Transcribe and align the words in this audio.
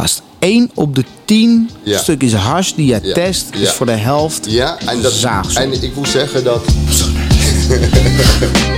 gast. 0.00 0.22
1 0.38 0.70
op 0.74 0.94
de 0.94 1.04
10 1.24 1.70
Ja. 1.82 1.98
stukjes 1.98 2.32
hash 2.34 2.72
die 2.72 2.86
je 2.86 2.98
Ja. 3.02 3.12
test 3.14 3.46
is 3.60 3.70
voor 3.70 3.86
de 3.86 3.92
helft 3.92 4.46
Ja, 4.50 4.76
en, 4.86 5.02
dat, 5.02 5.24
en 5.54 5.82
ik 5.82 5.94
moet 5.96 6.08
zeggen 6.08 6.44
dat... 6.44 6.64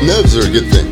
Nerves 0.03 0.35
are 0.37 0.47
a 0.49 0.53
good 0.53 0.71
thing. 0.71 0.87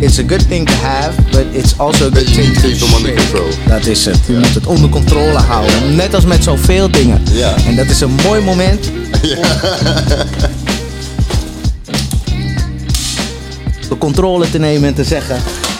It's 0.00 0.18
a 0.18 0.22
good 0.26 0.48
thing 0.48 0.66
to 0.66 0.72
have, 0.74 1.22
but 1.30 1.44
it's 1.52 1.72
also 1.78 2.06
a 2.06 2.10
good 2.10 2.24
But 2.24 2.34
thing 2.34 2.54
to 2.54 2.60
keep 2.60 2.78
them 2.78 2.94
under 2.94 3.14
control. 3.14 3.48
Dat 3.68 3.86
is 3.86 4.04
het. 4.04 4.18
Je 4.26 4.32
moet 4.32 4.54
het 4.54 4.66
onder 4.66 4.88
controle 4.90 5.38
houden. 5.38 5.94
Net 5.96 6.14
als 6.14 6.24
met 6.24 6.44
zoveel 6.44 6.90
dingen. 6.90 7.22
Ja. 7.32 7.54
En 7.66 7.76
dat 7.76 7.86
is 7.86 8.00
een 8.00 8.14
mooi 8.24 8.40
moment. 8.42 8.84
De 13.88 13.98
controle 13.98 14.50
te 14.50 14.58
nemen 14.58 14.88
en 14.88 14.94
te 14.94 15.04
zeggen. 15.04 15.36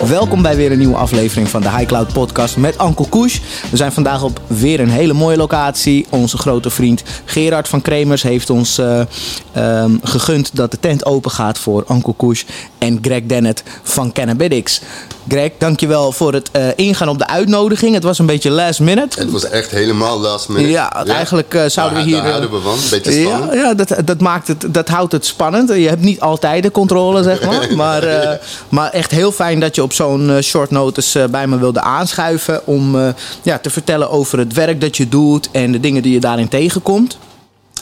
Welkom 0.08 0.42
bij 0.42 0.56
weer 0.56 0.72
een 0.72 0.78
nieuwe 0.78 0.96
aflevering 0.96 1.48
van 1.48 1.62
de 1.62 1.70
High 1.70 1.86
Cloud 1.86 2.12
Podcast 2.12 2.56
met 2.56 2.78
Ankel 2.78 3.06
Koes. 3.08 3.40
We 3.70 3.76
zijn 3.76 3.92
vandaag 3.92 4.22
op 4.22 4.40
weer 4.46 4.80
een 4.80 4.90
hele 4.90 5.12
mooie 5.12 5.36
locatie. 5.36 6.06
Onze 6.10 6.38
grote 6.38 6.70
vriend 6.70 7.02
Gerard 7.24 7.68
van 7.68 7.80
Kremers 7.80 8.22
heeft 8.22 8.50
ons 8.50 8.78
eh, 8.78 9.00
ehm, 9.52 9.96
gegund 10.02 10.56
dat 10.56 10.70
de 10.70 10.80
tent 10.80 11.06
open 11.06 11.30
gaat 11.30 11.58
voor 11.58 11.84
Ankel 11.86 12.12
Koes 12.12 12.44
en 12.78 12.98
Greg 13.02 13.22
Dennett 13.24 13.62
van 13.82 14.12
Cannabitics. 14.12 14.80
Greg, 15.28 15.50
dankjewel 15.58 16.12
voor 16.12 16.32
het 16.32 16.50
eh, 16.50 16.68
ingaan 16.76 17.08
op 17.08 17.18
de 17.18 17.26
uitnodiging. 17.26 17.94
Het 17.94 18.02
was 18.02 18.18
een 18.18 18.26
beetje 18.26 18.50
last 18.50 18.80
minute. 18.80 19.20
Het 19.20 19.30
was 19.30 19.48
echt 19.48 19.70
helemaal 19.70 20.20
last 20.20 20.48
minute. 20.48 20.70
Ja, 20.70 21.04
eigenlijk 21.04 21.54
eh, 21.54 21.64
zouden 21.66 21.98
we 21.98 22.04
hier... 22.04 22.16
Daar 22.16 22.28
houden 22.28 22.50
we 22.50 22.60
van. 22.60 22.72
Een 22.72 22.90
beetje 22.90 23.20
Ja, 23.20 23.28
spannend. 23.28 23.52
ja 23.52 23.74
dat, 23.74 23.94
dat, 24.04 24.20
maakt 24.20 24.48
het, 24.48 24.66
dat 24.68 24.88
houdt 24.88 25.12
het 25.12 25.26
spannend. 25.26 25.68
Je 25.68 25.88
hebt 25.88 26.02
niet 26.02 26.20
altijd 26.20 26.62
de 26.62 26.70
controle, 26.70 27.22
zeg 27.22 27.44
maar. 27.44 27.68
Maar, 27.80 28.38
maar 28.68 28.90
echt 28.90 29.10
heel 29.10 29.32
fijn 29.32 29.60
dat 29.60 29.74
je 29.74 29.82
op 29.82 29.89
zo'n 29.92 30.30
eh, 30.30 30.42
short 30.42 30.70
notice 30.70 31.22
eh, 31.22 31.28
bij 31.28 31.46
me 31.46 31.58
wilde 31.58 31.80
aanschuiven. 31.80 32.66
Om 32.66 32.98
eh, 32.98 33.08
ja, 33.42 33.58
te 33.58 33.70
vertellen 33.70 34.10
over 34.10 34.38
het 34.38 34.52
werk 34.52 34.80
dat 34.80 34.96
je 34.96 35.08
doet 35.08 35.50
en 35.50 35.72
de 35.72 35.80
dingen 35.80 36.02
die 36.02 36.12
je 36.12 36.20
daarin 36.20 36.48
tegenkomt. 36.48 37.18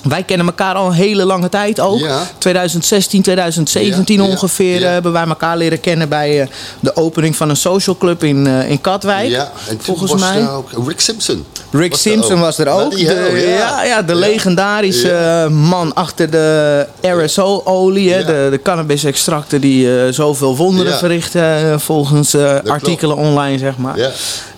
Wij 0.02 0.22
kennen 0.22 0.46
elkaar 0.46 0.74
al 0.74 0.86
een 0.86 0.92
hele 0.92 1.24
lange 1.24 1.48
tijd 1.48 1.80
ook. 1.80 1.98
Ja. 1.98 2.22
2016, 2.38 3.22
2017 3.22 4.16
Ja, 4.16 4.22
ja, 4.22 4.28
ongeveer 4.30 4.80
ja. 4.80 4.86
eh, 4.86 4.92
hebben 4.92 5.12
wij 5.12 5.26
elkaar 5.26 5.56
leren 5.56 5.80
kennen 5.80 6.08
bij 6.08 6.40
eh, 6.40 6.46
de 6.80 6.96
opening 6.96 7.36
van 7.36 7.48
een 7.48 7.56
social 7.56 7.96
club 7.96 8.24
in, 8.24 8.46
eh, 8.46 8.70
in 8.70 8.80
Katwijk. 8.80 9.28
Ja, 9.28 9.52
en 9.68 9.78
volgens 9.80 10.10
was 10.12 10.20
mij. 10.20 10.48
ook 10.50 10.70
Rick 10.86 11.00
Simpson. 11.00 11.44
Rick 11.70 11.90
Was 11.90 12.00
Simpson 12.00 12.40
was 12.40 12.58
er 12.58 12.68
ook. 12.68 12.90
De, 12.90 13.54
ja. 13.58 13.84
Ja, 13.84 14.02
de 14.02 14.14
legendarische 14.14 15.48
man 15.50 15.94
achter 15.94 16.30
de 16.30 16.86
Ja. 17.00 18.22
De, 18.22 18.48
de 18.50 18.60
cannabis-extracten 18.62 19.60
die 19.60 20.12
zoveel 20.12 20.56
wonderen 20.56 20.98
verrichten 20.98 21.80
volgens 21.80 22.30
klopt. 22.30 22.68
artikelen 22.68 23.16
online, 23.16 23.58
zeg 23.58 23.76
maar. 23.76 23.98
Ja. 23.98 24.10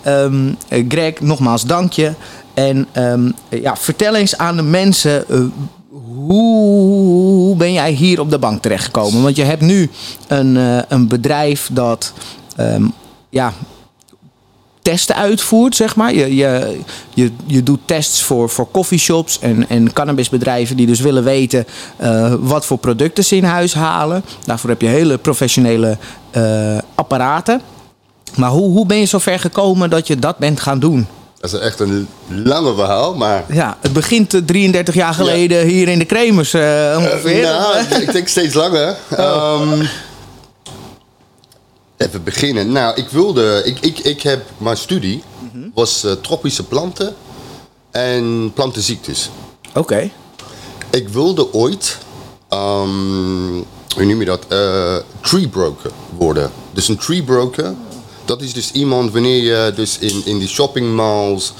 Ehm, 0.02 0.52
eh, 0.68 0.84
Greg, 0.88 1.20
nogmaals 1.20 1.62
dank 1.64 1.92
je. 1.92 2.12
En 2.54 2.86
ehm, 2.92 3.30
ja, 3.48 3.76
vertel 3.76 4.14
eens 4.14 4.36
aan 4.36 4.56
de 4.56 4.62
mensen... 4.62 5.28
eh, 5.28 5.40
hoe 6.14 7.56
ben 7.56 7.72
jij 7.72 7.92
hier 7.92 8.20
op 8.20 8.30
de 8.30 8.38
bank 8.38 8.62
terechtgekomen? 8.62 9.22
Want 9.22 9.36
je 9.36 9.44
hebt 9.44 9.62
nu 9.62 9.90
een, 10.28 10.56
eh, 10.56 10.78
een 10.88 11.08
bedrijf 11.08 11.68
dat... 11.72 12.12
ehm, 12.56 12.84
ja, 13.30 13.52
testen 14.82 15.16
uitvoert, 15.16 15.76
zeg 15.76 15.96
maar. 15.96 16.14
Je, 16.14 16.34
je, 16.34 16.80
je, 17.14 17.30
je 17.46 17.62
doet 17.62 17.80
tests 17.84 18.22
voor, 18.22 18.48
voor 18.48 18.70
coffeeshops 18.70 19.38
en, 19.38 19.68
en 19.68 19.92
cannabisbedrijven 19.92 20.76
die 20.76 20.86
dus 20.86 21.00
willen 21.00 21.24
weten 21.24 21.66
eh, 21.96 22.34
wat 22.40 22.66
voor 22.66 22.78
producten 22.78 23.24
ze 23.24 23.36
in 23.36 23.44
huis 23.44 23.74
halen. 23.74 24.24
Daarvoor 24.44 24.70
heb 24.70 24.80
je 24.80 24.88
hele 24.88 25.18
professionele 25.18 25.98
apparaten. 26.94 27.60
Maar 28.36 28.50
hoe, 28.50 28.70
hoe 28.70 28.86
ben 28.86 28.96
je 28.96 29.06
zover 29.06 29.38
gekomen 29.38 29.90
dat 29.90 30.06
je 30.06 30.16
dat 30.16 30.38
bent 30.38 30.60
gaan 30.60 30.78
doen? 30.78 31.06
Dat 31.40 31.52
is 31.52 31.58
echt 31.58 31.80
een 31.80 32.08
lange 32.28 32.74
verhaal, 32.74 33.14
maar... 33.14 33.44
Ja, 33.48 33.76
het 33.80 33.92
begint 33.92 34.34
eh, 34.34 34.40
33 34.44 34.94
jaar 34.94 35.14
geleden 35.14 35.66
hier 35.66 35.88
in 35.88 35.98
de 35.98 36.04
Kremers 36.04 36.54
eh, 36.54 36.94
ongeveer. 36.98 37.42
Nou, 37.42 37.76
ik 38.02 38.12
denk 38.12 38.28
steeds 38.28 38.54
langer. 38.54 38.96
Ehm, 39.08 39.82
even 41.96 42.22
beginnen. 42.24 42.72
Nou, 42.72 42.96
ik 42.96 43.08
wilde... 43.08 43.62
Ik, 43.64 43.78
ik, 43.80 43.98
ik 43.98 44.22
heb... 44.22 44.42
Mijn 44.58 44.76
studie 44.76 45.22
was 45.74 46.04
eh, 46.04 46.12
tropische 46.12 46.64
planten 46.64 47.14
en 47.90 48.50
plantenziektes. 48.54 49.30
Oké. 49.74 50.10
Ik 50.90 51.08
wilde 51.08 51.52
ooit... 51.52 51.98
ehm, 52.48 53.52
hoe 53.94 54.04
noem 54.04 54.18
je 54.20 54.24
dat? 54.24 54.46
eh, 54.48 54.96
tree 55.20 55.48
broker 55.48 55.90
worden. 56.16 56.50
Dus 56.72 56.88
een 56.88 56.98
tree 56.98 57.22
broker... 57.22 57.74
Dat 58.30 58.42
is 58.42 58.52
dus 58.52 58.70
iemand 58.72 59.12
wanneer 59.12 59.42
je 59.42 59.72
dus 59.74 59.98
in, 59.98 60.22
in 60.24 60.38
die 60.38 60.48
shoppingmalls... 60.48 61.52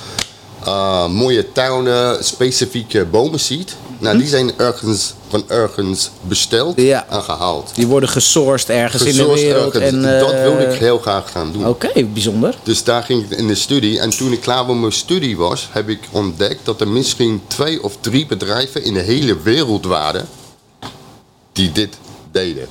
eh, 0.64 1.08
mooie 1.08 1.53
tuinen, 1.53 2.25
specifieke 2.25 3.04
bomen 3.04 3.41
ziet. 3.41 3.76
Nou, 3.98 4.19
die 4.19 4.26
zijn 4.26 4.53
ergens 4.58 5.14
van 5.28 5.44
ergens 5.48 6.10
besteld 6.20 6.80
Ja. 6.80 7.06
en 7.09 7.22
gehaald. 7.22 7.70
Die 7.75 7.86
worden 7.86 8.09
gesourced 8.09 8.69
ergens 8.69 9.03
in 9.03 9.16
de 9.16 9.32
wereld. 9.32 9.75
ergens. 9.75 9.92
En, 9.92 10.19
dat 10.20 10.30
eh, 10.32 10.42
wilde 10.42 10.64
ik 10.64 10.78
heel 10.78 10.98
graag 10.98 11.30
gaan 11.30 11.53
doen. 11.53 11.66
Oké, 11.66 12.04
bijzonder. 12.04 12.54
Dus 12.62 12.84
daar 12.84 13.03
ging 13.03 13.25
ik 13.30 13.38
in 13.38 13.47
de 13.47 13.54
studie. 13.54 14.00
En 14.00 14.10
toen 14.10 14.32
ik 14.32 14.41
klaar 14.41 14.66
met 14.66 14.76
mijn 14.76 14.92
studie 14.92 15.36
was, 15.36 15.69
heb 15.72 15.88
ik 15.88 16.00
ontdekt 16.10 16.60
dat 16.64 16.80
er 16.80 16.88
misschien 16.88 17.42
twee 17.47 17.82
of 17.82 17.97
drie 18.00 18.26
bedrijven 18.26 18.84
in 18.84 18.94
de 18.94 19.00
hele 19.00 19.36
wereld 19.42 19.84
waren 19.84 20.28
die 21.53 21.72
dit 21.72 21.97
deden. 22.32 22.69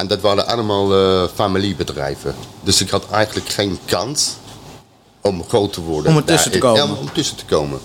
En 0.00 0.06
dat 0.06 0.20
waren 0.20 0.46
allemaal 0.46 0.94
eh, 0.94 1.28
familiebedrijven. 1.34 2.34
Dus 2.62 2.80
ik 2.80 2.90
had 2.90 3.10
eigenlijk 3.10 3.48
geen 3.48 3.78
kans 3.84 4.34
om 5.20 5.44
groot 5.48 5.72
te 5.72 5.80
worden. 5.80 6.10
Om 6.10 6.16
ertussen 6.16 6.50
te 6.50 6.58
komen. 6.58 6.86
Ja, 6.86 6.94
om 6.94 7.12
tussen 7.12 7.36
te 7.36 7.44
komen. 7.44 7.80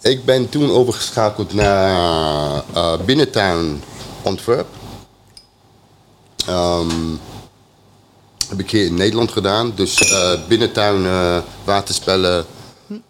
Ik 0.00 0.24
ben 0.24 0.48
toen 0.48 0.70
overgeschakeld 0.70 1.54
naar 1.54 2.62
eh, 2.72 2.92
binnentuin 3.04 3.82
Antwerp. 4.22 4.66
Ehm, 6.46 6.90
heb 8.48 8.60
ik 8.60 8.70
hier 8.70 8.84
in 8.84 8.94
Nederland 8.94 9.32
gedaan. 9.32 9.72
Dus 9.74 10.12
eh, 10.12 10.32
binnentuin, 10.48 11.06
waterspellen, 11.64 12.46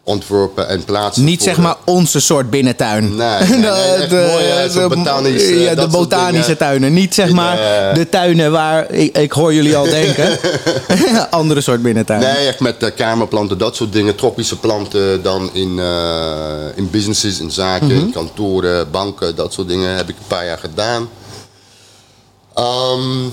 ontworpen 0.04 0.68
en 0.68 0.84
plaatsen. 0.84 1.24
Niet 1.24 1.42
zeg 1.42 1.56
maar 1.58 1.76
onze 1.84 2.20
soort 2.20 2.50
binnentuin. 2.50 3.16
Nee, 3.16 3.42
nee, 3.42 4.08
botanisch, 4.88 5.48
ja, 5.48 5.74
de 5.74 5.80
soort 5.80 5.90
botanische 5.90 6.56
tuinen. 6.56 6.92
Niet 6.92 7.14
zeg 7.14 7.30
maar 7.32 7.56
de 7.94 8.08
tuinen 8.08 8.52
waar, 8.52 8.90
ik, 8.90 9.16
ik 9.16 9.32
hoor 9.32 9.54
jullie 9.54 9.76
al 9.76 9.84
denken. 9.84 10.38
Andere 11.30 11.60
soort 11.60 11.82
binnentuin. 11.82 12.20
Nee, 12.20 12.46
echt 12.46 12.60
met 12.60 12.82
eh, 12.82 12.90
kamerplanten, 12.96 13.58
dat 13.58 13.76
soort 13.76 13.92
dingen. 13.92 14.14
Tropische 14.14 14.58
planten 14.58 15.22
dan 15.22 15.50
in, 15.52 15.78
eh, 15.78 16.64
in 16.74 16.90
businesses, 16.90 17.40
in 17.40 17.50
zaken, 17.50 17.86
Mhm. 17.86 17.96
in 17.98 18.12
kantoren, 18.12 18.90
banken, 18.90 19.36
dat 19.36 19.52
soort 19.52 19.68
dingen 19.68 19.96
heb 19.96 20.08
ik 20.08 20.16
een 20.18 20.26
paar 20.26 20.46
jaar 20.46 20.58
gedaan. 20.58 21.08
Ehm, 22.54 23.26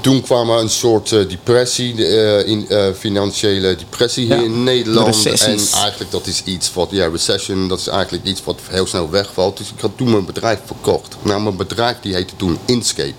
toen 0.00 0.22
kwam 0.22 0.50
er 0.50 0.58
een 0.58 0.70
soort 0.70 1.12
eh, 1.12 1.28
depressie, 1.28 2.06
eh, 2.06 2.48
in, 2.48 2.68
eh, 2.68 2.92
financiële 2.92 3.76
depressie 3.76 4.26
hier 4.26 4.44
in 4.44 4.62
Nederland. 4.62 5.26
En 5.26 5.58
eigenlijk 5.74 6.10
dat 6.10 6.26
is 6.26 6.44
iets 6.44 6.72
wat, 6.72 6.90
ja, 6.90 7.08
recession, 7.08 7.68
dat 7.68 7.78
is 7.78 7.86
eigenlijk 7.86 8.24
iets 8.24 8.44
wat 8.44 8.60
heel 8.68 8.86
snel 8.86 9.10
wegvalt. 9.10 9.56
Dus 9.56 9.72
ik 9.72 9.80
had 9.80 9.90
toen 9.96 10.10
mijn 10.10 10.24
bedrijf 10.24 10.58
verkocht. 10.64 11.16
Nou, 11.22 11.42
mijn 11.42 11.56
bedrijf 11.56 11.96
die 12.00 12.14
heette 12.14 12.36
toen 12.36 12.58
Inscape. 12.64 13.14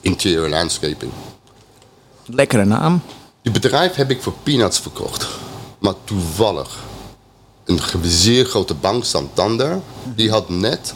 Interior 0.00 0.48
Landscaping. 0.48 1.12
Lekkere 2.26 2.64
naam. 2.64 3.02
Die 3.42 3.52
bedrijf 3.52 3.94
heb 3.94 4.10
ik 4.10 4.22
voor 4.22 4.34
peanuts 4.42 4.78
verkocht. 4.78 5.26
Maar 5.78 5.94
toevallig, 6.04 6.76
een 7.64 7.80
zeer 8.02 8.44
grote 8.44 8.74
bank, 8.74 9.04
Santander, 9.04 9.80
die 10.14 10.30
had 10.30 10.48
net 10.48 10.94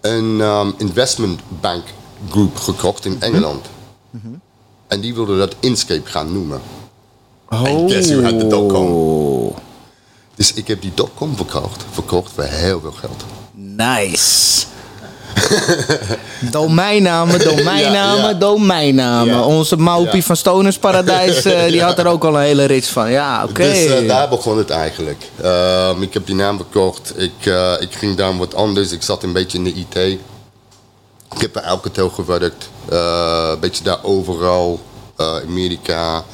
een 0.00 0.40
ehm, 0.40 0.70
investment 0.76 1.40
bank 1.60 1.84
group 2.30 2.56
gekocht 2.56 3.04
in 3.04 3.16
Engeland. 3.20 3.66
En 4.86 5.00
die 5.00 5.14
wilde 5.14 5.38
dat 5.38 5.54
Inscape 5.60 6.10
gaan 6.10 6.32
noemen. 6.32 6.60
Oh. 7.48 7.90
guess 7.90 8.10
who 8.10 8.22
had 8.22 8.38
the 8.38 8.46
dotcom? 8.46 9.54
Dus 10.34 10.52
ik 10.52 10.68
heb 10.68 10.80
die 10.82 10.92
dotcom 10.94 11.36
verkocht, 11.36 11.84
verkocht 11.90 12.32
voor 12.34 12.44
heel 12.44 12.80
veel 12.80 12.92
geld. 12.92 13.24
Nice. 13.52 14.64
domeinnamen, 16.50 17.38
domeinnamen, 17.56 18.22
Ja, 18.22 18.28
ja. 18.28 18.34
domeinnamen. 18.34 19.34
Ja. 19.34 19.42
Onze 19.42 19.76
Maupie 19.76 20.24
van 20.24 20.36
Stoners 20.36 20.78
Paradijs, 20.78 21.44
eh, 21.44 21.66
die 21.66 21.82
had 21.82 21.98
er 21.98 22.06
ook 22.06 22.24
al 22.24 22.34
een 22.34 22.42
hele 22.42 22.64
rits 22.64 22.88
van. 22.88 23.10
Ja, 23.10 23.44
oké. 23.44 23.62
Dus 23.62 23.84
eh, 23.86 24.08
daar 24.08 24.28
begon 24.28 24.58
het 24.58 24.70
eigenlijk. 24.70 25.30
Ehm, 25.42 26.02
ik 26.02 26.14
heb 26.14 26.26
die 26.26 26.34
naam 26.34 26.56
verkocht. 26.56 27.12
Ik, 27.16 27.46
eh, 27.46 27.72
ik 27.78 27.94
ging 27.94 28.16
daar 28.16 28.36
wat 28.36 28.54
anders. 28.54 28.92
Ik 28.92 29.02
zat 29.02 29.22
een 29.22 29.32
beetje 29.32 29.58
in 29.58 29.64
de 29.64 29.74
IT. 29.74 30.18
Ik 31.34 31.40
heb 31.40 31.52
bij 31.52 31.62
Alcatel 31.62 32.08
gewerkt. 32.08 32.70
eh, 32.88 33.48
een 33.52 33.60
beetje 33.60 33.84
daar 33.84 34.04
overal. 34.04 34.80
eh, 35.16 35.36
Amerika. 35.36 36.24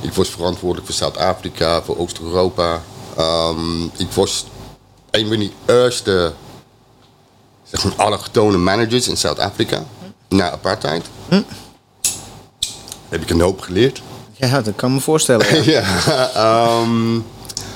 Ik 0.00 0.12
was 0.12 0.28
verantwoordelijk 0.28 0.86
voor 0.86 0.94
Zuid-Afrika, 0.96 1.82
voor 1.82 1.98
Oost-Europa. 1.98 2.82
Ehm, 3.16 3.84
ik 3.84 4.10
was 4.14 4.44
een 5.10 5.28
van 5.28 5.38
die 5.38 5.52
eerste 5.66 6.32
zeg 7.62 7.84
maar, 7.84 7.94
allochtone 7.96 8.56
managers 8.56 9.08
in 9.08 9.16
Zuid-Afrika. 9.16 9.84
Na 10.28 10.50
apartheid. 10.50 11.04
Heb 13.08 13.22
ik 13.22 13.30
een 13.30 13.40
hoop 13.40 13.60
geleerd. 13.60 14.02
Ja, 14.32 14.60
dat 14.60 14.74
kan 14.76 14.92
me 14.94 15.00
voorstellen. 15.00 15.64
Ja. 15.64 15.82
ja, 16.06 16.30
ehm, 16.34 17.14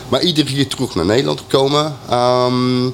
maar 0.08 0.20
iedere 0.22 0.46
keer 0.52 0.69
terug 0.69 0.94
naar 0.94 1.04
Nederland 1.04 1.38
gekomen. 1.40 1.96
Ehm, 2.10 2.88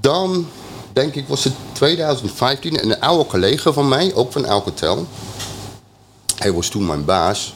dan, 0.00 0.48
denk 0.94 1.14
ik, 1.14 1.28
was 1.28 1.44
het 1.44 1.52
2015. 1.72 2.80
En 2.80 2.90
een 2.90 3.00
oude 3.00 3.26
collega 3.26 3.72
van 3.72 3.88
mij, 3.88 4.14
ook 4.14 4.32
van 4.32 4.46
Alcatel. 4.46 5.06
Hij 6.38 6.52
was 6.52 6.68
toen 6.68 6.86
mijn 6.86 7.04
baas. 7.04 7.54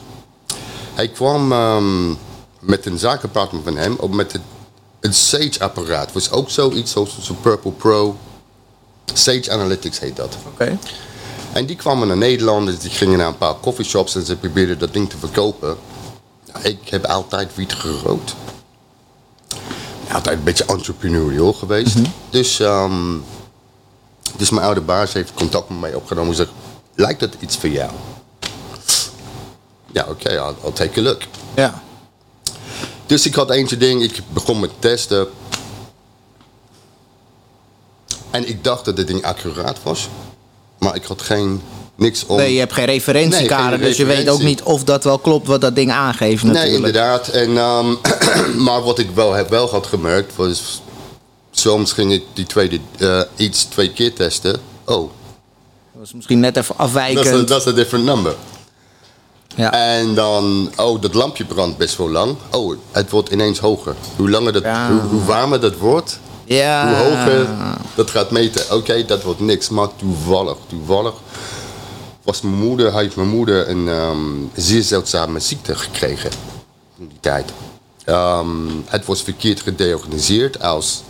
Hij 0.93 1.07
kwam 1.07 1.51
ehm, 1.51 2.09
met 2.59 2.85
een 2.85 2.97
zakenpartner 2.99 3.61
van 3.63 3.77
hem, 3.77 3.95
ook 3.99 4.13
met 4.13 4.31
het, 4.31 4.41
het 4.99 5.15
Sage-apparaat. 5.15 6.13
was 6.13 6.31
ook 6.31 6.49
zoiets 6.49 6.91
zoals 6.91 7.29
een 7.29 7.41
Purple 7.41 7.71
Pro. 7.71 8.15
Sage 9.13 9.51
Analytics 9.51 9.99
heet 9.99 10.15
dat. 10.15 10.37
Oké. 10.53 10.77
En 11.53 11.65
die 11.65 11.75
kwamen 11.75 12.07
naar 12.07 12.17
Nederland, 12.17 12.65
dus 12.65 12.79
die 12.79 12.89
gingen 12.89 13.17
naar 13.17 13.27
een 13.27 13.37
paar 13.37 13.59
coffeeshops 13.59 14.15
en 14.15 14.25
ze 14.25 14.35
probeerden 14.35 14.79
dat 14.79 14.93
ding 14.93 15.09
te 15.09 15.17
verkopen. 15.17 15.77
Ik 16.61 16.89
heb 16.89 17.05
altijd 17.05 17.55
wiet 17.55 17.73
gerookt. 17.73 18.35
Altijd 20.11 20.37
een 20.37 20.43
beetje 20.43 20.65
entrepreneurial 20.65 21.53
geweest. 21.53 21.97
dus, 22.29 22.59
ehm, 22.59 23.17
dus 24.37 24.49
mijn 24.49 24.65
oude 24.65 24.81
baas 24.81 25.13
heeft 25.13 25.33
contact 25.33 25.69
met 25.69 25.79
mij 25.79 25.93
opgenomen 25.93 26.29
en 26.29 26.35
zegt, 26.35 26.51
lijkt 26.95 27.19
dat 27.19 27.35
iets 27.39 27.57
voor 27.57 27.69
jou? 27.69 27.91
Ja, 29.91 30.05
oké, 30.09 30.29
I'll, 30.29 30.55
I'll 30.63 30.73
take 30.73 30.99
a 30.99 31.03
look. 31.03 31.21
Ja. 31.55 31.83
Dus 33.05 33.25
ik 33.25 33.35
had 33.35 33.49
eentje 33.49 33.77
ding, 33.77 34.01
ik 34.01 34.21
begon 34.33 34.59
met 34.59 34.71
testen. 34.79 35.27
En 38.29 38.47
ik 38.47 38.63
dacht 38.63 38.85
dat 38.85 38.95
dit 38.95 39.07
ding 39.07 39.23
accuraat 39.23 39.83
was. 39.83 40.09
Maar 40.77 40.95
ik 40.95 41.03
had 41.03 41.21
geen, 41.21 41.61
niks 41.99 42.25
om... 42.25 42.37
Nee, 42.37 42.53
je 42.53 42.59
hebt 42.59 42.73
geen 42.73 42.85
referentiekader, 42.85 43.79
Nee, 43.79 43.87
dus 43.87 43.97
je 43.97 44.05
weet 44.05 44.29
ook 44.29 44.41
niet 44.41 44.63
of 44.63 44.83
dat 44.83 45.03
wel 45.03 45.19
klopt 45.19 45.47
wat 45.47 45.61
dat 45.61 45.75
ding 45.75 45.91
aangeeft 45.91 46.43
Nee, 46.43 46.53
natuurlijk. 46.53 46.85
inderdaad. 46.85 47.27
En, 47.27 47.57
ehm, 47.57 47.95
maar 48.65 48.81
wat 48.81 48.99
ik 48.99 49.09
wel 49.13 49.33
heb 49.33 49.49
wel 49.49 49.69
had 49.69 49.87
gemerkt 49.87 50.35
was... 50.35 50.81
Soms 51.51 51.91
ging 51.93 52.11
ik 52.11 52.23
die 52.33 52.45
tweede 52.45 52.79
eh, 52.97 53.21
iets 53.35 53.63
twee 53.63 53.91
keer 53.91 54.13
testen. 54.13 54.59
Oh, 54.85 54.95
Dat 54.95 55.09
was 55.99 56.13
misschien 56.13 56.39
net 56.39 56.57
even 56.57 56.75
is 57.07 57.45
dat 57.45 57.59
is 57.61 57.65
een 57.65 57.75
different 57.75 58.05
number. 58.05 58.35
ja. 59.55 59.73
En 59.73 60.15
dan, 60.15 60.71
oh, 60.75 61.01
dat 61.01 61.13
lampje 61.13 61.45
brandt 61.45 61.77
best 61.77 61.97
wel 61.97 62.09
lang. 62.09 62.35
Oh, 62.51 62.75
het 62.91 63.09
wordt 63.09 63.29
ineens 63.29 63.59
hoger. 63.59 63.95
Hoe 64.15 64.29
langer 64.29 64.53
dat, 64.53 64.63
Ja. 64.63 64.91
hoe, 64.91 65.01
hoe 65.01 65.23
warmer 65.23 65.59
dat 65.59 65.77
wordt, 65.77 66.19
ja. 66.45 66.87
hoe 66.87 66.95
hoger 66.95 67.47
dat 67.95 68.09
gaat 68.09 68.31
meten. 68.31 68.75
Oké, 68.75 69.05
dat 69.05 69.23
wordt 69.23 69.39
niks, 69.39 69.69
maar 69.69 69.87
toevallig, 69.95 70.57
toevallig 70.67 71.13
was 72.29 72.41
mijn 72.41 72.67
moeder, 72.67 72.93
heeft 72.93 73.15
mijn 73.15 73.29
moeder 73.29 73.69
een 73.69 73.87
ehm, 73.87 74.61
zeer 74.61 74.83
zeldzame 74.83 75.39
ziekte 75.39 75.75
gekregen 75.75 76.29
in 76.97 77.07
die 77.07 77.19
tijd. 77.19 77.51
Ehm, 78.05 78.67
het 78.85 79.05
was 79.05 79.21
verkeerd 79.21 79.61
gediagnoseerd 79.61 80.61
als 80.61 81.03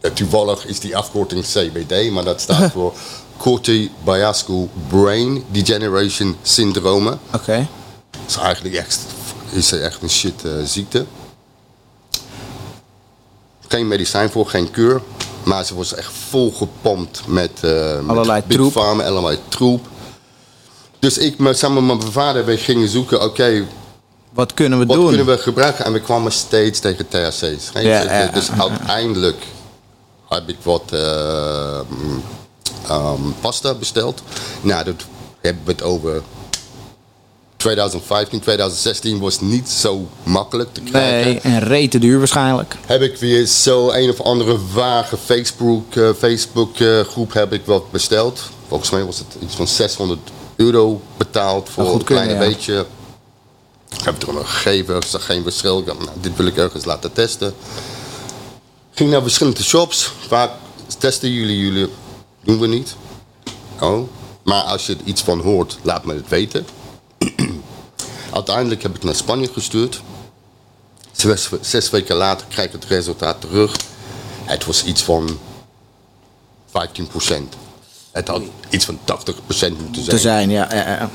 eh, 0.00 0.10
toevallig 0.10 0.66
is 0.66 0.80
die 0.80 0.96
afkorting 0.96 1.44
CBD, 1.44 2.10
maar 2.10 2.24
dat 2.24 2.40
staat 2.40 2.72
voor 2.76 2.94
Corti-Biascal 3.36 4.68
Brain 4.88 5.44
Degeneration 5.50 6.36
Syndrome. 6.42 7.18
Oké. 7.34 7.68
Dat 8.10 8.20
is 8.26 8.36
eigenlijk 8.36 8.74
echt, 8.74 9.00
is 9.50 9.72
echt 9.72 10.02
een 10.02 10.10
shit 10.10 10.44
eh, 10.44 10.52
ziekte. 10.64 11.06
Geen 13.68 13.88
medicijn 13.88 14.30
voor, 14.30 14.46
geen 14.46 14.70
kuur. 14.70 15.02
Maar 15.48 15.64
ze 15.64 15.74
was 15.74 15.94
echt 15.94 16.12
volgepompt 16.28 17.22
met, 17.26 17.50
met 17.62 18.06
Allerlei 18.06 18.42
Big 18.46 18.56
troep. 18.56 18.72
Pharma, 18.72 19.04
allerlei 19.04 19.38
troep. 19.48 19.86
Dus 20.98 21.18
ik 21.18 21.38
met, 21.38 21.58
samen 21.58 21.86
met 21.86 21.98
mijn 21.98 22.12
vader 22.12 22.44
we 22.44 22.56
gingen 22.56 22.88
zoeken, 22.88 23.22
oké, 23.22 23.66
Wat 24.32 24.54
kunnen 24.54 24.78
we 24.78 24.86
wat 24.86 24.96
doen? 24.96 25.08
kunnen 25.08 25.26
we 25.26 25.38
gebruiken? 25.38 25.84
En 25.84 25.92
we 25.92 26.00
kwamen 26.00 26.32
steeds 26.32 26.80
tegen 26.80 27.08
THC's. 27.08 27.70
Ja, 27.74 27.80
ja, 27.80 28.26
dus 28.26 28.50
uiteindelijk 28.58 29.42
heb 30.28 30.48
ik 30.48 30.56
wat 30.62 30.82
eh, 30.92 31.80
mm, 31.88 32.22
ehm, 32.88 33.20
pasta 33.40 33.74
besteld. 33.74 34.22
Nou, 34.60 34.84
dat 34.84 35.04
hebben 35.40 35.62
we 35.64 35.70
het 35.70 35.82
over 35.82 36.22
2015, 37.58 38.40
2016 38.40 39.18
was 39.18 39.40
niet 39.40 39.68
zo 39.68 40.08
makkelijk 40.22 40.72
te 40.72 40.80
krijgen. 40.80 41.30
Nee, 41.30 41.40
en 41.40 41.60
rete 41.60 41.98
duur 41.98 42.18
waarschijnlijk. 42.18 42.76
Heb 42.86 43.02
ik 43.02 43.16
weer 43.16 43.46
zo 43.46 43.90
een 43.90 44.10
of 44.10 44.20
andere 44.20 44.58
vage 44.72 45.16
Facebook, 45.16 45.94
eh, 45.94 46.10
Facebook 46.18 46.78
eh, 46.78 47.00
groep 47.00 47.32
heb 47.32 47.52
ik 47.52 47.64
wat 47.64 47.90
besteld. 47.90 48.42
Volgens 48.68 48.90
mij 48.90 49.04
was 49.04 49.18
het 49.18 49.36
iets 49.42 49.54
van 49.54 49.66
600 49.66 50.20
euro 50.56 51.00
betaald 51.16 51.68
voor 51.68 51.94
een 51.94 52.04
klein 52.04 52.30
ja. 52.30 52.38
beetje. 52.38 52.86
Ik 53.98 54.04
heb 54.04 54.14
het 54.14 54.28
er 54.28 54.34
nog 54.34 54.52
gegeven, 54.52 54.94
er 54.94 55.04
zag 55.04 55.24
geen 55.26 55.42
verschil. 55.42 55.78
Ik 55.78 55.86
dacht, 55.86 55.98
nou, 55.98 56.10
dit 56.20 56.36
wil 56.36 56.46
ik 56.46 56.56
ergens 56.56 56.84
laten 56.84 57.12
testen. 57.12 57.54
Ging 58.92 59.10
naar 59.10 59.22
verschillende 59.22 59.62
shops. 59.62 60.12
Vaak 60.28 60.50
testen 60.98 61.32
jullie, 61.32 61.58
jullie 61.58 61.88
doen 62.42 62.58
we 62.58 62.66
niet. 62.66 62.94
Oh, 63.80 64.08
maar 64.42 64.62
als 64.62 64.86
je 64.86 64.92
er 64.92 65.04
iets 65.04 65.22
van 65.22 65.40
hoort, 65.40 65.78
laat 65.82 66.04
me 66.04 66.14
het 66.14 66.28
weten. 66.28 66.66
Uiteindelijk 68.38 68.82
heb 68.82 68.96
ik 68.96 69.02
naar 69.02 69.14
Spanje 69.14 69.48
gestuurd. 69.52 70.02
Zes, 71.12 71.48
zes 71.60 71.90
weken 71.90 72.16
later 72.16 72.46
krijg 72.46 72.66
ik 72.66 72.72
het 72.72 72.84
resultaat 72.84 73.40
terug. 73.40 73.76
Het 74.44 74.64
was 74.64 74.84
iets 74.84 75.02
van 75.02 75.38
15%. 76.68 76.72
Het 78.10 78.28
had 78.28 78.42
iets 78.70 78.84
van 78.84 78.98
80% 78.98 79.04
moeten 79.38 80.02
zijn. 80.02 80.04
te 80.04 80.18
zijn. 80.18 80.50
Ja, 80.50 80.74
ja, 80.74 80.88
ja. 80.88 81.10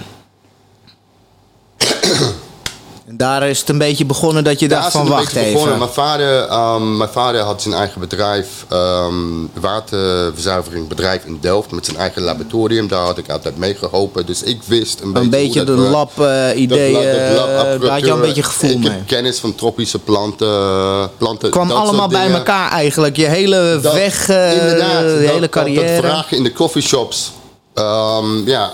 En 3.07 3.17
daar 3.17 3.50
is 3.50 3.59
het 3.59 3.69
een 3.69 3.77
beetje 3.77 4.05
begonnen 4.05 4.44
dat 4.44 4.59
je 4.59 4.67
Daar 4.67 4.81
dacht 4.81 4.94
is 4.94 5.00
van 5.00 5.09
wacht 5.09 5.35
even. 5.35 5.53
begonnen. 5.53 5.77
Mijn 5.77 5.89
vader, 5.91 6.41
ehm, 6.47 6.97
mijn 6.97 7.09
vader 7.09 7.41
had 7.41 7.61
zijn 7.61 7.73
eigen 7.73 8.00
bedrijf, 8.00 8.47
ehm 8.69 9.13
waterverzuiveringbedrijf 9.59 11.25
in 11.25 11.38
Delft 11.41 11.71
met 11.71 11.85
zijn 11.85 11.97
eigen 11.97 12.21
laboratorium. 12.21 12.88
Daar 12.88 13.05
had 13.05 13.17
ik 13.17 13.29
altijd 13.29 13.57
mee 13.57 13.75
geholpen. 13.75 14.25
Dus 14.25 14.44
ik 14.44 14.61
wist 14.65 15.00
een, 15.01 15.15
Een 15.15 15.29
beetje 15.29 15.59
de 15.59 15.65
dat 15.65 15.75
werkt. 15.77 15.91
lab-idee, 15.91 16.94
Dat 16.94 17.03
lab- 17.03 17.35
dat 17.35 17.47
lab- 17.67 17.81
daar 17.81 17.91
had 17.91 18.05
je 18.05 18.11
een 18.11 18.21
beetje 18.21 18.44
gevoel 18.44 18.69
ik 18.69 18.77
mee. 18.79 18.89
heb 18.89 19.07
kennis 19.07 19.39
van 19.39 19.55
tropische 19.55 20.00
planten. 20.00 21.09
planten 21.17 21.50
kwam 21.50 21.67
dat 21.67 21.77
allemaal 21.77 22.07
bij 22.07 22.21
dingen. 22.23 22.38
elkaar 22.38 22.71
eigenlijk. 22.71 23.15
Je 23.15 23.25
hele 23.25 23.79
Dat- 23.81 23.94
weg, 23.94 24.29
eh, 24.29 24.51
inderdaad, 24.61 25.01
je 25.01 25.07
dat- 25.07 25.29
hele 25.29 25.39
dat- 25.39 25.50
carrière. 25.50 26.01
Dat, 26.01 26.11
vragen 26.11 26.38
in 26.38 26.44
de 26.44 26.53
coffeeshops. 26.53 27.31
Ehm, 27.73 28.47
ja. 28.50 28.71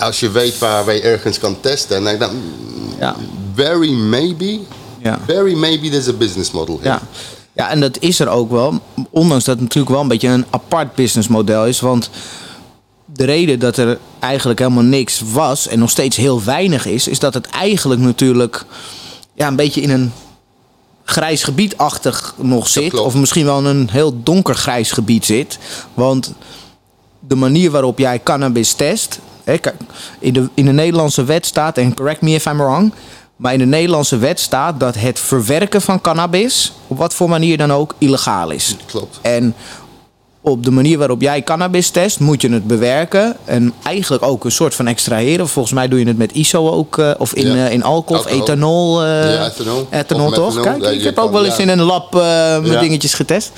Als 0.00 0.20
je 0.20 0.30
weet 0.30 0.58
waar 0.58 0.84
wij 0.84 1.02
ergens 1.02 1.38
kan 1.38 1.60
testen. 1.60 2.04
Dan, 2.04 2.18
dan, 2.18 2.42
ja, 2.98 3.16
very 3.54 3.92
maybe. 3.92 4.58
ja. 4.98 5.18
Very 5.26 5.54
maybe 5.54 5.88
there's 5.88 6.08
a 6.08 6.12
business 6.12 6.50
model 6.50 6.78
here. 6.82 6.88
Ja. 6.88 7.00
ja, 7.52 7.70
en 7.70 7.80
dat 7.80 7.98
is 8.00 8.20
er 8.20 8.28
ook 8.28 8.50
wel. 8.50 8.80
Ondanks 9.10 9.44
dat 9.44 9.54
het 9.54 9.62
natuurlijk 9.62 9.92
wel 9.92 10.00
een 10.00 10.08
beetje 10.08 10.28
een 10.28 10.46
apart 10.50 10.94
businessmodel 10.94 11.66
is. 11.66 11.80
Want 11.80 12.10
de 13.04 13.24
reden 13.24 13.58
dat 13.58 13.76
er 13.76 13.98
eigenlijk 14.18 14.58
helemaal 14.58 14.82
niks 14.82 15.22
was 15.32 15.68
en 15.68 15.78
nog 15.78 15.90
steeds 15.90 16.16
heel 16.16 16.42
weinig 16.44 16.86
is, 16.86 17.08
is 17.08 17.18
dat 17.18 17.34
het 17.34 17.46
eigenlijk 17.46 18.00
natuurlijk 18.00 18.64
ja, 19.34 19.46
een 19.46 19.56
beetje 19.56 19.80
in 19.80 19.90
een 19.90 20.12
grijs 21.04 21.42
gebiedachtig 21.42 22.34
nog 22.36 22.68
zit. 22.68 22.94
Of 22.98 23.14
misschien 23.14 23.44
wel 23.44 23.58
in 23.58 23.64
een 23.64 23.88
heel 23.90 24.22
donker 24.22 24.54
grijs 24.54 24.92
gebied 24.92 25.24
zit. 25.24 25.58
Want 25.94 26.32
de 27.18 27.34
manier 27.34 27.70
waarop 27.70 27.98
jij 27.98 28.22
cannabis 28.22 28.72
test. 28.72 29.18
In, 30.18 30.32
de, 30.32 30.48
in 30.54 30.64
de 30.64 30.72
Nederlandse 30.72 31.24
wet 31.24 31.46
staat, 31.46 31.78
en 31.78 31.94
correct 31.94 32.20
me 32.20 32.30
if 32.30 32.46
I'm 32.46 32.56
wrong. 32.58 32.92
Maar 33.36 33.52
in 33.52 33.58
de 33.58 33.66
Nederlandse 33.66 34.18
wet 34.18 34.40
staat 34.40 34.80
dat 34.80 34.94
het 34.94 35.18
verwerken 35.20 35.80
van 35.82 36.00
cannabis, 36.00 36.72
op 36.86 36.98
wat 36.98 37.14
voor 37.14 37.28
manier 37.28 37.56
dan 37.56 37.72
ook, 37.72 37.94
illegaal 37.98 38.50
is. 38.50 38.76
Klopt. 38.86 39.18
En 39.22 39.54
op 40.42 40.64
de 40.64 40.70
manier 40.70 40.98
waarop 40.98 41.20
jij 41.20 41.42
cannabis 41.42 41.90
test, 41.90 42.20
moet 42.20 42.40
je 42.40 42.50
het 42.52 42.66
bewerken. 42.66 43.36
En 43.44 43.72
eigenlijk 43.82 44.22
ook 44.22 44.44
een 44.44 44.52
soort 44.52 44.74
van 44.74 44.86
extraheren. 44.86 45.48
Volgens 45.48 45.74
mij 45.74 45.88
doe 45.88 45.98
je 45.98 46.06
het 46.06 46.18
met 46.18 46.32
ISO 46.32 46.70
ook. 46.70 46.98
eh, 46.98 47.10
of 47.18 47.34
in, 47.34 47.46
Ja. 47.54 47.66
eh, 47.66 47.72
in 47.72 47.82
alcohol 47.82 48.26
ethanol. 48.26 49.02
eh, 49.02 49.08
Ja, 49.34 49.46
ethanol. 49.46 49.86
ethanol 49.90 50.30
toch? 50.30 50.54
methanol. 50.54 50.78
Kijk, 50.80 50.92
Ja, 50.92 50.98
ik 50.98 51.04
heb 51.04 51.18
ook 51.18 51.32
wel 51.32 51.44
eens 51.44 51.58
in 51.58 51.68
een 51.68 51.80
lab 51.82 52.12
Ja. 52.14 52.60
dingetjes 52.80 53.14
getest. 53.14 53.50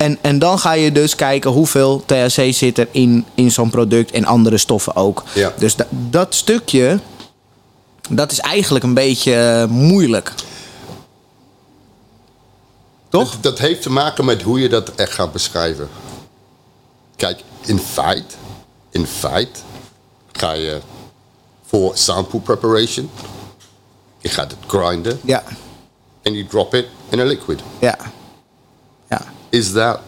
En, 0.00 0.18
en 0.20 0.38
dan 0.38 0.58
ga 0.58 0.72
je 0.72 0.92
dus 0.92 1.14
kijken 1.14 1.50
hoeveel 1.50 2.02
THC 2.06 2.52
zit 2.52 2.78
er 2.78 2.88
in, 2.90 3.24
in 3.34 3.50
zo'n 3.50 3.70
product. 3.70 4.10
En 4.10 4.24
andere 4.24 4.58
stoffen 4.58 4.96
ook. 4.96 5.22
Ja. 5.34 5.52
Dus 5.58 5.76
da- 5.76 5.86
dat 5.90 6.34
stukje, 6.34 6.98
dat 8.10 8.32
is 8.32 8.38
eigenlijk 8.38 8.84
een 8.84 8.94
beetje 8.94 9.34
eh, 9.34 9.64
moeilijk. 9.68 10.32
Toch? 13.08 13.30
Dat, 13.32 13.42
dat 13.42 13.58
heeft 13.58 13.82
te 13.82 13.90
maken 13.90 14.24
met 14.24 14.42
hoe 14.42 14.60
je 14.60 14.68
dat 14.68 14.88
echt 14.94 15.12
gaat 15.12 15.32
beschrijven. 15.32 15.88
Kijk, 17.16 17.42
in 17.60 17.78
feite, 17.78 18.34
in 18.90 19.06
feite 19.06 19.60
ga 20.32 20.52
je 20.52 20.80
voor 21.66 21.90
sample 21.96 22.40
preparation. 22.40 23.10
Je 24.18 24.28
gaat 24.28 24.50
het 24.50 24.60
grinden 24.66 25.20
Ja, 25.24 25.42
en 26.22 26.32
you 26.32 26.46
drop 26.46 26.74
it 26.74 26.86
in 27.08 27.20
a 27.20 27.24
liquid. 27.24 27.60
ja, 27.78 27.98
ja. 29.10 29.22
Is 29.50 29.72
that 29.72 30.00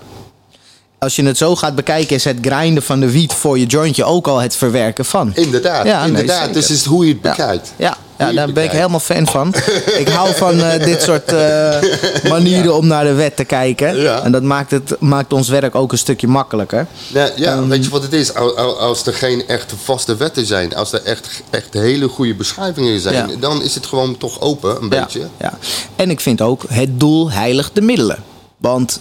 als 1.03 1.17
je 1.17 1.25
het 1.25 1.37
zo 1.37 1.57
gaat 1.57 1.75
bekijken, 1.75 2.17
is 2.17 2.25
het 2.25 2.39
grinden 2.41 2.83
van 2.83 3.01
de 3.01 3.11
wiet 3.11 3.33
voor 3.33 3.59
je 3.59 3.67
jointje 3.67 4.05
ook 4.05 4.27
al 4.27 4.39
het 4.39 4.57
verwerken 4.57 5.05
van. 5.05 5.33
Inderdaad, 5.35 5.87
Ja, 5.87 6.05
inderdaad. 6.05 6.55
dus 6.55 6.69
het 6.69 6.79
is 6.79 6.85
hoe 6.85 7.07
je 7.07 7.13
het 7.13 7.21
bekijkt. 7.21 7.73
Ja, 7.77 7.97
ja 8.19 8.33
daar 8.33 8.53
ben 8.53 8.65
ik 8.65 8.71
helemaal 8.71 9.01
fan 9.01 9.27
van. 9.27 9.55
ik 9.99 10.09
hou 10.09 10.35
van 10.35 10.61
eh, 10.61 10.85
dit 10.85 11.03
soort 11.03 11.33
eh, 11.33 11.77
manieren 12.35 12.77
om 12.77 12.87
naar 12.87 13.05
de 13.05 13.13
wet 13.13 13.37
te 13.37 13.45
kijken. 13.45 13.97
Ja. 13.97 14.23
En 14.23 14.33
dat 14.33 14.43
maakt, 14.43 14.71
het, 14.71 14.97
maakt 15.01 15.33
ons 15.33 15.49
werk 15.49 15.75
ook 15.75 15.93
een 15.93 15.99
stukje 15.99 16.27
makkelijker. 16.27 16.87
Ja, 17.07 17.31
ja 17.37 17.53
Ehm, 17.53 17.69
weet 17.69 17.85
je 17.85 17.91
wat 17.91 18.03
het 18.03 18.13
is? 18.13 18.35
Als, 18.35 19.07
er 19.07 19.15
geen 19.15 19.49
echte 19.49 19.75
vaste 19.83 20.17
wetten 20.17 20.47
zijn, 20.47 20.75
als 20.75 20.93
er 20.93 21.03
echt, 21.03 21.43
echt 21.51 21.73
hele 21.73 22.09
goede 22.09 22.35
beschrijvingen 22.35 23.01
zijn, 23.01 23.31
dan 23.41 23.63
is 23.63 23.75
het 23.75 23.87
gewoon 23.87 24.17
toch 24.17 24.41
open, 24.41 24.83
een 24.83 24.89
beetje. 24.89 25.29
Ja. 25.41 25.59
En 25.97 26.11
ik 26.11 26.21
vind 26.21 26.41
ook 26.41 26.65
het 26.69 27.01
doel 27.01 27.31
heiligt 27.31 27.75
de 27.75 27.81
middelen. 27.81 28.19
Want 28.57 29.01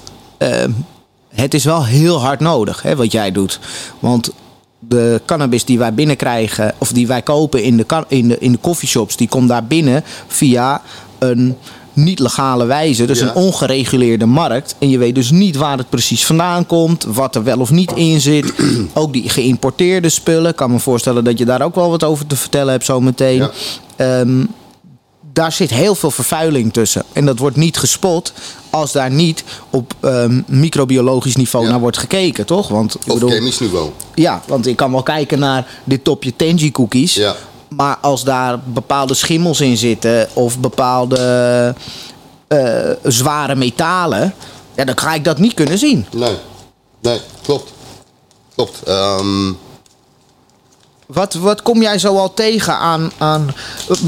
het 1.34 1.54
is 1.54 1.64
wel 1.64 1.86
heel 1.86 2.22
hard 2.22 2.40
nodig 2.40 2.82
hè, 2.82 2.96
wat 2.96 3.12
jij 3.12 3.32
doet. 3.32 3.60
Want 4.00 4.32
de 4.80 5.22
cannabis 5.26 5.66
die 5.66 5.78
wij 5.78 5.94
binnenkrijgen, 5.94 6.74
of 6.78 6.92
die 6.92 7.08
wij 7.08 7.22
kopen 7.22 7.64
in 7.64 7.78
de, 7.78 7.86
in 8.08 8.28
de, 8.28 8.38
in 8.40 8.52
de 8.52 8.60
coffeeshops, 8.62 9.16
die 9.16 9.28
komt 9.28 9.50
daar 9.50 9.64
binnen 9.66 10.04
via 10.28 10.82
een 11.20 11.56
niet 11.94 12.20
legale 12.20 12.66
wijze. 12.66 13.06
Dus 13.06 13.20
Ja. 13.20 13.28
een 13.28 13.36
ongereguleerde 13.36 14.26
markt. 14.26 14.76
En 14.80 14.90
je 14.90 14.98
weet 14.98 15.16
dus 15.16 15.32
niet 15.32 15.56
waar 15.56 15.78
het 15.78 15.90
precies 15.90 16.26
vandaan 16.26 16.66
komt, 16.66 17.04
wat 17.04 17.36
er 17.36 17.44
wel 17.44 17.60
of 17.60 17.72
niet 17.72 17.92
in 17.92 18.22
zit. 18.22 18.54
ook 18.94 19.14
die 19.14 19.30
geïmporteerde 19.30 20.10
spullen. 20.10 20.50
Ik 20.50 20.56
kan 20.56 20.72
me 20.72 20.80
voorstellen 20.80 21.24
dat 21.24 21.38
je 21.38 21.46
daar 21.46 21.62
ook 21.62 21.76
wel 21.76 21.90
wat 21.90 22.04
over 22.04 22.28
te 22.28 22.36
vertellen 22.36 22.72
hebt 22.72 22.86
zometeen. 22.86 23.38
Ja. 23.38 23.52
Ehm, 23.96 24.46
daar 25.34 25.52
zit 25.52 25.70
heel 25.70 25.96
veel 25.96 26.12
vervuiling 26.12 26.74
tussen. 26.74 27.04
En 27.14 27.26
dat 27.26 27.40
wordt 27.40 27.56
niet 27.56 27.78
gespot 27.78 28.34
als 28.70 28.92
daar 28.92 29.12
niet 29.12 29.44
op 29.70 29.94
ehm, 30.00 30.42
microbiologisch 30.48 31.36
niveau 31.36 31.66
Ja. 31.66 31.72
naar 31.72 31.80
wordt 31.80 31.98
gekeken, 31.98 32.46
toch? 32.46 32.68
Want, 32.68 32.96
ik 32.96 33.02
Op 33.08 33.14
bedoel, 33.14 33.30
chemisch 33.30 33.60
niveau. 33.60 33.90
ja, 34.16 34.42
want 34.48 34.68
ik 34.68 34.76
kan 34.76 34.92
wel 34.92 35.04
kijken 35.04 35.40
naar 35.40 35.68
dit 35.84 36.04
topje 36.04 36.36
Tenji 36.36 36.72
cookies. 36.72 37.14
Ja. 37.14 37.36
Maar 37.68 37.98
als 38.02 38.24
daar 38.24 38.60
bepaalde 38.60 39.14
schimmels 39.14 39.62
in 39.62 39.78
zitten 39.78 40.30
of 40.34 40.60
bepaalde 40.60 41.76
eh, 42.48 42.90
zware 43.04 43.56
metalen, 43.56 44.34
ja, 44.76 44.86
dan 44.86 44.98
ga 45.00 45.14
ik 45.14 45.24
dat 45.24 45.38
niet 45.38 45.54
kunnen 45.54 45.78
zien. 45.78 46.06
Nee, 46.16 46.36
nee, 47.02 47.20
klopt. 47.44 47.72
Klopt. 48.56 48.84
Ehm, 48.84 49.52
Wat, 51.14 51.34
wat 51.34 51.62
kom 51.62 51.82
jij 51.82 52.00
zo 52.00 52.18
al 52.18 52.34
tegen 52.34 52.74
aan. 52.78 53.12
aan 53.18 53.56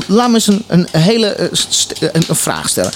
laat 0.08 0.28
me 0.30 0.34
eens 0.34 0.48
een, 0.48 0.64
een 0.68 0.88
hele 0.92 1.28
eh, 1.28 1.48
st- 1.52 2.02
een, 2.02 2.24
een 2.28 2.36
vraag 2.36 2.70
stellen. 2.70 2.92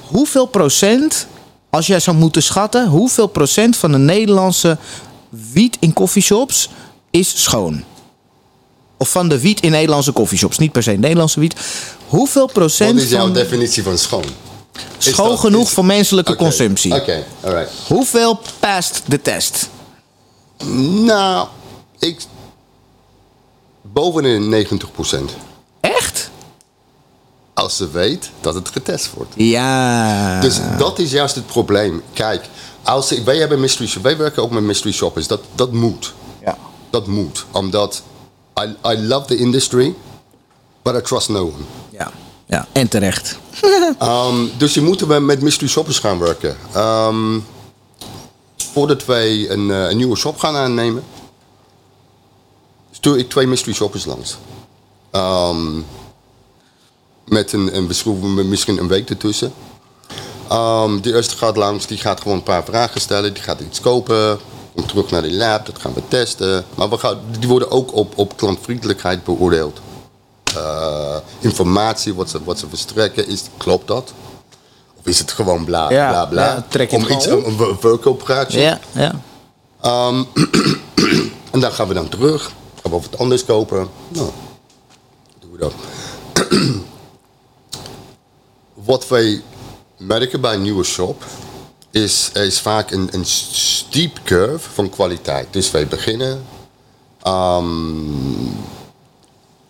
Hoeveel 0.00 0.46
procent, 0.46 1.26
als 1.70 1.86
jij 1.86 2.00
zou 2.00 2.16
moeten 2.16 2.42
schatten, 2.42 2.86
hoeveel 2.88 3.26
procent 3.26 3.76
van 3.76 3.92
de 3.92 3.98
Nederlandse 3.98 4.78
wiet 5.28 5.76
in 5.80 5.92
coffeeshops 5.92 6.68
is 7.10 7.42
schoon? 7.42 7.84
Of 8.98 9.10
van 9.10 9.28
de 9.28 9.40
wiet 9.40 9.60
in 9.60 9.70
Nederlandse 9.70 10.12
coffeeshops, 10.12 10.58
niet 10.58 10.72
per 10.72 10.82
se 10.82 10.90
Nederlandse 10.92 11.40
wiet. 11.40 11.54
Hoeveel 12.08 12.46
procent 12.46 12.92
wat 12.94 13.02
is 13.02 13.10
jouw 13.10 13.20
van 13.20 13.32
definitie 13.32 13.82
van 13.82 13.98
schoon? 13.98 14.24
Schoon 14.98 15.28
dat- 15.28 15.38
genoeg 15.40 15.66
is- 15.66 15.72
voor 15.72 15.84
menselijke 15.84 16.36
consumptie? 16.36 16.94
Oké, 16.94 17.24
alright. 17.44 17.70
Hoeveel 17.88 18.40
past 18.60 19.02
de 19.06 19.22
test? 19.22 19.68
Nou, 21.04 21.48
ik... 21.98 22.20
Boven 23.96 24.22
de 24.22 24.28
90 24.28 24.92
procent. 24.92 25.36
Echt? 25.80 26.30
Als 27.54 27.76
ze 27.76 27.90
weet 27.90 28.30
dat 28.40 28.54
het 28.54 28.68
getest 28.68 29.10
wordt. 29.14 29.32
Ja. 29.36 30.40
Dus 30.40 30.60
dat 30.78 30.98
is 30.98 31.10
juist 31.10 31.34
het 31.34 31.46
probleem. 31.46 32.02
Kijk, 32.12 32.48
als 32.82 33.12
ik, 33.12 33.24
wij 33.24 33.36
hebben 33.36 33.60
mystery 33.60 34.02
wij 34.02 34.16
werken 34.16 34.42
ook 34.42 34.50
met 34.50 34.62
mystery 34.62 34.92
shoppers. 34.92 35.26
Dat, 35.26 35.40
dat 35.54 35.72
moet. 35.72 36.14
ja. 36.40 36.56
Dat 36.90 37.06
moet. 37.06 37.46
Omdat 37.50 38.02
I, 38.60 38.76
I 38.92 39.06
love 39.06 39.26
the 39.26 39.36
industry, 39.36 39.94
but 40.82 40.94
I 40.94 41.00
trust 41.00 41.28
no 41.28 41.40
one. 41.40 41.64
Ja. 41.90 42.12
ja, 42.46 42.66
en 42.72 42.88
terecht. 42.88 43.38
Um, 44.02 44.50
dus 44.58 44.74
je 44.74 44.80
moeten 44.80 45.08
we 45.08 45.18
met 45.20 45.40
mystery 45.42 45.68
shoppers 45.68 45.98
gaan 45.98 46.18
werken. 46.18 46.56
Um, 46.76 47.44
voordat 48.56 49.04
wij 49.04 49.50
een, 49.50 49.70
eh, 49.70 49.90
een 49.90 49.96
nieuwe 49.96 50.16
shop 50.16 50.38
gaan 50.38 50.56
aannemen, 50.56 51.02
ik 53.14 53.28
twee 53.28 53.46
mystery 53.46 53.74
shoppers 53.74 54.04
langs. 54.04 54.36
Um, 55.12 55.84
met 57.24 57.52
een, 57.52 57.76
een, 57.76 57.86
beschroeven- 57.86 58.48
misschien 58.48 58.78
een 58.78 58.88
week 58.88 59.10
ertussen. 59.10 59.52
Um, 60.52 61.02
de 61.02 61.14
eerste 61.14 61.36
gaat 61.36 61.56
langs, 61.56 61.86
die 61.86 61.98
gaat 61.98 62.20
gewoon 62.20 62.36
een 62.36 62.42
paar 62.42 62.64
vragen 62.64 63.00
stellen. 63.00 63.34
Die 63.34 63.42
gaat 63.42 63.60
iets 63.60 63.80
kopen, 63.80 64.38
komt 64.74 64.88
terug 64.88 65.10
naar 65.10 65.22
de 65.22 65.32
lab, 65.32 65.66
dat 65.66 65.78
gaan 65.78 65.94
we 65.94 66.02
testen. 66.08 66.64
Maar 66.74 66.88
we 66.90 66.98
gaan, 66.98 67.18
die 67.38 67.48
worden 67.48 67.70
ook 67.70 67.94
op, 67.94 68.18
op 68.18 68.36
klantvriendelijkheid 68.36 69.24
beoordeeld. 69.24 69.80
Eh, 70.56 71.16
informatie, 71.40 72.14
wat 72.14 72.30
ze, 72.30 72.44
wat 72.44 72.58
ze 72.58 72.68
verstrekken, 72.68 73.28
is, 73.28 73.42
klopt 73.56 73.86
dat? 73.88 74.12
Of 74.98 75.06
is 75.06 75.18
het 75.18 75.32
gewoon 75.32 75.64
bla 75.64 75.90
Ja, 75.90 76.08
bla 76.10 76.24
bla? 76.26 76.44
ja, 76.44 76.64
trek 76.68 76.90
je 76.90 76.96
Om 76.96 77.06
iets, 77.08 77.26
een, 77.26 77.44
een 77.60 77.76
verkooppraatje. 77.80 78.60
Ja, 78.60 78.80
ja. 78.92 79.20
Ehm, 79.80 80.22
en 81.52 81.60
dan 81.60 81.72
gaan 81.72 81.88
we 81.88 81.94
dan 81.94 82.08
terug. 82.08 82.50
Gaan 82.86 82.94
we 82.94 83.08
wat 83.10 83.18
anders 83.18 83.44
kopen. 83.44 83.88
Nou, 84.08 84.30
doen 85.38 85.52
we 85.52 85.58
dat. 85.58 85.72
wat 88.90 89.08
wij 89.08 89.42
merken 89.96 90.40
bij 90.40 90.54
een 90.54 90.62
nieuwe 90.62 90.84
shop 90.84 91.24
is, 91.90 92.30
is 92.32 92.60
vaak 92.60 92.90
een, 92.90 93.08
een 93.12 93.24
steep 93.24 94.20
curve 94.24 94.70
van 94.70 94.90
kwaliteit. 94.90 95.46
Dus 95.50 95.70
wij 95.70 95.86
beginnen. 95.86 96.44
ehm, 97.22 97.74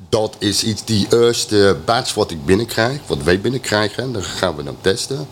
dat 0.08 0.36
is 0.38 0.64
iets, 0.64 0.84
die 0.84 1.06
eerste 1.10 1.76
batch 1.84 2.14
wat 2.14 2.30
ik 2.30 2.44
binnenkrijg, 2.44 3.00
wat 3.06 3.22
wij 3.22 3.40
binnenkrijgen, 3.40 4.12
dan 4.12 4.22
gaan 4.22 4.56
we 4.56 4.62
dan 4.62 4.76
testen. 4.80 5.28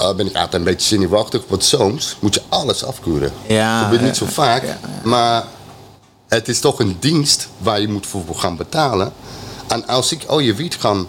Uh, 0.00 0.14
ben 0.14 0.26
ik 0.26 0.34
altijd 0.34 0.54
een 0.54 0.64
beetje 0.64 0.88
zenuwachtig, 0.88 1.42
want 1.48 1.64
soms 1.64 2.16
moet 2.20 2.34
je 2.34 2.42
alles 2.48 2.84
afkeuren. 2.84 3.32
Ja, 3.46 3.76
dat 3.76 3.84
gebeurt 3.84 4.06
niet 4.06 4.16
zo 4.16 4.26
vaak, 4.26 4.62
ja, 4.62 4.68
ja. 4.68 5.08
maar 5.08 5.44
het 6.34 6.48
is 6.48 6.60
toch 6.60 6.78
een 6.78 6.96
dienst 7.00 7.48
waar 7.58 7.80
je 7.80 7.88
moet 7.88 8.06
voor 8.06 8.24
gaan 8.34 8.56
betalen. 8.56 9.12
En 9.68 9.86
als 9.86 10.12
ik 10.12 10.24
al 10.24 10.38
je 10.38 10.54
wiet 10.54 10.74
gaan 10.74 11.06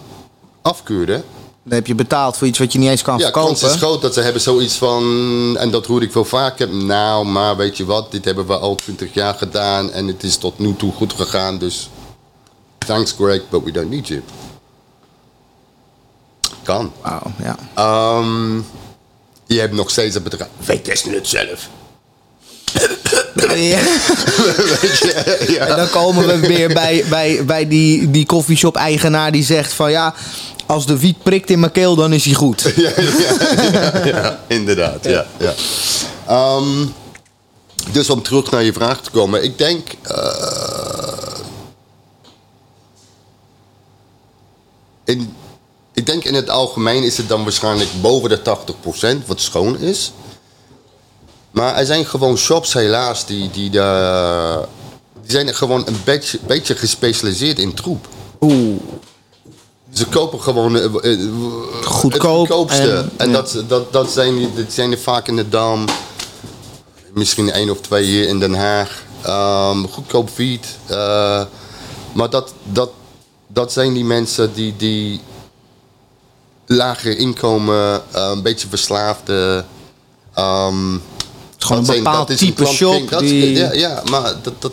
afkeuren, 0.62 1.24
Dan 1.62 1.74
heb 1.74 1.86
je 1.86 1.94
betaald 1.94 2.36
voor 2.36 2.46
iets 2.46 2.58
wat 2.58 2.72
je 2.72 2.78
niet 2.78 2.88
eens 2.88 3.02
kan 3.02 3.18
ja, 3.18 3.30
kans 3.30 3.62
is 3.62 3.74
groot 3.74 4.02
dat 4.02 4.14
ze 4.14 4.20
hebben 4.20 4.42
zoiets 4.42 4.76
van, 4.76 5.02
en 5.58 5.70
dat 5.70 5.86
hoor 5.86 6.02
ik 6.02 6.12
wel 6.12 6.24
vaker, 6.24 6.68
nou, 6.68 7.26
maar 7.26 7.56
weet 7.56 7.76
je 7.76 7.84
wat, 7.84 8.10
dit 8.10 8.24
hebben 8.24 8.46
we 8.46 8.58
al 8.58 8.74
20 8.74 9.14
jaar 9.14 9.34
gedaan 9.34 9.92
en 9.92 10.06
het 10.06 10.22
is 10.22 10.36
tot 10.36 10.58
nu 10.58 10.76
toe 10.76 10.92
goed 10.92 11.12
gegaan, 11.12 11.58
dus 11.58 11.90
thanks 12.78 13.12
Greg, 13.12 13.40
but 13.48 13.64
we 13.64 13.70
don't 13.70 13.90
need 13.90 14.08
you. 14.08 14.22
Kan. 16.62 16.92
Wauw, 17.02 17.32
ja. 17.42 17.56
Ehm, 17.74 18.56
je 19.46 19.60
hebt 19.60 19.74
nog 19.74 19.90
steeds 19.90 20.14
het 20.14 20.22
bedrijf. 20.24 20.50
Wij 20.64 20.78
testen 20.78 21.12
het 21.12 21.28
zelf. 21.28 21.68
Ja. 23.56 23.78
En 25.66 25.76
dan 25.76 25.90
komen 25.90 26.26
we 26.26 26.46
weer 26.46 26.72
bij, 26.72 27.04
bij, 27.08 27.44
bij 27.44 27.68
die, 27.68 28.10
die 28.10 28.26
koffieshop-eigenaar 28.26 29.32
die 29.32 29.44
zegt 29.44 29.72
van 29.72 29.90
ja, 29.90 30.14
als 30.66 30.86
de 30.86 30.98
wiet 30.98 31.22
prikt 31.22 31.50
in 31.50 31.60
mijn 31.60 31.72
keel, 31.72 31.94
dan 31.94 32.12
is 32.12 32.24
hij 32.24 32.34
goed. 32.34 32.72
ja, 32.76 32.90
ja, 34.04 34.40
inderdaad. 34.46 35.04
Ja. 35.04 35.26
Ja. 35.38 35.54
Ehm, 36.26 36.86
dus 37.92 38.10
om 38.10 38.22
terug 38.22 38.50
naar 38.50 38.62
je 38.62 38.72
vraag 38.72 39.00
te 39.00 39.10
komen. 39.10 39.44
Ik 39.44 39.58
denk... 39.58 39.88
eh, 40.02 41.04
in, 45.04 45.34
ik 45.92 46.06
denk 46.06 46.24
in 46.24 46.34
het 46.34 46.50
algemeen 46.50 47.02
is 47.02 47.16
het 47.16 47.28
dan 47.28 47.42
waarschijnlijk 47.42 47.90
boven 48.00 48.28
de 48.28 48.40
80% 49.22 49.26
wat 49.26 49.40
schoon 49.40 49.78
is. 49.78 50.12
Maar 51.54 51.74
er 51.76 51.86
zijn 51.86 52.06
gewoon 52.06 52.36
shops 52.36 52.72
helaas 52.72 53.26
die, 53.26 53.50
die, 53.50 53.70
de, 53.70 54.64
die 55.22 55.30
zijn 55.30 55.54
gewoon 55.54 55.82
een 55.86 56.00
beetje, 56.04 56.38
beetje 56.46 56.74
gespecialiseerd 56.76 57.58
in 57.58 57.74
troep. 57.74 58.08
Oeh. 58.40 58.76
Ze 59.92 60.06
kopen 60.06 60.40
gewoon 60.40 60.76
eh, 60.76 60.84
eh, 60.84 61.12
eh, 61.12 61.18
Goedkoop 61.84 62.12
het 62.12 62.22
goedkoopste. 62.22 62.90
En, 62.96 63.10
en- 63.16 63.26
ja. 63.30 63.34
dat, 63.34 63.64
dat, 63.68 63.92
dat, 63.92 64.10
zijn, 64.10 64.36
die- 64.36 64.54
dat 64.54 64.72
zijn 64.72 64.92
er 64.92 64.98
vaak 64.98 65.28
in 65.28 65.36
de 65.36 65.48
Dam. 65.48 65.84
Misschien 67.12 67.50
één 67.50 67.70
of 67.70 67.80
twee 67.80 68.04
hier 68.04 68.28
in 68.28 68.38
Den 68.40 68.54
Haag. 68.54 69.02
Ehm, 69.22 69.84
goedkoop 69.84 70.30
wiet. 70.36 70.66
Eh, 70.86 71.42
maar 72.12 72.30
dat, 72.30 72.52
dat, 72.64 72.90
dat 73.46 73.72
zijn 73.72 73.92
die 73.92 74.04
mensen 74.04 74.54
die, 74.54 74.74
die 74.76 75.20
lager 76.66 77.18
inkomen, 77.18 78.02
eh, 78.12 78.30
een 78.34 78.42
beetje 78.42 78.68
verslaafde. 78.68 79.64
ehm, 80.34 80.96
gewoon 81.64 81.84
dat 81.84 81.96
een 81.96 82.02
bepaald 82.02 82.28
dat 82.28 82.36
is 82.40 82.48
een 82.48 82.54
type 82.54 82.66
shop. 82.70 83.10
Dat 83.10 83.22
is- 83.22 83.30
Die... 83.30 83.52
ja, 83.54 83.72
ja, 83.72 84.02
maar 84.10 84.34
dat, 84.42 84.54
dat, 84.58 84.72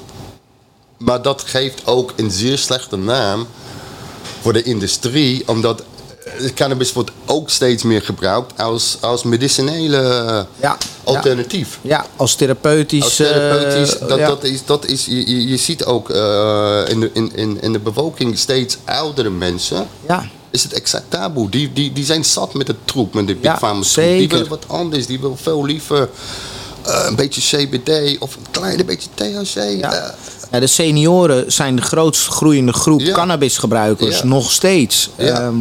maar 0.98 1.22
dat 1.22 1.44
geeft 1.46 1.82
ook 1.86 2.14
een 2.16 2.32
zeer 2.32 2.58
slechte 2.58 2.98
naam 2.98 3.48
voor 4.42 4.54
de 4.54 4.64
industrie, 4.64 5.44
omdat 5.48 5.84
eh, 6.40 6.50
cannabis 6.56 6.94
wordt 6.94 7.12
ook 7.26 7.50
steeds 7.50 7.84
meer 7.84 8.02
gebruikt 8.02 8.62
als, 8.62 8.98
als 9.02 9.24
medicinele 9.24 10.46
Ja, 10.60 10.78
alternatief. 11.04 11.80
Ja, 11.82 12.06
als 12.16 12.36
therapeutisch. 12.36 13.04
Als 13.04 13.16
therapeutisch, 13.16 13.98
eh, 14.00 14.08
dat, 14.08 14.18
ja. 14.20 14.28
dat 14.28 14.44
is, 14.44 14.66
dat 14.66 14.86
is, 14.86 15.06
je, 15.06 15.48
je- 15.48 15.58
ziet 15.58 15.86
ook 15.86 16.10
eh, 16.10 16.82
in, 16.88 17.00
de, 17.00 17.10
in, 17.14 17.32
in, 17.36 17.62
in 17.62 17.74
de 17.74 17.80
bevolking 17.80 18.38
steeds 18.38 18.78
oudere 18.86 19.30
mensen. 19.30 19.88
Ja, 20.08 20.26
Is 20.50 20.64
het 20.64 20.74
exact 20.74 21.06
taboe? 21.10 21.50
Die, 21.50 21.74
die, 21.74 21.94
die 21.94 22.06
zijn 22.06 22.26
zat 22.26 22.54
met 22.54 22.68
het 22.68 22.78
troep, 22.86 23.14
met 23.14 23.28
de 23.28 23.36
big 23.36 23.60
Ja. 23.60 23.74
Die 24.18 24.30
willen 24.30 24.48
wat 24.48 24.64
anders. 24.68 25.06
Die 25.06 25.20
willen 25.20 25.38
veel 25.38 25.66
liever 25.66 26.10
eh, 26.86 27.06
een 27.08 27.16
beetje 27.16 27.42
CBD 27.68 28.18
of 28.20 28.36
een 28.36 28.46
klein 28.52 28.86
beetje 28.86 29.10
THC. 29.14 29.56
Ja. 29.80 29.94
eh, 29.94 30.10
Ja, 30.52 30.60
de 30.60 30.68
senioren 30.68 31.52
zijn 31.52 31.76
de 31.76 31.82
grootst 31.82 32.28
groeiende 32.28 32.74
groep 32.74 33.00
Ja. 33.00 33.14
cannabisgebruikers, 33.14 34.24
nog 34.24 34.52
steeds. 34.52 35.10
Ehm, 35.16 35.56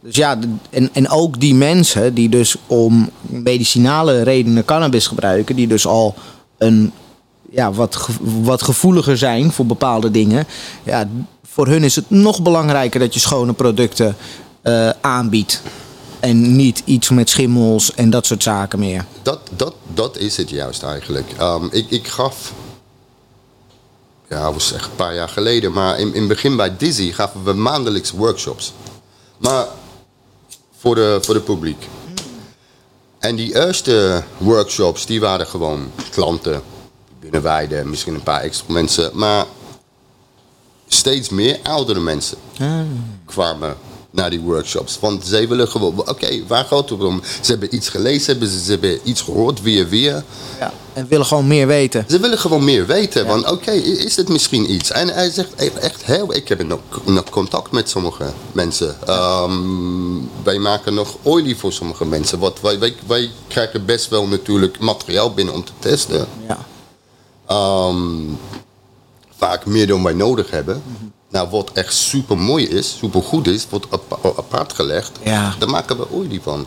dus 0.00 0.16
ja, 0.16 0.38
en, 0.70 0.88
en 0.92 1.08
ook 1.08 1.40
die 1.40 1.54
mensen 1.54 2.14
die 2.14 2.28
dus 2.28 2.56
om 2.66 3.10
medicinale 3.26 4.22
redenen 4.22 4.64
cannabis 4.64 5.06
gebruiken, 5.06 5.56
die 5.56 5.66
dus 5.66 5.86
al 5.86 6.14
een 6.58 6.92
ja, 7.50 7.72
wat, 7.72 7.96
ge- 7.96 8.12
wat 8.42 8.62
gevoeliger 8.62 9.18
zijn 9.18 9.52
voor 9.52 9.66
bepaalde 9.66 10.10
dingen. 10.10 10.46
Ja, 10.82 11.08
voor 11.50 11.66
hun 11.66 11.84
is 11.84 11.96
het 11.96 12.10
nog 12.10 12.42
belangrijker 12.42 13.00
dat 13.00 13.14
je 13.14 13.20
schone 13.20 13.52
producten 13.52 14.16
eh, 14.62 14.90
aanbiedt. 15.00 15.62
En 16.20 16.56
niet 16.56 16.82
iets 16.84 17.08
met 17.08 17.30
schimmels 17.30 17.94
en 17.94 18.10
dat 18.10 18.26
soort 18.26 18.42
zaken 18.42 18.78
meer. 18.78 19.04
Dat, 19.22 19.40
dat, 19.56 19.74
dat 19.94 20.16
is 20.16 20.36
het 20.36 20.50
juist 20.50 20.82
eigenlijk. 20.82 21.32
Ehm, 21.38 21.66
ik, 21.70 21.90
ik 21.90 22.08
gaf, 22.08 22.52
ja, 24.28 24.42
dat 24.42 24.52
was 24.52 24.72
echt 24.72 24.84
een 24.84 24.96
paar 24.96 25.14
jaar 25.14 25.28
geleden, 25.28 25.72
maar 25.72 25.98
in, 25.98 26.14
in 26.14 26.20
het 26.20 26.28
begin 26.28 26.56
bij 26.56 26.76
Dizzy 26.76 27.12
gaven 27.12 27.44
we 27.44 27.52
maandelijks 27.52 28.10
workshops. 28.10 28.72
Maar 29.38 29.66
voor 30.78 30.94
de, 30.94 31.18
voor 31.22 31.34
de 31.34 31.40
publiek. 31.40 31.88
En 33.18 33.36
die 33.36 33.54
eerste 33.54 34.22
workshops, 34.38 35.06
die 35.06 35.20
waren 35.20 35.46
gewoon 35.46 35.90
klanten, 36.10 36.62
binnenweiden, 37.20 37.90
misschien 37.90 38.14
een 38.14 38.22
paar 38.22 38.40
extra 38.40 38.72
mensen, 38.72 39.10
maar 39.14 39.46
steeds 40.88 41.28
meer 41.28 41.58
oudere 41.62 42.00
mensen 42.00 42.38
kwamen 43.24 43.76
naar 44.16 44.30
die 44.30 44.40
workshops. 44.40 44.98
Want 45.00 45.26
zij 45.26 45.48
willen 45.48 45.68
gewoon, 45.68 45.98
oké, 45.98 46.46
waar 46.46 46.64
gaat 46.64 46.90
het 46.90 47.02
om? 47.02 47.22
Ze 47.40 47.50
hebben 47.50 47.74
iets 47.74 47.88
gelezen, 47.88 48.30
hebben 48.30 48.48
ze, 48.48 48.60
ze 48.60 48.70
hebben 48.70 48.98
iets 49.02 49.20
gehoord, 49.20 49.62
weer, 49.62 49.88
weer. 49.88 50.24
Ja. 50.58 50.72
En 50.92 51.06
willen 51.08 51.26
gewoon 51.26 51.46
meer 51.46 51.66
weten. 51.66 52.04
Ze 52.08 52.18
willen 52.18 52.38
gewoon 52.38 52.64
meer 52.64 52.86
weten. 52.86 53.26
Want 53.26 53.50
oké, 53.50 53.70
is 53.70 54.16
het 54.16 54.28
misschien 54.28 54.72
iets? 54.72 54.90
En 54.90 55.08
hij 55.08 55.30
zegt 55.30 55.54
echt, 55.54 55.78
echt 55.78 56.04
heel... 56.04 56.34
Ik 56.34 56.48
heb 56.48 56.66
nog, 56.66 56.80
nog 57.04 57.30
contact 57.30 57.70
met 57.70 57.88
sommige 57.88 58.32
mensen. 58.52 58.96
Ehm, 59.06 59.52
wij 60.42 60.58
maken 60.58 60.94
nog 60.94 61.16
olie 61.22 61.56
voor 61.56 61.72
sommige 61.72 62.04
mensen. 62.04 62.38
Wat 62.38 62.60
wij, 62.60 62.78
wij, 62.78 62.94
wij 63.06 63.30
krijgen 63.48 63.84
best 63.84 64.08
wel 64.08 64.26
natuurlijk 64.26 64.78
materiaal 64.78 65.34
binnen 65.34 65.54
om 65.54 65.64
te 65.64 65.72
testen. 65.78 66.26
Ja. 66.48 66.58
Ehm, 67.46 68.34
vaak 69.36 69.66
meer 69.66 69.86
dan 69.86 70.02
wij 70.02 70.12
nodig 70.12 70.50
hebben. 70.50 70.82
Nou, 71.36 71.48
wat 71.50 71.70
echt 71.72 71.94
super 71.94 72.38
mooi 72.38 72.68
is, 72.68 72.96
super 72.98 73.22
goed 73.22 73.46
is, 73.46 73.66
wordt 73.70 73.86
apa- 73.90 74.32
apart 74.36 74.72
gelegd. 74.72 75.18
Ja. 75.22 75.54
Daar 75.58 75.68
maken 75.70 75.96
we 75.96 76.12
olie 76.12 76.40
van. 76.42 76.66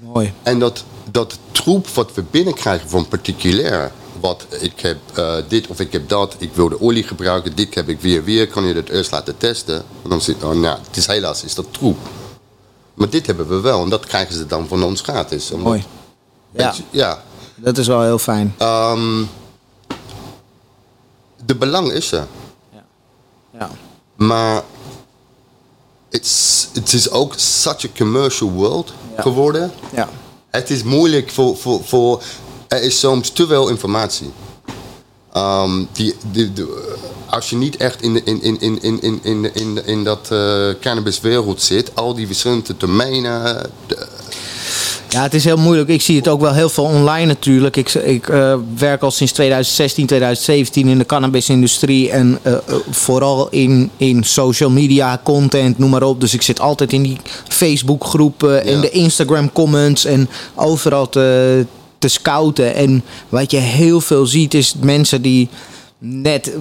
Mooi. 0.00 0.32
En 0.42 0.58
dat, 0.58 0.84
dat 1.10 1.38
troep 1.52 1.88
wat 1.88 2.14
we 2.14 2.22
binnenkrijgen 2.30 2.88
van 2.88 3.08
particulier. 3.08 3.92
Wat 4.20 4.46
ik 4.60 4.80
heb 4.80 4.98
eh, 5.14 5.34
dit 5.48 5.66
of 5.66 5.80
ik 5.80 5.92
heb 5.92 6.08
dat, 6.08 6.34
ik 6.38 6.50
wil 6.54 6.68
de 6.68 6.80
olie 6.80 7.02
gebruiken, 7.02 7.56
dit 7.56 7.74
heb 7.74 7.88
ik 7.88 8.00
weer 8.00 8.24
weer, 8.24 8.48
kan 8.48 8.64
je 8.64 8.74
dat 8.74 8.88
eerst 8.88 9.10
laten 9.10 9.36
testen. 9.36 9.76
En 10.02 10.10
dan 10.10 10.20
zit, 10.20 10.42
oh, 10.44 10.50
nou, 10.54 10.78
het 10.86 10.96
is 10.96 11.06
helaas 11.06 11.44
is 11.44 11.54
dat 11.54 11.66
troep. 11.70 11.98
Maar 12.94 13.10
dit 13.10 13.26
hebben 13.26 13.48
we 13.48 13.60
wel 13.60 13.82
en 13.82 13.88
dat 13.88 14.06
krijgen 14.06 14.34
ze 14.34 14.46
dan 14.46 14.66
van 14.68 14.82
ons 14.82 15.00
gratis. 15.00 15.50
Omdat- 15.50 15.68
Mooi. 15.68 15.84
Ja, 16.52 16.74
je, 16.76 16.82
ja. 16.90 17.22
dat 17.54 17.78
is 17.78 17.86
wel 17.86 18.02
heel 18.02 18.18
fijn. 18.18 18.54
Ehm, 18.58 19.22
de 21.44 21.54
belang 21.54 21.90
is 21.92 22.12
er. 22.12 22.26
Ja. 23.52 23.70
Maar 24.26 24.62
het 26.10 26.92
is 26.92 27.10
ook 27.10 27.34
such 27.36 27.84
a 27.84 27.88
commercial 27.96 28.50
world 28.50 28.92
geworden. 29.16 29.72
Ja. 29.94 30.08
Het 30.50 30.70
is 30.70 30.82
moeilijk 30.82 31.30
voor, 31.30 31.56
voor, 31.56 31.84
voor. 31.84 32.22
Er 32.68 32.82
is 32.82 32.98
soms 32.98 33.30
te 33.30 33.46
veel 33.46 33.68
informatie. 33.68 34.30
Ehm, 35.32 35.84
die, 35.92 36.14
als 37.26 37.50
je 37.50 37.56
niet 37.56 37.76
echt 37.76 38.02
in, 38.02 38.12
de, 38.12 38.22
in, 38.24 38.42
in, 38.42 38.60
in, 38.60 39.02
in, 39.02 39.20
in, 39.22 39.54
in, 39.54 39.86
in 39.86 40.04
dat 40.04 40.30
eh, 40.30 40.68
cannabiswereld 40.80 41.62
zit, 41.62 41.96
al 41.96 42.14
die 42.14 42.26
verschillende 42.26 42.76
termijnen, 42.76 43.70
ja, 45.10 45.22
het 45.22 45.34
is 45.34 45.44
heel 45.44 45.56
moeilijk. 45.56 45.88
Ik 45.88 46.02
zie 46.02 46.16
het 46.16 46.28
ook 46.28 46.40
wel 46.40 46.52
heel 46.52 46.68
veel 46.68 46.84
online 46.84 47.26
natuurlijk. 47.26 47.76
Ik, 47.76 47.94
ik 47.94 48.28
eh, 48.28 48.54
werk 48.76 49.02
al 49.02 49.10
sinds 49.10 49.32
2016, 49.32 50.06
2017 50.06 50.88
in 50.88 50.98
de 50.98 51.06
cannabisindustrie. 51.06 52.10
En 52.10 52.38
eh, 52.42 52.52
eh, 52.52 52.60
vooral 52.90 53.48
in, 53.48 53.90
in 53.96 54.24
social 54.24 54.70
media, 54.70 55.20
content, 55.24 55.78
noem 55.78 55.90
maar 55.90 56.02
op. 56.02 56.20
Dus 56.20 56.34
ik 56.34 56.42
zit 56.42 56.60
altijd 56.60 56.92
in 56.92 57.02
die 57.02 57.16
Facebook 57.48 58.04
groepen, 58.04 58.64
in 58.64 58.74
Ja. 58.74 58.80
de 58.80 58.90
Instagram 58.90 59.52
comments 59.52 60.04
en 60.04 60.28
overal 60.54 61.08
te, 61.08 61.66
te 61.98 62.08
scouten. 62.08 62.74
En 62.74 63.02
wat 63.28 63.50
je 63.50 63.56
heel 63.56 64.00
veel 64.00 64.26
ziet 64.26 64.54
is 64.54 64.74
mensen 64.80 65.22
die 65.22 65.48
net... 65.98 66.52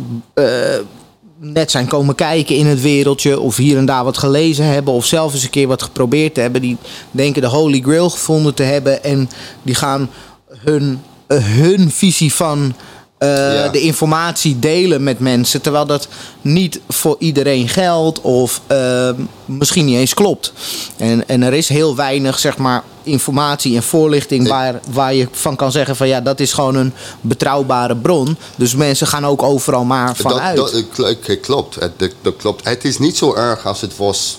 net 1.40 1.72
zijn 1.72 1.88
komen 1.88 2.16
kijken 2.16 2.56
in 2.56 2.66
het 2.66 2.82
wereldje 2.82 3.40
of 3.40 3.56
hier 3.56 3.78
en 3.78 3.86
daar 3.86 4.04
wat 4.04 4.18
gelezen 4.18 4.66
hebben 4.66 4.94
of 4.94 5.06
zelf 5.06 5.34
eens 5.34 5.44
een 5.44 5.50
keer 5.50 5.68
wat 5.68 5.82
geprobeerd 5.82 6.34
te 6.34 6.42
hebben. 6.42 6.62
Die 6.62 6.78
denken 7.12 7.42
de 7.42 7.48
Holy 7.48 7.82
Grail 7.82 8.10
gevonden 8.10 8.54
te 8.54 8.64
hebben 8.64 9.04
en 9.04 9.30
die 9.62 9.76
gaan 9.76 10.10
hun, 10.48 11.02
hun 11.28 11.92
visie 11.92 12.34
van 12.34 12.74
eh, 13.20 13.28
Ja. 13.54 13.68
de 13.70 13.82
informatie 13.82 14.60
delen 14.60 15.04
met 15.04 15.20
mensen. 15.20 15.62
Terwijl 15.62 15.86
dat 15.86 16.08
niet 16.42 16.80
voor 16.88 17.16
iedereen 17.20 17.68
geldt 17.68 18.22
of 18.22 18.62
eh, 18.68 19.10
misschien 19.46 19.86
niet 19.86 19.98
eens 19.98 20.14
klopt. 20.14 20.54
En, 20.98 21.28
en 21.28 21.44
er 21.44 21.54
is 21.54 21.70
heel 21.70 21.96
weinig 21.96 22.40
zeg 22.40 22.58
maar, 22.58 22.84
informatie 23.04 23.76
en 23.76 23.84
voorlichting 23.84 24.48
waar, 24.48 24.80
waar 24.92 25.14
je 25.14 25.28
van 25.32 25.56
kan 25.56 25.72
zeggen 25.72 25.96
van 25.96 26.08
ja, 26.08 26.22
dat 26.22 26.40
is 26.40 26.54
gewoon 26.54 26.76
een 26.76 26.94
betrouwbare 27.22 27.96
bron. 27.96 28.38
Dus 28.56 28.76
mensen 28.76 29.08
gaan 29.08 29.26
ook 29.26 29.44
overal 29.44 29.84
maar 29.84 30.16
vanuit. 30.16 30.56
Dat, 30.56 30.84
dat, 30.96 31.40
klopt. 31.42 31.76
Het, 31.76 31.92
dat, 32.00 32.12
dat 32.22 32.36
klopt. 32.38 32.66
Het 32.66 32.84
is 32.84 32.98
niet 32.98 33.18
zo 33.18 33.36
erg 33.36 33.66
als 33.66 33.82
het 33.82 33.98
was 33.98 34.38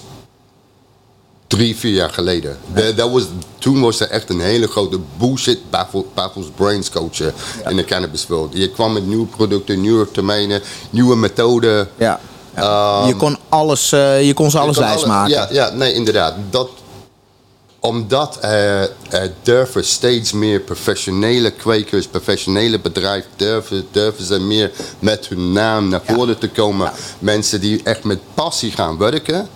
drie, 1.50 1.76
vier 1.76 1.92
jaar 1.94 2.10
geleden. 2.10 2.58
De- 2.74 2.94
dat 2.94 3.10
was, 3.10 3.22
toen 3.58 3.80
was 3.80 4.00
er 4.00 4.08
echt 4.10 4.30
een 4.30 4.40
hele 4.40 4.66
grote 4.66 4.98
bullshit 5.18 5.70
baffle- 5.70 6.04
baffles 6.14 6.46
brains 6.56 6.90
coachen 6.90 7.32
in 7.68 7.76
de 7.76 7.84
cannabiswereld. 7.84 8.52
Je 8.56 8.70
kwam 8.70 8.92
met 8.92 9.06
nieuwe 9.06 9.26
producten, 9.26 9.80
nieuwe 9.80 10.10
termijnen, 10.10 10.62
nieuwe 10.90 11.16
methoden. 11.16 11.88
Ja. 11.98 12.20
ja. 12.54 12.98
Ehm, 13.00 13.06
je 13.08 13.16
kon 13.16 13.36
alles, 13.48 13.92
eh, 13.92 14.26
je 14.26 14.34
kon 14.34 14.50
ze 14.50 14.58
alles 14.58 14.76
wijs 14.78 15.04
maken. 15.04 15.30
Ja, 15.32 15.48
ja, 15.50 15.70
nee, 15.70 15.92
inderdaad. 15.92 16.34
Dat, 16.50 16.70
omdat 17.80 18.38
er, 18.40 18.90
er 19.10 19.32
durven 19.42 19.84
steeds 19.84 20.32
meer 20.32 20.60
professionele 20.60 21.50
kwekers, 21.50 22.06
professionele 22.06 22.78
bedrijven, 22.80 23.30
durven, 23.36 23.86
durven 23.90 24.24
ze 24.24 24.38
meer 24.40 24.70
met 24.98 25.26
hun 25.28 25.52
naam 25.52 25.88
naar 25.88 26.02
Ja. 26.06 26.14
voren 26.14 26.38
te 26.38 26.48
komen. 26.48 26.92
Mensen 27.18 27.60
die 27.60 27.80
echt 27.84 28.04
met 28.04 28.18
passie 28.34 28.70
gaan 28.72 28.98
werken. 28.98 29.48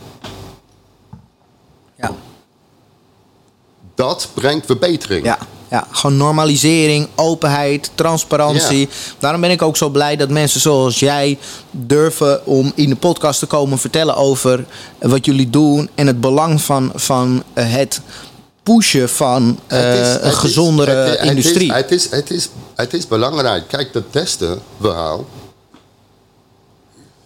Ja. 2.08 2.14
Dat 3.94 4.28
brengt 4.34 4.66
verbetering. 4.66 5.24
Ja, 5.26 5.38
ja, 5.70 5.86
gewoon 5.90 6.16
normalisering, 6.16 7.08
openheid, 7.14 7.90
transparantie. 7.94 8.78
Ja. 8.80 8.86
Daarom 9.18 9.40
ben 9.40 9.50
ik 9.50 9.62
ook 9.62 9.76
zo 9.76 9.88
blij 9.88 10.16
dat 10.16 10.28
mensen 10.30 10.60
zoals 10.60 10.98
jij 10.98 11.38
durven 11.70 12.46
om 12.46 12.72
in 12.74 12.88
de 12.88 12.96
podcast 12.96 13.38
te 13.38 13.46
komen 13.46 13.78
vertellen 13.78 14.16
over 14.16 14.64
wat 14.98 15.24
jullie 15.24 15.50
doen 15.50 15.88
en 15.94 16.06
het 16.06 16.20
belang 16.20 16.60
van, 16.62 16.92
van 16.94 17.42
eh, 17.52 17.72
het 17.72 18.00
pushen 18.62 19.08
van 19.08 19.58
eh, 19.66 20.00
is- 20.00 20.14
een 20.14 20.28
is- 20.30 20.34
gezondere 20.34 20.90
het- 20.90 21.10
het 21.10 21.20
is- 21.20 21.28
industrie. 21.28 21.72
Het 21.72 21.90
is, 21.90 22.10
het, 22.10 22.30
is, 22.30 22.48
het 22.74 22.94
is 22.94 23.08
belangrijk. 23.08 23.68
Kijk, 23.68 23.92
dat 23.92 24.04
testen 24.10 24.60
verhaal. 24.80 25.24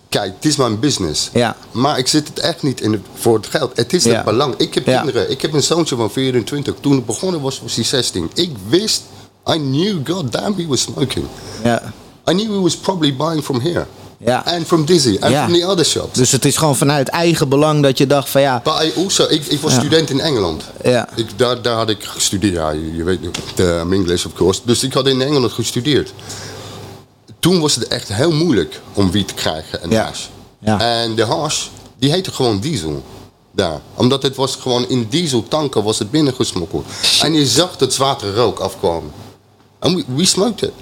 Kijk, 0.09 0.33
het 0.35 0.45
is 0.45 0.57
mijn 0.57 0.81
business. 0.81 1.31
Ja. 1.33 1.57
Maar 1.71 1.99
ik 1.99 2.07
zit 2.07 2.29
het 2.29 2.39
echt 2.39 2.63
niet 2.63 2.81
in 2.81 2.93
het, 2.93 3.01
voor 3.15 3.37
het 3.37 3.47
geld. 3.47 3.77
Het 3.77 3.93
is 3.93 4.05
Ja. 4.05 4.15
het 4.15 4.25
belang. 4.25 4.55
Ik 4.57 4.75
heb 4.75 4.87
Ja. 4.87 4.97
kinderen. 4.97 5.31
Ik 5.31 5.43
heb 5.43 5.53
een 5.53 5.63
zoontje 5.63 5.97
van 5.97 6.11
24. 6.11 6.75
Toen 6.81 6.93
het 6.95 7.07
begonnen 7.07 7.41
was, 7.41 7.61
was 7.63 7.75
hij 7.75 7.85
16. 7.85 8.31
Ik 8.35 8.51
wist, 8.69 9.03
I 9.51 9.53
knew, 9.53 9.97
god 10.07 10.33
damn, 10.33 10.57
he 10.57 10.67
was 10.67 10.81
smoking. 10.81 11.27
ja. 11.65 11.83
I 12.31 12.33
knew 12.33 12.55
he 12.55 12.61
was 12.61 12.77
probably 12.77 13.17
buying 13.17 13.45
from 13.45 13.61
here. 13.61 13.87
Ja. 14.25 14.43
And 14.47 14.67
from 14.67 14.85
Dizzy. 14.85 15.17
And 15.21 15.33
Ja. 15.33 15.45
from 15.49 15.59
the 15.61 15.67
other 15.67 15.85
shops. 15.85 16.19
Dus 16.19 16.33
het 16.33 16.45
is 16.45 16.57
gewoon 16.57 16.77
vanuit 16.77 17.09
eigen 17.09 17.49
belang 17.49 17.83
dat 17.83 17.99
je 17.99 18.07
dacht 18.07 18.29
van 18.29 18.41
ja, 18.41 18.63
I 18.83 18.93
also, 18.97 19.27
ik, 19.29 19.47
ik 19.47 19.61
was 19.61 19.73
Ja. 19.73 19.79
student 19.79 20.11
in 20.11 20.21
Engeland. 20.21 20.63
Ja. 20.83 21.09
Ik, 21.15 21.27
daar, 21.37 21.63
daar 21.63 21.77
had 21.77 21.89
ik 21.91 22.05
gestudeerd. 22.05 22.55
Ja, 22.55 22.71
je, 22.71 22.97
je 22.97 23.05
weet 23.05 23.19
de 23.55 23.63
um, 23.65 23.93
English 23.93 24.25
of 24.25 24.33
course. 24.33 24.61
Dus 24.65 24.83
ik 24.83 24.93
had 24.93 25.07
in 25.07 25.21
Engeland 25.23 25.53
gestudeerd. 25.53 26.13
Toen 27.49 27.61
was 27.61 27.75
het 27.75 27.89
echt 27.89 28.09
heel 28.09 28.33
moeilijk 28.33 28.81
om 28.95 29.11
wiet 29.11 29.29
te 29.29 29.35
krijgen 29.35 29.83
en 29.83 29.91
Ja. 29.91 30.05
hash. 30.05 30.27
Ja. 30.59 30.81
En 30.81 31.15
de 31.15 31.25
hash, 31.25 31.67
die 31.99 32.11
heette 32.11 32.33
gewoon 32.33 32.61
diesel. 32.61 33.03
Daar. 33.51 33.81
Omdat 33.95 34.23
het 34.23 34.37
was 34.37 34.57
gewoon 34.57 34.89
in 34.89 35.07
dieseltanken 35.09 35.83
was 35.83 35.99
het 35.99 36.11
binnengesmokkeld. 36.11 36.87
En 37.23 37.33
je 37.33 37.47
zag 37.47 37.77
dat 37.77 37.93
zwarte 37.93 38.35
rook 38.35 38.59
afkomen. 38.59 39.13
En 39.79 39.95
we, 39.95 40.05
we 40.15 40.25
smoked 40.25 40.63
it. 40.63 40.73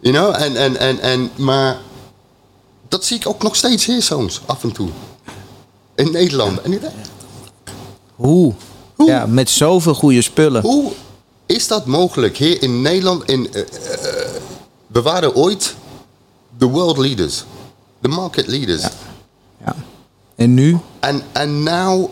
You 0.00 0.14
know? 0.14 0.42
En, 0.42 0.56
en, 0.56 0.76
en, 0.76 1.00
en, 1.00 1.30
maar 1.36 1.80
dat 2.88 3.04
zie 3.04 3.16
ik 3.16 3.28
ook 3.28 3.42
nog 3.42 3.56
steeds 3.56 3.86
hier 3.86 4.02
soms, 4.02 4.40
af 4.46 4.62
en 4.62 4.72
toe. 4.72 4.88
In 5.94 6.10
Nederland. 6.12 6.60
En 6.60 6.72
ik 6.72 6.80
denk, 6.80 6.94
Hoe? 8.14 8.54
Hoe? 8.96 9.08
Ja, 9.08 9.26
met 9.26 9.50
zoveel 9.50 9.94
goede 9.94 10.22
spullen. 10.22 10.62
Hoe 10.62 10.92
is 11.46 11.68
dat 11.68 11.86
mogelijk 11.86 12.36
hier 12.36 12.62
in 12.62 12.82
Nederland? 12.82 13.28
In, 13.30 13.52
eh, 13.52 13.60
eh, 13.60 13.66
we 14.86 15.02
waren 15.02 15.34
ooit 15.34 15.74
de 16.62 16.68
world 16.68 16.98
leaders. 16.98 17.44
De 18.00 18.08
market 18.08 18.46
leaders. 18.46 18.82
Ja. 19.64 19.74
En 20.36 20.54
nu 20.54 20.78
En, 21.00 21.22
en 21.32 21.62
now 21.62 22.10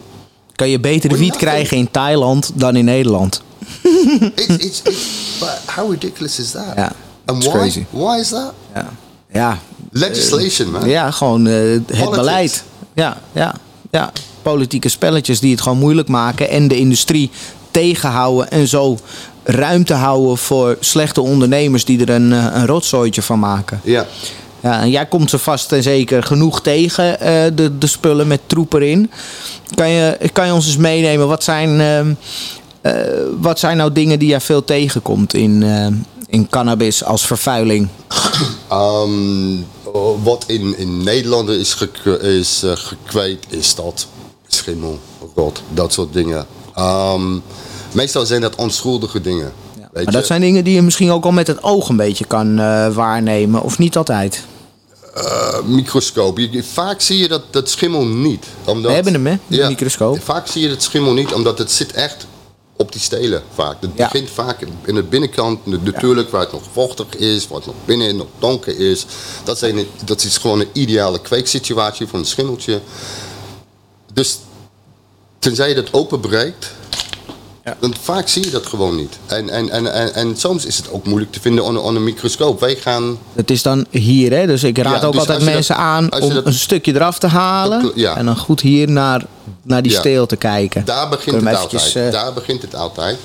kan 0.55 0.69
je 0.69 0.81
betere 0.81 1.17
wiet 1.17 1.37
krijgen 1.37 1.77
in 1.77 1.91
Thailand 1.91 2.51
dan 2.55 2.77
in 2.77 2.85
Nederland. 2.85 3.43
it's, 3.83 4.47
it's, 4.47 4.83
it's, 4.83 5.39
but 5.39 5.59
how 5.77 5.91
ridiculous 5.91 6.39
is 6.39 6.51
that? 6.51 6.73
Ja, 6.77 6.93
And 7.25 7.45
why? 7.45 7.53
crazy. 7.53 7.85
Why 7.91 8.19
is 8.21 8.29
that? 8.29 8.53
Ja, 8.75 8.89
ja, 9.33 9.59
Legislation, 9.91 10.71
man. 10.71 10.89
ja 10.89 11.11
gewoon 11.11 11.47
eh, 11.47 11.55
het 11.55 11.87
Politics. 11.87 12.17
beleid. 12.17 12.65
Ja, 12.95 13.21
ja, 13.33 13.55
ja. 13.91 14.13
Politieke 14.43 14.89
spelletjes 14.89 15.41
die 15.41 15.51
het 15.51 15.61
gewoon 15.61 15.79
moeilijk 15.79 16.09
maken 16.09 16.49
en 16.49 16.69
de 16.69 16.77
industrie 16.77 17.31
tegenhouden 17.71 18.51
en 18.51 18.69
zo 18.69 18.99
ruimte 19.43 19.95
houden 19.95 20.39
voor 20.39 20.77
slechte 20.81 21.21
ondernemers 21.21 21.85
die 21.85 22.01
er 22.01 22.11
een, 22.11 22.33
eh, 22.33 22.47
een 22.53 22.67
rotzooitje 22.67 23.23
van 23.23 23.39
maken. 23.39 23.81
Ja. 23.85 24.07
Ja, 24.63 24.81
en 24.81 24.91
jij 24.91 25.07
komt 25.07 25.31
ze 25.31 25.39
vast 25.39 25.73
en 25.73 25.83
zeker 25.83 26.23
genoeg 26.23 26.63
tegen, 26.63 27.21
eh, 27.21 27.51
de, 27.55 27.79
de 27.79 27.87
spullen 27.87 28.27
met 28.27 28.41
troep 28.47 28.73
erin. 28.73 29.11
Kan 29.75 29.89
je, 29.89 30.19
kan 30.33 30.47
je 30.47 30.53
ons 30.53 30.67
eens 30.67 30.77
meenemen, 30.77 31.29
wat 31.29 31.45
zijn, 31.45 31.81
ehm, 31.81 32.15
eh, 32.81 32.93
wat 33.41 33.59
zijn 33.59 33.77
nou 33.77 33.93
dingen 33.93 34.19
die 34.19 34.29
jij 34.29 34.41
veel 34.41 34.65
tegenkomt 34.65 35.35
in, 35.35 35.63
in 36.27 36.49
cannabis 36.49 37.05
als 37.05 37.27
vervuiling? 37.27 37.89
Ehm, 38.69 39.57
wat 40.23 40.45
in, 40.47 40.79
in 40.79 41.03
Nederland 41.03 41.49
is, 41.49 41.77
is 42.21 42.65
gekweekt, 42.75 43.53
is 43.53 43.75
dat 43.75 44.07
schimmel, 44.47 44.99
rot, 45.35 45.63
dat 45.75 45.93
soort 45.93 46.13
dingen. 46.13 46.47
Ehm, 46.81 47.39
meestal 47.93 48.27
zijn 48.27 48.41
dat 48.41 48.55
onschuldige 48.57 49.21
dingen. 49.21 49.53
Weet 49.77 49.93
Maar 49.93 50.03
je? 50.05 50.11
dat 50.11 50.27
zijn 50.27 50.41
dingen 50.41 50.65
die 50.65 50.75
je 50.75 50.83
misschien 50.83 51.11
ook 51.11 51.25
al 51.25 51.31
met 51.33 51.47
het 51.47 51.63
oog 51.63 51.89
een 51.89 51.97
beetje 51.97 52.25
kan 52.25 52.59
eh, 52.59 52.89
waarnemen, 52.95 53.63
of 53.63 53.79
niet 53.79 53.97
altijd. 53.97 54.45
Eh, 55.15 55.61
microscoop. 55.65 56.39
Je- 56.39 56.65
vaak 56.65 57.01
zie 57.01 57.19
je 57.19 57.29
dat, 57.29 57.43
dat 57.51 57.69
schimmel 57.71 58.05
niet. 58.07 58.47
Omdat, 58.65 58.87
We 58.91 58.95
hebben 58.95 59.13
hem, 59.13 59.27
hè, 59.27 59.37
de 59.47 59.67
microscoop. 59.69 60.23
Vaak 60.23 60.47
zie 60.47 60.63
je 60.63 60.69
dat 60.69 60.83
schimmel 60.83 61.13
niet, 61.13 61.33
omdat 61.35 61.59
het 61.59 61.71
zit 61.73 61.93
echt 61.93 62.27
op 62.77 62.93
die 62.93 63.01
stelen 63.01 63.43
vaak. 63.55 63.77
Het 63.81 63.91
Ja. 63.95 64.09
begint 64.13 64.31
vaak 64.31 64.67
in 64.85 64.95
de 64.95 65.03
binnenkant, 65.03 65.67
na- 65.67 65.77
natuurlijk 65.83 66.31
waar 66.31 66.41
het 66.41 66.53
nog 66.53 66.63
vochtig 66.73 67.07
is, 67.17 67.49
waar 67.49 67.57
het 67.59 67.67
nog 67.67 67.75
binnen 67.85 68.17
nog 68.17 68.27
donker 68.39 68.79
is. 68.91 69.07
Dat, 69.45 69.59
zijn, 69.59 69.87
dat 70.05 70.25
is 70.25 70.37
gewoon 70.39 70.61
een 70.61 70.69
ideale 70.73 71.21
kweeksituatie 71.21 72.07
voor 72.07 72.19
een 72.19 72.25
schimmeltje. 72.25 72.81
Dus 74.13 74.39
tenzij 75.41 75.69
je 75.69 75.75
dat 75.75 75.93
openbreekt, 75.93 76.71
Ja. 77.65 77.77
dan 77.81 77.95
vaak 78.03 78.29
zie 78.29 78.45
je 78.45 78.51
dat 78.51 78.67
gewoon 78.67 78.97
niet. 78.97 79.19
En, 79.27 79.49
en, 79.51 79.71
en, 79.71 79.93
en, 79.93 80.15
en 80.15 80.37
soms 80.37 80.65
is 80.65 80.77
het 80.77 80.91
ook 80.91 81.07
moeilijk 81.07 81.33
te 81.33 81.41
vinden 81.41 81.65
onder 81.65 81.97
een 81.97 82.05
microscoop. 82.05 82.61
Wij 82.61 82.75
gaan 82.77 83.19
Het 83.33 83.51
is 83.51 83.63
dan 83.63 83.87
hier, 83.91 84.31
hè? 84.33 84.47
dus 84.47 84.63
ik 84.65 84.79
raad 84.79 85.01
Ja, 85.01 85.07
ook 85.07 85.13
dus 85.13 85.21
altijd 85.21 85.43
mensen 85.45 85.75
dat- 85.75 85.85
aan 85.85 86.11
als 86.11 86.21
je 86.21 86.27
om 86.27 86.35
dat- 86.35 86.47
een 86.47 86.53
stukje 86.53 86.95
eraf 86.95 87.19
te 87.19 87.27
halen. 87.27 87.83
Dat 87.83 87.93
kl- 87.93 87.99
ja. 88.01 88.17
En 88.17 88.25
dan 88.27 88.37
goed 88.37 88.61
hier 88.61 88.91
naar, 88.91 89.27
naar 89.63 89.83
die 89.83 89.93
Ja. 89.93 89.99
steel 89.99 90.27
te 90.27 90.37
kijken. 90.37 90.85
Daar 90.85 91.09
begint 91.09 91.37
het 91.37 91.47
eventjes, 91.55 91.85
altijd. 91.85 92.15
eh, 92.15 92.21
Daar 92.21 92.33
begint 92.33 92.63
het 92.63 92.75
altijd. 92.75 93.19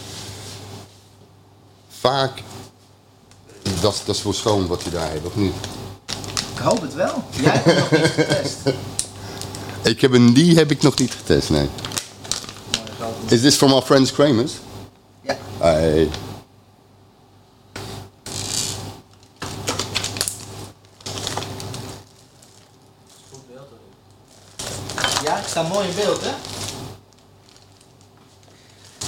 Vaak, 1.99 2.32
dat, 3.82 3.93
is- 3.93 4.01
dat 4.06 4.15
is 4.15 4.21
voor 4.21 4.34
schoon 4.36 4.67
wat 4.67 4.82
je 4.84 4.89
daar 4.89 5.10
hebt, 5.12 5.25
of 5.25 5.36
niet? 5.36 5.54
Ik 6.56 6.62
hoop 6.62 6.82
het 6.82 6.93
wel. 6.93 7.23
Jij 7.41 7.51
hebt 7.51 7.65
het 7.65 7.80
nog 7.80 7.91
niet 8.01 8.12
getest. 8.12 8.56
Ik 9.84 10.01
heb 10.01 10.13
een, 10.13 10.34
die 10.34 10.56
heb 10.56 10.71
ik 10.71 10.82
nog 10.82 10.97
niet 10.97 11.12
getest, 11.13 11.49
nee. 11.49 11.69
Is 13.31 13.41
this 13.41 13.58
from 13.58 13.73
our 13.73 13.81
friends 13.81 14.12
Kramers? 14.12 14.60
Ja. 15.21 15.36
Hey. 15.60 16.10
Ja, 25.23 25.38
ik 25.38 25.47
sta 25.47 25.62
mooi 25.62 25.88
in 25.88 25.95
beeld, 25.95 26.21
hè? 26.21 26.55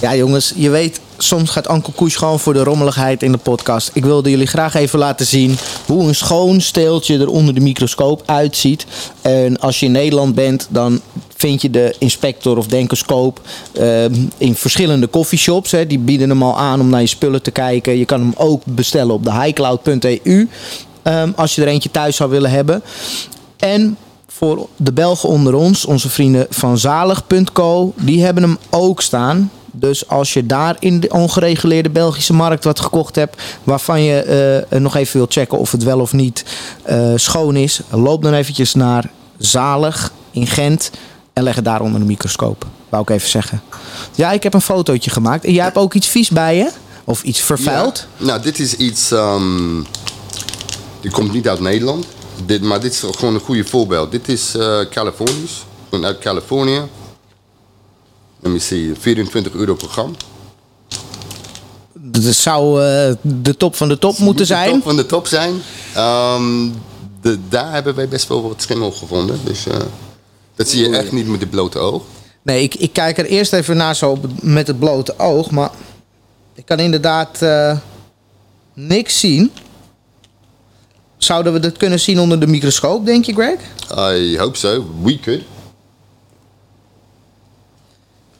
Ja, 0.01 0.15
jongens, 0.15 0.53
je 0.55 0.69
weet, 0.69 0.99
soms 1.17 1.49
gaat 1.49 1.67
Ankel 1.67 1.93
Koes 1.95 2.15
gewoon 2.15 2.39
voor 2.39 2.53
de 2.53 2.63
rommeligheid 2.63 3.23
in 3.23 3.31
de 3.31 3.37
podcast. 3.37 3.91
Ik 3.93 4.05
wilde 4.05 4.29
jullie 4.29 4.47
graag 4.47 4.73
even 4.73 4.99
laten 4.99 5.25
zien 5.25 5.57
hoe 5.85 6.07
een 6.07 6.15
schoon 6.15 6.61
steeltje 6.61 7.19
er 7.19 7.29
onder 7.29 7.53
de 7.53 7.59
microscoop 7.59 8.23
uitziet. 8.25 8.85
En 9.21 9.59
als 9.59 9.79
je 9.79 9.85
in 9.85 9.91
Nederland 9.91 10.35
bent, 10.35 10.67
dan 10.69 11.01
vind 11.35 11.61
je 11.61 11.69
de 11.69 11.95
inspector 11.99 12.57
of 12.57 12.67
denkoscoop 12.67 13.41
ehm, 13.73 14.13
in 14.37 14.55
verschillende 14.55 15.09
coffeeshops. 15.09 15.71
Hè. 15.71 15.87
Die 15.87 15.99
bieden 15.99 16.29
hem 16.29 16.43
al 16.43 16.57
aan 16.57 16.79
om 16.79 16.89
naar 16.89 17.01
je 17.01 17.07
spullen 17.07 17.41
te 17.41 17.51
kijken. 17.51 17.97
Je 17.97 18.05
kan 18.05 18.19
hem 18.19 18.33
ook 18.35 18.61
bestellen 18.65 19.13
op 19.13 19.23
de 19.23 19.33
highcloud.eu 19.33 20.49
ehm, 21.01 21.31
als 21.35 21.55
je 21.55 21.61
er 21.61 21.67
eentje 21.67 21.91
thuis 21.91 22.15
zou 22.15 22.29
willen 22.29 22.51
hebben. 22.51 22.83
En 23.57 23.97
voor 24.27 24.67
de 24.75 24.93
Belgen 24.93 25.29
onder 25.29 25.53
ons, 25.53 25.85
onze 25.85 26.09
vrienden 26.09 26.47
van 26.49 26.77
zalig.co, 26.77 27.93
die 27.95 28.23
hebben 28.23 28.43
hem 28.43 28.57
ook 28.69 29.01
staan. 29.01 29.51
Dus 29.79 30.07
als 30.07 30.33
je 30.33 30.45
daar 30.45 30.75
in 30.79 30.99
de 30.99 31.09
ongereguleerde 31.09 31.89
Belgische 31.89 32.33
markt 32.33 32.63
wat 32.63 32.79
gekocht 32.79 33.15
hebt, 33.15 33.41
waarvan 33.63 34.01
je 34.01 34.21
eh, 34.69 34.79
nog 34.79 34.95
even 34.95 35.17
wilt 35.17 35.33
checken 35.33 35.57
of 35.57 35.71
het 35.71 35.83
wel 35.83 35.99
of 35.99 36.13
niet 36.13 36.45
eh, 36.83 37.11
schoon 37.15 37.55
is, 37.55 37.81
loop 37.89 38.23
dan 38.23 38.33
eventjes 38.33 38.73
naar 38.73 39.09
Zalig 39.37 40.11
in 40.31 40.47
Gent 40.47 40.91
en 41.33 41.43
leg 41.43 41.55
het 41.55 41.65
daar 41.65 41.81
onder 41.81 41.99
de 41.99 42.05
microscoop. 42.05 42.65
Wou 42.89 43.03
ik 43.03 43.09
even 43.09 43.29
zeggen. 43.29 43.61
Ja, 44.15 44.31
ik 44.31 44.43
heb 44.43 44.53
een 44.53 44.61
fotootje 44.61 45.09
gemaakt. 45.09 45.45
En 45.45 45.53
jij 45.53 45.63
hebt 45.63 45.77
ook 45.77 45.93
iets 45.93 46.07
vies 46.07 46.29
bij 46.29 46.57
je? 46.57 46.69
Of 47.03 47.23
iets 47.23 47.39
vervuild? 47.39 48.07
Nou, 48.17 48.41
dit 48.41 48.59
is 48.59 48.73
iets. 48.73 49.11
ehm 49.11 49.81
die 51.01 51.11
komt 51.11 51.33
niet 51.33 51.47
uit 51.47 51.59
Nederland. 51.59 52.05
Dit, 52.45 52.61
maar 52.61 52.79
dit 52.79 52.91
is 52.93 53.03
gewoon 53.17 53.33
een 53.33 53.39
goede 53.39 53.65
voorbeeld. 53.65 54.11
Dit 54.11 54.27
is 54.27 54.55
eh 54.55 54.79
Californisch. 54.89 55.65
Uit 56.01 56.19
Californië. 56.19 56.81
Let 58.39 58.51
me 58.51 58.59
see, 58.59 58.93
24 58.99 59.53
euro 59.53 59.73
per 59.75 59.87
gram. 59.87 60.15
Dat 61.93 62.23
zou 62.23 62.83
eh, 62.83 63.13
de 63.21 63.57
top 63.57 63.75
van 63.75 63.87
de 63.87 63.97
top 63.97 64.17
moeten 64.17 64.41
De 64.47 64.53
zijn. 64.53 64.71
top 64.71 64.83
van 64.83 64.95
de 64.95 65.05
top 65.05 65.27
zijn. 65.27 65.61
Ehm, 65.93 66.69
de, 67.21 67.37
daar 67.49 67.73
hebben 67.73 67.95
wij 67.95 68.07
best 68.07 68.27
wel 68.27 68.47
wat 68.47 68.61
schimmel 68.61 68.91
gevonden. 68.91 69.39
Dus 69.43 69.67
eh, 69.67 69.77
dat 70.55 70.69
zie 70.69 70.89
je 70.89 70.97
echt 70.97 71.11
niet 71.11 71.27
met 71.27 71.39
het 71.39 71.49
blote 71.49 71.79
oog. 71.79 72.03
Nee, 72.41 72.63
ik, 72.63 72.75
ik 72.75 72.93
kijk 72.93 73.17
er 73.17 73.25
eerst 73.25 73.53
even 73.53 73.77
naar 73.77 73.95
zo 73.95 74.17
met 74.41 74.67
het 74.67 74.79
blote 74.79 75.19
oog. 75.19 75.51
Maar 75.51 75.71
ik 76.53 76.65
kan 76.65 76.79
inderdaad 76.79 77.41
eh, 77.41 77.77
niks 78.73 79.19
zien. 79.19 79.51
Zouden 81.17 81.53
we 81.53 81.59
dat 81.59 81.77
kunnen 81.77 81.99
zien 81.99 82.19
onder 82.19 82.39
de 82.39 82.47
microscoop, 82.47 83.05
denk 83.05 83.25
je, 83.25 83.33
Greg? 83.33 83.59
I 84.13 84.37
hope 84.37 84.57
so. 84.57 84.85
We 85.03 85.19
could. 85.19 85.41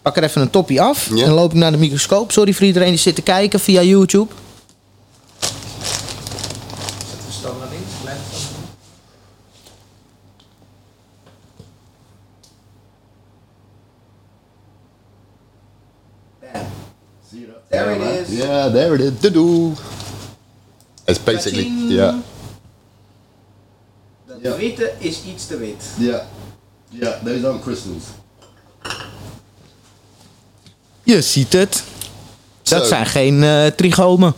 Pak 0.08 0.18
er 0.18 0.24
even 0.24 0.42
een 0.42 0.50
toppie 0.50 0.82
af. 0.82 1.10
Ja. 1.10 1.16
En 1.16 1.26
dan 1.26 1.34
loop 1.34 1.52
ik 1.52 1.58
naar 1.58 1.72
de 1.72 1.78
microscoop. 1.78 2.32
Sorry 2.32 2.54
voor 2.54 2.66
iedereen 2.66 2.90
die 2.90 2.98
zit 2.98 3.16
te 3.16 3.22
kijken 3.22 3.60
via 3.60 3.82
YouTube. 3.82 4.34
There 17.70 17.96
it 17.96 18.30
is. 18.30 18.38
Yeah, 18.38 18.72
there 18.72 18.94
it 18.94 19.02
is. 19.02 19.20
Doedoe. 19.20 19.74
It's 21.06 21.24
basically, 21.24 21.68
ja. 21.88 22.20
De 24.42 24.56
witte 24.56 24.94
is 24.98 25.24
iets 25.24 25.48
te 25.48 25.58
wit. 25.58 25.84
Ja. 25.98 26.28
Ja, 26.90 27.20
those 27.24 27.48
aren't 27.48 27.62
crystals. 27.62 28.04
Je 31.08 31.22
ziet 31.22 31.54
het. 31.54 31.84
Dat 32.64 32.88
zijn 32.88 33.06
geen 33.06 33.44
eh, 33.44 33.66
trichomen. 33.66 34.34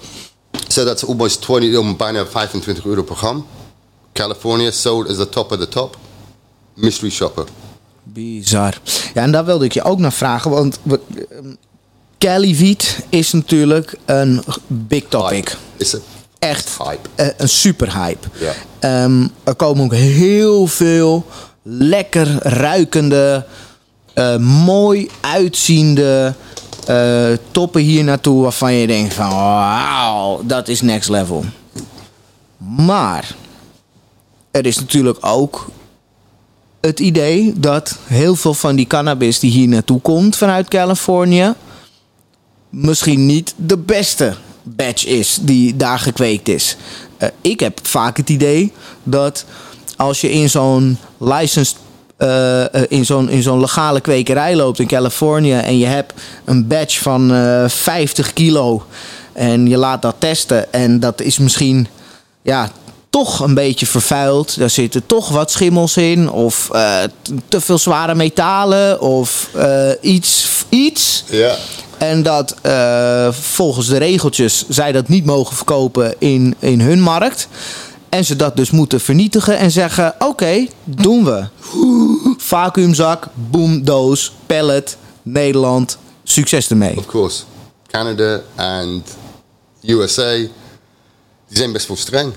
So 0.68 0.86
that's 0.86 1.06
almost 1.06 1.42
20, 1.42 1.74
um, 1.74 1.98
bijna 1.98 2.26
25 2.26 2.86
euro 2.86 3.04
per 3.04 3.16
gram. 3.16 3.46
California 4.14 4.72
sold 4.72 5.08
as 5.10 5.16
the 5.16 5.30
top 5.30 5.52
of 5.52 5.58
the 5.58 5.68
top. 5.68 5.98
Mystery 6.76 7.10
shopper. 7.12 7.46
Bizar. 8.04 8.74
Ja, 9.14 9.22
en 9.22 9.32
daar 9.32 9.46
wilde 9.46 9.66
ik 9.66 9.74
je 9.74 9.84
ook 9.84 10.00
naar 10.00 10.14
vragen. 10.14 10.52
Want 10.52 10.80
we- 10.84 11.00
Cali 12.18 12.56
Wiet 12.58 13.00
is 13.10 13.32
natuurlijk 13.32 13.96
een 14.06 14.44
big 14.68 15.04
topic. 15.10 15.32
Hype. 15.48 15.52
It's 15.78 15.96
a 15.96 15.98
Echt 16.40 16.78
hype. 16.78 17.10
eh, 17.16 17.28
een 17.38 17.50
super 17.50 18.04
hype. 18.04 18.28
Ja. 18.40 18.54
Ehm, 18.80 19.28
er 19.44 19.56
komen 19.56 19.84
ook 19.84 19.94
heel 19.94 20.68
veel 20.68 21.26
lekker 21.64 22.28
ruikende 22.48 23.46
eh, 24.14 24.38
mooi 24.38 25.10
uitziende 25.22 26.34
eh, 26.86 27.38
toppen 27.52 27.82
hier 27.82 28.04
naartoe 28.04 28.42
waarvan 28.42 28.74
je 28.74 28.88
denkt 28.88 29.14
van 29.14 29.30
wauw, 29.30 30.42
dat 30.44 30.68
is 30.68 30.82
next 30.82 31.10
level. 31.10 31.44
Maar 32.58 33.36
er 34.52 34.66
is 34.66 34.80
natuurlijk 34.80 35.18
ook 35.22 35.70
het 36.82 37.00
idee 37.00 37.54
dat 37.56 37.98
heel 38.06 38.36
veel 38.36 38.54
van 38.54 38.76
die 38.76 38.88
cannabis 38.88 39.40
die 39.40 39.52
hier 39.52 39.68
naartoe 39.68 40.02
komt 40.02 40.36
vanuit 40.36 40.68
Californië 40.68 41.54
misschien 42.70 43.26
niet 43.26 43.54
de 43.56 43.78
beste 43.78 44.36
batch 44.64 45.06
is 45.06 45.38
die 45.42 45.76
daar 45.76 46.00
gekweekt 46.00 46.48
is. 46.48 46.78
Eh, 47.18 47.30
ik 47.42 47.60
heb 47.60 47.80
vaak 47.88 48.18
het 48.18 48.30
idee 48.30 48.72
dat 49.04 49.46
als 49.96 50.22
je 50.22 50.32
in 50.32 50.50
zo'n 50.50 50.98
licensed 51.18 51.78
eh, 52.20 52.74
eh, 52.74 52.84
in 52.88 53.06
zo'n 53.06 53.30
in 53.30 53.42
zo'n 53.42 53.60
legale 53.60 54.02
kwekerij 54.02 54.56
loopt 54.56 54.80
in 54.80 54.88
Californië 54.88 55.54
en 55.54 55.78
je 55.78 55.86
hebt 55.86 56.14
een 56.46 56.68
batch 56.68 57.00
van 57.00 57.34
eh 57.34 57.64
50 57.68 58.34
kilo 58.34 58.84
en 59.34 59.68
je 59.68 59.78
laat 59.78 60.02
dat 60.02 60.16
testen 60.18 60.74
en 60.74 61.00
dat 61.00 61.22
is 61.22 61.38
misschien 61.38 61.88
ja, 62.42 62.70
toch 63.10 63.40
een 63.40 63.54
beetje 63.54 63.86
vervuild. 63.86 64.58
Daar 64.58 64.70
zitten 64.70 65.06
toch 65.06 65.30
wat 65.30 65.52
schimmels 65.52 65.98
in 65.98 66.32
of 66.32 66.70
te 67.48 67.62
veel 67.62 67.78
zware 67.78 68.16
metalen 68.16 69.02
of 69.02 69.50
iets, 70.02 70.48
iets. 70.70 71.24
Ja. 71.30 71.56
En 71.98 72.24
dat 72.24 72.56
volgens 73.32 73.88
de 73.88 73.98
regeltjes 73.98 74.66
zij 74.70 74.92
dat 74.92 75.08
niet 75.08 75.26
mogen 75.26 75.56
verkopen 75.56 76.16
in, 76.18 76.56
in 76.60 76.82
hun 76.82 77.02
markt. 77.02 77.48
En 78.10 78.26
ze 78.26 78.36
dat 78.36 78.56
dus 78.56 78.72
moeten 78.72 79.02
vernietigen 79.02 79.58
en 79.58 79.72
zeggen: 79.72 80.16
Oké, 80.20 80.66
doen 80.84 81.26
we. 81.26 81.44
Vacuümzak, 82.38 83.28
boom, 83.34 83.84
doos, 83.84 84.34
pallet, 84.46 84.98
Nederland. 85.24 85.98
Succes 86.24 86.70
ermee. 86.70 86.98
Of 86.98 87.06
course. 87.06 87.44
Canada 87.88 88.42
en 88.56 89.04
USA, 89.82 90.32
die 90.32 90.50
zijn 91.48 91.72
best 91.72 91.88
wel 91.88 91.98
streng. 91.98 92.34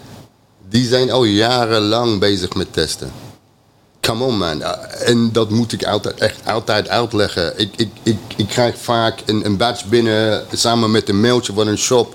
Die 0.68 0.87
zijn 0.87 1.11
al 1.11 1.25
jarenlang 1.25 2.18
bezig 2.18 2.55
met 2.55 2.73
testen. 2.73 3.12
Come 4.01 4.25
on 4.25 4.38
man. 4.38 4.62
En 4.62 5.33
dat 5.33 5.51
moet 5.51 5.73
ik 5.73 5.85
altijd, 5.85 6.18
echt 6.18 6.47
altijd 6.47 6.88
uitleggen. 6.88 7.59
Ik, 7.59 7.73
ik, 7.77 7.90
ik, 8.03 8.18
ik 8.37 8.49
krijg 8.49 8.79
vaak 8.79 9.23
een, 9.27 9.45
een 9.45 9.57
batch 9.57 9.85
binnen 9.85 10.45
samen 10.53 10.90
met 10.90 11.09
een 11.09 11.21
mailtje 11.21 11.53
van 11.53 11.66
een 11.66 11.79
shop. 11.79 12.14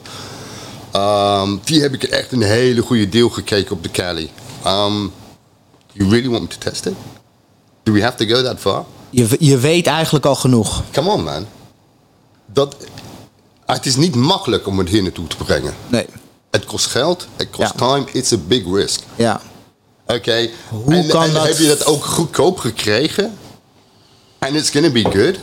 Um, 0.96 1.60
die 1.64 1.82
heb 1.82 1.94
ik 1.94 2.04
echt 2.04 2.32
een 2.32 2.42
hele 2.42 2.82
goede 2.82 3.10
deal 3.10 3.30
gekregen 3.30 3.72
op 3.72 3.84
de. 3.84 4.28
Um, 4.68 5.12
you 5.98 6.10
really 6.10 6.28
want 6.30 6.42
me 6.42 6.48
to 6.48 6.58
test 6.58 6.86
it? 6.86 6.94
Do 7.84 7.94
we 7.94 8.02
have 8.02 8.16
to 8.18 8.36
go 8.36 8.42
that 8.44 8.60
far? 8.60 8.86
Je, 9.10 9.36
je 9.40 9.58
weet 9.58 9.88
eigenlijk 9.88 10.26
al 10.26 10.36
genoeg. 10.36 10.84
Come 10.92 11.10
on, 11.12 11.24
man. 11.24 11.46
Dat, 12.46 12.76
het 13.66 13.86
is 13.86 13.96
niet 13.96 14.16
makkelijk 14.16 14.68
om 14.68 14.78
het 14.78 14.90
hier 14.90 15.02
naartoe 15.04 15.28
te 15.28 15.36
brengen. 15.38 15.74
Nee. 15.88 16.06
Het 16.52 16.66
kost 16.66 16.86
geld, 16.86 17.28
het 17.36 17.50
kost 17.50 17.72
Ja. 17.78 17.88
time, 17.88 18.06
it's 18.12 18.32
a 18.34 18.38
big 18.48 18.64
risk. 18.74 19.00
Ja. 19.16 19.42
Oké. 20.06 20.50
Hoe 20.70 20.94
en, 20.94 21.08
kan 21.08 21.24
en 21.24 21.34
dat- 21.34 21.48
heb 21.48 21.58
je 21.58 21.68
dat 21.68 21.86
ook 21.86 22.06
goedkoop 22.06 22.58
gekregen? 22.60 23.38
And 24.40 24.56
it's 24.56 24.70
gonna 24.70 24.90
be 24.92 25.02
good? 25.04 25.40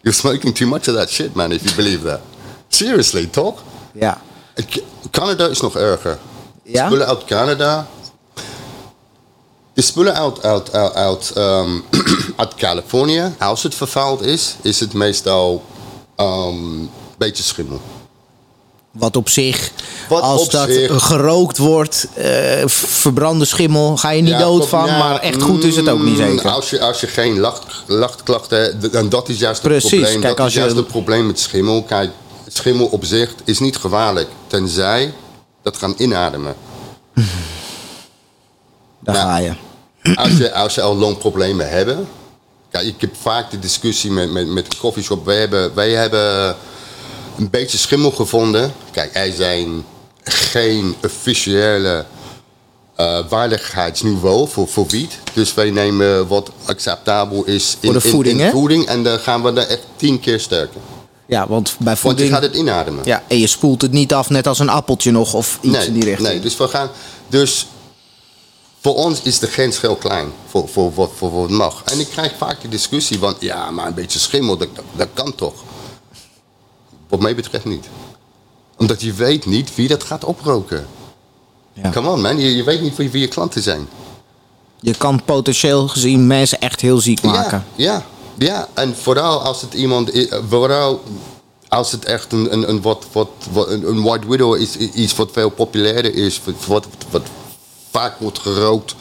You're 0.00 0.18
smoking 0.18 0.54
too 0.54 0.68
much 0.68 0.88
of 0.88 0.94
that 0.94 1.10
shit, 1.10 1.34
man, 1.34 1.52
if 1.52 1.62
you 1.62 1.74
believe 1.74 2.04
that. 2.06 2.20
Seriously, 2.68 3.26
toch? 3.26 3.62
Ja. 3.92 4.20
Canada 5.10 5.46
is 5.46 5.60
nog 5.60 5.76
erger. 5.76 6.18
Ja? 6.62 6.86
Spullen 6.86 7.06
uit 7.06 7.24
Canada. 7.24 7.86
De 9.78 9.84
spullen 9.84 10.14
uit, 10.14 10.42
uit, 10.42 10.72
uit, 10.72 10.94
uit, 10.94 11.30
ehm, 11.34 11.70
uit 12.36 12.54
Californië, 12.54 13.34
als 13.38 13.62
het 13.62 13.74
vervuild 13.74 14.22
is, 14.22 14.56
is 14.62 14.80
het 14.80 14.92
meestal 14.92 15.62
een 16.16 16.90
beetje 17.18 17.42
schimmel. 17.42 17.80
Wat 18.90 19.16
op 19.16 19.28
zich, 19.28 19.70
Wat 20.08 20.22
als 20.22 20.42
op 20.44 20.50
dat 20.50 20.68
zich- 20.70 21.02
gerookt 21.04 21.58
wordt, 21.58 22.06
eh, 22.14 22.66
verbrande 22.66 23.44
schimmel, 23.44 23.96
ga 23.96 24.10
je 24.10 24.22
niet 24.22 24.30
Ja, 24.30 24.38
dood 24.38 24.68
van. 24.68 24.86
ja, 24.86 24.98
maar 24.98 25.18
echt 25.20 25.42
goed 25.42 25.64
is 25.64 25.76
het 25.76 25.88
ook 25.88 26.02
niet 26.02 26.18
mm, 26.18 26.26
zeker. 26.28 26.50
Als 26.50 26.70
je, 26.70 26.80
als 26.80 27.00
je 27.00 27.06
geen 27.06 27.38
lacht, 27.38 27.64
lachtklachten 27.86 28.60
hebt, 28.62 28.90
en 28.94 29.08
dat 29.08 29.28
is 29.28 29.38
juist 29.38 29.62
het 29.62 29.78
probleem. 29.78 30.00
kijk, 30.20 30.22
dat 30.22 30.38
als 30.38 30.48
is 30.48 30.54
juist 30.54 30.74
je- 30.74 30.80
het 30.80 30.88
probleem 30.90 31.26
met 31.26 31.40
schimmel. 31.40 31.82
Kijk, 31.82 32.10
schimmel 32.48 32.86
op 32.86 33.04
zich 33.04 33.34
is 33.44 33.58
niet 33.58 33.76
gevaarlijk, 33.76 34.28
tenzij 34.46 35.12
dat 35.62 35.76
gaan 35.76 35.94
inademen. 35.96 36.54
Daar 39.00 39.14
Ja. 39.14 39.22
ga 39.22 39.36
je. 39.38 39.52
Als, 40.14 40.36
je, 40.36 40.52
als 40.54 40.74
je 40.74 40.80
al 40.82 40.96
longproblemen 40.96 41.68
hebt. 41.70 41.94
Kijk, 42.70 42.86
ik 42.86 43.00
heb 43.00 43.14
vaak 43.20 43.50
de 43.50 43.58
discussie 43.58 44.10
met, 44.10 44.30
met, 44.32 44.46
met 44.48 44.70
de 44.70 44.76
coffeeshop. 44.76 45.24
Wij 45.24 45.36
hebben, 45.36 45.74
wij 45.74 45.90
hebben 45.90 46.56
een 47.38 47.50
beetje 47.50 47.78
schimmel 47.78 48.10
gevonden. 48.10 48.72
Kijk, 48.90 49.10
er 49.14 49.32
zijn 49.32 49.84
geen 50.22 50.94
officiële 51.04 52.04
eh 52.96 53.18
waardigheidsniveau 53.28 54.48
voor, 54.48 54.68
voor 54.68 54.86
wiet. 54.88 55.18
Dus 55.32 55.54
wij 55.54 55.70
nemen 55.70 56.26
wat 56.28 56.50
acceptabel 56.64 57.44
is 57.44 57.76
in, 57.80 57.90
Voor 57.92 58.00
de 58.00 58.06
in- 58.06 58.12
voeding, 58.14 58.40
in, 58.40 58.50
voeding. 58.50 58.86
En 58.86 59.02
dan 59.02 59.18
gaan 59.18 59.42
we 59.42 59.48
er 59.60 59.66
echt 59.68 59.86
tien 59.96 60.20
keer 60.20 60.40
sterker. 60.40 60.80
Ja, 61.26 61.46
want 61.48 61.76
bij 61.78 61.84
Want 61.86 61.96
je 61.98 62.00
voeding... 62.08 62.30
gaat 62.30 62.42
het 62.42 62.54
inademen. 62.54 63.04
Ja, 63.04 63.22
en 63.28 63.38
je 63.38 63.46
spoelt 63.46 63.82
het 63.82 63.92
niet 63.92 64.14
af 64.14 64.30
net 64.30 64.46
als 64.46 64.58
een 64.58 64.68
appeltje 64.68 65.10
nog 65.10 65.34
of 65.34 65.58
iets 65.60 65.86
in 65.86 65.92
die 65.92 66.04
richting. 66.04 66.28
Nee, 66.28 66.40
dus 66.40 66.56
we 66.56 66.68
gaan. 66.68 66.88
Dus 67.28 67.66
voor 68.88 68.96
ons 68.96 69.22
is 69.22 69.38
de 69.38 69.46
grens 69.46 69.80
heel 69.80 69.96
klein 69.96 70.32
voor, 70.50 70.68
voor, 70.68 70.92
voor, 70.92 71.10
voor 71.16 71.32
wat 71.32 71.50
mag. 71.50 71.82
En 71.84 72.00
ik 72.00 72.08
krijg 72.08 72.32
vaak 72.36 72.62
de 72.62 72.68
discussie 72.68 73.18
van 73.18 73.34
ja, 73.38 73.70
maar 73.70 73.86
een 73.86 73.94
beetje 73.94 74.18
schimmel, 74.18 74.56
dat, 74.56 74.68
dat, 74.74 74.84
dat 74.96 75.08
kan 75.14 75.34
toch? 75.34 75.54
Wat 77.08 77.20
mij 77.20 77.34
betreft 77.34 77.64
niet. 77.64 77.86
Omdat 78.76 79.02
je 79.02 79.12
weet 79.12 79.46
niet 79.46 79.74
wie 79.74 79.88
dat 79.88 80.04
gaat 80.04 80.24
oproken. 80.24 80.86
Ja. 81.72 81.90
Come 81.90 82.10
on 82.10 82.20
man, 82.20 82.38
je, 82.38 82.56
je 82.56 82.64
weet 82.64 82.80
niet 82.80 82.96
wie, 82.96 83.10
wie 83.10 83.20
je 83.20 83.28
klanten 83.28 83.62
zijn. 83.62 83.88
Je 84.80 84.94
kan 84.94 85.24
potentieel 85.24 85.88
gezien 85.88 86.26
mensen 86.26 86.60
echt 86.60 86.80
heel 86.80 86.98
ziek 86.98 87.22
maken. 87.22 87.64
Ja, 87.74 88.04
ja, 88.38 88.46
ja. 88.46 88.68
En 88.74 88.96
vooral 88.96 89.42
als 89.42 89.60
het 89.60 89.74
iemand 89.74 90.12
is, 90.14 90.28
vooral 90.48 91.02
als 91.68 91.92
het 91.92 92.04
echt 92.04 92.32
een, 92.32 92.52
een, 92.52 92.68
een, 92.68 92.82
wat, 92.82 93.06
wat, 93.12 93.28
wat, 93.52 93.68
een, 93.68 93.88
een 93.88 94.02
White 94.02 94.28
Widow 94.28 94.56
is, 94.56 94.76
iets 94.76 95.16
wat 95.16 95.30
veel 95.32 95.50
populairder 95.50 96.14
is, 96.14 96.40
wat, 96.66 96.86
wat 97.10 97.22
vaak 97.90 98.14
wordt 98.18 98.38
gerookt 98.38 98.94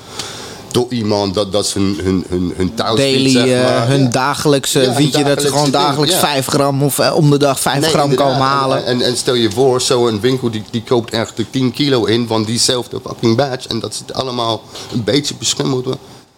door 0.72 0.86
iemand, 0.90 1.34
dat, 1.34 1.52
dat 1.52 1.66
is 1.66 1.74
hun, 1.74 2.00
hun, 2.04 2.26
hun, 2.30 2.54
hun 2.56 2.72
Daily, 2.76 3.30
zeg 3.30 3.46
eh, 3.48 3.64
maar. 3.64 3.88
hun 3.88 4.02
Ja. 4.02 4.10
dagelijkse 4.10 4.82
Ja, 4.82 4.94
wietje, 4.94 5.24
dat 5.24 5.42
ze 5.42 5.48
gewoon 5.48 5.72
dagelijks 5.72 6.14
ja. 6.14 6.20
5 6.20 6.48
gram 6.48 6.84
of 6.84 7.00
eh, 7.00 7.16
om 7.16 7.30
de 7.30 7.38
dag 7.38 7.60
5 7.60 7.80
Nee, 7.80 7.90
gram 7.90 8.16
komen 8.16 8.38
halen. 8.48 8.86
En, 8.86 9.02
en 9.02 9.18
stel 9.18 9.34
je 9.34 9.52
voor, 9.52 9.82
zo'n 9.82 10.20
winkel 10.20 10.52
die, 10.52 10.64
die 10.72 10.84
koopt 10.84 11.12
echt 11.12 11.38
er 11.38 11.50
10 11.50 11.72
kilo 11.72 12.06
in 12.06 12.28
van 12.28 12.44
diezelfde 12.44 13.00
fucking 13.06 13.36
badge. 13.38 13.70
En 13.70 13.80
dat 13.80 13.96
zit 13.96 14.14
allemaal 14.14 14.62
een 14.94 15.04
beetje 15.04 15.36
beschimmeld. 15.36 15.86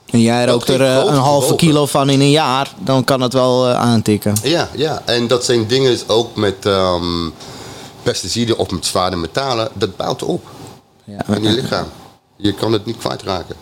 En 0.10 0.22
jij 0.22 0.46
rookt 0.46 0.70
er 0.70 0.82
eh, 0.82 0.96
een 0.96 1.18
halve 1.18 1.56
kilo 1.56 1.86
van 1.86 2.10
in 2.10 2.20
een 2.20 2.32
jaar, 2.32 2.74
dan 2.84 3.04
kan 3.04 3.22
het 3.22 3.34
wel 3.34 3.68
aantikken. 3.68 4.34
Ja, 4.44 4.70
ja, 4.76 5.02
en 5.06 5.28
dat 5.28 5.46
zijn 5.46 5.68
dingen 5.68 5.98
ook 6.08 6.36
met 6.36 6.66
ehm, 6.66 7.30
pesticiden 8.04 8.58
of 8.58 8.72
met 8.72 8.86
zware 8.86 9.16
metalen. 9.16 9.70
Dat 9.74 9.96
bouwt 9.98 10.24
op 10.24 10.44
Ja. 11.04 11.36
in 11.36 11.44
je 11.44 11.50
lichaam. 11.50 11.86
Je 12.42 12.54
kan 12.54 12.72
het 12.72 12.86
niet 12.86 12.98
kwijtraken. 12.98 13.56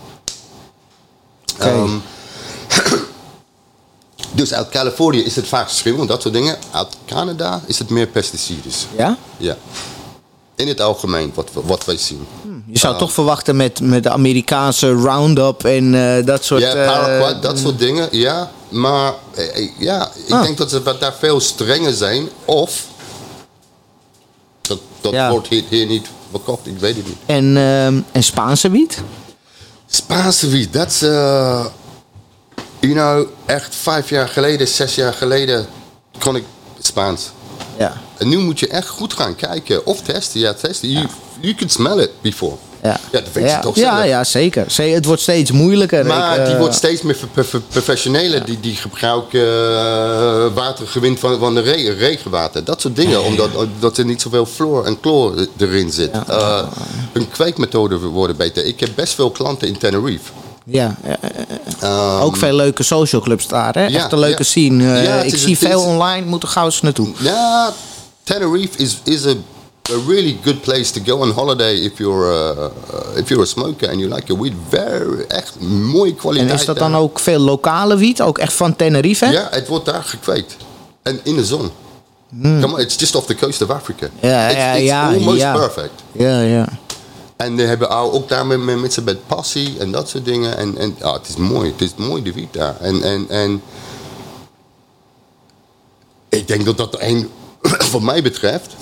Ehm, 1.57 1.89
dus 4.31 4.53
uit 4.53 4.69
Californië 4.69 5.23
is 5.23 5.35
het 5.35 5.47
vaak 5.47 5.69
schimmel, 5.69 6.05
dat 6.05 6.21
soort 6.21 6.33
dingen. 6.33 6.57
Uit 6.71 6.87
Canada 7.05 7.61
is 7.65 7.79
het 7.79 7.89
meer 7.89 8.07
pesticiden. 8.07 8.71
Ja? 8.97 9.17
Ja. 9.37 9.57
In 10.55 10.67
het 10.67 10.81
algemeen, 10.81 11.31
wat, 11.35 11.49
wat 11.53 11.85
wij 11.85 11.97
zien. 11.97 12.27
Je 12.65 12.77
zou 12.79 12.97
toch 12.97 13.11
verwachten 13.11 13.55
met, 13.55 13.81
met 13.81 14.03
de 14.03 14.09
Amerikaanse 14.09 14.93
Roundup 14.93 15.63
en 15.63 15.95
eh, 16.17 16.25
dat 16.25 16.45
soort... 16.45 16.61
Ja, 16.61 16.73
eh, 16.73 16.87
paraquat, 16.87 17.41
dat 17.41 17.59
soort 17.59 17.79
dingen, 17.79 18.07
ja. 18.11 18.51
Maar 18.69 19.13
eh, 19.33 19.69
ja, 19.79 20.11
ik 20.25 20.33
Ah. 20.33 20.41
denk 20.41 20.57
dat 20.57 20.69
ze 20.69 20.95
daar 20.99 21.13
veel 21.19 21.39
strenger 21.39 21.93
zijn. 21.93 22.29
Of 22.45 22.85
dat, 24.61 24.79
dat 25.01 25.11
Ja. 25.13 25.29
wordt 25.31 25.47
hier, 25.47 25.63
hier 25.69 25.85
niet 25.85 26.07
ik 26.63 26.80
weet 26.80 26.95
het 26.95 27.08
niet. 27.08 27.17
en, 27.26 27.58
ehm, 27.58 28.02
en 28.12 28.23
Spaanse 28.23 28.69
wiet? 28.69 29.04
Spaanse 29.86 30.47
wiet, 30.47 30.73
dat 30.73 30.89
is, 30.89 31.02
eh, 31.02 31.65
you 32.80 32.93
know, 32.93 33.28
echt 33.45 33.76
vijf 33.76 34.10
jaar 34.10 34.28
geleden, 34.28 34.67
zes 34.67 34.95
jaar 34.95 35.13
geleden 35.13 35.65
kon 36.19 36.36
ik 36.36 36.43
Spaans. 36.80 37.32
Ja. 37.78 37.93
En 38.17 38.28
nu 38.28 38.38
moet 38.38 38.60
je 38.60 38.67
echt 38.67 38.88
goed 38.88 39.13
gaan 39.13 39.36
kijken 39.36 39.86
of 39.86 40.02
testen. 40.02 40.39
Ja, 40.39 40.54
testen. 40.54 40.91
You, 40.91 41.08
you 41.39 41.56
could 41.56 41.71
smell 41.71 41.97
it 41.97 42.12
before. 42.21 42.56
Ja, 42.83 42.99
Ja, 43.11 43.19
dat 43.19 43.31
weet 43.33 43.49
ja. 43.49 43.55
je 43.55 43.61
toch 43.61 43.75
Ja, 43.75 43.95
zelf. 43.95 44.07
ja 44.07 44.23
zeker. 44.23 44.65
Het 44.77 45.05
wordt 45.05 45.21
steeds 45.21 45.51
moeilijker. 45.51 46.05
Maar 46.05 46.37
Ik, 46.39 46.43
die 46.45 46.53
eh, 46.53 46.59
wordt 46.59 46.75
steeds 46.75 47.01
meer 47.01 47.15
pro- 47.33 47.43
pro- 47.43 47.61
professionele. 47.69 48.43
Die, 48.43 48.59
die 48.59 48.75
gebruiken 48.75 49.41
eh, 49.41 50.53
watergewind 50.53 51.19
van, 51.19 51.39
van 51.39 51.55
de 51.55 51.61
re- 51.61 51.91
regenwater. 51.93 52.63
Dat 52.63 52.81
soort 52.81 52.95
dingen. 52.95 53.23
Omdat, 53.23 53.49
omdat 53.55 53.97
er 53.97 54.05
niet 54.05 54.21
zoveel 54.21 54.45
fluor 54.45 54.85
en 54.85 54.97
chloor 55.01 55.47
erin 55.57 55.91
zit. 55.91 56.11
Eh, 56.27 56.63
hun 57.11 57.29
kweekmethoden 57.31 57.99
worden 58.05 58.35
beter. 58.37 58.65
Ik 58.65 58.79
heb 58.79 58.89
best 58.95 59.13
veel 59.13 59.31
klanten 59.31 59.67
in 59.67 59.77
Tenerife. 59.77 60.31
Ja. 60.65 60.95
Ehm, 61.79 62.21
ook 62.21 62.37
veel 62.37 62.53
leuke 62.53 62.83
social 62.83 63.21
clubs 63.21 63.47
daar. 63.47 63.73
Hè? 63.73 63.85
Echt 63.85 64.11
een 64.11 64.19
leuke 64.19 64.43
scene. 64.43 64.99
Eh, 65.01 65.25
ik 65.25 65.37
zie 65.37 65.57
veel 65.57 65.81
online, 65.81 66.25
moet 66.25 66.43
er 66.43 66.49
gauw 66.49 66.65
eens 66.65 66.81
naartoe. 66.81 67.07
Ja, 67.19 67.73
Tenerife 68.23 68.77
is, 68.77 68.97
is 69.03 69.25
a, 69.25 69.33
a 69.89 70.00
really 70.08 70.38
good 70.43 70.62
place 70.62 70.91
to 70.91 71.02
go 71.06 71.21
on 71.21 71.32
holiday 71.32 71.76
if 71.76 71.97
you're, 71.97 72.32
uh, 72.32 72.69
uh, 72.93 73.19
if 73.19 73.30
you're 73.30 73.43
a 73.43 73.45
smoker 73.45 73.89
and 73.89 74.00
you 74.00 74.10
like 74.10 74.28
your 74.28 74.41
weed. 74.41 74.54
Very, 74.69 75.26
echt 75.28 75.60
mooie 75.60 76.10
En 76.10 76.15
kwaliteit. 76.15 76.60
is 76.60 76.65
dat 76.65 76.78
dan 76.78 76.95
ook 76.95 77.19
veel 77.19 77.39
lokale 77.39 77.97
wiet? 77.97 78.21
Ook 78.21 78.38
echt 78.38 78.54
van 78.54 78.76
Tenerife? 78.76 79.26
Ja, 79.26 79.47
het 79.52 79.67
wordt 79.67 79.86
daar 79.86 80.04
gekweekt. 80.04 80.56
En 81.02 81.19
in 81.23 81.36
de 81.36 81.45
zon. 81.45 81.71
Come 82.41 82.73
on, 82.73 82.80
it's 82.80 82.95
just 83.00 83.15
off 83.15 83.26
the 83.26 83.36
coast 83.36 83.62
of 83.62 83.69
Africa. 83.69 84.10
Ja, 84.19 84.47
it's, 84.47 84.58
ja, 84.58 84.73
it's 84.73 84.86
ja, 84.86 85.13
almost 85.13 85.38
ja. 85.38 85.54
perfect. 85.54 86.04
Ja, 86.12 86.41
ja. 86.41 86.67
En 87.36 87.56
die 87.56 87.65
hebben 87.65 87.89
ook 87.89 88.30
daar 88.30 88.45
met, 88.45 88.60
met, 88.60 89.04
met 89.04 89.28
passie 89.28 89.76
en 89.80 89.91
dat 89.91 90.10
soort 90.10 90.26
dingen. 90.26 90.58
En, 90.58 90.78
en 90.78 90.95
ja, 91.00 91.13
het 91.13 91.28
is 91.28 91.36
mooi. 91.36 91.71
Het 91.71 91.82
is 91.82 91.91
mooi 91.95 92.23
de 92.23 92.34
wiet 92.34 92.54
daar. 92.54 92.76
En, 92.80 93.04
en, 93.04 93.26
en 93.30 93.62
ik 96.30 96.47
denk 96.47 96.65
dat 96.65 96.78
dat 96.78 96.95
een, 97.00 97.30
wat 97.91 98.02
mij 98.02 98.21
betreft, 98.21 98.76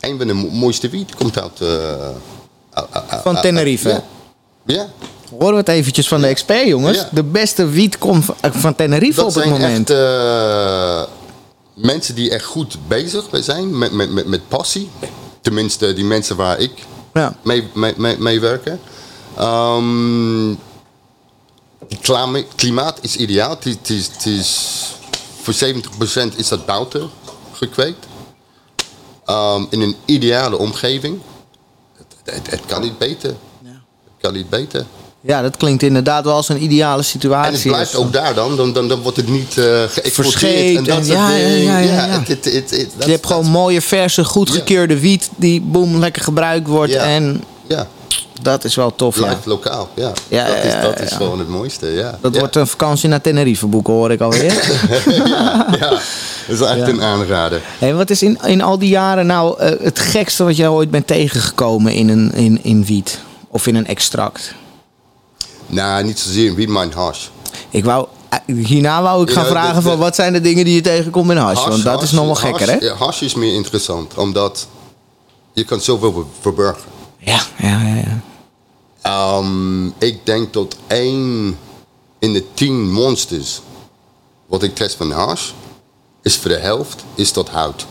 een 0.00 0.18
van 0.18 0.26
de 0.26 0.32
mo- 0.32 0.48
mooiste 0.50 0.88
wiet 0.88 1.14
komt 1.14 1.40
uit... 1.42 1.60
eh, 1.60 1.68
uit- 2.72 2.86
uit- 2.92 3.22
Van 3.22 3.40
Tenerife. 3.40 3.88
Ja. 3.88 4.02
ja. 4.66 4.88
Horen 5.30 5.50
we 5.52 5.56
het 5.56 5.68
eventjes 5.68 6.08
van 6.08 6.20
de 6.20 6.26
expert, 6.26 6.66
jongens. 6.66 6.98
Ja. 6.98 7.08
De 7.12 7.22
beste 7.22 7.66
wiet 7.68 7.98
komt 7.98 8.24
van- 8.40 8.74
Tenerife 8.74 9.16
Dat 9.16 9.24
op 9.28 9.34
het 9.34 9.42
zijn 9.42 9.50
moment. 9.60 9.90
echt 9.90 9.98
eh, 9.98 11.02
mensen 11.74 12.14
die 12.14 12.30
echt 12.30 12.44
goed 12.44 12.76
bezig 12.88 13.24
zijn 13.32 13.78
met, 13.78 13.92
met, 13.92 14.10
met, 14.12 14.26
met 14.26 14.48
passie. 14.48 14.90
Tenminste, 15.40 15.92
die 15.92 16.04
mensen 16.04 16.36
waar 16.36 16.58
ik 16.58 16.72
Ja. 17.14 17.34
mee, 17.42 17.68
mee, 17.74 17.94
mee, 17.96 18.18
mee 18.18 18.40
werken. 18.40 18.80
Ehm, 19.36 20.54
klimaat 22.54 22.98
is 23.00 23.16
ideaal. 23.16 23.50
Het 23.50 23.66
is, 23.66 23.74
het 23.76 23.90
is, 23.90 24.06
het 24.12 24.26
is, 24.26 24.80
voor 25.42 25.54
70% 25.54 26.36
is 26.36 26.48
dat 26.48 26.66
buiten 26.66 27.10
gekweekt. 27.52 28.06
Ehm, 29.26 29.62
in 29.70 29.80
een 29.80 29.96
ideale 30.04 30.58
omgeving. 30.58 31.18
Het, 31.96 32.34
het, 32.34 32.50
het 32.50 32.60
kan 32.66 32.82
niet 32.82 32.98
beter. 32.98 33.30
Het 33.30 34.20
kan 34.20 34.32
niet 34.32 34.48
beter. 34.48 34.84
Ja, 35.20 35.42
dat 35.42 35.56
klinkt 35.56 35.82
inderdaad 35.82 36.24
wel 36.24 36.34
als 36.34 36.48
een 36.48 36.62
ideale 36.62 37.02
situatie. 37.02 37.48
En 37.48 37.52
het 37.58 37.62
blijft 37.68 37.90
Dus- 37.90 38.00
ook 38.00 38.12
daar 38.12 38.34
dan, 38.34 38.56
dan, 38.56 38.72
dan, 38.72 38.88
dan 38.88 39.00
wordt 39.00 39.16
het 39.16 39.28
niet 39.28 39.58
eh 39.58 39.64
geëxporteerd. 39.64 40.14
Verscheept 40.14 40.76
en 40.78 40.84
dat 40.84 40.96
en- 40.98 41.04
soort 41.04 41.18
ja, 41.18 41.30
ja, 41.30 41.36
dingen. 41.48 41.62
ja, 41.62 41.78
ja, 41.78 41.92
ja. 42.06 42.08
het- 42.18 42.28
het- 42.28 42.44
het- 42.44 42.54
het- 42.54 42.70
Je 42.70 42.88
dat- 42.96 43.08
hebt 43.08 43.26
gewoon 43.26 43.46
mooie, 43.46 43.80
verse, 43.82 44.24
goedgekeurde 44.24 45.00
wiet 45.00 45.30
die 45.36 45.60
boem 45.60 45.98
lekker 45.98 46.22
gebruikt 46.22 46.66
wordt. 46.68 46.92
Ja. 46.92 47.02
En 47.04 47.44
Ja, 47.68 47.86
dat 48.42 48.64
is 48.64 48.74
wel 48.74 48.94
tof. 48.94 49.14
Ja. 49.16 49.22
blijft 49.22 49.46
lokaal. 49.46 49.88
Ja, 49.94 50.12
Ja, 50.28 50.46
dat 50.46 50.64
is, 50.64 50.72
ja, 50.72 50.80
dat 50.80 50.98
ja, 50.98 51.04
is 51.04 51.10
ja. 51.10 51.16
gewoon 51.16 51.38
het 51.38 51.48
mooiste. 51.48 51.86
Ja. 51.86 52.18
Dat 52.20 52.32
ja. 52.34 52.38
wordt 52.40 52.56
een 52.56 52.66
vakantie 52.66 53.08
naar 53.08 53.20
Tenerife 53.20 53.66
boeken, 53.66 53.92
hoor 53.92 54.10
ik 54.10 54.20
alweer. 54.20 54.52
ja, 55.80 55.98
is 56.48 56.60
echt 56.60 56.76
Ja. 56.78 56.88
een 56.88 57.02
aanrader. 57.02 57.62
en 57.80 57.96
wat 57.96 58.10
is 58.10 58.22
in, 58.22 58.38
in 58.44 58.60
al 58.62 58.78
die 58.78 58.88
jaren 58.88 59.26
nou 59.26 59.58
eh, 59.60 59.80
het 59.84 59.98
gekste 59.98 60.44
wat 60.44 60.56
jij 60.56 60.68
ooit 60.68 60.90
bent 60.90 61.06
tegengekomen 61.06 61.92
in, 61.92 62.08
een, 62.08 62.32
in, 62.32 62.64
in 62.64 62.84
wiet? 62.84 63.20
Of 63.48 63.66
in 63.66 63.74
een 63.74 63.86
extract? 63.86 64.54
Nou, 65.66 66.04
niet 66.04 66.18
zozeer 66.18 66.46
in 66.46 66.54
wiet, 66.54 66.68
maar 66.68 66.84
in 66.84 66.92
hash. 66.92 67.26
Ik 67.70 67.84
wou, 67.84 68.06
eh, 68.28 68.38
hierna 68.66 69.02
wou 69.02 69.22
ik 69.22 69.30
gaan 69.30 69.46
vragen 69.46 69.74
de- 69.74 69.82
van 69.82 69.98
wat 69.98 70.14
zijn 70.14 70.32
de 70.32 70.40
dingen 70.40 70.64
die 70.64 70.74
je 70.74 70.80
tegenkomt 70.80 71.30
in 71.30 71.36
hash? 71.36 71.66
Want 71.66 71.82
dat 71.82 72.02
is 72.02 72.10
nog 72.10 72.24
wel 72.24 72.34
gekker, 72.34 72.70
hè? 72.80 72.88
Hash 72.94 73.20
is 73.20 73.34
meer 73.34 73.54
interessant, 73.54 74.14
omdat 74.14 74.66
je 75.52 75.64
kan 75.64 75.80
zoveel 75.80 76.12
ver- 76.12 76.24
verbergen. 76.40 76.82
Ja, 77.18 77.40
ja, 77.58 77.80
ja. 77.82 77.94
ja. 77.94 78.20
Ehm, 79.02 79.86
ik 79.86 80.18
denk 80.26 80.52
dat 80.52 80.76
één 80.86 81.56
in 82.18 82.32
de 82.32 82.44
tien 82.54 82.92
monsters 82.92 83.60
wat 84.46 84.62
ik 84.62 84.74
test 84.74 84.96
van 84.96 85.10
hash, 85.10 85.50
is 86.26 86.36
voor 86.36 86.50
de 86.50 86.56
helft 86.58 87.04
is 87.14 87.32
dat 87.32 87.48
hout. 87.48 87.86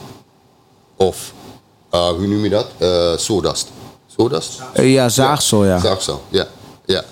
Of, 0.96 1.34
eh, 1.90 2.08
hoe 2.08 2.28
noem 2.28 2.44
je 2.44 2.50
dat? 2.50 2.68
Eh 2.78 3.18
sawdust. 3.18 3.68
Sawdust? 4.18 4.62
Eh, 4.74 4.94
ja, 4.94 5.10
zaagsel, 5.10 5.66
ja. 5.66 5.80
Zaagsel, 5.80 6.22
ja. 6.30 6.48
ja. 6.86 7.04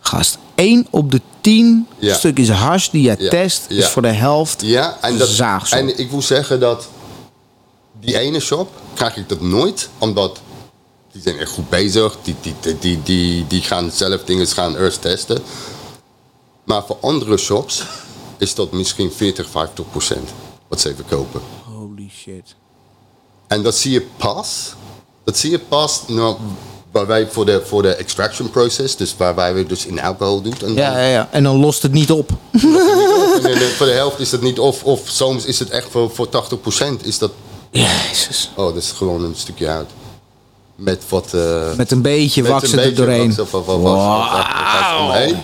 Gast, 0.00 0.38
1 0.54 0.86
op 0.90 1.10
de 1.10 1.20
10 1.40 1.86
Ja. 1.98 2.14
stukjes 2.14 2.48
hash 2.50 2.88
die 2.88 3.02
je 3.02 3.14
Ja. 3.18 3.30
test 3.30 3.64
is 3.68 3.76
Ja. 3.76 3.88
voor 3.88 4.02
de 4.02 4.08
helft 4.12 4.60
Ja, 4.62 4.98
en, 5.00 5.18
dat, 5.18 5.28
zaagsel. 5.28 5.78
en 5.78 5.98
ik 5.98 6.10
wil 6.10 6.22
zeggen 6.22 6.60
dat 6.60 6.88
die 8.00 8.18
ene 8.18 8.40
shop 8.40 8.68
krijg 8.94 9.16
ik 9.16 9.28
dat 9.28 9.40
nooit, 9.40 9.88
omdat 9.98 10.38
die 11.12 11.22
zijn 11.22 11.38
echt 11.38 11.50
goed 11.52 11.68
bezig. 11.68 12.16
Die, 12.22 12.34
die, 12.40 12.54
die, 12.60 12.78
die, 12.78 13.02
die, 13.02 13.46
die 13.46 13.62
gaan 13.62 13.90
zelf 13.90 14.24
dingen 14.24 14.46
gaan 14.46 14.76
eerst 14.76 15.00
testen. 15.00 15.42
Maar 16.64 16.82
voor 16.86 16.96
andere 17.00 17.36
shops 17.36 17.82
is 18.40 18.54
dat 18.54 18.72
misschien 18.72 19.12
40, 19.12 19.50
50 19.50 19.90
procent 19.90 20.28
wat 20.68 20.80
ze 20.80 20.94
verkopen. 20.94 21.40
Holy 21.64 22.10
shit. 22.16 22.54
En 23.46 23.62
dat 23.62 23.74
zie 23.76 23.92
je 23.92 24.06
pas. 24.16 24.74
Dat 25.24 25.38
zie 25.38 25.50
je 25.50 25.58
pas 25.58 26.02
nou, 26.06 26.36
waar 26.90 27.06
wij 27.06 27.28
voor 27.30 27.46
de, 27.46 27.62
voor 27.66 27.82
de 27.82 27.94
extraction 27.94 28.50
process, 28.50 28.96
dus 28.96 29.14
waar 29.16 29.34
wij 29.34 29.54
we 29.54 29.66
dus 29.66 29.86
in 29.86 30.00
alcohol 30.02 30.40
doen. 30.42 30.54
En 30.64 30.74
Ja, 30.74 30.98
ja, 30.98 31.06
ja. 31.06 31.28
En 31.30 31.42
dan 31.42 31.56
lost 31.56 31.82
het 31.82 31.92
niet 31.92 32.10
op. 32.10 32.30
En 32.52 33.44
eh, 33.44 33.60
voor 33.60 33.86
de 33.86 33.92
helft 33.92 34.18
is 34.18 34.30
dat 34.30 34.40
niet, 34.40 34.58
of, 34.58 34.84
of 34.84 35.00
soms 35.04 35.44
is 35.44 35.58
het 35.58 35.70
echt 35.70 35.86
voor, 35.90 36.10
voor 36.10 36.28
80% 36.28 37.02
is 37.02 37.18
dat, 37.18 37.30
Jezus. 37.70 38.50
oh, 38.56 38.64
dat 38.66 38.76
is 38.76 38.90
gewoon 38.90 39.24
een 39.24 39.34
stukje 39.36 39.68
hout. 39.68 39.90
Met 40.74 41.02
wat... 41.08 41.34
eh, 41.34 41.74
Met 41.76 41.90
een 41.90 42.02
beetje 42.02 42.42
een 42.48 42.78
er 42.78 42.94
doorheen. 42.94 43.34
omheen. 45.04 45.36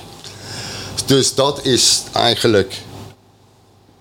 Dus 1.07 1.35
dat 1.35 1.65
is 1.65 2.03
eigenlijk 2.13 2.83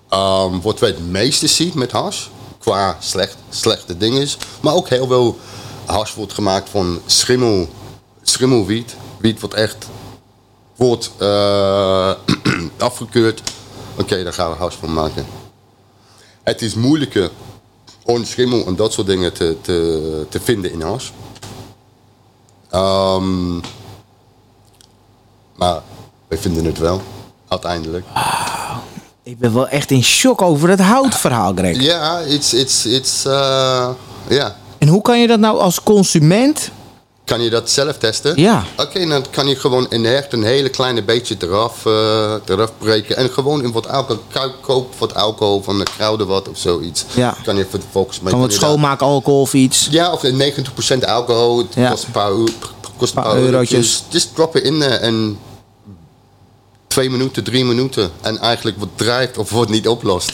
ehm, 0.08 0.60
wat 0.60 0.80
wij 0.80 0.88
het 0.88 1.10
meeste 1.10 1.46
zien 1.46 1.72
met 1.74 1.92
hash. 1.92 2.26
Qua 2.58 2.96
slecht, 3.00 3.36
slechte 3.48 3.96
dingen. 3.96 4.28
Maar 4.60 4.74
ook 4.74 4.88
heel 4.88 5.06
veel 5.06 5.38
hash 5.84 6.14
wordt 6.14 6.32
gemaakt 6.32 6.68
van 6.68 7.00
schimmel, 7.06 7.68
schimmelwiet. 8.22 8.96
Wiet 9.18 9.40
wat 9.40 9.54
echt 9.54 9.86
wordt 10.76 11.10
eh, 11.18 12.12
afgekeurd. 12.78 13.42
Oké, 13.98 14.22
daar 14.22 14.32
gaan 14.32 14.50
we 14.50 14.56
hash 14.56 14.74
van 14.74 14.92
maken. 14.92 15.26
Het 16.42 16.62
is 16.62 16.74
moeilijker 16.74 17.30
om 18.04 18.24
schimmel 18.24 18.66
en 18.66 18.76
dat 18.76 18.92
soort 18.92 19.06
dingen 19.06 19.32
te, 19.32 19.56
te, 19.60 20.26
te 20.28 20.40
vinden 20.40 20.72
in 20.72 20.80
hash. 20.80 21.10
Ehm, 22.70 23.56
maar 25.54 25.82
wij 26.28 26.38
vinden 26.38 26.64
het 26.64 26.78
wel, 26.78 27.02
uiteindelijk. 27.48 28.06
Ik 29.26 29.38
ben 29.38 29.54
wel 29.54 29.68
echt 29.68 29.90
in 29.90 30.02
shock 30.04 30.42
over 30.42 30.68
het 30.68 30.80
houtverhaal, 30.80 31.52
Greg. 31.54 31.80
Ja, 31.82 32.18
it's, 32.20 32.52
it's, 32.52 32.84
it's, 32.84 33.24
eh, 33.24 33.88
ja. 34.28 34.56
En 34.78 34.88
hoe 34.88 35.02
kan 35.02 35.20
je 35.20 35.26
dat 35.26 35.38
nou 35.38 35.58
als 35.58 35.82
consument... 35.82 36.70
Kan 37.24 37.40
je 37.42 37.50
dat 37.50 37.70
zelf 37.70 37.98
testen? 37.98 38.40
Ja. 38.40 38.64
Oké, 38.76 39.06
dan 39.06 39.24
kan 39.30 39.48
je 39.48 39.56
gewoon 39.56 39.86
in 39.90 40.06
echt 40.06 40.32
een 40.32 40.42
hele 40.44 40.68
kleine 40.68 41.02
beetje 41.02 41.36
eraf, 41.40 41.86
eh, 41.86 42.34
eraf 42.46 42.72
breken. 42.78 43.16
En 43.16 43.30
gewoon 43.30 43.62
in 43.62 43.72
wat 43.72 43.88
alcohol, 43.88 44.22
ko- 44.32 44.52
koop 44.60 44.94
wat 44.98 45.14
alcohol 45.14 45.62
van 45.62 45.78
de 45.78 45.84
kruiden 45.96 46.26
wat 46.26 46.48
of 46.48 46.58
zoiets. 46.58 47.04
Ja. 47.14 47.36
Kan 47.44 47.56
je 47.56 47.66
vervolgens 47.70 48.18
wat 48.20 48.30
kan 48.32 48.40
je 48.40 48.46
daar- 48.48 48.56
schoonmaakalcohol 48.56 49.40
of 49.40 49.54
iets? 49.54 49.88
Ja, 49.90 50.12
of 50.12 50.22
90% 50.22 51.06
alcohol. 51.06 51.58
Het 51.58 51.74
Ja. 51.74 51.90
kost 51.90 52.04
een 52.04 52.10
paar, 52.10 52.30
kost 52.96 53.16
een 53.16 53.22
Paar 53.22 53.32
paar 53.32 53.36
eurotjes. 53.42 53.70
eurotjes. 53.72 54.02
Just 54.08 54.34
drop 54.34 54.56
it 54.56 54.62
in 54.62 54.78
there 54.80 54.94
en 54.96 55.38
twee 56.96 57.10
minuten, 57.10 57.44
drie 57.44 57.64
minuten. 57.64 58.10
En 58.20 58.38
eigenlijk 58.38 58.78
wat 58.78 58.88
drijft 58.94 59.38
of 59.38 59.50
wat 59.50 59.68
niet 59.68 59.88
oplost. 59.88 60.32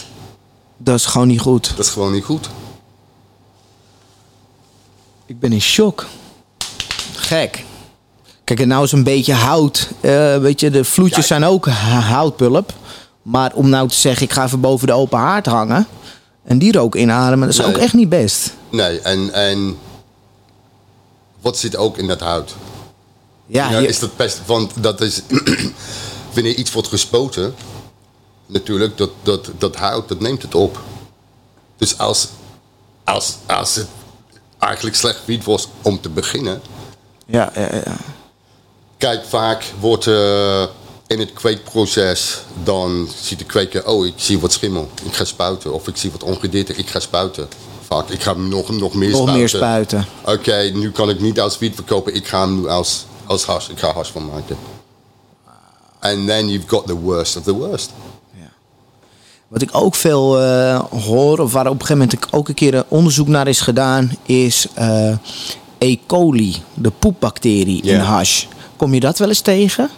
Dat 0.77 0.95
is 0.99 1.05
gewoon 1.07 1.29
niet 1.29 1.41
goed. 1.41 1.71
Dat 1.77 1.85
is 1.87 1.91
gewoon 1.93 2.13
niet 2.13 2.25
goed. 2.25 2.49
Ik 5.27 5.41
ben 5.41 5.53
in 5.53 5.61
shock. 5.61 6.07
Gek. 7.15 7.65
Kijk, 8.45 8.61
en 8.61 8.69
nou 8.69 8.85
is 8.85 8.93
een 8.93 9.05
beetje 9.05 9.33
hout. 9.33 9.89
eh, 10.01 10.37
weet 10.39 10.61
je, 10.61 10.71
de 10.71 10.85
vloedjes 10.85 11.17
Ja. 11.17 11.23
zijn 11.39 11.45
ook 11.45 11.67
houtpulp. 11.67 12.73
Maar 13.23 13.53
om 13.55 13.69
nou 13.69 13.89
te 13.89 13.95
zeggen, 13.95 14.23
ik 14.23 14.33
ga 14.33 14.45
even 14.45 14.61
boven 14.61 14.87
de 14.87 14.93
open 14.93 15.19
haard 15.19 15.47
hangen. 15.47 15.87
En 16.45 16.59
die 16.59 16.73
rook 16.73 16.95
inademen, 16.95 17.41
dat 17.49 17.59
is 17.59 17.65
Nee. 17.65 17.75
ook 17.75 17.81
echt 17.83 17.95
niet 17.95 18.09
best. 18.09 18.55
Nee, 18.71 19.01
en, 19.01 19.33
en 19.33 19.79
wat 21.41 21.59
zit 21.59 21.77
ook 21.77 21.99
in 21.99 22.07
dat 22.07 22.21
hout? 22.21 22.55
Ja, 23.47 23.71
Ja, 23.71 23.79
je- 23.79 23.89
is 23.89 23.99
dat 23.99 24.17
best, 24.17 24.41
want 24.47 24.71
dat 24.83 25.01
is, 25.01 25.23
wanneer 26.35 26.55
iets 26.55 26.73
wordt 26.73 26.89
gespoten, 26.89 27.55
natuurlijk, 28.47 28.97
dat, 28.97 29.11
dat, 29.23 29.51
dat 29.59 29.77
hout, 29.77 30.09
dat 30.09 30.21
neemt 30.21 30.43
het 30.43 30.55
op. 30.55 30.81
Dus 31.77 31.99
als, 31.99 32.29
als, 33.05 33.37
als 33.47 33.75
het 33.75 33.89
eigenlijk 34.59 34.97
slecht 34.97 35.25
wiet 35.25 35.45
was 35.45 35.69
om 35.83 36.01
te 36.01 36.09
beginnen, 36.09 36.63
ja, 37.27 37.53
ja, 37.55 37.75
ja. 37.75 37.97
Kijk, 38.97 39.25
vaak 39.25 39.65
wordt 39.81 40.07
eh, 40.07 40.63
in 41.07 41.19
het 41.19 41.33
kweekproces, 41.33 42.39
dan 42.63 43.09
ziet 43.21 43.39
de 43.39 43.45
kweker, 43.45 43.87
oh, 43.87 44.07
ik 44.07 44.13
zie 44.17 44.39
wat 44.41 44.53
schimmel, 44.53 44.91
ik 45.05 45.15
ga 45.15 45.25
spuiten. 45.25 45.73
Of 45.73 45.89
ik 45.89 45.97
zie 45.97 46.11
wat 46.11 46.23
ongedierte, 46.23 46.75
ik 46.75 46.89
ga 46.89 47.01
spuiten. 47.01 47.49
Vaak, 47.87 48.09
ik 48.09 48.23
ga 48.23 48.35
hem 48.35 48.49
nog, 48.49 48.71
nog 48.71 48.95
meer 48.95 49.11
Nog 49.11 49.21
spuiten. 49.21 49.39
meer 49.39 49.49
spuiten. 49.49 50.07
Oké, 50.25 50.71
nu 50.75 50.91
kan 50.91 51.11
ik 51.11 51.21
niet 51.21 51.41
als 51.41 51.59
wiet 51.59 51.75
verkopen, 51.75 52.15
ik 52.15 52.27
ga 52.27 52.41
hem 52.41 52.61
nu 52.61 52.69
als, 52.69 53.05
als 53.27 53.45
hash, 53.45 53.69
ik 53.69 53.79
ga 53.79 53.93
hash 53.93 54.11
van 54.11 54.27
maken. 54.27 54.57
And 56.03 56.27
then 56.27 56.49
you've 56.49 56.67
got 56.67 56.87
the 56.87 57.01
worst 57.01 57.37
of 57.37 57.43
the 57.43 57.55
worst. 57.55 57.91
Wat 59.49 59.63
ik 59.63 59.69
ook 59.73 59.95
veel 59.95 60.41
eh, 60.41 60.81
hoor, 61.05 61.39
of 61.39 61.53
waar 61.53 61.67
op 61.67 61.73
een 61.73 61.81
gegeven 61.87 61.97
moment 61.97 62.13
ik 62.13 62.27
ook 62.31 62.49
een 62.49 62.55
keer 62.55 62.75
een 62.75 62.85
onderzoek 62.89 63.29
naar 63.29 63.49
is 63.49 63.61
gedaan, 63.61 64.11
is 64.23 64.67
eh, 64.75 65.15
E. 65.79 65.97
coli, 66.07 66.57
de 66.75 66.91
poepbacterie 66.99 67.83
in 67.83 67.95
Ja. 67.95 68.03
hash. 68.03 68.45
Kom 68.77 68.95
je 68.95 69.01
dat 69.01 69.19
wel 69.19 69.29
eens 69.29 69.41
tegen? 69.41 69.91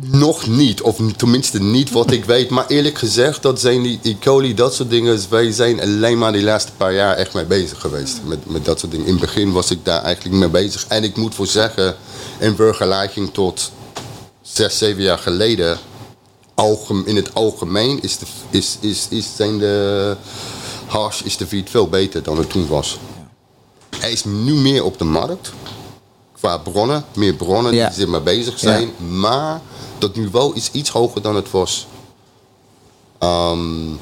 Nog 0.00 0.46
niet, 0.46 0.82
of 0.82 1.00
tenminste 1.16 1.60
niet 1.62 1.90
wat 1.90 2.10
ik 2.10 2.24
weet. 2.24 2.50
Maar 2.50 2.66
eerlijk 2.66 2.98
gezegd, 2.98 3.42
dat 3.42 3.60
zijn 3.60 3.82
die 3.82 4.00
E. 4.02 4.16
coli, 4.20 4.54
dat 4.54 4.74
soort 4.74 4.90
dingen. 4.90 5.20
Wij 5.30 5.52
zijn 5.52 5.80
alleen 5.80 6.18
maar 6.18 6.32
die 6.32 6.42
laatste 6.42 6.72
paar 6.76 6.94
jaar 6.94 7.16
echt 7.16 7.34
mee 7.34 7.44
bezig 7.44 7.80
geweest. 7.80 8.20
Met, 8.24 8.50
met 8.50 8.64
dat 8.64 8.78
soort 8.78 8.92
dingen. 8.92 9.06
In 9.06 9.12
het 9.12 9.20
begin 9.20 9.52
was 9.52 9.70
ik 9.70 9.78
daar 9.82 10.02
eigenlijk 10.02 10.36
mee 10.36 10.48
bezig. 10.48 10.86
En 10.88 11.04
ik 11.04 11.16
moet 11.16 11.34
voor 11.34 11.46
zeggen, 11.46 11.96
in 12.38 12.56
vergelijking 12.56 13.32
tot 13.32 13.72
zes, 14.42 14.78
zeven 14.78 15.02
jaar 15.02 15.18
geleden... 15.18 15.78
in 17.04 17.16
het 17.16 17.34
algemeen 17.34 18.02
is 18.02 18.18
de, 18.18 18.26
is, 18.50 18.76
is, 18.80 19.06
is 19.10 19.36
zijn 19.36 19.58
de 19.58 20.16
hash, 20.86 21.22
is 21.22 21.36
de 21.36 21.46
feed 21.46 21.70
veel 21.70 21.88
beter 21.88 22.22
dan 22.22 22.38
het 22.38 22.50
toen 22.50 22.66
was. 22.66 22.98
Hij 23.98 24.12
is 24.12 24.24
nu 24.24 24.52
meer 24.52 24.84
op 24.84 24.98
de 24.98 25.04
markt. 25.04 25.52
Qua 26.38 26.56
bronnen, 26.58 27.04
meer 27.14 27.34
bronnen 27.34 27.74
Ja. 27.74 27.88
die 27.94 28.04
er 28.04 28.10
mee 28.10 28.20
bezig 28.20 28.58
zijn. 28.58 28.90
Maar 29.18 29.60
dat 29.98 30.16
niveau 30.16 30.54
is 30.56 30.68
iets 30.72 30.90
hoger 30.90 31.22
dan 31.22 31.36
het 31.36 31.50
was. 31.50 31.86
Ehm, 33.18 33.86
Een 33.90 33.98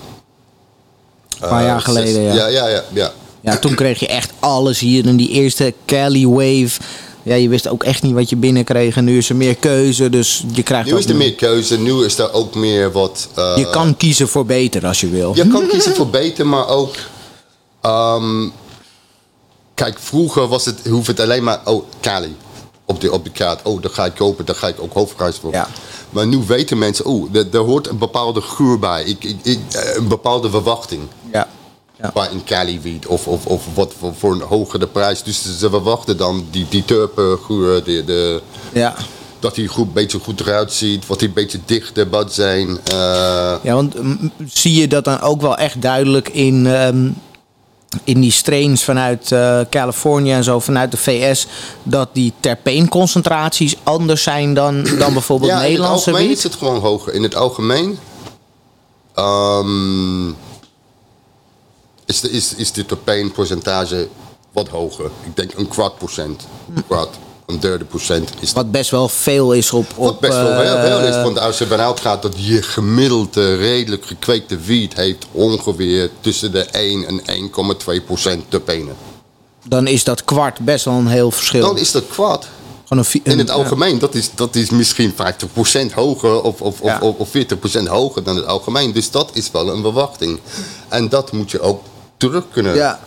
paar 1.41 1.61
eh, 1.61 1.67
jaar 1.67 1.81
geleden, 1.81 2.23
ja. 2.23 2.35
ja. 2.35 2.47
Ja, 2.47 2.69
ja, 2.69 2.83
ja. 2.93 3.13
Ja, 3.41 3.57
toen 3.59 3.75
kreeg 3.75 4.01
je 4.01 4.07
echt 4.09 4.33
alles 4.39 4.79
hier 4.79 5.07
in 5.07 5.17
die 5.17 5.29
eerste 5.31 5.75
Cali 5.87 6.29
Wave. 6.29 6.81
Ja, 7.23 7.35
je 7.35 7.49
wist 7.49 7.69
ook 7.69 7.85
echt 7.85 8.03
niet 8.03 8.13
wat 8.15 8.31
je 8.31 8.37
binnenkreeg. 8.37 8.97
En 8.97 9.05
nu 9.05 9.17
is 9.17 9.29
er 9.29 9.37
meer 9.37 9.55
keuze, 9.55 10.11
dus 10.11 10.45
je 10.53 10.63
krijgt 10.63 10.91
Nu 10.91 10.97
is 10.99 11.07
er 11.07 11.17
meer 11.17 11.35
keuze, 11.35 11.79
nu 11.79 12.05
is 12.05 12.19
er 12.19 12.33
ook 12.33 12.55
meer 12.55 12.93
wat... 12.93 13.29
eh, 13.35 13.53
Je 13.57 13.71
kan 13.71 13.97
kiezen 13.97 14.29
voor 14.29 14.47
beter 14.47 14.87
als 14.87 15.01
je 15.01 15.09
wil. 15.09 15.33
Je 15.35 15.49
kan 15.49 15.67
kiezen 15.69 15.95
voor 15.95 16.09
beter, 16.09 16.47
maar 16.47 16.69
ook. 16.69 16.95
ehm, 17.81 18.49
kijk, 19.77 19.99
vroeger 19.99 20.47
was 20.49 20.65
het, 20.65 20.87
hoeft 20.89 21.07
het 21.07 21.21
alleen 21.21 21.45
maar. 21.45 21.61
Oh, 21.65 21.85
Kali. 22.01 22.37
Op 22.85 23.01
de, 23.01 23.13
op 23.13 23.25
de 23.25 23.31
kaart. 23.31 23.61
Oh, 23.63 23.83
dat 23.83 23.93
ga 23.93 24.05
ik 24.05 24.15
kopen, 24.15 24.45
daar 24.45 24.55
ga 24.55 24.69
ik 24.69 24.77
ook 24.81 24.93
hoofdprijs 24.93 25.37
voor. 25.37 25.53
Ja. 25.53 25.69
Maar 26.11 26.27
nu 26.27 26.39
weten 26.47 26.79
mensen, 26.79 27.05
oh, 27.05 27.35
er, 27.53 27.59
hoort 27.59 27.89
een 27.89 27.99
bepaalde 27.99 28.41
geur 28.41 28.79
bij. 28.79 29.03
Ik, 29.05 29.25
ik, 29.25 29.37
ik, 29.43 29.59
eh, 29.71 29.97
een 29.97 30.09
bepaalde 30.09 30.51
verwachting. 30.51 31.03
Ja. 31.33 31.49
ja. 32.01 32.11
Bij 32.15 32.29
een 32.31 32.45
Cali 32.45 32.81
wiet 32.81 33.07
of, 33.07 33.27
of, 33.27 33.47
of 33.47 33.65
wat 33.75 33.93
voor, 33.99 34.15
voor 34.15 34.33
een 34.33 34.41
hogere 34.41 34.87
prijs. 34.87 35.23
Dus 35.23 35.59
ze 35.59 35.69
verwachten 35.71 36.17
dan 36.17 36.47
die, 36.51 36.67
die 36.69 36.85
turpengeur, 36.85 37.85
de, 37.85 38.05
de, 38.05 38.43
ja. 38.73 38.95
dat 39.39 39.57
hij 39.57 39.67
goed, 39.67 39.87
een 39.87 39.93
beetje 39.93 40.19
goed 40.19 40.41
eruit 40.41 40.73
ziet. 40.73 41.07
Wat 41.07 41.19
hij 41.21 41.29
een 41.29 41.35
beetje 41.35 41.59
dichter 41.65 42.09
bad 42.09 42.33
zijn. 42.35 42.69
eh, 42.85 43.55
Ja, 43.63 43.75
want 43.75 44.03
mm, 44.03 44.33
zie 44.47 44.81
je 44.81 44.89
dat 44.89 45.05
dan 45.05 45.21
ook 45.21 45.41
wel 45.41 45.57
echt 45.57 45.83
duidelijk 45.83 46.29
in, 46.29 46.67
ehm, 46.67 47.09
in 48.05 48.21
die 48.21 48.31
strains 48.31 48.85
vanuit 48.85 49.33
eh, 49.33 49.61
Californië 49.71 50.33
en 50.33 50.45
zo, 50.45 50.61
vanuit 50.61 50.91
de 50.91 50.97
VS, 50.97 51.47
dat 51.83 52.09
die 52.13 52.33
terpeenconcentraties 52.41 53.77
anders 53.83 54.23
zijn 54.23 54.55
dan, 54.55 54.87
dan 54.99 55.13
bijvoorbeeld 55.13 55.51
ja, 55.51 55.61
Nederlandse 55.61 56.11
in 56.11 56.17
het 56.17 56.23
algemeen 56.23 56.29
wiet? 56.29 56.37
is 56.37 56.43
het 56.43 56.55
gewoon 56.55 56.79
hoger. 56.81 57.15
In 57.15 57.23
het 57.23 57.35
algemeen 57.35 57.99
ehm, 59.15 60.29
is, 62.05 62.21
de, 62.21 62.31
is, 62.31 62.55
is 62.55 62.73
de 62.73 62.87
terpeenpercentage 62.87 64.09
wat 64.53 64.69
hoger. 64.69 65.11
Ik 65.25 65.37
denk 65.37 65.53
een 65.55 65.69
kwart 65.69 65.99
procent. 65.99 66.47
Een 66.75 66.87
kwart, 66.87 67.15
een 67.47 67.61
derde 67.61 67.85
procent. 67.85 68.31
Is 68.41 68.53
Wat 68.53 68.71
best 68.71 68.91
wel 68.91 69.09
veel 69.09 69.53
is 69.53 69.73
op. 69.73 69.87
wat 69.97 70.11
op 70.11 70.21
best 70.21 70.33
wel 70.33 70.51
eh, 70.51 70.59
heel 70.73 70.81
veel 70.89 71.09
is. 71.09 71.15
Want 71.23 71.39
als 71.39 71.59
je 71.59 71.65
ervan 71.65 71.81
uitgaat 71.81 72.23
dat 72.23 72.33
je 72.37 72.63
gemiddelde 72.63 73.57
redelijk 73.57 74.07
gekweekte 74.07 74.57
wiet 74.59 74.95
heeft 74.95 75.27
ongeveer 75.33 76.11
tussen 76.21 76.53
de 76.53 76.65
1 76.65 77.07
en 77.07 77.21
1,2 78.01 78.05
procent 78.07 78.45
terpenen. 78.49 78.95
dan 79.69 79.87
is 79.87 80.05
dat 80.05 80.25
kwart 80.25 80.59
best 80.59 80.85
wel 80.85 80.95
een 80.95 81.07
heel 81.07 81.31
verschil. 81.31 81.61
Dan 81.61 81.79
is 81.79 81.93
dat 81.93 82.07
kwart. 82.07 82.47
Een 82.89 83.05
In 83.23 83.39
het 83.39 83.49
een- 83.49 83.55
algemeen, 83.55 83.99
dat 83.99 84.15
is, 84.15 84.31
dat 84.35 84.55
is 84.55 84.71
misschien 84.71 85.13
50% 85.13 85.93
hoger 85.95 86.43
of, 86.43 86.61
of, 86.61 86.83
Ja. 86.83 86.99
of, 87.01 87.17
of 87.17 87.29
40% 87.83 87.87
hoger 87.89 88.23
dan 88.23 88.37
het 88.37 88.47
algemeen. 88.47 88.93
Dus 88.93 89.11
dat 89.11 89.31
is 89.33 89.51
wel 89.51 89.69
een 89.73 89.83
verwachting. 89.83 90.39
En 90.89 91.09
dat 91.09 91.33
moet 91.33 91.51
je 91.51 91.61
ook 91.61 91.83
terug 92.17 92.45
kunnen 92.53 92.75
Ja. 92.75 93.01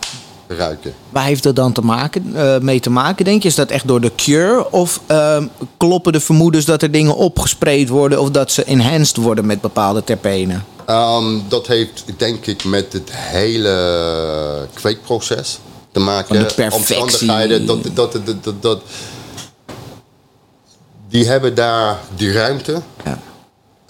Ruiken. 0.56 0.94
Waar 1.10 1.24
heeft 1.24 1.42
dat 1.42 1.56
dan 1.56 1.72
te 1.72 1.80
maken, 1.80 2.36
eh, 2.36 2.58
mee 2.58 2.80
te 2.80 2.90
maken, 2.90 3.24
denk 3.24 3.42
je? 3.42 3.48
Is 3.48 3.54
dat 3.54 3.70
echt 3.70 3.86
door 3.88 4.00
de 4.00 4.14
cure? 4.14 4.72
Of 4.72 5.00
ehm, 5.06 5.46
kloppen 5.76 6.12
de 6.12 6.20
vermoedens 6.20 6.64
dat 6.64 6.82
er 6.82 6.90
dingen 6.90 7.16
opgespreid 7.16 7.88
worden... 7.88 8.20
of 8.20 8.30
dat 8.30 8.52
ze 8.52 8.64
enhanced 8.64 9.16
worden 9.16 9.46
met 9.46 9.60
bepaalde 9.60 10.04
terpenen? 10.04 10.64
Ehm, 10.86 11.38
dat 11.48 11.66
heeft 11.66 12.04
denk 12.16 12.46
ik 12.46 12.64
met 12.64 12.92
het 12.92 13.10
hele 13.12 14.68
kweekproces 14.74 15.58
te 15.92 16.00
maken. 16.00 16.28
Van 16.36 16.36
de 16.48 16.54
perfectie. 16.54 17.00
Omstandigheden, 17.00 17.66
dat, 17.66 17.82
dat, 17.94 18.12
dat, 18.12 18.44
dat, 18.44 18.62
dat- 18.62 18.82
die 21.08 21.26
hebben 21.26 21.54
daar 21.54 21.98
die 22.16 22.32
ruimte. 22.32 22.80
Ja. 23.04 23.18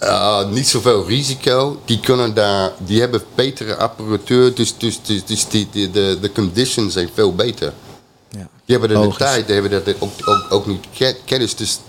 Uh, 0.03 0.47
niet 0.49 0.67
zoveel 0.67 1.07
risico. 1.07 1.79
Die 1.85 1.99
kunnen 1.99 2.33
daar, 2.33 2.71
die 2.77 2.99
hebben 2.99 3.23
betere 3.35 3.75
apparatuur, 3.75 4.53
dus, 4.53 4.77
dus, 4.77 4.99
dus, 5.03 5.25
dus 5.25 5.47
die, 5.47 5.67
die, 5.71 5.91
de, 5.91 6.17
de 6.21 6.31
conditions 6.31 6.93
zijn 6.93 7.09
veel 7.13 7.35
beter. 7.35 7.73
Ja. 8.29 8.47
Die 8.65 8.77
hebben 8.77 8.97
er 8.97 9.09
de 9.09 9.15
tijd, 9.15 9.45
die 9.47 9.55
hebben 9.55 9.85
er 9.85 9.95
ook, 9.99 10.11
ook, 10.25 10.45
ook 10.49 10.65
niet 10.65 10.85
ke- 10.97 11.17
kennis. 11.25 11.55
Dus 11.55 11.79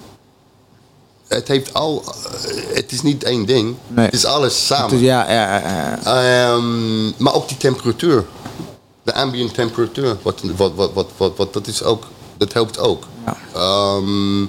het 1.29 1.49
heeft 1.49 1.75
al, 1.75 2.03
eh, 2.05 2.75
het 2.75 2.93
is 2.93 3.03
niet 3.03 3.25
één 3.25 3.47
ding. 3.47 3.77
Nee. 3.89 4.05
Het 4.05 4.15
is 4.15 4.25
alles 4.25 4.67
samen. 4.67 4.99
Ja, 4.99 5.31
ja. 5.31 5.99
Ehm, 6.05 7.05
maar 7.23 7.35
ook 7.35 7.49
die 7.49 7.57
temperatuur. 7.57 8.25
De 9.03 9.15
ambient 9.15 9.55
temperatuur. 9.55 10.17
Wat, 10.23 10.41
wat, 10.57 10.73
wat, 10.75 10.93
wat, 10.93 11.09
wat, 11.17 11.33
wat, 11.37 11.53
dat 11.53 11.67
is 11.67 11.83
ook, 11.83 12.05
dat 12.37 12.53
helpt 12.53 12.79
ook. 12.79 13.05
Ja. 13.27 13.37
Ehm, 13.55 14.47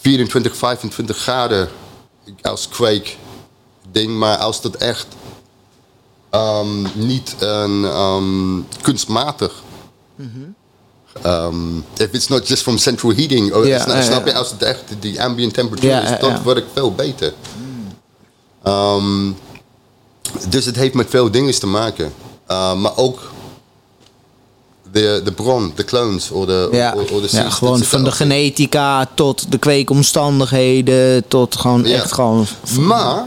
24, 0.00 0.56
25 0.56 1.16
graden 1.16 1.68
als 2.42 2.68
kweek 2.68 3.18
ding. 3.92 4.18
Maar 4.18 4.36
als 4.36 4.60
dat 4.60 4.74
echt 4.74 5.06
ehm, 6.30 6.86
niet 6.94 7.36
een 7.38 7.84
ehm, 7.84 8.60
kunstmatig... 8.82 9.62
Um, 11.26 11.84
if 11.96 12.12
it's 12.12 12.28
not 12.28 12.46
just 12.48 12.62
from 12.62 12.78
central 12.78 13.12
heating, 13.12 13.52
oh, 13.52 13.66
Ja, 13.66 13.78
snap, 13.78 13.96
ja, 13.96 14.02
snap 14.02 14.26
je, 14.26 14.34
als 14.34 14.50
het 14.50 14.62
echt 14.62 14.82
die 15.00 15.22
ambient 15.22 15.54
temperatuur 15.54 15.90
Ja, 15.90 16.20
is, 16.20 16.42
word 16.42 16.56
ik 16.56 16.64
veel 16.72 16.94
beter. 16.94 17.32
Ehm, 18.62 19.30
dus 20.48 20.64
het 20.64 20.76
heeft 20.76 20.94
met 20.94 21.10
veel 21.10 21.30
dingen 21.30 21.58
te 21.58 21.66
maken. 21.66 22.12
Uh, 22.50 22.74
maar 22.74 22.96
ook 22.96 23.30
de, 24.92 25.20
de 25.24 25.32
bron, 25.32 25.72
de 25.74 25.84
clones 25.84 26.30
of 26.30 26.46
de, 26.46 26.68
Ja, 26.72 26.92
de 26.94 27.28
ja, 27.30 27.50
gewoon 27.50 27.82
van 27.82 28.00
de 28.04 28.06
in. 28.08 28.12
genetica 28.12 29.06
tot 29.14 29.52
de 29.52 29.58
kweekomstandigheden, 29.58 31.28
tot 31.28 31.56
gewoon 31.56 31.84
Ja. 31.84 31.94
echt 31.96 32.12
gewoon... 32.12 32.46
Maar 32.78 33.24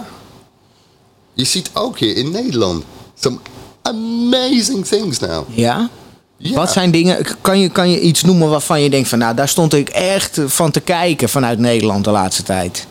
je 1.34 1.44
ziet 1.46 1.70
ook 1.74 1.98
hier 2.00 2.18
in 2.18 2.32
Nederland 2.32 2.84
some 3.20 3.38
amazing 3.82 4.86
things 4.86 5.20
now. 5.20 5.46
Ja? 5.50 5.90
Ja. 6.38 6.56
Wat 6.56 6.72
zijn 6.72 6.92
dingen, 6.92 7.26
kan 7.42 7.60
je, 7.60 7.70
kan 7.70 7.90
je 7.90 8.00
iets 8.00 8.24
noemen 8.24 8.50
waarvan 8.50 8.82
je 8.82 8.90
denkt 8.90 9.10
van 9.10 9.20
nou, 9.20 9.36
daar 9.36 9.50
stond 9.50 9.74
ik 9.74 9.90
echt 9.90 10.40
van 10.46 10.72
te 10.72 10.80
kijken 10.80 11.30
vanuit 11.30 11.60
Nederland 11.60 12.04
de 12.04 12.12
laatste 12.12 12.44
tijd? 12.44 12.88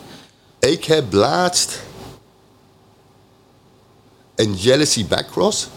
Ik 0.59 0.83
heb 0.83 1.13
laatst 1.13 1.79
een 4.35 4.53
Jealousy 4.55 5.05
Backcross. 5.07 5.67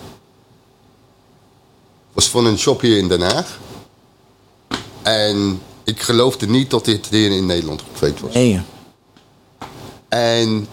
Was 2.16 2.28
van 2.28 2.46
een 2.46 2.58
shop 2.58 2.80
hier 2.80 2.98
in 2.98 3.08
Den 3.08 3.20
Haag. 3.20 3.58
En 5.02 5.60
ik 5.84 6.00
geloofde 6.02 6.46
niet 6.46 6.70
dat 6.70 6.84
dit 6.84 7.06
hier 7.10 7.30
in 7.30 7.46
Nederland 7.46 7.82
gekweekt 7.92 8.20
was. 8.20 8.34
Nee. 8.34 8.60
En 10.08 10.68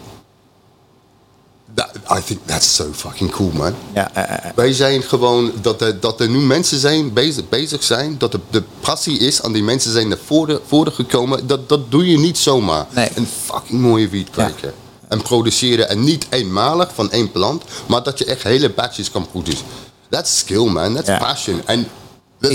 that, 1.74 1.90
I 2.18 2.22
think 2.24 2.40
that's 2.46 2.74
so 2.74 2.92
fucking 2.92 3.30
cool, 3.30 3.50
man. 3.50 3.74
Ja, 3.94 4.14
eh, 4.14 4.22
eh, 4.22 4.54
Wij 4.54 4.72
zijn 4.72 5.02
gewoon, 5.02 5.52
dat 5.60 5.80
er, 5.80 6.00
dat 6.00 6.20
er 6.20 6.28
nu 6.28 6.38
mensen 6.38 6.78
zijn 6.78 7.12
bezig, 7.12 7.48
bezig 7.48 7.82
zijn, 7.82 8.18
dat 8.18 8.32
de, 8.32 8.40
de 8.50 8.62
passie 8.80 9.18
is 9.18 9.42
aan 9.42 9.52
die 9.52 9.62
mensen 9.62 9.92
zijn 9.92 10.08
naar 10.08 10.18
voren, 10.24 10.60
voren 10.66 10.92
gekomen. 10.92 11.46
Dat, 11.46 11.68
dat 11.68 11.90
doe 11.90 12.10
je 12.10 12.18
niet 12.18 12.38
zomaar. 12.38 12.86
Nee. 12.90 13.08
Een 13.14 13.26
fucking 13.26 13.80
mooie 13.80 14.08
wiet 14.08 14.30
kweken. 14.30 14.74
En 15.08 15.22
produceren. 15.22 15.88
En 15.88 16.04
niet 16.04 16.26
eenmalig 16.28 16.94
van 16.94 17.10
één 17.10 17.32
plant, 17.32 17.62
maar 17.86 18.02
dat 18.02 18.18
je 18.18 18.24
echt 18.24 18.42
hele 18.42 18.70
batches 18.70 19.10
kan 19.10 19.26
produceren. 19.30 19.66
That's 20.10 20.38
skill, 20.38 20.64
man. 20.66 20.94
That's 20.94 21.08
Ja. 21.08 21.18
passion. 21.18 21.62
En 21.66 21.86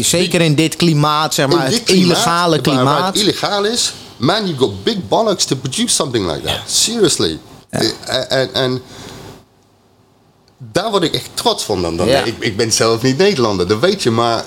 Zeker 0.02 0.42
in 0.42 0.56
dit 0.56 0.76
klimaat, 0.76 1.34
zeg 1.34 1.48
maar, 1.48 1.66
het 1.72 1.90
illegale 1.90 2.50
waar 2.56 2.62
klimaat. 2.62 3.06
het 3.06 3.16
illegaal 3.24 3.66
is, 3.66 3.94
man, 4.18 4.46
you 4.48 4.58
got 4.58 4.84
big 4.84 5.08
bollocks 5.08 5.46
to 5.46 5.56
produce 5.56 5.94
something 5.96 6.32
like 6.32 6.42
that. 6.48 6.60
Seriously. 6.68 7.40
Eh, 7.70 8.32
En, 8.32 8.54
en 8.54 8.82
daar 10.58 10.92
word 10.92 11.04
ik 11.04 11.14
echt 11.14 11.30
trots 11.34 11.64
van 11.64 11.82
dan. 11.82 12.10
Ik, 12.10 12.36
ik 12.40 12.58
ben 12.58 12.72
zelf 12.72 13.02
niet 13.02 13.18
Nederlander, 13.18 13.68
dat 13.68 13.80
weet 13.80 14.04
je, 14.04 14.12
maar 14.12 14.44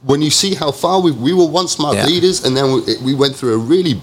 when 0.00 0.18
you 0.18 0.30
see 0.30 0.56
how 0.58 0.74
far 0.74 1.02
we, 1.02 1.14
we 1.20 1.34
were 1.34 1.50
once 1.50 1.74
smart 1.74 2.08
leaders 2.08 2.42
and 2.42 2.56
then 2.56 2.74
we, 2.74 2.98
we 3.04 3.16
went 3.16 3.36
through 3.36 3.62
a 3.62 3.66
really 3.68 4.00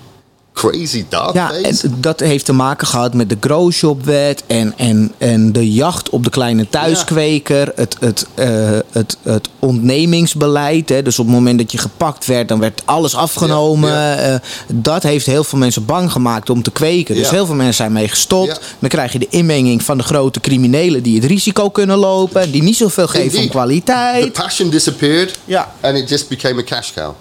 crazy 0.54 1.06
dark 1.10 1.34
Ja, 1.34 1.52
en 1.54 1.76
dat 1.98 2.20
heeft 2.20 2.46
te 2.46 2.54
maken 2.54 2.88
gehad 2.88 3.14
met 3.14 3.30
de 3.30 3.38
growshop-wet 3.40 4.44
en, 4.48 4.74
en, 4.78 5.12
en 5.18 5.52
de 5.52 5.74
jacht 5.74 6.10
op 6.10 6.24
de 6.24 6.30
kleine 6.30 6.70
thuiskweker. 6.70 7.72
Het, 7.76 7.96
het, 8.00 8.26
eh, 8.36 8.70
het, 8.92 9.18
het 9.24 9.50
ontnemingsbeleid. 9.60 10.90
Hè. 10.90 11.02
Dus 11.02 11.20
op 11.20 11.26
het 11.26 11.36
moment 11.36 11.58
dat 11.60 11.72
je 11.72 11.78
gepakt 11.78 12.26
werd, 12.26 12.48
dan 12.48 12.60
werd 12.60 12.82
alles 12.86 13.16
afgenomen. 13.16 13.90
Ja, 13.92 14.16
Eh, 14.16 14.36
dat 14.74 15.04
heeft 15.04 15.26
heel 15.26 15.44
veel 15.44 15.60
mensen 15.60 15.86
bang 15.86 16.12
gemaakt 16.12 16.50
om 16.50 16.62
te 16.64 16.72
kweken. 16.72 17.16
Dus 17.16 17.30
heel 17.30 17.46
veel 17.46 17.56
mensen 17.56 17.74
zijn 17.76 17.92
mee 17.92 18.08
gestopt. 18.08 18.60
Dan 18.80 18.90
krijg 18.90 19.12
je 19.14 19.20
de 19.20 19.28
inmenging 19.30 19.84
van 19.84 19.98
de 19.98 20.04
grote 20.04 20.40
criminelen 20.40 21.04
die 21.04 21.16
het 21.16 21.26
risico 21.30 21.70
kunnen 21.70 21.98
lopen. 21.98 22.52
Die 22.52 22.64
niet 22.64 22.76
zoveel 22.78 23.08
geven 23.08 23.28
om 23.30 23.34
Indeed. 23.36 23.50
kwaliteit. 23.50 24.34
The 24.34 24.42
passion 24.42 24.70
disappeared 24.70 25.40
Ja. 25.46 25.72
and 25.82 25.98
it 25.98 26.10
just 26.10 26.28
became 26.28 26.60
a 26.62 26.64
cash 26.64 26.92
cow. 26.94 27.14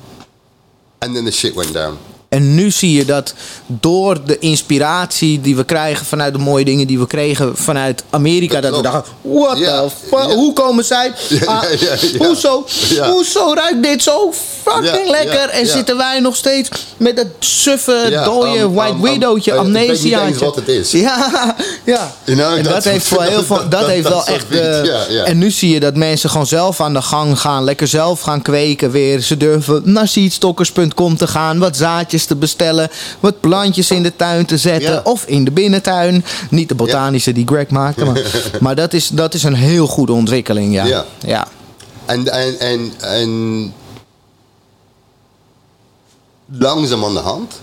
And 0.99 1.15
then 1.15 1.25
the 1.25 1.31
shit 1.31 1.55
went 1.55 1.73
down. 1.73 1.97
En 2.31 2.55
nu 2.55 2.71
zie 2.71 2.93
je 2.93 3.05
dat 3.05 3.35
door 3.67 4.25
de 4.25 4.39
inspiratie 4.39 5.41
die 5.41 5.57
we 5.57 5.65
krijgen 5.65 6.07
vanuit 6.07 6.33
de 6.33 6.39
mooie 6.39 6.65
dingen 6.65 6.87
die 6.87 6.99
we 6.99 7.07
kregen 7.07 7.57
vanuit 7.57 8.05
Amerika, 8.11 8.61
Dat 8.61 8.77
we 8.77 8.83
dachten: 8.83 9.13
what 9.23 9.59
Ja, 9.59 9.83
the 9.83 9.89
fuck? 10.09 10.19
ja. 10.29 10.35
Hoe 10.35 10.53
komen 10.53 10.85
zij? 10.85 11.13
Ah, 11.47 11.63
ja. 11.79 11.97
Hoezo, 12.19 12.67
hoezo 13.11 13.53
ruikt 13.55 13.83
dit 13.83 14.03
zo 14.03 14.33
fucking 14.63 15.09
lekker? 15.11 15.49
en 15.49 15.67
zitten 15.67 15.97
wij 15.97 16.21
nog 16.21 16.37
steeds 16.37 16.69
met 16.97 17.17
dat 17.17 17.27
suffe, 17.39 18.21
dode 18.25 18.59
um, 18.59 18.73
White 18.73 18.93
um, 18.95 19.01
Widowtje, 19.03 19.53
um, 19.53 19.77
ik 19.77 20.01
weet 20.03 20.39
wat 20.39 20.57
het 20.57 20.69
is. 20.69 20.91
Ja, 20.91 21.57
ja. 21.85 22.13
You 22.25 22.39
know, 22.39 22.53
en 22.57 22.63
dat, 22.63 22.73
dat- 22.73 22.85
heeft 22.85 23.07
voor 23.07 23.23
heel 23.33 23.43
veel, 23.45 23.57
dat, 23.57 23.71
dat- 23.71 23.87
heeft 23.87 24.09
wel 24.09 24.27
echt. 24.27 24.45
eh. 24.51 25.29
En 25.29 25.39
nu 25.39 25.51
zie 25.51 25.71
je 25.75 25.81
dat 25.81 25.97
mensen 25.97 26.31
gewoon 26.31 26.47
zelf 26.47 26.81
aan 26.81 26.93
de 26.93 27.03
gang 27.03 27.41
gaan, 27.41 27.65
lekker 27.65 27.87
zelf 27.89 28.21
gaan 28.21 28.43
kweken 28.43 28.91
weer. 28.91 29.21
Ze 29.21 29.37
durven 29.37 29.83
naar 29.85 30.09
seedstockers.com 30.09 31.17
te 31.17 31.27
gaan, 31.27 31.59
wat 31.59 31.77
zaadjes 31.77 32.20
te 32.27 32.37
bestellen, 32.37 32.91
wat 33.21 33.41
plantjes 33.41 33.91
in 33.91 34.03
de 34.03 34.17
tuin 34.17 34.47
te 34.47 34.57
zetten 34.57 34.93
Ja. 34.93 35.01
of 35.05 35.25
in 35.25 35.45
de 35.45 35.51
binnentuin. 35.51 36.25
Niet 36.51 36.69
de 36.69 36.75
botanische 36.75 37.33
die 37.33 37.47
Greg 37.47 37.69
maakte, 37.71 38.05
maar, 38.05 38.23
maar 38.61 38.75
dat, 38.75 38.93
is, 38.93 39.09
dat 39.09 39.35
is 39.35 39.43
een 39.43 39.55
heel 39.55 39.87
goede 39.87 40.13
ontwikkeling, 40.13 40.73
ja. 40.73 40.85
Ja. 40.85 41.05
ja. 41.19 41.49
En, 42.05 42.29
en, 42.33 42.59
en, 42.59 42.93
en 43.01 43.75
langzaam 46.47 47.05
aan 47.05 47.15
de 47.15 47.21
hand 47.21 47.61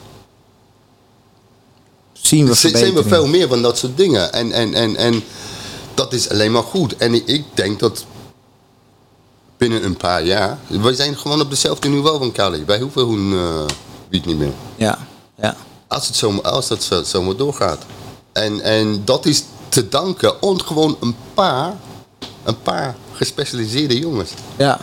Zien 2.28 2.45
we 2.45 2.53
zijn 2.53 2.93
we 2.93 3.03
veel 3.03 3.28
meer 3.28 3.47
van 3.47 3.62
dat 3.62 3.78
soort 3.78 3.97
dingen. 3.97 4.34
En, 4.34 4.51
en, 4.51 4.74
en, 4.74 4.95
en 4.95 5.24
dat 5.93 6.14
is 6.14 6.30
alleen 6.30 6.51
maar 6.51 6.64
goed. 6.64 6.97
En 6.97 7.28
ik, 7.28 7.43
denk 7.53 7.80
dat 7.80 8.05
binnen 9.58 9.84
een 9.84 9.97
paar 9.97 10.24
jaar... 10.24 10.58
We 10.68 10.95
zijn 10.95 11.18
gewoon 11.18 11.41
op 11.41 11.49
dezelfde 11.49 11.88
niveau 11.88 12.18
van 12.18 12.32
Cali. 12.32 12.64
Wij 12.66 12.80
hoeven 12.80 13.08
hun 13.08 13.32
uh, 13.32 13.66
wiet 14.10 14.26
niet 14.26 14.38
meer. 14.38 14.53
Ja, 14.76 14.97
ja. 15.41 15.55
Als, 15.88 16.08
het 16.08 16.16
zo, 16.16 16.38
als 16.38 16.68
dat 16.68 16.84
zo, 16.84 17.03
zomaar 17.03 17.36
doorgaat. 17.36 17.86
En, 18.34 18.62
en 18.62 19.01
dat 19.05 19.26
is 19.26 19.43
te 19.70 19.89
danken 19.89 20.34
aan 20.41 20.62
gewoon 20.64 20.97
een 21.01 21.16
paar, 21.34 21.74
een 22.43 22.62
paar 22.62 22.95
gespecialiseerde 23.14 23.99
jongens. 23.99 24.32
ja. 24.58 24.80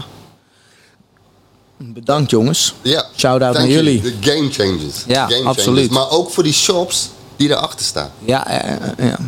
Bedankt 1.76 2.30
jongens. 2.30 2.74
Ja. 2.82 3.06
Shout-out 3.16 3.54
naar 3.54 3.68
you. 3.68 3.72
jullie. 3.72 4.00
De 4.00 4.14
game 4.20 4.50
changers. 4.50 5.04
Ja, 5.06 5.28
game 5.28 5.48
absoluut. 5.48 5.90
Maar 5.90 6.10
ook 6.10 6.30
voor 6.30 6.42
die 6.42 6.52
shops 6.52 7.08
die 7.36 7.48
erachter 7.48 7.86
staan. 7.86 8.10
Ja, 8.18 8.46
ja. 8.98 9.18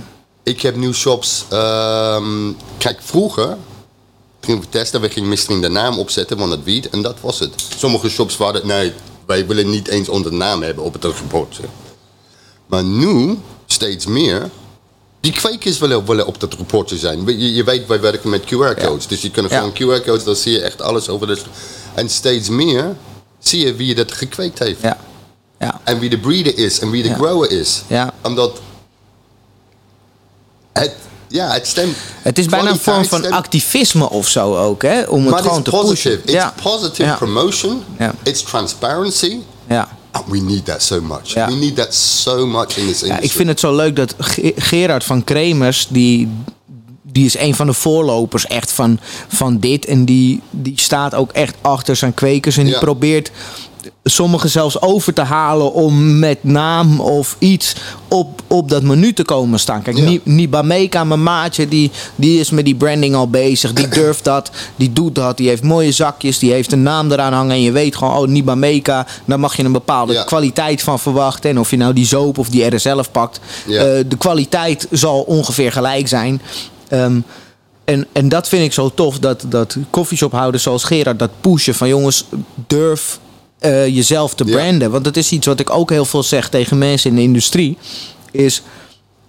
Ik 0.42 0.60
heb 0.60 0.76
nu 0.76 0.94
shops. 0.94 1.44
ehm, 1.48 2.52
kijk, 2.78 2.98
vroeger 3.02 3.56
gingen 4.40 4.60
we 4.60 4.68
testen. 4.68 5.00
We 5.00 5.10
gingen 5.10 5.28
misschien 5.28 5.60
de 5.60 5.68
naam 5.68 5.98
opzetten 5.98 6.38
van 6.38 6.50
het 6.50 6.64
wiet. 6.64 6.90
En 6.90 7.02
dat 7.02 7.16
was 7.20 7.38
het. 7.38 7.52
Sommige 7.76 8.08
shops 8.08 8.36
waren 8.36 8.66
nee, 8.66 8.92
wij 9.26 9.46
willen 9.46 9.70
niet 9.70 9.88
eens 9.88 10.08
onze 10.08 10.32
naam 10.32 10.62
hebben 10.62 10.84
op 10.84 10.92
het 10.92 11.04
rapport. 11.04 11.60
Maar 12.66 12.84
nu, 12.84 13.38
steeds 13.66 14.06
meer. 14.06 14.50
Die 15.20 15.32
kwekers 15.32 15.78
willen, 15.78 16.06
willen 16.06 16.26
op 16.26 16.40
dat 16.40 16.54
rapportje 16.54 16.96
zijn. 16.96 17.26
Je, 17.26 17.54
je 17.54 17.64
weet, 17.64 17.86
wij 17.86 18.00
werken 18.00 18.30
met 18.30 18.42
QR-codes. 18.44 19.06
Dus 19.06 19.22
je 19.22 19.30
kunt 19.30 19.50
Ja. 19.50 19.58
gewoon 19.58 20.00
QR-codes, 20.00 20.24
dan 20.24 20.36
zie 20.36 20.52
je 20.52 20.60
echt 20.60 20.82
alles 20.82 21.08
over 21.08 21.26
de... 21.26 21.38
En 21.94 22.08
steeds 22.08 22.48
meer 22.48 22.96
zie 23.38 23.66
je 23.66 23.74
wie 23.74 23.94
dat 23.94 24.12
gekweekt 24.12 24.58
heeft. 24.58 24.80
ja. 24.80 24.98
ja. 25.58 25.80
En 25.84 25.98
wie 25.98 26.10
de 26.10 26.18
breeder 26.18 26.58
is 26.58 26.78
en 26.78 26.90
wie 26.90 27.02
de 27.02 27.14
grower 27.14 27.50
is. 27.50 27.82
Ja. 27.86 28.12
Omdat 28.22 28.60
het, 30.72 30.94
ja, 31.28 31.52
het 31.52 31.66
stemt. 31.66 31.96
Het 32.22 32.38
is 32.38 32.46
bijna 32.46 32.70
een 32.70 32.78
vorm 32.78 33.04
van 33.04 33.30
activisme 33.30 34.10
of 34.10 34.28
zo 34.28 34.56
ook, 34.56 34.82
hè? 34.82 35.02
Om 35.02 35.26
het 35.26 35.40
gewoon 35.40 35.62
te 35.62 35.70
positive. 35.70 36.16
pushen. 36.18 36.40
It's 36.40 36.62
positive 36.62 37.02
ja. 37.08 37.14
promotion. 37.16 37.82
Ja. 37.98 38.14
It's 38.22 38.42
transparency. 38.42 39.36
Ja. 39.68 39.88
And 40.10 40.24
we 40.28 40.38
need 40.38 40.64
that 40.64 40.82
so 40.82 41.00
much. 41.00 41.34
Ja. 41.34 41.46
We 41.48 41.54
need 41.54 41.76
that 41.76 41.94
so 41.94 42.46
much 42.46 42.62
in 42.62 42.68
this 42.68 42.82
industry. 42.84 43.08
ja, 43.08 43.18
ik 43.18 43.32
vind 43.32 43.48
het 43.48 43.60
zo 43.60 43.76
leuk 43.76 43.96
dat 43.96 44.14
Ge- 44.18 44.52
Gerard 44.56 45.04
van 45.04 45.24
Kremers, 45.24 45.86
die, 45.90 46.28
die 47.02 47.26
is 47.26 47.38
een 47.38 47.54
van 47.54 47.66
de 47.66 47.72
voorlopers 47.72 48.46
echt 48.46 48.72
van, 48.72 49.00
van 49.28 49.58
dit. 49.58 49.84
En 49.86 50.04
die, 50.04 50.40
die 50.50 50.80
staat 50.80 51.14
ook 51.14 51.32
echt 51.32 51.54
achter 51.60 51.96
zijn 51.96 52.14
kwekers. 52.14 52.56
En 52.56 52.64
die 52.64 52.78
probeert 52.78 53.30
sommigen 54.04 54.50
zelfs 54.50 54.80
over 54.82 55.12
te 55.12 55.20
halen 55.20 55.72
om 55.72 56.18
met 56.18 56.44
naam 56.44 57.00
of 57.00 57.36
iets 57.38 57.74
op, 58.08 58.42
op 58.46 58.68
dat 58.68 58.82
menu 58.82 59.12
te 59.12 59.22
komen 59.24 59.58
staan. 59.60 59.82
Kijk, 59.82 59.96
Ja. 59.96 60.04
Ni- 60.04 60.20
Nibameka, 60.24 61.04
mijn 61.04 61.22
maatje, 61.22 61.68
die, 61.68 61.90
die 62.16 62.40
is 62.40 62.50
met 62.50 62.64
die 62.64 62.74
branding 62.74 63.14
al 63.14 63.28
bezig. 63.30 63.72
Die 63.72 63.88
durft 64.00 64.24
dat, 64.24 64.50
die 64.76 64.92
doet 64.92 65.14
dat. 65.14 65.36
Die 65.36 65.48
heeft 65.48 65.62
mooie 65.62 65.92
zakjes, 65.92 66.38
die 66.38 66.52
heeft 66.52 66.72
een 66.72 66.82
naam 66.82 67.12
eraan 67.12 67.32
hangen. 67.32 67.52
En 67.54 67.62
je 67.62 67.72
weet 67.72 67.96
gewoon, 67.96 68.16
oh, 68.16 68.28
Nibameka, 68.28 69.06
daar 69.24 69.40
mag 69.40 69.56
je 69.56 69.64
een 69.64 69.72
bepaalde 69.72 70.12
Ja. 70.12 70.22
kwaliteit 70.24 70.82
van 70.82 70.98
verwachten. 70.98 71.50
En 71.50 71.58
of 71.58 71.70
je 71.70 71.76
nou 71.76 71.92
die 71.92 72.06
zoop 72.06 72.38
of 72.38 72.48
die 72.48 72.74
RSLF 72.76 73.10
pakt, 73.10 73.40
Ja. 73.66 73.84
eh, 73.84 74.04
de 74.08 74.16
kwaliteit 74.16 74.86
zal 74.90 75.20
ongeveer 75.22 75.72
gelijk 75.72 76.08
zijn. 76.08 76.42
Ehm, 76.88 77.20
en, 77.84 78.06
en 78.12 78.28
dat 78.28 78.48
vind 78.48 78.64
ik 78.64 78.72
zo 78.72 78.90
tof, 78.94 79.18
dat, 79.18 79.44
dat 79.48 79.76
koffieshophouders 79.90 80.62
zoals 80.62 80.84
Gerard 80.84 81.18
dat 81.18 81.30
pushen. 81.40 81.74
Van 81.74 81.88
jongens, 81.88 82.24
durf 82.66 83.18
eh, 83.66 83.86
jezelf 83.86 84.34
te 84.34 84.44
Ja. 84.44 84.52
branden. 84.56 84.90
Want 84.90 85.04
dat 85.04 85.16
is 85.16 85.32
iets 85.32 85.46
wat 85.46 85.60
ik 85.60 85.70
ook 85.70 85.90
heel 85.90 86.04
veel 86.04 86.22
zeg 86.22 86.48
tegen 86.48 86.78
mensen 86.78 87.10
in 87.10 87.16
de 87.16 87.22
industrie. 87.22 87.78
Is 88.30 88.62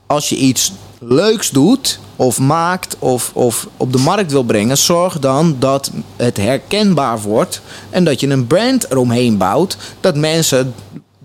als 0.08 0.30
je 0.30 0.36
iets 0.36 0.72
leuks 1.00 1.50
doet 1.50 2.00
of 2.16 2.40
maakt 2.40 2.96
of, 3.00 3.32
of 3.34 3.68
op 3.78 3.92
de 3.92 3.98
markt 3.98 4.32
wil 4.32 4.44
brengen... 4.44 4.78
zorg 4.78 5.20
dan 5.20 5.56
dat 5.60 5.92
het 6.16 6.38
herkenbaar 6.38 7.22
wordt. 7.22 7.62
En 7.90 8.04
dat 8.04 8.20
je 8.20 8.28
een 8.28 8.48
brand 8.48 8.92
eromheen 8.92 9.38
bouwt. 9.38 9.78
Dat 10.00 10.16
mensen 10.16 10.74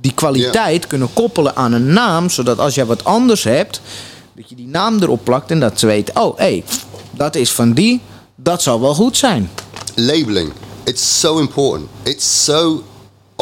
die 0.01 0.13
kwaliteit 0.15 0.87
kunnen 0.87 1.13
koppelen 1.13 1.57
aan 1.57 1.73
een 1.73 1.93
naam. 1.93 2.31
Zodat 2.31 2.59
als 2.59 2.75
je 2.75 2.87
wat 2.87 3.05
anders 3.05 3.45
hebt, 3.45 3.81
dat 4.37 4.49
je 4.49 4.55
die 4.55 4.67
naam 4.69 4.99
erop 5.03 5.25
plakt... 5.25 5.51
en 5.51 5.61
dat 5.61 5.79
ze 5.79 5.87
weten, 5.87 6.21
oh 6.23 6.39
hé, 6.39 6.45
hey, 6.45 6.65
dat 7.11 7.35
is 7.35 7.53
van 7.53 7.73
die. 7.73 8.01
Dat 8.37 8.63
zal 8.63 8.81
wel 8.81 8.95
goed 8.95 9.17
zijn. 9.17 9.51
Labeling. 9.95 10.53
It's 10.85 11.21
so 11.21 11.39
important. 11.39 11.89
It's 12.03 12.45
so 12.45 12.83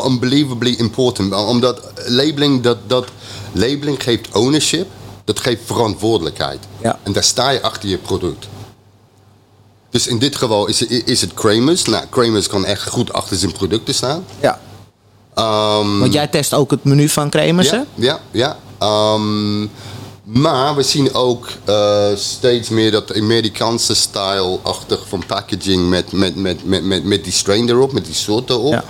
unbelievably 0.06 0.74
important. 0.78 1.34
Omdat 1.34 1.92
labeling, 2.06 2.62
dat, 2.62 2.78
dat, 2.86 3.06
labeling 3.52 4.02
geeft 4.02 4.28
ownership. 4.36 4.88
Dat 5.24 5.40
geeft 5.40 5.60
verantwoordelijkheid. 5.64 6.58
Ja. 6.82 6.98
En 7.02 7.12
daar 7.12 7.24
sta 7.24 7.50
je 7.50 7.62
achter 7.62 7.88
je 7.88 7.98
product. 7.98 8.48
Dus 9.90 10.06
in 10.06 10.18
dit 10.18 10.36
geval 10.36 10.66
is, 10.66 10.80
het- 10.80 11.02
is 11.08 11.20
het 11.20 11.34
Kramers. 11.34 11.84
Nou, 11.84 12.04
Kramers 12.10 12.46
kan 12.46 12.64
echt 12.64 12.88
goed 12.88 13.12
achter 13.12 13.36
zijn 13.36 13.52
producten 13.52 13.94
staan. 13.94 14.24
Ja. 14.40 14.60
Ehm, 15.34 15.98
Want 15.98 16.12
jij 16.12 16.26
test 16.26 16.54
ook 16.54 16.70
het 16.70 16.84
menu 16.84 17.08
van 17.08 17.30
Kremers, 17.30 17.70
hè? 17.70 17.76
ja, 17.76 17.84
ja, 17.94 18.20
ja. 18.30 18.56
Ehm, 18.78 19.60
maar 20.24 20.74
we 20.76 20.82
zien 20.82 21.14
ook 21.14 21.48
eh, 21.64 22.06
steeds 22.14 22.68
meer 22.68 22.90
dat 22.90 23.14
Amerikaanse 23.16 23.94
style-achtig 23.94 25.08
van 25.08 25.22
packaging 25.26 25.88
met, 25.88 26.12
met, 26.12 26.36
met, 26.36 26.64
met, 26.64 26.84
met, 26.84 27.04
met 27.04 27.24
die 27.24 27.32
strain 27.32 27.68
erop, 27.68 27.92
met 27.92 28.04
die 28.04 28.14
soort 28.14 28.50
erop. 28.50 28.72
Ja. 28.72 28.84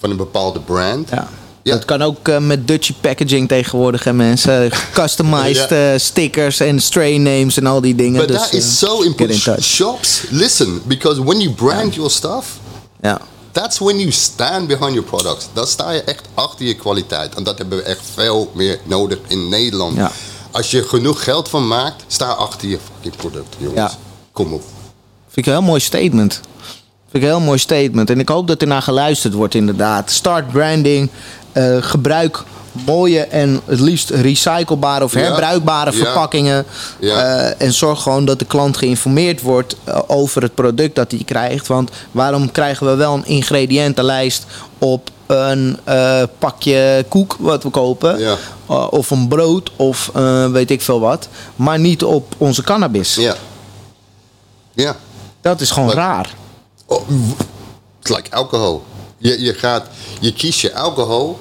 Van 0.00 0.10
een 0.10 0.16
bepaalde 0.16 0.60
brand. 0.60 1.08
Ja. 1.10 1.28
Ja. 1.62 1.72
Dat 1.72 1.84
kan 1.84 2.02
ook 2.02 2.28
eh, 2.28 2.38
met 2.38 2.68
Dutchy 2.68 2.94
packaging 3.00 3.48
tegenwoordig, 3.48 4.04
hè, 4.04 4.12
mensen. 4.12 4.70
Customized 4.92 5.70
eh, 5.72 5.92
stickers 5.96 6.60
en 6.60 6.80
strain 6.80 7.22
names 7.22 7.56
en 7.56 7.66
al 7.66 7.80
die 7.80 7.94
dingen. 7.94 8.20
But 8.20 8.28
dus, 8.28 8.36
that 8.36 8.50
eh, 8.50 8.58
is 8.58 8.78
so 8.78 8.96
get 8.96 9.06
important. 9.06 9.62
Shops, 9.62 10.22
listen, 10.30 10.82
because 10.84 11.24
when 11.24 11.40
you 11.40 11.54
brand 11.54 11.94
your 11.94 12.10
stuff, 12.10 12.46
Ja. 13.02 13.20
that's 13.52 13.78
when 13.78 13.98
you 13.98 14.10
stand 14.10 14.66
behind 14.66 14.92
your 14.92 15.08
products. 15.08 15.48
Dan 15.52 15.66
sta 15.66 15.90
je 15.90 16.02
echt 16.02 16.28
achter 16.34 16.66
je 16.66 16.74
kwaliteit. 16.74 17.34
En 17.34 17.44
dat 17.44 17.58
hebben 17.58 17.78
we 17.78 17.84
echt 17.84 18.00
veel 18.14 18.50
meer 18.54 18.78
nodig 18.84 19.18
in 19.26 19.48
Nederland. 19.48 19.96
Ja. 19.96 20.12
Als 20.50 20.70
je 20.70 20.82
genoeg 20.82 21.24
geld 21.24 21.48
van 21.48 21.68
maakt, 21.68 22.04
sta 22.06 22.26
achter 22.26 22.68
je 22.68 22.78
fucking 22.92 23.16
product, 23.16 23.56
jongens. 23.58 23.92
Ja. 23.92 23.98
Kom 24.32 24.52
op. 24.52 24.62
Vind 25.28 25.46
ik 25.46 25.46
een 25.46 25.58
heel 25.58 25.68
mooi 25.68 25.80
statement. 25.80 26.40
Vind 27.10 27.22
ik 27.24 27.30
een 27.30 27.36
heel 27.36 27.46
mooi 27.46 27.58
statement. 27.58 28.10
En 28.10 28.20
ik 28.20 28.28
hoop 28.28 28.46
dat 28.46 28.60
er 28.62 28.66
naar 28.68 28.82
geluisterd 28.82 29.34
wordt, 29.34 29.54
inderdaad. 29.54 30.10
Start 30.10 30.48
branding. 30.52 31.10
eh, 31.52 31.76
gebruik 31.80 32.42
mooie 32.86 33.20
en 33.20 33.60
het 33.64 33.80
liefst 33.80 34.10
recyclebare 34.10 35.04
of 35.04 35.12
herbruikbare 35.14 35.90
Ja. 35.92 35.96
verpakkingen. 35.96 36.64
Ja. 37.00 37.22
Eh, 37.22 37.66
en 37.66 37.72
zorg 37.72 38.02
gewoon 38.02 38.24
dat 38.24 38.38
de 38.38 38.44
klant 38.44 38.76
geïnformeerd 38.76 39.40
wordt 39.42 39.76
eh, 39.84 39.98
over 40.06 40.42
het 40.42 40.54
product 40.54 40.94
dat 40.94 41.10
hij 41.10 41.22
krijgt. 41.24 41.66
Want 41.66 41.90
waarom 42.10 42.50
krijgen 42.52 42.86
we 42.86 42.94
wel 42.94 43.14
een 43.14 43.26
ingrediëntenlijst 43.26 44.46
op 44.78 45.10
een 45.26 45.78
pakje 46.38 47.04
koek 47.08 47.36
wat 47.38 47.62
we 47.62 47.70
kopen? 47.70 48.20
Uh, 48.20 48.36
of 48.90 49.10
een 49.10 49.28
brood 49.28 49.70
of 49.76 50.10
weet 50.52 50.70
ik 50.70 50.82
veel 50.82 51.00
wat. 51.00 51.28
Maar 51.56 51.78
niet 51.78 52.04
op 52.04 52.34
onze 52.38 52.62
cannabis. 52.62 53.14
Ja. 53.14 53.34
Ja. 54.72 54.96
Dat 55.40 55.60
is 55.60 55.70
gewoon 55.70 55.90
raar. 55.92 56.30
Oh, 56.90 57.02
it's 58.00 58.10
like 58.16 58.30
alcohol. 58.30 58.82
Je, 59.18 59.40
je, 59.42 59.54
gaat, 59.54 59.86
je 60.20 60.32
kiest 60.32 60.60
je 60.60 60.74
alcohol 60.74 61.38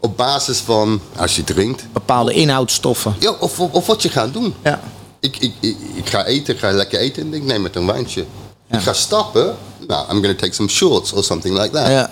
op 0.00 0.16
basis 0.16 0.58
van, 0.58 1.00
als 1.16 1.36
je 1.36 1.44
drinkt, 1.44 1.84
Bepaalde 1.92 2.32
inhoudstoffen. 2.32 3.14
ja, 3.18 3.30
of, 3.40 3.60
of, 3.60 3.72
of 3.72 3.86
wat 3.86 4.02
je 4.02 4.08
gaat 4.08 4.32
doen. 4.32 4.54
Ja. 4.64 4.80
Ik, 5.20 5.36
ik, 5.36 5.52
ik, 5.60 5.76
ik 5.94 6.08
ga 6.08 6.24
eten, 6.24 6.58
ga 6.58 6.70
lekker 6.70 6.98
eten 6.98 7.22
en 7.22 7.34
ik 7.34 7.42
neem 7.42 7.62
met 7.62 7.76
een 7.76 7.86
wijntje. 7.86 8.24
Ja. 8.66 8.76
Ik 8.76 8.82
ga 8.82 8.92
stappen, 8.92 9.56
nou, 9.86 10.02
I'm 10.10 10.20
gonna 10.20 10.34
take 10.34 10.52
some 10.54 10.68
shorts 10.68 11.12
or 11.12 11.24
something 11.24 11.58
like 11.58 11.70
that. 11.70 11.86
Ja. 11.86 12.10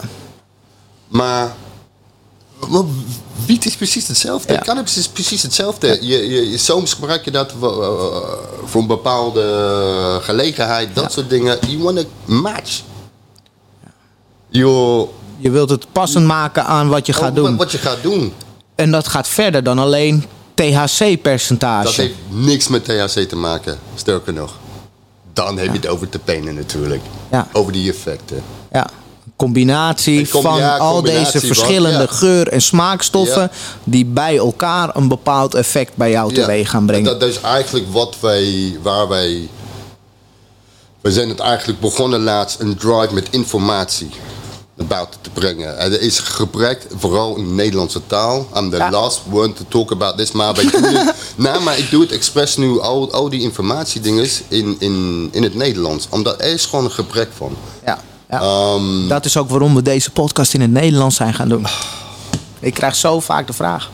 Maar, 1.09 1.55
maar 2.69 2.83
wiet 3.47 3.67
is 3.67 3.77
precies 3.77 4.09
hetzelfde. 4.09 4.53
Ja. 4.53 4.59
Cannabis 4.59 4.97
is 4.97 5.09
precies 5.09 5.43
hetzelfde. 5.43 5.99
Je, 6.01 6.59
soms 6.59 6.93
gebruik 6.93 7.25
je 7.25 7.31
dat 7.31 7.53
voor, 7.59 7.83
eh, 7.83 8.75
een 8.75 8.87
bepaalde 8.87 10.19
gelegenheid, 10.23 10.95
dat 10.95 11.13
soort 11.13 11.31
dingen. 11.31 11.59
You 11.67 11.83
want 11.83 11.99
to 11.99 12.07
match. 12.25 12.83
Je 14.49 15.51
wilt 15.51 15.71
het 15.71 15.87
passend 15.93 16.27
maken 16.27 16.65
aan 16.65 16.89
wat 16.89 17.07
je 17.07 17.13
gaat 17.13 17.29
oh, 17.31 17.35
doen. 17.35 17.57
Wat 17.57 17.73
je 17.73 17.79
gaat 17.79 18.03
doen. 18.03 18.33
En 18.75 18.91
dat 18.91 19.09
gaat 19.09 19.29
verder 19.29 19.63
dan 19.63 19.79
alleen 19.79 20.25
Dat 20.55 20.67
THC-percentage. 20.67 22.01
heeft 22.01 22.15
niks 22.29 22.69
met 22.69 22.85
THC 22.85 23.29
te 23.29 23.37
maken. 23.37 23.79
Sterker 23.95 24.33
nog. 24.33 24.59
Dan 25.33 25.59
heb 25.59 25.67
je 25.67 25.73
het 25.73 25.87
over 25.87 26.09
terpenen 26.09 26.55
natuurlijk. 26.55 27.03
Ja. 27.31 27.49
Over 27.53 27.73
die 27.73 27.91
effecten. 27.91 28.43
Ja. 28.73 28.91
Combinatie 29.41 30.29
van 30.29 30.59
ja, 30.59 30.77
al 30.77 30.95
combinatie 30.95 31.33
deze 31.33 31.47
verschillende 31.47 31.99
ja. 31.99 32.07
geur- 32.07 32.49
en 32.49 32.63
smaakstoffen... 32.63 33.43
Ja. 33.43 33.51
die 33.85 34.05
bij 34.05 34.37
elkaar 34.37 34.97
een 34.97 35.09
bepaald 35.09 35.55
effect 35.55 35.97
bij 35.97 36.11
jou 36.11 36.35
teweeg 36.35 36.71
gaan 36.71 36.87
brengen. 36.87 37.05
Dat, 37.05 37.21
dat 37.21 37.29
is 37.29 37.41
eigenlijk 37.41 37.87
wat 37.93 38.17
wij, 38.21 38.79
waar 38.83 39.09
wij... 39.09 39.49
We 41.01 41.13
zijn 41.13 41.29
het 41.29 41.39
eigenlijk 41.39 41.81
begonnen 41.81 42.23
laatst 42.23 42.61
een 42.61 42.77
drive 42.77 43.15
met 43.15 43.29
informatie 43.31 44.11
naar 44.75 44.87
buiten 44.87 45.21
te 45.21 45.31
brengen. 45.31 45.79
En 45.79 45.93
Er 45.93 46.01
is 46.01 46.19
gebrek, 46.19 46.87
vooral 46.97 47.37
in 47.37 47.49
de 47.49 47.55
Nederlandse 47.55 48.07
taal. 48.07 48.49
I'm 48.57 48.71
the 48.71 48.89
last 48.91 49.21
one 49.33 49.53
to 49.53 49.65
talk 49.69 49.93
about 49.93 50.17
this, 50.17 50.33
maar, 50.33 50.55
wij 50.55 50.71
doen 50.71 50.83
het, 50.83 51.15
nou, 51.37 51.63
maar 51.63 51.79
ik 51.79 51.91
doe 51.91 52.03
het 52.03 52.13
expres 52.13 52.57
nu, 52.57 52.81
al, 52.81 53.13
al 53.13 53.29
die 53.29 53.41
informatiedingen 53.41 54.29
in, 54.49 54.77
in, 54.79 55.29
in 55.33 55.43
het 55.43 55.55
Nederlands. 55.55 56.07
Omdat 56.11 56.41
er 56.41 56.53
is 56.53 56.67
gewoon 56.67 56.85
een 56.85 56.91
gebrek 56.91 57.29
van. 57.37 57.57
Ja. 57.85 57.99
Ja. 58.31 58.41
Ehm, 58.41 59.09
dat 59.09 59.25
is 59.25 59.37
ook 59.37 59.49
waarom 59.51 59.75
we 59.75 59.83
deze 59.83 60.11
podcast 60.11 60.55
in 60.55 60.61
het 60.61 60.71
Nederlands 60.71 61.17
zijn 61.17 61.35
gaan 61.35 61.49
doen. 61.49 61.67
Ik 62.61 62.75
krijg 62.75 62.97
zo 62.97 63.21
vaak 63.21 63.47
de 63.47 63.53
vraag... 63.53 63.91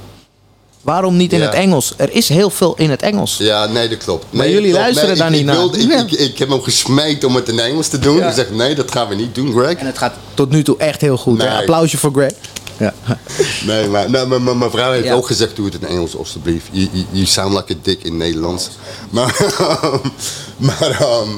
waarom 0.83 1.17
niet 1.17 1.33
in 1.33 1.43
het 1.43 1.55
Engels? 1.55 1.95
Er 1.97 2.13
is 2.13 2.29
heel 2.29 2.51
veel 2.51 2.75
in 2.77 2.91
het 2.91 3.03
Engels. 3.03 3.37
Ja, 3.37 3.67
nee, 3.67 3.89
dat 3.89 3.99
klopt. 3.99 4.27
Maar 4.31 4.49
jullie 4.49 4.71
klopt. 4.71 4.77
luisteren 4.85 5.17
daar 5.17 5.27
ik, 5.27 5.33
niet 5.33 5.41
ik 5.41 5.47
naar. 5.47 5.57
wilde- 5.57 5.79
ik, 5.79 5.91
Ja. 5.91 6.01
ik, 6.01 6.11
ik 6.13 6.39
heb 6.39 6.49
hem 6.49 6.63
gesmeekt 6.63 7.25
om 7.25 7.35
het 7.35 7.49
in 7.49 7.59
Engels 7.61 7.89
te 7.89 7.99
doen. 7.99 8.17
Ja. 8.17 8.29
Ik 8.29 8.35
zeg, 8.35 8.51
nee, 8.51 8.75
dat 8.75 8.91
gaan 8.93 9.09
we 9.09 9.15
niet 9.15 9.35
doen, 9.35 9.53
Greg. 9.53 9.75
En 9.75 9.87
het 9.87 9.99
gaat 9.99 10.15
tot 10.35 10.51
nu 10.51 10.63
toe 10.63 10.77
echt 10.79 11.01
heel 11.01 11.17
goed. 11.17 11.39
Nee. 11.39 11.49
Applausje 11.49 11.99
voor 11.99 12.13
Greg. 12.13 12.33
Ja. 12.79 12.95
Nee, 13.67 13.89
maar 13.89 14.11
nou, 14.11 14.27
mijn- 14.29 14.45
mijn 14.45 14.59
mijn 14.59 14.71
vrouw 14.71 14.93
heeft 14.93 15.05
Ja. 15.05 15.15
ook 15.15 15.27
gezegd, 15.27 15.57
doe 15.57 15.65
het 15.65 15.75
in 15.75 15.87
Engels 15.87 16.17
alstublieft. 16.17 16.67
You, 16.71 16.89
you 17.11 17.27
sound 17.27 17.55
like 17.55 17.73
a 17.73 17.77
dick 17.83 18.03
in 18.03 18.17
Nederlands. 18.17 18.69
Maar, 19.11 19.37
maar, 20.57 20.91
ehm, 21.01 21.29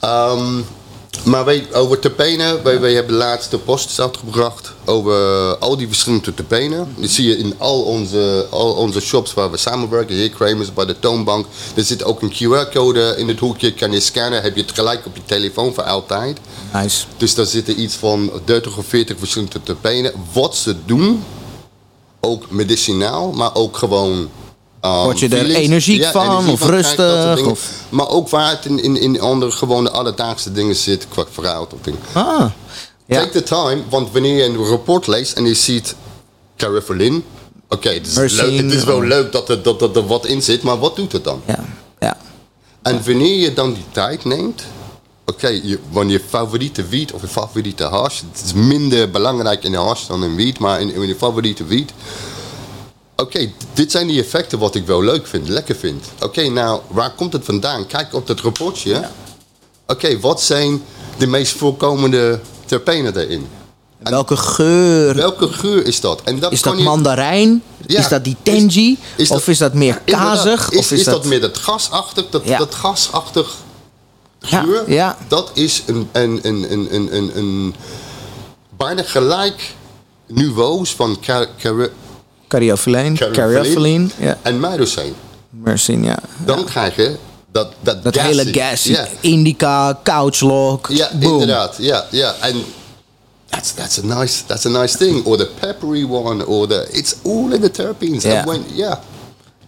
ehm, 0.00 0.60
maar 1.24 1.44
wij, 1.44 1.66
over 1.72 1.98
terpenen, 1.98 2.62
wij, 2.62 2.80
wij 2.80 2.94
hebben 2.94 3.38
de 3.50 3.58
post 3.58 4.00
uitgebracht 4.00 4.72
over 4.84 5.14
al 5.56 5.76
die 5.76 5.86
verschillende 5.86 6.34
terpenen. 6.34 6.94
Die 6.96 7.08
zie 7.08 7.28
je 7.28 7.38
in 7.38 7.54
al 7.58 7.82
onze, 7.82 8.46
al 8.50 8.72
onze 8.72 9.00
shops 9.00 9.34
waar 9.34 9.50
we 9.50 9.56
samenwerken. 9.56 10.16
Hier 10.16 10.30
Kramers, 10.30 10.72
bij 10.72 10.84
de 10.84 10.98
Toonbank. 10.98 11.46
Er 11.74 11.84
zit 11.84 12.04
ook 12.04 12.22
een 12.22 12.32
QR-code 12.32 13.14
in 13.16 13.28
het 13.28 13.38
hoekje. 13.38 13.74
Kan 13.74 13.92
je 13.92 14.00
scannen, 14.00 14.42
heb 14.42 14.56
je 14.56 14.62
het 14.62 14.72
gelijk 14.72 15.06
op 15.06 15.16
je 15.16 15.22
telefoon 15.24 15.74
voor 15.74 15.84
altijd. 15.84 16.38
Nice. 16.72 17.04
Dus 17.16 17.34
daar 17.34 17.46
zitten 17.46 17.80
iets 17.80 17.94
van 17.94 18.30
30 18.44 18.76
of 18.76 18.86
40 18.86 19.18
verschillende 19.18 19.62
terpenen. 19.62 20.12
Wat 20.32 20.56
ze 20.56 20.76
doen, 20.84 21.24
ook 22.20 22.50
medicinaal, 22.50 23.32
maar 23.32 23.54
ook 23.54 23.76
gewoon. 23.76 24.28
Um, 24.82 24.90
Word 25.02 25.18
je 25.18 25.28
er 25.28 25.50
energiek 25.50 26.04
van, 26.04 26.26
energie 26.30 26.52
of 26.52 26.66
rustig, 26.66 27.46
of- 27.46 27.70
Maar 27.88 28.08
ook 28.08 28.28
waar 28.28 28.50
het 28.50 28.64
in, 28.64 28.82
in, 28.82 28.96
in 29.00 29.20
andere 29.20 29.50
gewone 29.50 29.90
alledaagse 29.90 30.52
dingen 30.52 30.76
zit, 30.76 31.06
qua 31.08 31.24
verhaal 31.30 31.68
of 31.74 31.78
dingen. 31.82 32.00
Ah. 32.12 32.50
Ja. 33.06 33.18
Take 33.20 33.30
the 33.30 33.42
time, 33.42 33.82
want 33.88 34.12
wanneer 34.12 34.36
je 34.36 34.44
een 34.44 34.56
rapport 34.64 35.06
leest 35.06 35.32
en 35.32 35.44
je 35.46 35.54
ziet 35.54 35.94
Carifalin, 36.56 37.24
oké, 37.68 37.88
het, 37.88 38.06
is 38.06 38.14
leuk- 38.14 38.56
het 38.56 38.72
is 38.72 38.84
wel 38.84 38.96
of- 38.96 39.04
leuk 39.04 39.32
dat 39.32 39.48
er, 39.48 39.62
dat, 39.62 39.78
dat 39.78 39.96
er 39.96 40.06
wat 40.06 40.26
in 40.26 40.42
zit, 40.42 40.62
maar 40.62 40.78
wat 40.78 40.96
doet 40.96 41.12
het 41.12 41.24
dan? 41.24 41.42
Ja. 41.46 41.64
Ja. 42.00 42.16
En 42.82 43.02
wanneer 43.04 43.36
je 43.36 43.52
dan 43.52 43.72
die 43.74 43.84
tijd 43.92 44.24
neemt, 44.24 44.62
oké, 45.26 45.48
je 45.48 45.78
wanneer 45.90 46.12
je 46.18 46.24
favoriete 46.28 46.86
wiet 46.86 47.12
of 47.12 47.20
je 47.20 47.28
favoriete 47.28 47.84
hash, 47.84 48.20
het 48.32 48.42
is 48.44 48.52
minder 48.52 49.10
belangrijk 49.10 49.64
in 49.64 49.70
de 49.72 49.78
hash 49.78 50.06
dan 50.06 50.24
in 50.24 50.34
wiet, 50.36 50.58
maar 50.58 50.80
in, 50.80 50.94
in 50.94 51.06
je 51.06 51.16
favoriete 51.16 51.64
wiet. 51.64 51.92
Oké, 53.16 53.50
dit 53.72 53.90
zijn 53.90 54.06
die 54.06 54.20
effecten 54.22 54.58
wat 54.58 54.74
ik 54.74 54.86
wel 54.86 55.02
leuk 55.02 55.26
vind, 55.26 55.48
lekker 55.48 55.76
vind. 55.76 56.04
Oké, 56.20 56.48
nou, 56.48 56.80
waar 56.88 57.10
komt 57.14 57.32
het 57.32 57.44
vandaan? 57.44 57.86
Kijk 57.86 58.14
op 58.14 58.26
dat 58.26 58.40
rapportje. 58.40 59.08
Oké, 59.86 60.20
wat 60.20 60.42
zijn 60.42 60.82
de 61.18 61.26
meest 61.26 61.52
voorkomende 61.52 62.40
terpenen 62.64 63.16
erin? 63.20 63.46
En 64.02 64.10
welke 64.12 64.36
geur? 64.36 65.14
Welke 65.14 65.48
geur 65.48 65.86
is 65.86 66.00
dat? 66.00 66.22
En 66.24 66.38
dat 66.38 66.52
Is 66.52 66.62
dat 66.62 66.76
je- 66.76 66.82
mandarijn? 66.82 67.62
Ja. 67.86 67.98
Is 67.98 68.08
dat 68.08 68.24
die? 68.24 68.98
Is 69.16 69.30
of 69.30 69.48
is 69.48 69.58
dat 69.58 69.74
meer 69.74 70.00
kazig? 70.04 70.70
Is, 70.70 70.78
of 70.78 70.90
is, 70.90 71.04
dat, 71.04 71.24
meer 71.24 71.40
dat 71.40 71.56
gasachtig? 71.58 72.24
Dat, 72.30 72.42
Ja. 72.44 72.58
dat 72.58 72.74
gasachtig 72.74 73.54
geur? 74.40 74.90
ja. 74.90 75.16
Dat 75.28 75.50
is 75.54 75.82
een, 75.86 76.08
een, 76.12 76.38
een, 76.42 76.72
een, 76.72 76.94
een, 76.94 77.16
een, 77.16 77.38
een 77.38 77.74
bijna 78.76 79.02
gelijk 79.02 79.74
niveaus 80.26 80.94
van 80.94 81.18
car, 82.48 82.60
car, 82.60 82.60
Cariophyllene, 82.60 83.16
Cariophyllene. 83.16 83.32
cariophyllene, 83.32 84.08
ja. 84.20 84.38
en 84.42 84.60
myrocene. 84.60 85.12
Mercine, 85.50 86.06
ja. 86.06 86.18
Dan 86.44 86.64
krijg 86.64 86.96
je 86.96 87.16
dat, 87.52 87.72
dat, 87.80 88.02
Dat 88.04 88.14
gassy. 88.16 88.28
hele 88.28 88.52
gas, 88.52 88.82
Ja, 88.84 89.06
indica, 89.20 89.98
couchlock, 90.02 90.86
ja 90.90 91.08
boom. 91.20 91.32
inderdaad. 91.32 91.76
Ja, 91.78 92.04
ja. 92.10 92.34
En 92.40 92.64
that's, 93.48 93.72
that's, 93.74 93.98
a 93.98 94.02
nice, 94.20 94.44
that's 94.46 94.66
a 94.66 94.68
nice 94.68 94.96
thing. 94.96 95.24
Or 95.24 95.36
the 95.36 95.46
peppery 95.60 96.04
one. 96.04 96.46
Or 96.46 96.66
the, 96.68 96.88
it's 96.92 97.14
all 97.24 97.52
in 97.52 97.60
the 97.60 97.70
terpenes. 97.70 98.24
And 98.24 98.44
when, 98.46 98.64
ja. 98.74 99.00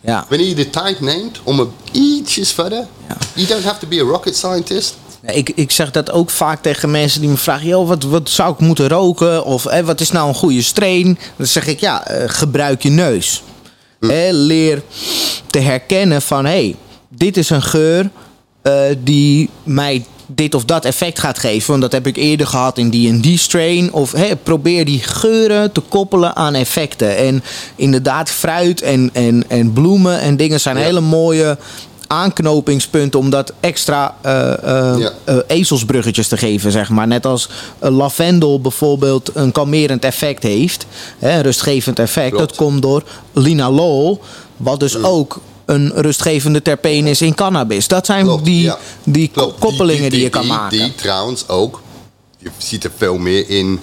Ja. 0.00 0.26
Wanneer 0.28 0.48
je 0.48 0.54
de 0.54 0.70
tijd 0.70 1.00
neemt 1.00 1.38
om 1.44 1.72
ietsjes 1.92 2.52
verder. 2.52 2.86
Ja. 3.08 3.16
You 3.34 3.46
don't 3.46 3.64
have 3.64 3.78
to 3.80 3.86
be 3.86 4.00
a 4.00 4.04
rocket 4.04 4.36
scientist. 4.36 4.94
Ik, 5.22 5.50
ik 5.54 5.70
zeg 5.70 5.90
dat 5.90 6.10
ook 6.10 6.30
vaak 6.30 6.62
tegen 6.62 6.90
mensen 6.90 7.20
die 7.20 7.30
me 7.30 7.36
vragen: 7.36 7.66
joh, 7.66 7.88
wat, 7.88 8.02
wat 8.02 8.28
zou 8.30 8.52
ik 8.52 8.58
moeten 8.58 8.88
roken? 8.88 9.44
Of 9.44 9.66
eh, 9.66 9.84
wat 9.84 10.00
is 10.00 10.10
nou 10.10 10.28
een 10.28 10.34
goede 10.34 10.62
strain? 10.62 11.18
Dan 11.36 11.46
zeg 11.46 11.66
ik: 11.66 11.80
ja, 11.80 12.06
eh, 12.06 12.24
gebruik 12.26 12.82
je 12.82 12.90
neus. 12.90 13.42
Hm. 14.00 14.10
Eh, 14.10 14.28
leer 14.30 14.82
te 15.46 15.58
herkennen 15.58 16.22
van: 16.22 16.44
hé, 16.44 16.50
hey, 16.50 16.76
dit 17.08 17.36
is 17.36 17.50
een 17.50 17.62
geur 17.62 18.10
eh, 18.62 18.72
die 18.98 19.50
mij 19.62 20.04
dit 20.26 20.54
of 20.54 20.64
dat 20.64 20.84
effect 20.84 21.18
gaat 21.18 21.38
geven. 21.38 21.70
Want 21.70 21.82
dat 21.82 21.92
heb 21.92 22.06
ik 22.06 22.16
eerder 22.16 22.46
gehad 22.46 22.78
in 22.78 22.90
die 22.90 23.08
en 23.08 23.20
die 23.20 23.38
strain. 23.38 23.92
Of 23.92 24.14
probeer 24.42 24.84
die 24.84 25.02
geuren 25.02 25.72
te 25.72 25.80
koppelen 25.80 26.36
aan 26.36 26.54
effecten. 26.54 27.16
En 27.16 27.42
inderdaad, 27.76 28.30
fruit 28.30 28.82
en, 28.82 29.10
en, 29.12 29.44
en 29.48 29.72
bloemen 29.72 30.20
en 30.20 30.36
dingen 30.36 30.60
zijn 30.60 30.76
Ja. 30.76 30.82
hele 30.82 31.00
mooie 31.00 31.58
aanknopingspunten 32.08 33.20
om 33.20 33.30
dat 33.30 33.52
extra 33.60 34.14
Ja. 34.22 35.12
eh, 35.24 35.36
ezelsbruggetjes 35.46 36.28
te 36.28 36.36
geven, 36.36 36.72
zeg 36.72 36.88
maar. 36.88 37.06
Net 37.06 37.26
als 37.26 37.48
lavendel 37.78 38.60
bijvoorbeeld 38.60 39.30
een 39.34 39.52
kalmerend 39.52 40.04
effect 40.04 40.42
heeft, 40.42 40.86
hè, 41.18 41.30
een 41.36 41.42
rustgevend 41.42 41.98
effect. 41.98 42.34
Klopt. 42.34 42.48
Dat 42.48 42.56
komt 42.56 42.82
door 42.82 43.02
linalol, 43.32 44.20
wat 44.56 44.80
dus 44.80 45.02
ook 45.02 45.40
een 45.64 45.92
rustgevende 45.94 46.62
terpeen 46.62 47.06
is 47.06 47.22
in 47.22 47.34
cannabis. 47.34 47.88
Dat 47.88 48.06
zijn 48.06 48.24
Klopt, 48.24 48.44
die, 48.44 48.62
ja. 48.62 48.78
die 49.04 49.28
Klopt. 49.28 49.58
koppelingen 49.58 50.10
die, 50.10 50.20
je 50.22 50.28
kan 50.28 50.46
maken. 50.46 50.78
Die 50.78 50.94
trouwens 50.94 51.48
ook, 51.48 51.80
je 52.38 52.50
ziet 52.58 52.84
er 52.84 52.90
veel 52.96 53.18
meer 53.18 53.48
in 53.50 53.80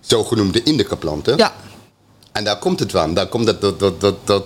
zogenoemde 0.00 0.62
indica 0.62 0.94
planten. 0.94 1.36
ja, 1.36 1.52
En 2.32 2.44
daar 2.44 2.58
komt 2.58 2.80
het 2.80 2.90
van. 2.90 3.14
Daar 3.14 3.26
komt 3.26 3.46
dat, 3.46 3.60
dat, 3.60 3.78
dat, 3.80 4.00
dat, 4.00 4.14
dat 4.24 4.44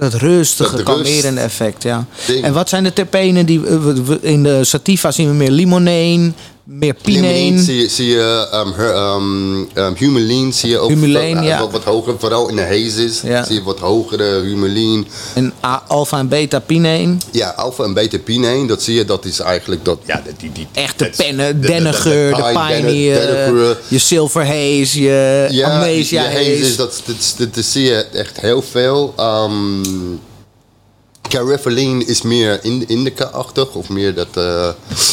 dat 0.00 0.14
rustige, 0.14 0.76
Dat 0.76 0.86
rust- 0.86 1.02
kalmerende 1.02 1.40
effect, 1.40 1.82
ja. 1.82 2.04
ding. 2.26 2.44
En 2.44 2.52
wat 2.52 2.68
zijn 2.68 2.84
de 2.84 2.92
terpenen 2.92 3.46
die... 3.46 3.66
eh, 3.66 3.76
In 4.20 4.42
de 4.42 4.64
sativa 4.64 5.10
zien 5.10 5.28
we 5.28 5.34
meer 5.34 5.50
limoneen, 5.50 6.34
meer 6.72 6.94
pineen. 7.02 7.58
zie 7.58 7.76
je, 7.80 7.88
zie 7.88 8.06
je 8.08 8.48
um, 8.54 8.72
her, 8.72 8.96
um, 9.14 9.68
um, 9.74 10.52
zie 10.52 10.68
je 10.70 10.78
ook 10.78 10.90
wat, 10.90 11.44
ja. 11.44 11.58
wat, 11.60 11.70
wat 11.72 11.84
hoger, 11.84 12.14
vooral 12.18 12.48
in 12.48 12.56
de 12.56 12.62
hazes 12.62 13.20
Ja. 13.20 13.44
zie 13.44 13.54
je 13.54 13.62
wat 13.62 13.78
hogere 13.78 14.40
humulene. 14.40 15.04
En 15.34 15.52
a- 15.64 15.82
alpha 15.88 16.18
en 16.18 16.28
beta 16.28 16.58
pineen. 16.58 17.20
Ja, 17.32 17.48
alpha 17.48 17.84
en 17.84 17.94
beta 17.94 18.18
pinene, 18.18 18.66
dat 18.66 18.82
zie 18.82 18.94
je, 18.94 19.04
dat 19.04 19.24
is 19.24 19.38
eigenlijk 19.40 19.84
dat, 19.84 19.98
ja, 20.06 20.22
die, 20.38 20.52
die, 20.52 20.66
Echte 20.72 21.10
pennen, 21.16 21.46
de- 21.46 21.52
de- 21.54 21.60
de- 21.60 21.66
dennengeur, 21.66 22.34
de 22.34 22.42
dennengeur. 22.68 23.78
je 23.88 23.98
silver 23.98 24.46
haze, 24.46 25.00
je 25.02 25.46
Ja, 25.50 25.70
amnesia 25.70 26.22
hazes, 26.22 26.60
haze. 26.60 26.76
dat, 26.76 27.02
dat, 27.06 27.34
dat, 27.38 27.54
dat 27.54 27.64
zie 27.64 27.84
je 27.84 27.94
echt 28.12 28.40
heel 28.40 28.62
veel. 28.62 29.14
Um, 29.18 30.20
Carifoline 31.30 32.04
is 32.04 32.22
meer 32.22 32.58
in, 32.64 32.84
indica-achtig, 32.88 33.74
of 33.74 33.88
meer 33.88 34.14
dat... 34.14 34.26
eh, 34.34 34.68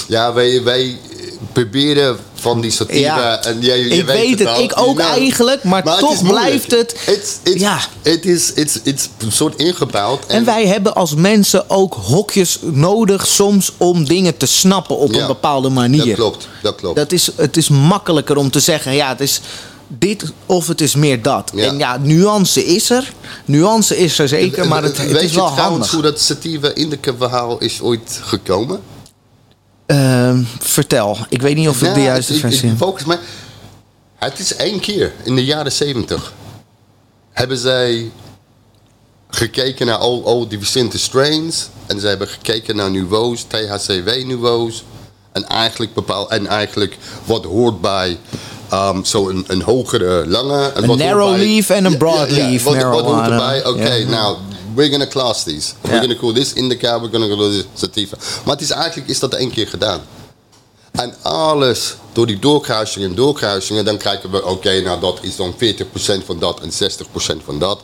ja, 0.08 0.34
wij, 0.34 0.64
wij 0.64 0.98
proberen 1.54 2.18
van 2.34 2.62
die 2.62 2.72
sativa... 2.72 2.98
Ja, 3.00 3.44
en 3.44 3.62
jij, 3.62 3.80
je 3.80 3.88
ik 3.88 4.06
weet 4.06 4.40
het, 4.40 4.58
ik 4.60 4.72
ook 4.76 4.96
know. 4.96 5.00
eigenlijk, 5.12 5.64
maar 5.64 5.84
toch 6.00 6.28
blijft 6.28 6.72
het- 6.72 6.96
It's, 7.06 7.38
it's, 7.44 7.62
Ja. 7.62 7.80
Het 8.02 8.26
is 8.26 8.54
it's, 8.54 8.80
it's 8.84 9.10
een 9.18 9.32
soort 9.32 9.56
ingebouwd. 9.56 10.26
En 10.26 10.46
wij 10.46 10.68
hebben 10.68 10.96
als 10.96 11.16
mensen 11.16 11.70
ook 11.70 11.94
hokjes 11.94 12.60
nodig 12.62 13.28
soms 13.28 13.72
om 13.78 14.06
dingen 14.06 14.38
te 14.38 14.46
snappen 14.46 14.98
op 14.98 15.14
Ja, 15.14 15.22
een 15.22 15.28
bepaalde 15.28 15.70
manier. 15.70 16.06
Dat 16.06 16.16
klopt, 16.16 16.48
dat 16.62 16.76
klopt. 16.76 16.96
Dat 16.96 17.12
is, 17.12 17.30
het 17.36 17.58
is 17.58 17.70
makkelijker 17.70 18.38
om 18.38 18.52
te 18.52 18.60
zeggen, 18.60 18.94
ja, 18.94 19.10
het 19.10 19.22
is 19.22 19.42
dit 19.88 20.34
of 20.46 20.68
het 20.68 20.82
is 20.82 20.96
meer 20.96 21.22
dat. 21.22 21.52
Ja. 21.56 21.66
En 21.68 21.78
ja, 21.78 21.98
nuance 21.98 22.66
is 22.66 22.90
er. 22.90 23.14
Nuance 23.46 23.98
is 23.98 24.20
er 24.20 24.28
zeker, 24.28 24.68
maar 24.68 24.84
het, 24.84 24.98
het 24.98 25.12
Weet 25.12 25.24
is 25.24 25.30
je 25.32 25.36
wel 25.38 25.54
trouwens 25.54 25.64
handig. 25.90 25.92
hoe 25.92 26.02
dat 26.02 26.20
sativa 26.22 26.72
indica 26.74 27.14
verhaal 27.18 27.58
is 27.60 27.82
ooit 27.82 28.20
gekomen? 28.24 28.82
Ehm, 29.86 30.44
vertel, 30.60 31.18
ik 31.30 31.42
weet 31.42 31.56
niet 31.56 31.68
of 31.68 31.80
het 31.80 31.94
de 31.94 32.00
Ja, 32.00 32.06
juiste 32.06 32.32
ik- 32.34 32.38
ik- 32.44 32.46
versie 32.50 32.72
is. 32.72 32.78
Volgens 32.78 33.04
mij, 33.06 33.20
het 34.16 34.40
is 34.40 34.56
één 34.56 34.80
keer 34.80 35.14
in 35.24 35.36
de 35.36 35.46
jaren 35.46 35.72
zeventig. 35.72 36.34
Hebben 37.32 37.58
zij 37.58 38.12
gekeken 39.30 39.86
naar 39.86 39.98
al, 39.98 40.26
al 40.26 40.48
die 40.48 40.58
verschillende 40.58 40.98
strains. 40.98 41.70
En 41.86 42.00
ze 42.00 42.08
hebben 42.08 42.28
gekeken 42.28 42.76
naar 42.76 42.90
niveaus, 42.92 43.44
THCW-niveaus. 43.48 44.84
En 45.32 45.48
eigenlijk 45.48 45.94
bepaald, 45.94 46.30
en 46.30 46.48
eigenlijk 46.48 46.98
wat 47.26 47.44
hoort 47.46 47.82
bij 47.82 48.18
um, 48.74 49.06
zo'n 49.06 49.44
een, 49.48 49.62
hogere 49.62 50.28
lange. 50.28 50.72
En 50.76 50.90
Een 50.90 50.98
narrow 50.98 51.38
leaf 51.38 51.70
en 51.70 51.86
een 51.86 51.98
broad 51.98 52.32
leaf 52.32 52.64
Wat, 52.64 52.74
wat 52.76 52.84
hoort 52.84 53.06
marijuana. 53.06 53.54
erbij? 53.54 53.66
Oké, 53.66 53.94
Ja. 53.94 54.08
nou, 54.10 54.38
we're 54.76 54.90
gonna 54.90 55.08
class 55.08 55.44
these. 55.44 55.72
We're 55.82 56.00
gonna 56.00 56.16
call 56.16 56.34
this 56.34 56.54
indica, 56.54 57.00
we're 57.02 57.12
gonna 57.12 57.36
call 57.36 57.50
this 57.52 57.64
sativa. 57.74 58.18
Maar 58.46 58.54
het 58.54 58.64
is 58.64 58.70
eigenlijk 58.72 59.10
is 59.10 59.20
dat 59.20 59.34
één 59.34 59.52
keer 59.52 59.68
gedaan. 59.68 60.00
En 60.92 61.14
alles 61.22 61.96
door 62.14 62.28
die 62.28 62.40
doorkruisingen 62.40 63.10
en 63.10 63.16
doorkruisingen, 63.16 63.86
dan 63.86 63.98
krijgen 63.98 64.32
we, 64.32 64.46
oké, 64.46 64.82
nou 64.82 65.00
dat 65.00 65.20
is 65.22 65.36
dan 65.36 65.54
40% 65.54 66.26
van 66.26 66.40
dat 66.40 66.60
en 66.60 66.72
60% 66.72 67.44
van 67.46 67.60
dat. 67.60 67.82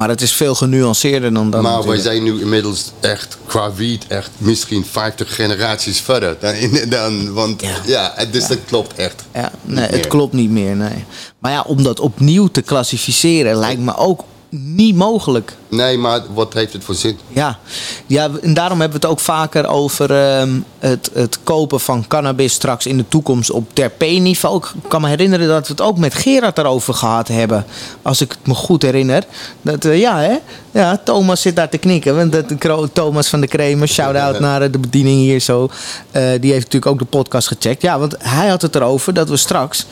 Maar 0.00 0.08
het 0.08 0.20
is 0.20 0.32
veel 0.32 0.54
genuanceerder 0.54 1.32
dan 1.34 1.50
dat. 1.50 1.62
maar 1.62 1.86
wij 1.86 1.98
zijn 1.98 2.22
nu 2.22 2.40
inmiddels 2.40 2.90
echt 3.00 3.38
qua 3.46 3.72
wiet 3.74 4.06
echt 4.08 4.30
misschien 4.38 4.84
50 4.84 5.34
generaties 5.34 6.00
verder. 6.00 6.36
Dan, 6.40 6.54
dan, 6.88 7.32
want 7.32 7.62
Ja. 7.86 8.14
dus 8.30 8.46
dat 8.46 8.58
klopt 8.66 8.94
echt. 8.94 9.22
Ja, 9.34 9.52
nee, 9.64 9.86
het 9.86 10.06
klopt 10.06 10.32
niet 10.32 10.50
meer, 10.50 10.76
nee. 10.76 11.04
Maar 11.38 11.52
ja, 11.52 11.62
om 11.66 11.82
dat 11.82 12.00
opnieuw 12.00 12.46
te 12.46 12.62
klassificeren 12.62 13.56
lijkt 13.56 13.80
me 13.80 13.96
ook 13.96 14.24
niet 14.50 14.96
mogelijk. 14.96 15.56
Nee, 15.68 15.98
maar 15.98 16.20
wat 16.34 16.54
heeft 16.54 16.72
het 16.72 16.84
voor 16.84 16.94
zin? 16.94 17.18
Ja, 17.28 17.58
ja 18.06 18.30
en 18.42 18.54
daarom 18.54 18.80
hebben 18.80 19.00
we 19.00 19.06
het 19.06 19.16
ook 19.16 19.20
vaker 19.20 19.66
over 19.66 20.10
ehm, 20.10 20.60
het, 20.78 21.10
het 21.12 21.38
kopen 21.42 21.80
van 21.80 22.06
cannabis 22.08 22.52
straks 22.52 22.86
in 22.86 22.96
de 22.96 23.08
toekomst 23.08 23.50
op 23.50 23.68
terpeenniveau. 23.72 24.56
Ik 24.56 24.88
kan 24.88 25.00
me 25.00 25.08
herinneren 25.08 25.48
dat 25.48 25.66
we 25.66 25.72
het 25.72 25.82
ook 25.82 25.98
met 25.98 26.14
Gerard 26.14 26.58
erover 26.58 26.94
gehad 26.94 27.28
hebben. 27.28 27.64
Als 28.02 28.20
ik 28.20 28.30
het 28.30 28.46
me 28.46 28.54
goed 28.54 28.82
herinner. 28.82 29.24
Dat, 29.62 29.84
eh, 29.84 30.00
ja, 30.00 30.18
hè? 30.18 30.36
Ja, 30.70 31.00
Thomas 31.04 31.40
zit 31.40 31.56
daar 31.56 31.68
te 31.68 31.78
knikken. 31.78 32.16
Want 32.16 32.32
dat, 32.32 32.94
Thomas 32.94 33.28
van 33.28 33.40
de 33.40 33.48
Kremer, 33.48 33.88
shout-out 33.88 34.40
naar 34.40 34.70
de 34.70 34.78
bediening 34.78 35.18
hier 35.18 35.40
zo. 35.40 35.68
Eh, 36.10 36.22
die 36.40 36.52
heeft 36.52 36.64
natuurlijk 36.64 36.92
ook 36.92 36.98
de 36.98 37.04
podcast 37.04 37.48
gecheckt. 37.48 37.82
Ja, 37.82 37.98
want 37.98 38.14
hij 38.18 38.48
had 38.48 38.62
het 38.62 38.74
erover 38.74 39.14
dat 39.14 39.28
we 39.28 39.36
straks... 39.36 39.86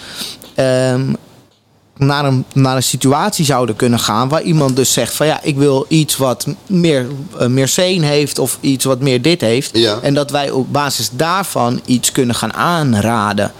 ehm, 0.54 1.12
naar 1.99 2.24
een, 2.24 2.44
naar 2.55 2.76
een 2.76 2.82
situatie 2.82 3.44
zouden 3.44 3.76
kunnen 3.76 3.99
gaan 3.99 4.28
waar 4.28 4.42
iemand 4.42 4.76
dus 4.76 4.92
zegt 4.92 5.14
van 5.14 5.26
ja, 5.26 5.42
ik 5.42 5.57
wil 5.57 5.86
iets 5.88 6.16
wat 6.16 6.46
meer, 6.66 7.07
eh, 7.38 7.46
meer 7.46 7.68
zeen 7.68 8.03
heeft 8.03 8.38
of 8.38 8.59
iets 8.61 8.84
wat 8.84 9.01
meer 9.01 9.22
dit 9.22 9.40
heeft. 9.40 9.76
Ja. 9.78 9.99
En 10.03 10.14
dat 10.14 10.30
wij 10.30 10.51
op 10.51 10.72
basis 10.72 11.11
daarvan 11.12 11.80
iets 11.84 12.12
kunnen 12.12 12.34
gaan 12.34 12.53
aanraden. 12.53 13.53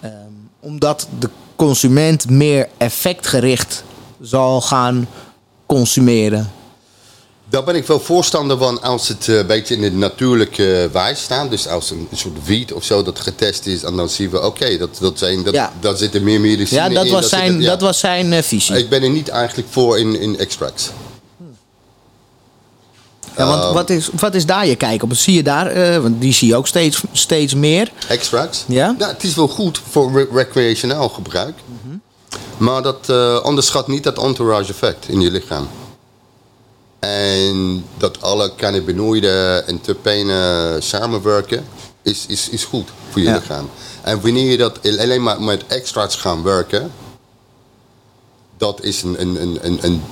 Ehm, 0.00 0.12
omdat 0.60 1.08
de 1.18 1.28
consument 1.56 2.30
meer 2.30 2.68
effectgericht 2.76 3.84
zal 4.20 4.60
gaan 4.60 5.08
consumeren. 5.66 6.50
Daar 7.50 7.64
ben 7.64 7.74
ik 7.74 7.86
wel 7.86 8.00
voorstander 8.00 8.58
van 8.58 8.82
als 8.82 9.08
het 9.08 9.28
eh, 9.28 9.36
een 9.36 9.46
beetje 9.46 9.74
in 9.74 9.80
de 9.80 9.92
natuurlijke 9.92 10.88
wijze 10.92 11.22
staat. 11.22 11.50
Dus 11.50 11.68
als 11.68 11.90
een 11.90 12.08
soort 12.14 12.44
wiet 12.44 12.72
of 12.72 12.84
zo 12.84 13.02
dat 13.02 13.20
getest 13.20 13.66
is. 13.66 13.82
En 13.82 13.96
dan 13.96 14.08
zien 14.08 14.30
we, 14.30 14.42
oké, 14.44 14.76
dat, 14.78 14.96
dat, 15.00 15.18
zijn, 15.18 15.42
dat, 15.42 15.54
Ja. 15.54 15.72
daar 15.80 15.96
zitten 15.96 16.22
meer 16.22 16.40
medicine 16.40 16.80
Ja, 16.80 16.88
dat 16.88 17.04
in. 17.04 17.12
was 17.12 17.28
zijn, 17.28 17.60
ja. 17.60 17.68
dat 17.70 17.80
was 17.80 17.98
zijn 17.98 18.32
eh, 18.32 18.42
visie. 18.42 18.76
Ik 18.78 18.88
ben 18.88 19.02
er 19.02 19.10
niet 19.10 19.28
eigenlijk 19.28 19.68
voor 19.70 19.98
in, 19.98 20.20
in 20.20 20.38
extracts. 20.38 20.90
Ja, 23.36 23.46
want 23.46 23.62
Ehm. 23.62 23.72
wat, 23.72 23.90
is, 23.90 24.08
wat 24.18 24.34
is 24.34 24.46
daar 24.46 24.66
je 24.66 24.76
kijk 24.76 25.02
op? 25.02 25.14
Zie 25.14 25.34
je 25.34 25.42
daar, 25.42 25.66
eh, 25.66 25.98
want 26.02 26.20
die 26.20 26.32
zie 26.32 26.48
je 26.48 26.56
ook 26.56 26.66
steeds, 26.66 27.02
steeds 27.12 27.54
meer. 27.54 27.92
Extracts? 28.08 28.64
Ja? 28.68 28.94
het 28.98 29.22
is 29.24 29.34
wel 29.34 29.48
goed 29.48 29.80
voor 29.90 30.12
re- 30.12 30.26
recreationeel 30.32 31.08
gebruik. 31.08 31.54
Maar 32.56 32.82
dat 32.82 33.08
eh, 33.08 33.40
onderschat 33.42 33.88
niet 33.88 34.04
dat 34.04 34.18
entourage 34.22 34.70
effect 34.70 35.08
in 35.08 35.20
je 35.20 35.30
lichaam. 35.30 35.68
En 36.98 37.84
dat 37.96 38.22
alle 38.22 38.52
cannabinoïden 38.56 39.66
en 39.66 39.80
terpenen 39.80 40.82
samenwerken 40.82 41.64
is, 42.02 42.24
is, 42.28 42.48
is 42.48 42.64
goed 42.64 42.88
voor 43.10 43.20
je 43.20 43.26
Ja. 43.28 43.34
lichaam. 43.34 43.70
En 44.02 44.20
wanneer 44.20 44.50
je 44.50 44.56
dat 44.56 44.78
alleen 44.98 45.22
maar 45.22 45.42
met 45.42 45.66
extracts 45.66 46.16
gaan 46.16 46.42
werken, 46.42 46.92
dat 48.56 48.82
is 48.82 49.02
een, 49.02 49.20
een, 49.20 49.42
een, 49.42 49.58
een, 49.62 49.78
een, 49.84 50.02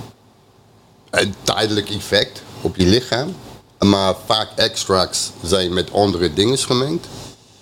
een 1.10 1.34
tijdelijk 1.42 1.90
effect 1.90 2.42
op 2.60 2.76
je 2.76 2.86
lichaam. 2.86 3.36
Maar 3.78 4.14
vaak 4.26 4.48
extracts 4.54 5.30
zijn 5.42 5.72
met 5.72 5.92
andere 5.92 6.32
dingen 6.32 6.58
gemengd. 6.58 7.06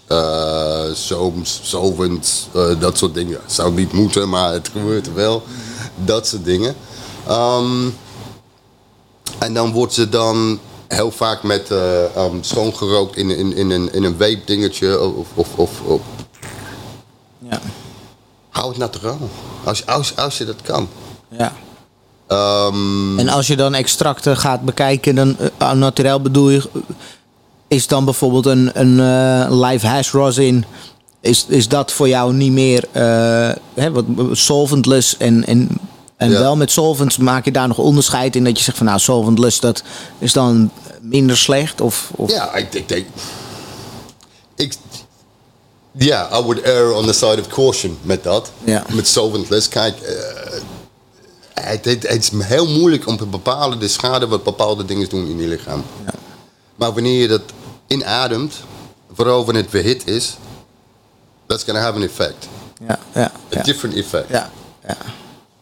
Eh 0.06 0.84
soms, 0.92 1.60
solvents, 1.62 2.46
eh, 2.54 2.80
dat 2.80 2.98
soort 2.98 3.14
dingen. 3.14 3.40
Zou 3.46 3.72
niet 3.74 3.92
moeten, 3.92 4.28
maar 4.28 4.52
het 4.52 4.68
gebeurt 4.72 5.12
wel. 5.12 5.42
Dat 6.04 6.26
soort 6.26 6.44
dingen. 6.44 6.76
Ehm, 7.26 7.88
dan 9.52 9.72
wordt 9.72 9.92
ze 9.92 10.08
dan 10.08 10.58
heel 10.88 11.10
vaak 11.10 11.42
met 11.42 11.70
eh 11.70 12.02
um, 12.16 12.42
schoongerookt 12.42 13.16
in, 13.16 13.30
in, 13.30 13.56
in, 13.56 13.70
een, 13.70 13.92
in 13.92 14.04
een 14.04 14.16
vape 14.18 14.40
dingetje. 14.44 15.00
Of, 15.00 15.26
of, 15.34 15.48
of, 15.56 15.80
of. 15.80 16.00
Ja. 17.38 17.60
Hou 18.48 18.68
het 18.68 18.78
naturaal. 18.78 19.28
Als, 19.64 19.86
als, 19.86 20.16
als 20.16 20.38
je 20.38 20.44
dat 20.44 20.62
kan. 20.62 20.88
ja. 21.28 21.52
Ehm, 22.26 23.18
En 23.18 23.28
als 23.28 23.46
je 23.46 23.56
dan 23.56 23.74
extracten 23.74 24.36
gaat 24.36 24.62
bekijken, 24.62 25.14
dan 25.14 25.36
uh, 25.58 25.72
naturel 25.72 26.20
bedoel 26.20 26.50
je, 26.50 26.58
eh, 26.74 26.80
is 27.68 27.86
dan 27.86 28.04
bijvoorbeeld 28.04 28.46
een, 28.46 28.70
een 28.74 29.00
eh, 29.00 29.68
live 29.68 29.86
hash 29.86 30.12
rosin, 30.12 30.64
is, 31.20 31.46
is 31.48 31.68
dat 31.68 31.92
voor 31.92 32.08
jou 32.08 32.32
niet 32.32 32.52
meer 32.52 32.84
eh, 32.92 33.50
hè, 33.74 33.90
wat, 33.92 34.04
solventless 34.32 35.16
en, 35.16 35.44
en, 35.46 35.68
en 36.24 36.30
Ja. 36.30 36.38
wel 36.38 36.56
met 36.56 36.70
solvents 36.70 37.16
maak 37.16 37.44
je 37.44 37.50
daar 37.52 37.68
nog 37.68 37.78
onderscheid 37.78 38.36
in 38.36 38.44
dat 38.44 38.58
je 38.58 38.64
zegt 38.64 38.76
van 38.76 38.86
nou 38.86 38.98
solventless 38.98 39.60
dat 39.60 39.82
is 40.18 40.32
dan 40.32 40.70
minder 41.00 41.36
slecht 41.36 41.80
of, 41.80 42.10
of 42.16 42.30
Ja, 42.30 42.54
ik 42.54 42.88
denk. 42.88 43.06
Ik, 44.56 44.74
ja, 45.92 46.28
I 46.38 46.42
would 46.42 46.60
err 46.60 46.92
on 46.92 47.06
the 47.06 47.12
side 47.12 47.40
of 47.40 47.46
caution 47.46 47.98
met 48.02 48.22
dat. 48.24 48.50
Ja. 48.64 48.84
Met 48.92 49.08
solventless. 49.08 49.68
Kijk, 49.68 50.00
eh, 50.00 50.14
het, 51.54 51.84
het, 51.84 52.08
het 52.08 52.22
is 52.22 52.30
heel 52.44 52.68
moeilijk 52.68 53.06
om 53.06 53.16
te 53.16 53.26
bepalen 53.26 53.78
de 53.78 53.88
schade 53.88 54.26
wat 54.26 54.42
bepaalde 54.42 54.84
dingen 54.84 55.08
doen 55.08 55.26
in 55.26 55.40
je 55.40 55.48
lichaam. 55.48 55.84
Ja. 56.04 56.12
Maar 56.76 56.92
wanneer 56.92 57.20
je 57.20 57.28
dat 57.28 57.42
inademt, 57.86 58.54
vooral 59.12 59.44
wanneer 59.44 59.62
het 59.62 59.70
verhit 59.70 60.06
is, 60.06 60.36
that's 61.46 61.64
gonna 61.64 61.80
have 61.80 61.94
an 61.96 62.02
effect. 62.02 62.48
ja, 62.88 62.98
ja, 63.14 63.22
A 63.24 63.30
ja, 63.50 63.62
different 63.62 63.94
effect. 63.96 64.28
ja, 64.28 64.50
ja. 64.86 64.96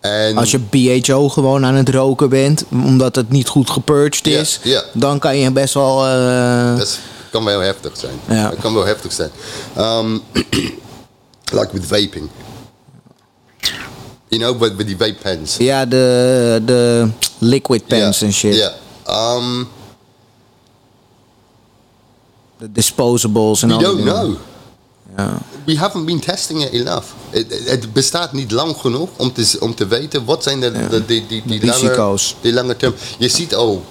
En 0.02 0.36
Als 0.36 0.50
je 0.50 0.58
BHO 0.58 1.28
gewoon 1.28 1.64
aan 1.64 1.74
het 1.74 1.88
roken 1.88 2.28
bent, 2.28 2.64
omdat 2.70 3.16
het 3.16 3.30
niet 3.30 3.48
goed 3.48 3.70
gepurged 3.70 4.26
is, 4.26 4.60
ja. 4.62 4.82
dan 4.92 5.18
kan 5.18 5.36
je 5.36 5.50
best 5.50 5.74
wel. 5.74 6.06
eh, 6.06 6.76
dat 6.76 6.98
kan 7.30 7.44
wel 7.44 7.60
heftig 7.60 7.96
zijn. 7.96 8.14
Ja. 8.28 8.48
Dat 8.50 8.58
kan 8.58 8.74
wel 8.74 8.84
heftig 8.86 9.12
zijn. 9.12 9.30
Um, 9.78 10.22
like 11.58 11.68
with 11.72 11.86
vaping. 11.86 12.28
You 14.28 14.42
know, 14.42 14.60
with, 14.60 14.76
with 14.76 14.86
die 14.86 14.96
vape 14.96 15.16
pens. 15.22 15.56
Ja, 15.56 15.86
de, 15.86 16.62
de 16.64 17.08
liquid 17.38 17.86
pens 17.86 18.18
Ja, 18.18 18.26
en 18.26 18.32
shit. 18.32 18.54
Ja. 18.54 18.72
Um, 19.36 19.68
De 22.58 22.72
disposables 22.72 23.62
en 23.62 23.68
we 23.68 23.74
al 23.74 23.80
die 23.80 23.88
don't 23.88 24.04
dingen. 24.04 24.36
We 25.64 25.76
haven't 25.78 26.04
been 26.04 26.20
testing 26.20 26.62
it 26.62 26.72
enough. 26.72 27.04
Het, 27.30 27.62
het 27.64 27.92
bestaat 27.92 28.32
niet 28.32 28.50
lang 28.50 28.76
genoeg 28.76 29.08
om 29.16 29.32
te, 29.32 29.56
om 29.60 29.74
te 29.74 29.86
weten 29.86 30.24
wat 30.24 30.42
zijn 30.42 30.60
de, 30.60 30.88
de, 30.90 31.04
die, 31.06 31.26
die, 31.26 31.42
die, 31.46 31.60
Risico's. 31.60 32.30
Lange, 32.30 32.42
die 32.42 32.52
lange 32.52 32.76
term. 32.76 32.94
Je 33.18 33.28
ziet 33.28 33.54
ook 33.54 33.82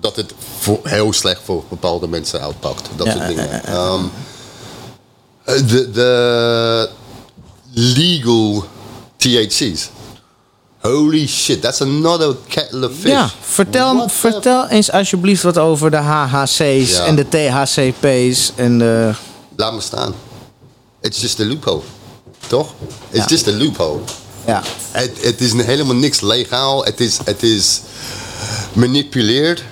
dat 0.00 0.16
het 0.16 0.32
voor, 0.58 0.80
heel 0.82 1.12
slecht 1.12 1.40
voor 1.44 1.64
bepaalde 1.68 2.08
mensen 2.08 2.40
uitpakt. 2.40 2.88
Dat 2.96 3.06
soort 3.06 3.26
dingen. 3.26 3.64
Ehm, 3.64 4.02
de, 5.44 5.90
de 5.90 6.88
legal 7.72 8.64
THC's. 9.16 9.90
Holy 10.80 11.26
shit, 11.26 11.60
that's 11.62 11.80
another 11.80 12.34
kettle 12.48 12.86
of 12.88 12.92
fish. 13.00 13.10
Ja, 13.10 13.30
vertel, 13.40 13.94
What 13.94 14.08
the- 14.08 14.14
vertel 14.14 14.68
eens 14.68 14.90
alsjeblieft 14.90 15.42
wat 15.42 15.58
over 15.58 15.90
de 15.90 15.96
HHC's 15.96 16.90
Ja. 16.90 17.04
en 17.04 17.16
de 17.16 17.28
THCP's 17.28 18.52
en 18.54 18.78
de... 18.78 19.12
Laat 19.56 19.74
me 19.74 19.80
staan. 19.80 20.14
It's 21.06 21.20
just 21.20 21.40
a 21.40 21.44
loophole. 21.44 21.82
Toch? 22.46 22.72
It's 23.10 23.18
Ja. 23.22 23.26
just 23.28 23.48
a 23.48 23.52
loophole. 23.52 24.00
Ja, 24.46 24.62
Het, 24.90 25.10
het 25.22 25.40
is 25.40 25.52
helemaal 25.52 25.94
niks 25.94 26.20
legaal. 26.20 26.84
Het 26.84 27.00
is, 27.00 27.18
het 27.24 27.42
is 27.42 27.80
manipuleerd. 28.72 29.62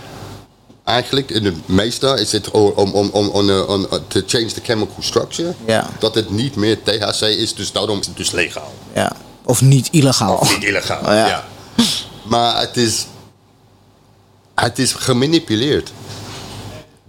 Eigenlijk, 0.84 1.30
in 1.30 1.42
de 1.42 1.52
meeste 1.66 2.06
is 2.20 2.32
het 2.32 2.50
om, 2.50 2.70
om, 2.74 2.90
om, 2.92 3.08
om, 3.12 3.28
om, 3.28 3.50
om- 3.50 3.86
om 3.90 4.00
to 4.08 4.20
change 4.26 4.46
the 4.46 4.60
chemical 4.62 4.96
structure. 5.02 5.54
Ja. 5.66 5.90
Dat 5.98 6.14
het 6.14 6.30
niet 6.30 6.56
meer 6.56 6.82
THC 6.82 7.20
is, 7.20 7.54
dus 7.54 7.72
daarom 7.72 7.98
is 8.00 8.06
het 8.06 8.16
dus 8.16 8.30
legaal. 8.30 8.72
ja. 8.94 9.12
Of 9.46 9.60
niet 9.62 9.88
illegaal. 9.90 10.36
Of 10.36 10.54
niet 10.54 10.64
illegaal. 10.68 11.00
Oh, 11.00 11.06
ja. 11.06 11.26
ja. 11.26 11.44
Maar 12.24 12.60
het 12.60 12.76
is, 12.76 13.06
het 14.54 14.78
is 14.78 14.92
gemanipuleerd. 14.92 15.92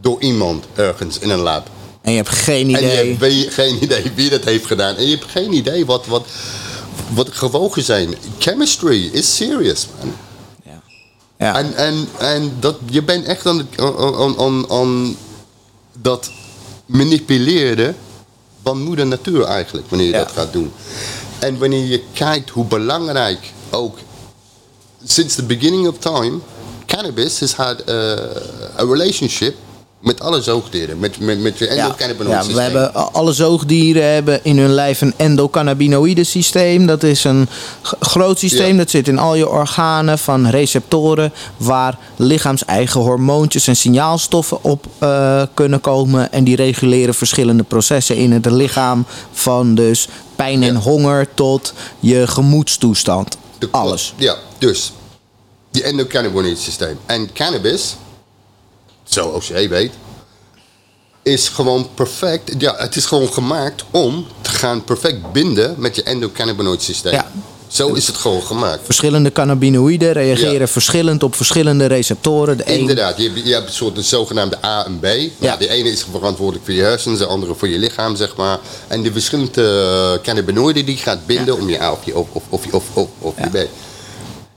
Door 0.01 0.21
iemand 0.21 0.65
ergens 0.75 1.19
in 1.19 1.29
een 1.29 1.39
lab. 1.39 1.69
En 2.05 2.11
je 2.11 2.17
hebt 2.17 2.29
geen 2.29 2.65
En 2.75 2.81
je 2.81 2.91
idee. 2.91 3.07
hebt 3.07 3.19
we- 3.19 3.51
geen 3.51 3.83
idee 3.83 4.11
wie 4.15 4.29
dat 4.29 4.43
heeft 4.43 4.65
gedaan. 4.65 4.95
En 4.95 5.05
je 5.07 5.15
hebt 5.17 5.31
geen 5.31 5.53
idee 5.53 5.85
wat, 5.85 6.05
wat, 6.05 6.25
wat 7.13 7.25
de 7.25 7.31
gevolgen 7.31 7.83
zijn. 7.83 8.15
Chemistry 8.39 9.09
is 9.11 9.35
serious, 9.35 9.87
man. 9.99 10.13
Ja. 10.65 10.81
Ja. 11.37 11.55
En, 11.57 11.75
en, 11.75 12.07
en 12.17 12.53
dat, 12.59 12.75
je 12.89 13.03
bent 13.03 13.25
echt 13.25 13.45
aan, 13.45 13.67
aan, 13.77 14.37
aan, 14.39 14.69
aan, 14.71 15.17
dat 16.01 16.31
manipuleren 16.85 17.95
van 18.63 18.81
moeder 18.83 19.05
natuur 19.07 19.43
eigenlijk, 19.43 19.89
wanneer 19.89 20.07
je 20.07 20.13
Ja. 20.13 20.19
dat 20.23 20.31
gaat 20.31 20.53
doen. 20.53 20.71
En 21.39 21.57
wanneer 21.59 21.85
je 21.85 22.03
kijkt 22.13 22.49
hoe 22.49 22.65
belangrijk 22.65 23.51
ook, 23.69 23.97
since 25.03 25.35
the 25.35 25.43
beginning 25.43 25.87
of 25.87 25.97
time, 25.97 26.39
cannabis 26.85 27.39
has 27.39 27.53
had 27.53 27.89
a, 27.89 28.17
a 28.79 28.83
relationship 28.83 29.55
met 30.05 30.19
alle 30.21 30.41
zoogdieren, 30.41 30.99
met, 30.99 31.19
met, 31.19 31.39
met 31.39 31.57
je 31.57 31.65
Ja, 31.73 31.95
we 31.97 32.33
systeem. 32.43 32.57
hebben 32.57 32.93
alle 33.13 33.33
zoogdieren 33.33 34.13
hebben 34.13 34.39
in 34.43 34.57
hun 34.57 34.73
lijf 34.73 35.01
een 35.01 35.13
endocannabinoïde 35.17 36.23
systeem. 36.23 36.85
Dat 36.85 37.03
is 37.03 37.23
een 37.23 37.47
groot 37.99 38.39
systeem. 38.39 38.71
Ja. 38.71 38.77
Dat 38.77 38.89
zit 38.89 39.07
in 39.07 39.17
al 39.19 39.35
je 39.35 39.49
organen 39.49 40.19
van 40.19 40.47
receptoren 40.47 41.33
waar 41.57 41.97
lichaams-eigen 42.15 43.01
hormoontjes 43.01 43.67
en 43.67 43.75
signaalstoffen 43.75 44.63
op 44.63 44.85
eh, 44.99 45.41
kunnen 45.53 45.81
komen. 45.81 46.31
En 46.31 46.43
die 46.43 46.55
reguleren 46.55 47.13
verschillende 47.13 47.63
processen 47.63 48.15
in 48.17 48.31
het 48.31 48.45
lichaam. 48.45 49.05
Van 49.31 49.75
dus 49.75 50.07
pijn 50.35 50.63
en 50.63 50.73
Ja. 50.73 50.79
honger 50.79 51.27
tot 51.33 51.73
je 51.99 52.27
gemoedstoestand. 52.27 53.37
De- 53.59 53.67
Alles. 53.71 54.13
Ja, 54.17 54.35
dus 54.57 54.91
die 55.71 55.83
endocannabinoid 55.83 56.59
systeem. 56.59 56.97
En 57.05 57.29
cannabis, 57.33 57.95
zoals 59.09 59.47
jij 59.47 59.69
weet, 59.69 59.91
is 61.23 61.47
gewoon 61.49 61.87
perfect. 61.93 62.51
Ja, 62.57 62.75
het 62.77 62.95
is 62.95 63.05
gewoon 63.05 63.33
gemaakt 63.33 63.83
om 63.91 64.25
te 64.41 64.49
gaan 64.49 64.83
perfect 64.83 65.31
binden 65.31 65.75
met 65.77 65.95
je 65.95 66.03
endocannabinoid 66.03 66.81
systeem. 66.81 67.13
Ja. 67.13 67.31
Zo 67.67 67.93
is 67.93 68.07
het 68.07 68.15
gewoon 68.15 68.41
gemaakt. 68.43 68.79
Verschillende 68.83 69.31
cannabinoïden 69.31 70.11
reageren 70.13 70.59
Ja. 70.59 70.67
verschillend 70.67 71.23
op 71.23 71.35
verschillende 71.35 71.85
receptoren. 71.85 72.57
De 72.57 72.63
een 72.71 72.79
Inderdaad, 72.79 73.17
je 73.17 73.23
hebt, 73.23 73.47
je 73.47 73.53
hebt 73.53 73.67
een 73.67 73.73
soort 73.73 73.97
een 73.97 74.03
zogenaamde 74.03 74.57
A 74.65 74.85
en 74.85 74.99
B. 74.99 75.03
Ja. 75.05 75.27
Ja. 75.39 75.57
De 75.57 75.69
ene 75.69 75.89
is 75.89 76.05
verantwoordelijk 76.11 76.65
voor 76.65 76.73
je 76.73 76.81
hersens, 76.81 77.19
de 77.19 77.25
andere 77.25 77.55
voor 77.55 77.67
je 77.67 77.77
lichaam, 77.77 78.15
zeg 78.15 78.35
maar. 78.35 78.59
En 78.87 79.03
de 79.03 79.11
verschillende 79.11 80.19
cannabinoïden 80.23 80.85
die 80.85 80.97
gaat 80.97 81.25
binden 81.25 81.57
om 81.59 81.69
je 81.69 81.81
A 81.81 81.91
of 81.91 82.05
je, 82.05 82.17
of, 82.17 82.27
of, 82.31 82.43
of, 82.49 82.65
of, 82.73 82.83
of, 82.93 83.07
of 83.19 83.33
je 83.37 83.49
B. 83.49 83.67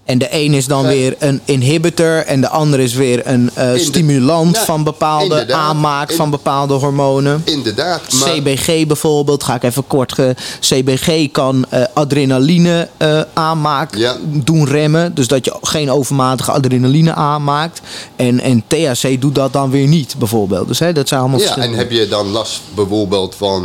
En 0.08 0.18
de 0.18 0.26
een 0.30 0.54
is 0.54 0.66
dan 0.66 0.86
weer 0.86 1.14
een 1.18 1.40
inhibitor 1.44 2.16
en 2.26 2.40
de 2.40 2.48
ander 2.48 2.80
is 2.80 2.94
weer 2.94 3.26
een 3.26 3.50
eh, 3.54 3.72
de- 3.72 3.78
stimulant 3.78 4.56
Ja, 4.56 4.64
van 4.64 4.84
bepaalde 4.84 5.52
aanmaak 5.54 6.10
In- 6.10 6.16
van 6.16 6.30
bepaalde 6.30 6.74
hormonen. 6.74 7.42
Inderdaad, 7.44 8.00
maar... 8.20 8.28
CBG 8.30 8.86
bijvoorbeeld, 8.86 9.42
ga 9.44 9.54
ik 9.54 9.62
even 9.62 9.86
kort. 9.86 10.12
Ge 10.12 10.34
CBG 10.60 11.30
kan 11.30 11.64
eh, 11.68 11.82
adrenaline 11.94 12.88
eh, 12.96 13.20
aanmaak 13.32 13.94
Ja. 13.96 14.16
doen 14.22 14.66
remmen. 14.66 15.14
Dus 15.14 15.26
dat 15.28 15.44
je 15.44 15.56
geen 15.62 15.90
overmatige 15.90 16.52
adrenaline 16.52 17.14
aanmaakt. 17.14 17.80
En, 18.16 18.40
en 18.40 18.62
THC 18.66 19.20
doet 19.20 19.34
dat 19.34 19.52
dan 19.52 19.70
weer 19.70 19.86
niet, 19.86 20.14
bijvoorbeeld. 20.18 20.68
Dus 20.68 20.78
hè, 20.78 20.92
dat 20.92 21.08
zijn 21.08 21.20
allemaal 21.20 21.40
Ja, 21.40 21.56
en 21.56 21.72
heb 21.72 21.90
je 21.90 22.08
dan 22.08 22.26
last 22.28 22.60
bijvoorbeeld 22.74 23.34
van 23.34 23.62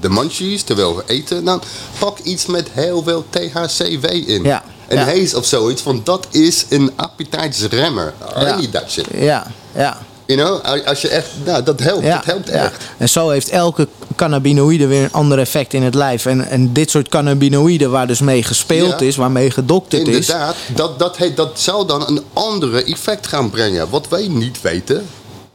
de 0.00 0.10
munchies 0.10 0.62
terwijl 0.62 0.96
we 0.96 1.02
eten? 1.06 1.44
Dan 1.44 1.62
pak 1.98 2.18
iets 2.18 2.46
met 2.46 2.68
heel 2.72 3.02
veel 3.02 3.24
THCW 3.30 4.04
in. 4.26 4.42
Ja, 4.42 4.62
Een 4.90 4.98
ja. 4.98 5.04
haze 5.04 5.36
of 5.36 5.44
zoiets, 5.44 5.82
want 5.82 6.06
dat 6.06 6.26
is 6.30 6.66
een 6.68 6.92
appetijtsremmer. 6.96 8.14
I 8.38 8.40
Ja. 8.40 8.56
need 8.56 8.72
that 8.72 8.90
shit. 8.90 9.06
Ja, 9.14 9.46
ja. 9.74 9.98
You 10.26 10.40
know, 10.60 10.84
als 10.86 11.00
je 11.00 11.08
echt, 11.08 11.28
nou, 11.44 11.62
dat 11.62 11.80
helpt, 11.80 12.04
Ja, 12.04 12.16
dat 12.16 12.24
helpt 12.24 12.48
ja. 12.48 12.52
echt. 12.54 12.82
En 12.98 13.08
zo 13.08 13.28
heeft 13.28 13.48
elke 13.48 13.88
cannabinoïde 14.16 14.86
weer 14.86 15.02
een 15.02 15.12
ander 15.12 15.38
effect 15.38 15.74
in 15.74 15.82
het 15.82 15.94
lijf. 15.94 16.26
En, 16.26 16.48
en 16.48 16.72
dit 16.72 16.90
soort 16.90 17.08
cannabinoïden 17.08 17.90
waar 17.90 18.06
dus 18.06 18.20
mee 18.20 18.42
gespeeld 18.42 19.00
Ja. 19.00 19.06
is, 19.06 19.16
waarmee 19.16 19.50
gedokterd 19.50 20.08
is. 20.08 20.14
Inderdaad, 20.28 20.56
dat, 20.74 20.98
dat, 20.98 21.16
heet, 21.16 21.36
dat 21.36 21.60
zou 21.60 21.86
dan 21.86 22.08
een 22.08 22.22
andere 22.32 22.84
effect 22.84 23.26
gaan 23.26 23.50
brengen. 23.50 23.90
Wat 23.90 24.08
wij 24.08 24.28
niet 24.28 24.60
weten, 24.60 25.06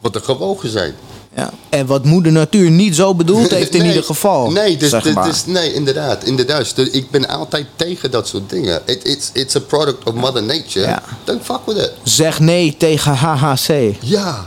wat 0.02 0.14
de 0.14 0.22
gevolgen 0.22 0.70
zijn. 0.70 0.96
Ja. 1.36 1.50
En 1.70 1.86
wat 1.86 2.06
moeder 2.06 2.32
natuur 2.32 2.72
niet 2.72 2.96
zo 2.96 3.16
bedoeld 3.16 3.50
heeft 3.52 3.74
in 3.74 3.80
Nee, 3.80 3.88
ieder 3.88 4.04
geval. 4.04 4.52
Nee, 4.52 4.78
dus, 4.78 4.90
zeg 4.90 5.14
maar. 5.14 5.26
dus- 5.28 5.46
nee 5.46 5.74
inderdaad, 5.74 6.24
inderdaad. 6.24 6.76
Dus 6.76 6.90
ik 6.90 7.10
ben 7.12 7.28
altijd 7.28 7.66
tegen 7.76 8.12
dat 8.12 8.28
soort 8.28 8.50
dingen. 8.50 8.82
It, 8.86 9.06
it's, 9.08 9.30
it's 9.34 9.56
a 9.56 9.60
product 9.60 10.04
of 10.08 10.14
Mother 10.14 10.44
Nature. 10.44 10.86
Ja. 10.88 11.04
Don't 11.24 11.44
fuck 11.44 11.60
with 11.66 11.78
it. 11.78 11.92
Zeg 12.04 12.40
nee 12.40 12.78
tegen 12.78 13.14
HHC. 13.14 13.68
Ja, 14.00 14.46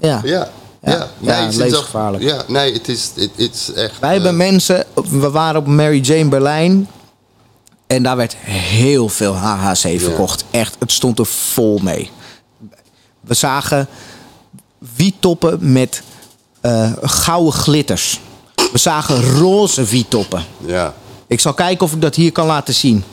Ja. 0.00 0.20
ja, 0.24 0.48
Ja. 0.82 0.92
ja. 0.92 1.08
Ja, 1.20 1.34
het 1.42 1.52
is 1.52 1.58
levensgevaarlijk. 1.58 2.22
Ja, 2.24 2.42
nee, 2.46 2.72
het 2.72 2.88
is, 2.88 3.10
het 3.14 3.30
is 3.36 3.72
echt... 3.74 3.98
Wij 4.00 4.12
hebben 4.12 4.30
eh, 4.30 4.36
mensen, 4.36 4.84
we 5.10 5.30
waren 5.30 5.60
op 5.60 5.66
Mary 5.66 6.00
Jane 6.00 6.28
Berlijn. 6.28 6.88
En 7.86 8.02
daar 8.02 8.16
werd 8.16 8.36
heel 8.46 9.08
veel 9.08 9.32
HHC 9.34 10.00
verkocht. 10.00 10.44
Echt, 10.50 10.76
het 10.78 10.92
stond 10.92 11.18
er 11.18 11.26
vol 11.26 11.78
mee. 11.82 12.10
We 13.20 13.34
zagen 13.34 13.88
wietoppen 14.96 15.72
met 15.72 16.02
eh, 16.60 16.92
gouden 17.02 17.52
glitters. 17.52 18.20
We 18.72 18.78
zagen 18.78 19.22
roze 19.38 19.84
wietoppen. 19.84 20.44
Ja, 20.66 20.94
Ik 21.26 21.40
zal 21.40 21.54
kijken 21.54 21.86
of 21.86 21.92
ik 21.92 22.00
dat 22.00 22.14
hier 22.14 22.32
kan 22.32 22.46
laten 22.46 22.74
zien. 22.74 23.04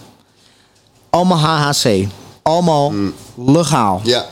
Allemaal 1.09 1.38
HHC. 1.38 2.07
Allemaal 2.41 2.93
legaal. 3.36 4.01
ja, 4.03 4.26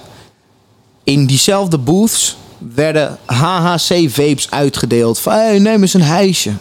In 1.03 1.25
diezelfde 1.25 1.77
booths 1.77 2.37
werden 2.57 3.17
HHC-vapes 3.25 4.47
uitgedeeld. 4.51 5.19
Van, 5.19 5.33
hey, 5.33 5.59
neem 5.59 5.81
eens 5.81 5.93
een 5.93 6.01
hijsje. 6.01 6.51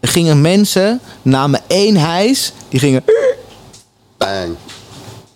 Er 0.00 0.08
gingen 0.08 0.40
mensen, 0.40 1.00
namen 1.22 1.60
één 1.66 1.96
hijs, 1.96 2.52
die 2.68 2.80
gingen 2.80 3.04
bang. 4.16 4.54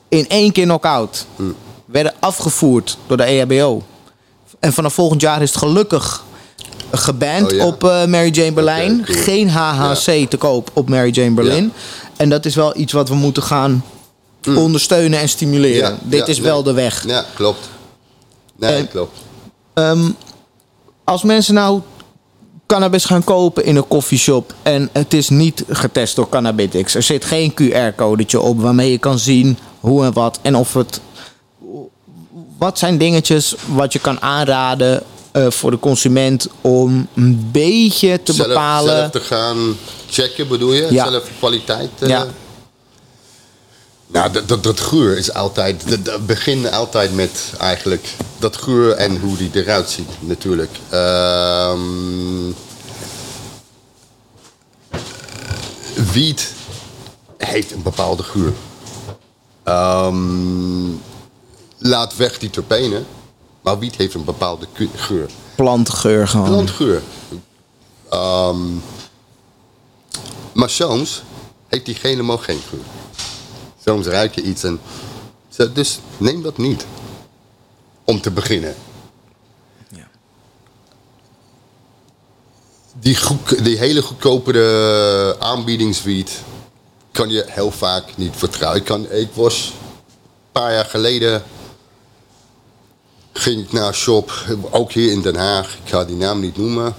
in 0.09 0.29
één 0.29 0.53
keer 0.53 0.65
knock-out. 0.65 1.27
Werden 1.85 2.13
afgevoerd 2.19 2.99
door 3.07 3.17
de 3.17 3.23
EHBO. 3.25 3.83
En 4.61 4.73
vanaf 4.73 4.95
volgend 4.95 5.21
jaar 5.21 5.43
is 5.43 5.49
het 5.51 5.59
gelukkig 5.59 6.25
geband 6.91 7.53
Oh, 7.53 7.59
ja. 7.59 7.67
op 7.67 7.85
eh, 7.85 8.05
Mary 8.07 8.31
Jane 8.31 8.53
Berlijn. 8.53 9.05
Cool. 9.05 9.19
Geen 9.23 9.49
HHC 9.51 10.31
te 10.31 10.37
koop 10.39 10.71
op 10.73 10.89
Mary 10.89 11.11
Jane 11.11 11.31
Berlin. 11.35 11.73
En 12.17 12.29
dat 12.29 12.45
is 12.45 12.55
wel 12.55 12.77
iets 12.77 12.93
wat 12.93 13.09
we 13.09 13.15
moeten 13.15 13.43
gaan 13.43 13.85
ondersteunen 14.57 15.19
en 15.21 15.29
stimuleren. 15.29 15.99
Dit 16.03 16.29
is 16.29 16.39
wel 16.39 16.63
de 16.63 16.73
weg. 16.73 17.05
Ja, 17.07 17.25
klopt. 17.35 17.69
Nee, 18.57 18.75
En- 18.75 18.89
klopt. 18.89 19.19
Ehm, 19.75 20.11
als 21.05 21.23
mensen 21.23 21.55
nou 21.55 21.81
cannabis 22.67 23.05
gaan 23.05 23.25
kopen 23.25 23.65
in 23.65 23.77
een 23.77 23.89
koffieshop 23.89 24.55
en 24.63 24.89
het 24.93 25.15
is 25.15 25.29
niet 25.29 25.65
getest 25.69 26.17
door 26.17 26.29
Cannabitics. 26.29 26.95
Er 26.95 27.03
zit 27.03 27.25
geen 27.25 27.55
QR-codetje 27.55 28.41
op 28.41 28.61
waarmee 28.61 28.91
je 28.91 28.99
kan 28.99 29.19
zien 29.19 29.59
hoe 29.81 30.05
en 30.05 30.13
wat 30.13 30.39
en 30.43 30.57
of 30.57 30.75
het. 30.75 31.01
Wat 32.61 32.79
zijn 32.79 32.99
dingetjes 32.99 33.55
wat 33.67 33.93
je 33.93 33.99
kan 33.99 34.21
aanraden 34.23 35.03
eh, 35.33 35.51
voor 35.51 35.71
de 35.71 35.79
consument 35.79 36.49
om 36.61 37.09
een 37.15 37.49
beetje 37.53 38.23
te 38.23 38.33
zelf, 38.33 38.49
bepalen? 38.49 38.97
Zelf 38.97 39.11
te 39.11 39.21
gaan 39.21 39.77
checken, 40.11 40.49
bedoel 40.49 40.73
je? 40.73 40.87
Ja. 40.91 41.11
Zelf 41.11 41.25
kwaliteit. 41.39 41.91
eh, 41.99 42.09
Ja. 42.09 42.27
Nou, 44.07 44.33
dat, 44.33 44.49
dat, 44.49 44.63
dat 44.63 44.81
geur 44.81 45.17
is 45.19 45.33
altijd. 45.35 45.89
Dat, 45.89 46.05
dat 46.05 46.27
begint 46.27 46.71
altijd 46.71 47.15
met 47.15 47.53
eigenlijk 47.59 48.09
dat 48.39 48.57
geur 48.57 48.93
en 48.93 49.21
hoe 49.21 49.37
die 49.37 49.51
eruit 49.53 49.91
ziet, 49.91 50.09
natuurlijk. 50.21 50.71
Ehm, 50.89 51.81
wiet 56.13 56.53
heeft 57.37 57.73
een 57.73 57.83
bepaalde 57.83 58.23
geur. 58.23 58.53
Ehm, 59.65 60.89
laat 61.81 62.17
weg 62.17 62.39
die 62.39 62.51
terpenen, 62.51 63.07
maar 63.61 63.79
wiet 63.79 63.97
heeft 63.97 64.15
een 64.15 64.25
bepaalde 64.25 64.67
geur. 64.95 65.31
Plantgeur 65.55 66.29
gewoon. 66.29 66.47
Plantgeur. 66.47 67.03
Ehm, 68.09 68.67
maar 70.53 70.71
soms 70.71 71.23
heeft 71.69 71.85
die 71.85 71.97
helemaal 72.01 72.39
geen 72.39 72.61
geur. 72.69 72.85
Soms 73.85 74.07
ruik 74.07 74.35
je 74.35 74.43
iets 74.43 74.65
en... 74.65 74.81
Dus 75.73 75.99
neem 76.17 76.43
dat 76.43 76.59
niet. 76.59 76.87
Om 78.05 78.21
te 78.21 78.31
beginnen. 78.31 78.75
Ja. 79.89 80.09
Die, 83.01 83.17
goed, 83.17 83.65
die 83.65 83.79
hele 83.79 84.03
goedkope 84.03 85.37
aanbiedingswiet 85.39 86.43
kan 87.13 87.29
je 87.29 87.45
heel 87.49 87.71
vaak 87.71 88.17
niet 88.17 88.37
vertrouwen. 88.37 88.81
Ik, 88.81 88.87
kan, 88.87 89.11
ik 89.11 89.29
was 89.33 89.67
een 89.67 90.53
paar 90.53 90.73
jaar 90.73 90.85
geleden 90.85 91.43
ging 93.41 93.61
ik 93.65 93.73
naar 93.73 93.87
een 93.87 93.95
shop, 93.95 94.33
ook 94.71 94.93
hier 94.93 95.11
in 95.13 95.21
Den 95.23 95.37
Haag. 95.37 95.75
Ik 95.85 95.91
ga 95.91 96.05
die 96.05 96.17
naam 96.17 96.41
niet 96.41 96.57
noemen. 96.57 96.95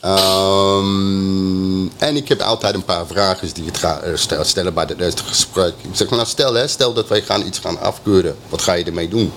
Ehm, 0.00 1.86
en 1.98 2.16
ik 2.16 2.28
heb 2.28 2.40
altijd 2.40 2.74
een 2.74 2.84
paar 2.84 3.06
vragen 3.06 3.54
die 3.54 3.64
ik 3.64 3.76
ga 3.76 3.98
eh, 4.00 4.16
stel- 4.16 4.44
stellen 4.44 4.74
bij 4.74 4.86
het 4.96 5.20
gesprek. 5.20 5.74
Ik 5.82 5.90
zeg, 5.96 6.10
nou 6.10 6.26
stel, 6.26 6.54
hè, 6.54 6.66
stel 6.68 6.92
dat 6.92 7.08
wij 7.08 7.22
gaan 7.22 7.46
iets 7.46 7.58
gaan 7.58 7.80
afkeuren. 7.80 8.36
Wat 8.48 8.62
ga 8.62 8.72
je 8.72 8.84
ermee 8.84 9.08
doen? 9.08 9.32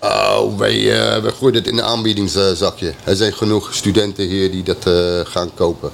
Oh, 0.00 0.58
wij, 0.58 0.84
wij 1.22 1.32
gooien 1.32 1.54
het 1.54 1.66
in 1.66 1.78
een 1.78 1.84
aanbiedingszakje. 1.84 2.94
Er 3.04 3.16
zijn 3.16 3.32
genoeg 3.32 3.74
studenten 3.74 4.26
hier 4.26 4.50
die 4.50 4.62
dat 4.62 4.86
eh, 4.86 5.20
gaan 5.24 5.54
kopen. 5.54 5.90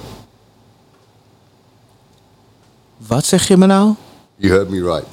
Wat 2.97 3.25
zeg 3.25 3.47
je 3.47 3.57
me 3.57 3.65
nou? 3.65 3.93
You 4.35 4.53
heard 4.53 4.69
me 4.69 4.81
right. 4.81 5.07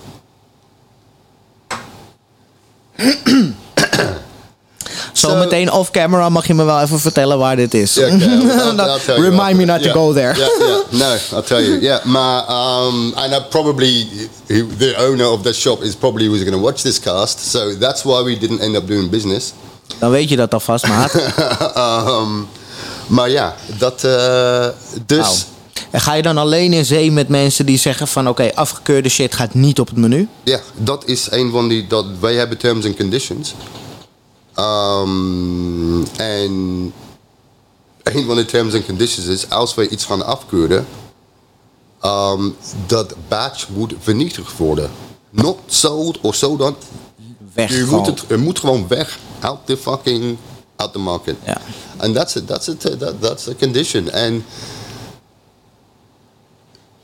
Zo 5.17 5.29
Zo- 5.29 5.37
meteen 5.37 5.73
off 5.73 5.91
camera 5.91 6.29
mag 6.29 6.47
je 6.47 6.55
me 6.55 6.65
wel 6.65 6.81
even 6.81 7.01
vertellen 7.01 7.39
waar 7.39 7.57
dit 7.57 7.75
is. 7.75 7.95
Yeah, 7.95 8.15
okay, 8.15 8.29
I'll- 8.29 8.51
I'll- 8.51 8.81
I'll 8.81 8.99
tell 9.05 9.17
you 9.17 9.31
Remind 9.31 9.57
me 9.57 9.65
not 9.65 9.83
to 9.83 9.91
go 9.93 10.13
there. 10.13 10.37
Yeah, 10.37 10.49
yeah. 10.59 10.77
No, 11.01 11.17
I'll 11.37 11.43
tell 11.45 11.63
you. 11.63 11.81
Yeah, 11.81 12.05
maar 12.05 12.39
um, 12.49 13.13
and 13.15 13.33
I 13.35 13.41
probably 13.49 14.09
he, 14.47 14.67
the 14.79 14.95
owner 14.99 15.27
of 15.27 15.43
that 15.43 15.55
shop 15.55 15.83
is 15.83 15.95
probably 15.95 16.29
was 16.29 16.39
going 16.41 16.53
to 16.57 16.61
watch 16.63 16.83
this 16.83 17.01
cast, 17.01 17.51
so 17.51 17.77
that's 17.79 18.03
why 18.03 18.23
we 18.23 18.39
didn't 18.39 18.61
end 18.61 18.77
up 18.77 18.87
doing 18.87 19.11
business. 19.11 19.53
Dan 19.99 20.11
weet 20.11 20.29
je 20.29 20.37
dat 20.37 20.53
alvast, 20.55 20.87
maat. 20.87 21.15
um, 22.21 22.49
maar 23.07 23.31
ja, 23.31 23.55
dat 23.79 24.05
uh, 24.05 24.67
dus. 25.07 25.19
Nou. 25.19 25.37
En 25.91 26.01
ga 26.01 26.15
je 26.15 26.23
dan 26.23 26.39
alleen 26.39 26.73
in 26.73 26.85
zee 26.85 27.13
met 27.13 27.29
mensen 27.29 27.67
die 27.67 27.79
zeggen 27.79 28.09
van... 28.09 28.29
oké, 28.29 28.51
afgekeurde 28.55 29.09
shit 29.09 29.35
gaat 29.35 29.55
niet 29.55 29.81
op 29.81 29.87
het 29.89 29.97
menu? 29.97 30.29
Ja, 30.45 30.61
dat 30.77 31.03
is 31.07 31.27
een 31.31 31.51
van 31.51 31.69
die. 31.69 31.87
Dat, 31.87 32.05
wij 32.21 32.35
hebben 32.35 32.59
terms 32.59 32.85
and 32.87 32.97
conditions. 32.97 33.55
Um, 34.59 36.07
en 36.17 36.93
een 38.03 38.25
van 38.27 38.37
de 38.37 38.45
terms 38.45 38.75
and 38.75 38.85
conditions 38.87 39.27
is: 39.27 39.51
als 39.51 39.75
wij 39.75 39.89
iets 39.89 40.05
gaan 40.05 40.25
afkeuren, 40.25 40.87
um, 42.05 42.57
dat 42.87 43.15
batch 43.29 43.69
moet 43.69 43.95
vernietigd 43.99 44.57
worden. 44.57 44.91
Not 45.31 45.59
sold 45.67 46.21
of 46.21 46.35
so 46.35 46.57
dat. 46.57 46.75
Weg 47.53 47.71
Je 47.71 47.87
moet 47.91 48.07
het, 48.07 48.25
het 48.29 48.41
moet 48.41 48.59
gewoon 48.59 48.89
weg. 48.89 49.19
Out 49.41 49.59
the 49.65 49.77
fucking. 49.77 50.37
Out 50.77 50.93
the 50.93 50.99
market. 50.99 51.37
Ja. 51.45 51.61
En 51.97 52.13
that's 52.13 52.35
it. 52.35 52.47
That's 52.47 52.69
it. 52.69 52.81
That, 52.81 53.21
that's 53.21 53.45
the 53.45 53.57
condition. 53.57 54.11
En. 54.11 54.45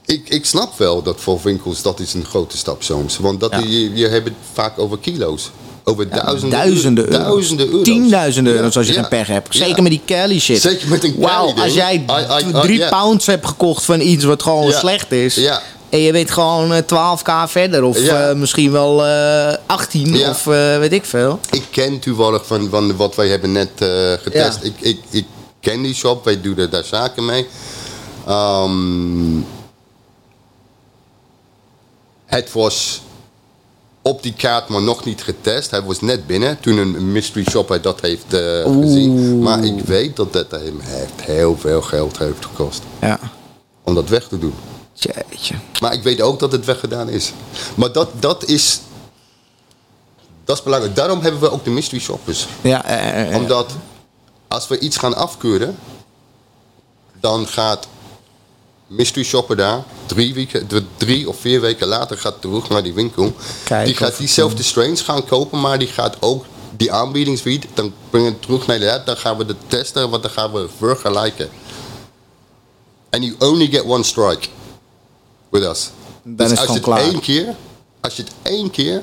Ik, 0.05 0.29
ik 0.29 0.45
snap 0.47 0.79
wel 0.79 1.03
dat 1.03 1.21
voor 1.21 1.41
winkels 1.43 1.83
dat 1.83 2.01
is 2.01 2.15
een 2.15 2.25
grote 2.25 2.57
stap 2.57 2.83
soms. 2.83 3.19
Want 3.19 3.41
dat 3.41 3.51
Ja. 3.51 3.59
je, 3.59 3.95
je 3.95 4.09
hebt 4.09 4.25
het 4.25 4.35
vaak 4.53 4.79
over 4.79 4.99
kilo's. 4.99 5.51
Over 5.85 6.09
duizenden, 6.09 6.51
duizenden 6.51 7.05
euro- 7.05 7.17
euro's. 7.19 7.33
duizenden 7.35 7.67
euro's. 7.67 7.85
Tienduizenden 7.85 8.53
euro's 8.55 8.77
als 8.77 8.87
je 8.87 8.93
Ja, 8.93 9.01
geen 9.01 9.09
pech 9.09 9.27
hebt. 9.27 9.55
Zeker 9.57 9.83
met 9.83 9.93
die 9.93 10.01
Kelly 10.05 10.41
shit. 10.41 10.61
Zeker 10.61 10.89
met 10.89 11.05
een 11.05 11.15
Wauw, 11.19 11.47
Kelly 11.47 11.61
als 11.63 11.75
jij 11.75 11.95
I- 11.95 12.45
I- 12.45 12.49
I- 12.49 12.61
drie 12.61 12.89
pounds 12.89 13.27
hebt 13.27 13.47
gekocht 13.47 13.85
van 13.85 14.01
iets 14.01 14.25
wat 14.25 14.43
gewoon 14.43 14.73
slecht 14.73 15.13
is... 15.13 15.35
Ja. 15.35 15.61
en 15.91 15.99
je 15.99 16.13
bent 16.13 16.31
gewoon 16.31 16.73
eh, 16.73 16.83
12k 16.83 17.51
verder 17.51 17.83
of 17.85 17.99
Ja. 18.01 18.29
eh, 18.29 18.35
misschien 18.37 18.71
wel 18.73 19.07
eh 19.07 19.55
18 19.67 20.17
Ja. 20.17 20.31
of 20.31 20.47
eh, 20.47 20.79
weet 20.79 20.93
ik 20.93 21.05
veel. 21.05 21.39
Ik 21.51 21.65
ken 21.71 21.99
toevallig 21.99 22.47
van, 22.47 22.69
van 22.71 22.97
wat 22.97 23.15
wij 23.15 23.29
hebben 23.29 23.53
net 23.53 23.71
eh, 23.79 23.89
getest. 24.23 24.59
Ja. 24.63 24.69
Ik, 24.69 24.75
ik, 24.81 24.99
ik 25.11 25.25
ken 25.61 25.83
die 25.83 25.95
shop, 25.95 26.25
wij 26.25 26.41
doen 26.41 26.57
er 26.59 26.71
daar 26.71 26.85
zaken 26.85 27.25
mee. 27.25 27.47
Ehm, 28.27 29.41
het 32.27 32.53
was 32.53 33.01
op 34.03 34.23
die 34.23 34.33
kaart, 34.33 34.69
maar 34.69 34.83
nog 34.83 35.05
niet 35.05 35.23
getest. 35.23 35.71
Hij 35.71 35.83
was 35.83 36.01
net 36.01 36.27
binnen 36.27 36.61
toen 36.61 36.77
een 36.77 37.13
mystery 37.13 37.45
shopper 37.51 37.83
dat 37.83 38.01
heeft 38.01 38.35
eh, 38.35 38.63
gezien. 38.81 39.39
Maar 39.43 39.65
ik 39.65 39.81
weet 39.85 40.17
dat 40.17 40.33
dat 40.33 40.51
hem 40.51 40.81
echt 40.81 41.21
heel 41.27 41.57
veel 41.59 41.83
geld 41.83 42.19
heeft 42.19 42.45
gekost 42.45 42.83
Ja. 43.01 43.19
om 43.85 43.95
dat 43.95 44.09
weg 44.09 44.29
te 44.29 44.39
doen. 44.39 44.55
Jeetje. 44.93 45.55
Maar 45.81 45.93
ik 45.93 46.03
weet 46.03 46.21
ook 46.21 46.39
dat 46.39 46.53
het 46.53 46.65
weggedaan 46.65 47.09
is. 47.09 47.33
Maar 47.75 47.93
dat, 47.93 48.09
dat 48.19 48.45
is. 48.45 48.81
Dat 50.45 50.57
is 50.57 50.63
belangrijk. 50.63 50.97
Daarom 50.97 51.21
hebben 51.21 51.41
we 51.41 51.51
ook 51.51 51.65
de 51.65 51.71
mystery 51.71 52.01
shoppers. 52.01 52.47
Ja, 52.61 52.85
Omdat 53.35 53.73
als 54.49 54.69
we 54.69 54.79
iets 54.79 54.97
gaan 54.97 55.17
afkeuren, 55.17 55.77
dan 57.21 57.47
gaat 57.47 57.89
mystery 58.93 59.25
shopper 59.25 59.57
daar 59.57 59.85
drie, 60.07 60.35
weken, 60.35 60.69
drie 60.97 61.29
of 61.29 61.37
vier 61.41 61.61
weken 61.61 61.87
later 61.87 62.19
gaat 62.19 62.41
terug 62.41 62.69
naar 62.69 62.83
die 62.83 62.93
winkel. 62.93 63.35
Die 63.85 63.95
gaat 63.95 64.17
diezelfde 64.17 64.63
strains 64.63 65.01
gaan 65.01 65.25
kopen, 65.25 65.61
maar 65.61 65.79
die 65.79 65.89
gaat 65.89 66.17
ook 66.21 66.45
die 66.77 66.93
aanbiedingswiet, 66.93 67.67
dan 67.75 67.93
brengen 68.11 68.29
we 68.29 68.35
het 68.35 68.43
terug 68.43 68.67
naar 68.67 68.79
de 68.79 68.93
app, 68.93 69.07
dan 69.07 69.17
gaan 69.17 69.37
we 69.37 69.45
het 69.45 69.57
testen, 69.67 70.11
want 70.11 70.23
dan 70.23 70.33
gaan 70.33 70.53
we 70.53 70.69
vergelijken. 70.77 71.49
And 73.11 73.25
you 73.25 73.35
only 73.39 73.67
get 73.67 73.85
one 73.85 74.03
strike 74.03 74.49
with 75.49 75.63
us. 75.63 75.91
Dan 76.23 76.37
dus 76.37 76.51
is 76.51 76.51
het 76.51 76.59
als 76.59 76.69
je 76.69 76.75
het 76.75 76.83
klaar. 76.83 77.01
één 77.01 77.21
keer, 77.21 77.55
als 78.01 78.17
je 78.17 78.23
het 78.23 78.33
één 78.43 78.71
keer 78.71 79.03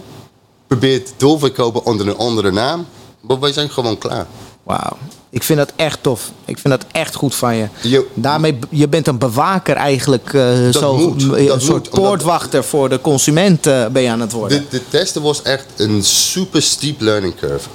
probeert 0.68 1.14
doorverkopen 1.18 1.86
onder 1.86 2.08
een 2.08 2.18
andere 2.18 2.52
naam, 2.52 2.88
maar 3.22 3.40
wij 3.40 3.54
zijn 3.54 3.70
gewoon 3.70 3.98
klaar. 3.98 4.28
Wauw. 4.64 4.98
Ik 5.32 5.44
vind 5.44 5.60
dat 5.60 5.72
echt 5.76 6.04
tof. 6.04 6.32
Ik 6.46 6.58
vind 6.58 6.74
dat 6.80 6.86
echt 6.92 7.16
goed 7.16 7.36
van 7.36 7.56
je. 7.56 7.68
Je- 7.82 8.08
Daarmee, 8.14 8.60
je 8.70 8.88
bent 8.88 9.08
een 9.08 9.18
bewaker 9.18 9.76
eigenlijk. 9.76 10.34
eh, 10.34 10.70
zo, 10.70 10.98
moet, 10.98 11.24
een 11.24 11.62
soort 11.62 11.68
moet, 11.68 11.90
poortwachter 11.90 12.64
voor 12.64 12.90
de 12.90 13.02
consument 13.02 13.68
eh, 13.68 13.88
ben 13.88 14.02
je 14.02 14.10
aan 14.10 14.20
het 14.22 14.32
worden. 14.32 14.58
De, 14.70 14.78
de 14.78 14.90
testen 14.90 15.22
was 15.22 15.42
echt 15.42 15.66
een 15.78 16.04
super 16.04 16.62
steep 16.62 17.02
learning 17.02 17.36
curve. 17.36 17.70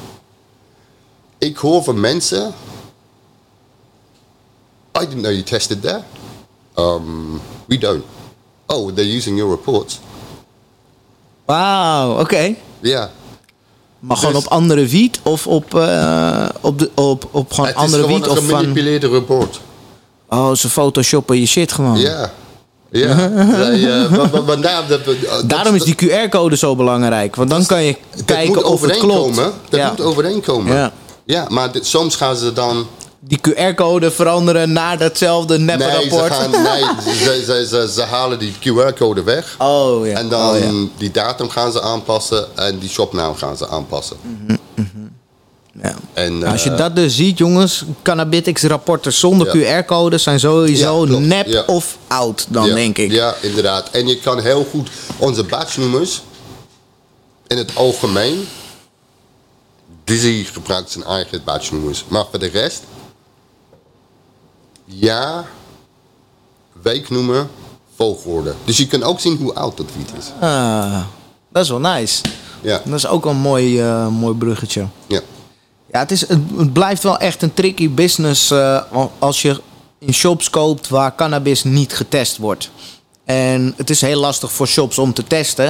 Ik 1.39 1.57
hoor 1.57 1.83
van 1.85 2.01
mensen. 2.01 2.55
I 4.97 5.07
didn't 5.07 5.23
know 5.23 5.31
you 5.33 5.43
tested 5.43 5.83
there. 5.83 6.01
Um, 6.77 7.41
we 7.67 7.79
don't. 7.79 8.05
Oh, 8.67 8.93
they're 8.93 9.17
using 9.17 9.37
your 9.39 9.51
reports. 9.55 10.01
Wauw, 11.45 12.21
oké. 12.21 12.55
Ja. 12.81 13.11
Maar 14.07 14.17
gewoon 14.17 14.35
Dus- 14.35 14.45
op 14.45 14.51
andere 14.53 14.87
wiet 14.87 15.21
of 15.23 15.47
op, 15.47 15.75
eh, 15.75 16.47
op, 16.61 16.79
de, 16.79 16.91
op, 16.95 17.29
op 17.31 17.53
gewoon 17.53 17.67
Het 17.67 17.77
is 17.77 17.83
andere 17.83 18.03
gewoon 18.03 18.19
wiet? 18.19 18.27
een 18.27 18.33
Of 18.33 18.39
van, 18.39 18.47
gemanipuleerde 18.47 19.09
report. 19.09 19.61
oh, 20.29 20.53
ze 20.53 20.69
photoshoppen 20.71 21.41
je 21.41 21.47
shit 21.47 21.73
gewoon. 21.73 21.99
Ja. 21.99 22.31
Ja. 22.91 23.17
Eh, 24.55 24.89
dat 24.89 25.01
Daarom 25.49 25.75
is 25.75 25.83
die 25.83 25.95
QR-code 25.95 26.57
zo 26.57 26.77
belangrijk. 26.77 27.37
Want 27.37 27.51
dan 27.51 27.67
kan 27.67 27.85
je 27.85 27.97
kijken 28.25 28.65
of 28.65 28.81
het 28.81 28.91
klopt. 28.91 29.05
overeenkomen. 29.05 29.53
Dat 29.69 29.81
Ja. 29.81 29.89
moet 29.89 30.01
overeenkomen. 30.01 30.75
Ja. 30.75 30.93
Ja, 31.25 31.47
maar 31.49 31.73
dit- 31.73 31.87
soms 31.87 32.17
gaan 32.17 32.37
ze 32.37 32.53
dan 32.53 32.87
Die 33.27 33.39
QR-code 33.49 34.11
veranderen 34.11 34.73
naar 34.73 34.99
datzelfde 34.99 35.59
neppe 35.59 35.85
Nee, 35.85 35.93
ze, 36.03 36.09
rapport. 36.09 36.33
gaan, 36.33 36.51
nee 36.71 37.15
ze, 37.15 37.43
ze, 37.47 37.67
ze, 37.69 37.93
ze 37.95 38.03
halen 38.03 38.39
die 38.39 38.53
QR-code 38.61 39.23
weg. 39.23 39.55
Oh 39.59 40.07
ja. 40.07 40.19
En 40.19 40.29
dan 40.29 40.51
Oh, 40.55 40.59
ja. 40.59 40.73
die 40.99 41.11
datum 41.11 41.49
gaan 41.49 41.73
ze 41.73 41.83
aanpassen 41.83 42.57
en 42.57 42.79
die 42.79 42.89
shopnaam 42.89 43.35
gaan 43.35 43.57
ze 43.57 43.69
aanpassen. 43.69 44.17
Ja. 45.83 45.95
En, 46.13 46.39
Nou, 46.39 46.53
Als 46.53 46.63
je 46.65 46.71
eh, 46.71 46.77
dat 46.77 46.97
dus 46.97 47.17
ziet, 47.17 47.39
jongens, 47.39 47.85
Cannabitics-rapporten 48.03 49.13
zonder 49.13 49.59
Ja. 49.59 49.83
QR-codes 49.83 50.23
zijn 50.23 50.41
sowieso 50.41 51.05
nep 51.05 51.65
of 51.67 51.99
oud, 52.07 52.47
dan 52.49 52.75
denk 52.75 52.99
ik. 52.99 53.11
Ja, 53.11 53.35
inderdaad. 53.41 53.91
En 53.91 54.07
je 54.09 54.19
kan 54.19 54.41
heel 54.41 54.67
goed 54.71 54.89
onze 55.19 55.45
batchnummers 55.45 56.23
in 57.47 57.57
het 57.57 57.71
algemeen. 57.77 58.49
Dizzy 60.05 60.45
gebruikt 60.45 60.91
zijn 60.91 61.05
eigen 61.05 61.41
batchnummers. 61.45 62.05
Maar 62.09 62.25
voor 62.31 62.39
de 62.39 62.47
rest, 62.53 62.83
ja, 64.85 65.45
weeknummer, 66.83 67.47
volgorde. 67.97 68.55
Dus 68.65 68.77
je 68.77 68.87
kan 68.87 69.03
ook 69.03 69.21
zien 69.21 69.37
hoe 69.37 69.55
oud 69.55 69.77
dat 69.77 69.87
wiet 69.97 70.11
is. 70.19 70.27
Ah, 70.41 71.01
dat 71.49 71.63
is 71.63 71.69
wel 71.69 71.81
nice. 71.81 72.23
Ja, 72.63 72.81
Dat 72.85 72.95
is 72.95 73.07
ook 73.07 73.25
een 73.27 73.37
mooi, 73.37 73.81
eh, 73.81 74.09
mooi 74.09 74.35
bruggetje. 74.37 74.87
ja. 75.07 75.21
Ja, 75.93 76.01
het, 76.01 76.11
is, 76.11 76.29
het, 76.29 76.39
het 76.57 76.73
blijft 76.73 77.03
wel 77.03 77.19
echt 77.19 77.43
een 77.43 77.55
tricky 77.55 77.91
business 77.91 78.51
eh, 78.51 78.83
als 79.19 79.43
je 79.43 79.61
in 79.99 80.15
shops 80.15 80.51
koopt 80.51 80.89
waar 80.89 81.15
cannabis 81.15 81.65
niet 81.65 81.95
getest 81.95 82.37
wordt. 82.37 82.71
En 83.25 83.75
het 83.77 83.91
is 83.91 84.01
heel 84.01 84.21
lastig 84.21 84.53
voor 84.53 84.67
shops 84.67 84.99
om 84.99 85.13
te 85.13 85.25
testen, 85.25 85.67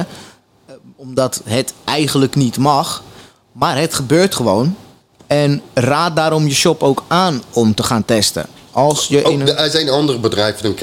eh, 0.65 0.75
omdat 0.95 1.41
het 1.43 1.73
eigenlijk 1.83 2.35
niet 2.35 2.57
mag. 2.57 3.03
Maar 3.51 3.77
het 3.77 3.93
gebeurt 3.93 4.35
gewoon. 4.35 4.75
En 5.27 5.61
raad 5.73 6.15
daarom 6.15 6.47
je 6.47 6.53
shop 6.55 6.83
ook 6.83 7.03
aan 7.07 7.41
om 7.53 7.73
te 7.73 7.83
gaan 7.83 8.05
testen. 8.05 8.45
Als 8.75 9.07
je 9.07 9.21
in 9.21 9.41
een- 9.41 9.55
er 9.57 9.69
zijn 9.69 9.89
andere 9.89 10.19
bedrijven 10.19 10.63
dan 10.63 10.73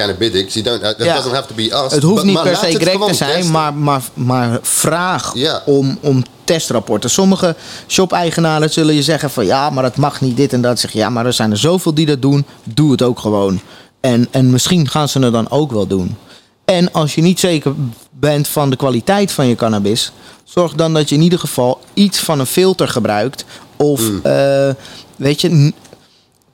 don't, 0.64 0.82
it 0.82 0.97
doesn't 1.14 1.34
have 1.34 1.47
to 1.49 1.55
be 1.55 1.62
us. 1.84 1.93
Het 1.93 2.03
hoeft 2.03 2.24
niet 2.24 2.43
per 2.43 2.57
se 2.57 2.66
correct 2.78 3.07
te 3.07 3.14
zijn, 3.14 3.51
maar, 3.51 3.74
maar, 3.74 4.03
maar 4.14 4.59
vraag 4.62 5.32
om, 5.66 5.99
om 6.01 6.22
testrapporten. 6.45 7.11
Sommige 7.11 7.57
shop-eigenaren 7.88 8.70
zullen 8.70 8.95
je 8.95 9.03
zeggen 9.03 9.30
van 9.30 9.47
ja, 9.47 9.70
maar 9.70 9.84
het 9.84 9.97
mag 9.97 10.20
niet 10.20 10.36
dit 10.36 10.53
en 10.53 10.61
dat. 10.62 10.80
Zeg 10.80 10.93
je, 10.93 10.99
ja, 10.99 11.11
maar 11.11 11.26
er 11.26 11.32
zijn 11.32 11.51
er 11.51 11.57
zoveel 11.59 11.95
die 11.95 12.07
dat 12.07 12.22
doen. 12.22 12.45
Doe 12.64 12.90
het 12.90 13.03
ook 13.03 13.18
gewoon. 13.18 13.61
En, 14.01 14.28
en 14.30 14.51
misschien 14.51 14.88
gaan 14.88 15.09
ze 15.09 15.18
het 15.18 15.32
dan 15.32 15.51
ook 15.51 15.72
wel 15.72 15.86
doen. 15.86 16.16
En 16.64 16.93
als 16.93 17.14
je 17.14 17.20
niet 17.22 17.40
zeker 17.40 17.72
bent 18.11 18.49
van 18.49 18.70
de 18.70 18.76
kwaliteit 18.76 19.32
van 19.32 19.47
je 19.47 19.55
cannabis, 19.55 20.12
zorg 20.45 20.72
dan 20.72 20.95
dat 20.95 21.09
je 21.09 21.14
in 21.14 21.22
ieder 21.22 21.38
geval 21.38 21.80
iets 21.95 22.18
van 22.18 22.40
een 22.40 22.47
filter 22.47 22.88
gebruikt. 22.88 23.45
Of 23.76 24.01
Mm. 24.01 24.20
eh, 24.22 24.68
weet 25.16 25.40
je, 25.40 25.72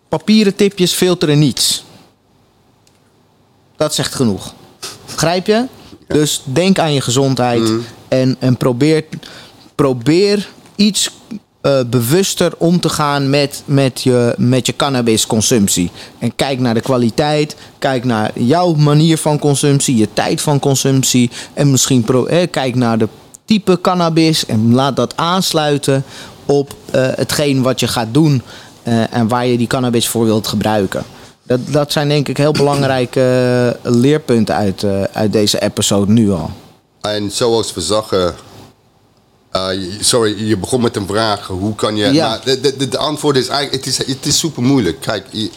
papieren 0.08 0.54
tipjes 0.54 0.92
filteren 0.92 1.38
niets. 1.38 1.84
Dat 3.76 3.94
zegt 3.94 4.14
genoeg. 4.14 4.54
Begrijp 5.06 5.46
je? 5.46 5.64
Dus 6.06 6.42
denk 6.44 6.78
aan 6.78 6.92
je 6.92 7.00
gezondheid 7.00 7.60
Mm. 7.60 7.84
en, 8.08 8.36
en 8.38 8.56
probeer, 8.56 9.04
probeer 9.74 10.48
iets 10.76 11.10
eh, 11.60 11.80
bewuster 11.86 12.52
om 12.58 12.80
te 12.80 12.88
gaan 12.88 13.30
met, 13.30 13.62
met, 13.64 14.02
je, 14.02 14.34
met 14.36 14.66
je 14.66 14.76
cannabisconsumptie. 14.76 15.90
En 16.18 16.34
kijk 16.36 16.58
naar 16.58 16.74
de 16.74 16.80
kwaliteit, 16.80 17.56
kijk 17.78 18.04
naar 18.04 18.30
jouw 18.34 18.74
manier 18.74 19.18
van 19.18 19.38
consumptie, 19.38 19.96
je 19.96 20.08
tijd 20.12 20.40
van 20.40 20.58
consumptie. 20.58 21.30
En 21.54 21.70
misschien 21.70 22.02
pro, 22.02 22.26
eh, 22.26 22.50
kijk 22.50 22.74
naar 22.74 22.98
de 22.98 23.08
type 23.44 23.80
cannabis 23.80 24.46
en 24.46 24.74
laat 24.74 24.96
dat 24.96 25.16
aansluiten 25.16 26.04
op 26.44 26.74
eh, 26.90 27.06
hetgeen 27.14 27.62
wat 27.62 27.80
je 27.80 27.88
gaat 27.88 28.14
doen 28.14 28.42
eh, 28.88 29.14
en 29.18 29.28
waar 29.28 29.46
je 29.46 29.56
die 29.56 29.66
cannabis 29.66 30.08
voor 30.08 30.24
wilt 30.24 30.46
gebruiken. 30.46 31.04
Dat, 31.42 31.60
dat 31.66 31.92
zijn 31.92 32.08
denk 32.08 32.28
ik 32.28 32.36
heel 32.36 32.52
belangrijke 32.52 33.20
eh, 33.82 33.92
leerpunten 33.92 34.54
uit, 34.54 34.82
eh, 34.82 35.02
uit 35.02 35.32
deze 35.32 35.60
episode 35.62 36.12
nu 36.12 36.30
al. 36.30 36.50
En 37.00 37.30
zoals 37.30 37.74
we 37.74 37.80
zagen... 37.80 38.34
sorry, 40.00 40.48
je 40.48 40.56
begon 40.56 40.80
met 40.80 40.96
een 40.96 41.06
vraag. 41.06 41.46
Hoe 41.46 41.74
kan 41.74 41.96
je... 41.96 42.12
Ja. 42.12 42.28
Nou, 42.28 42.60
de, 42.60 42.76
de, 42.76 42.88
de, 42.88 42.98
antwoord 42.98 43.36
is 43.36 43.48
eigenlijk... 43.48 43.84
Het 43.84 43.94
is, 44.00 44.06
het 44.06 44.26
is 44.26 44.38
super 44.38 44.62
moeilijk. 44.62 45.00
Kijk, 45.00 45.26
je, 45.30 45.50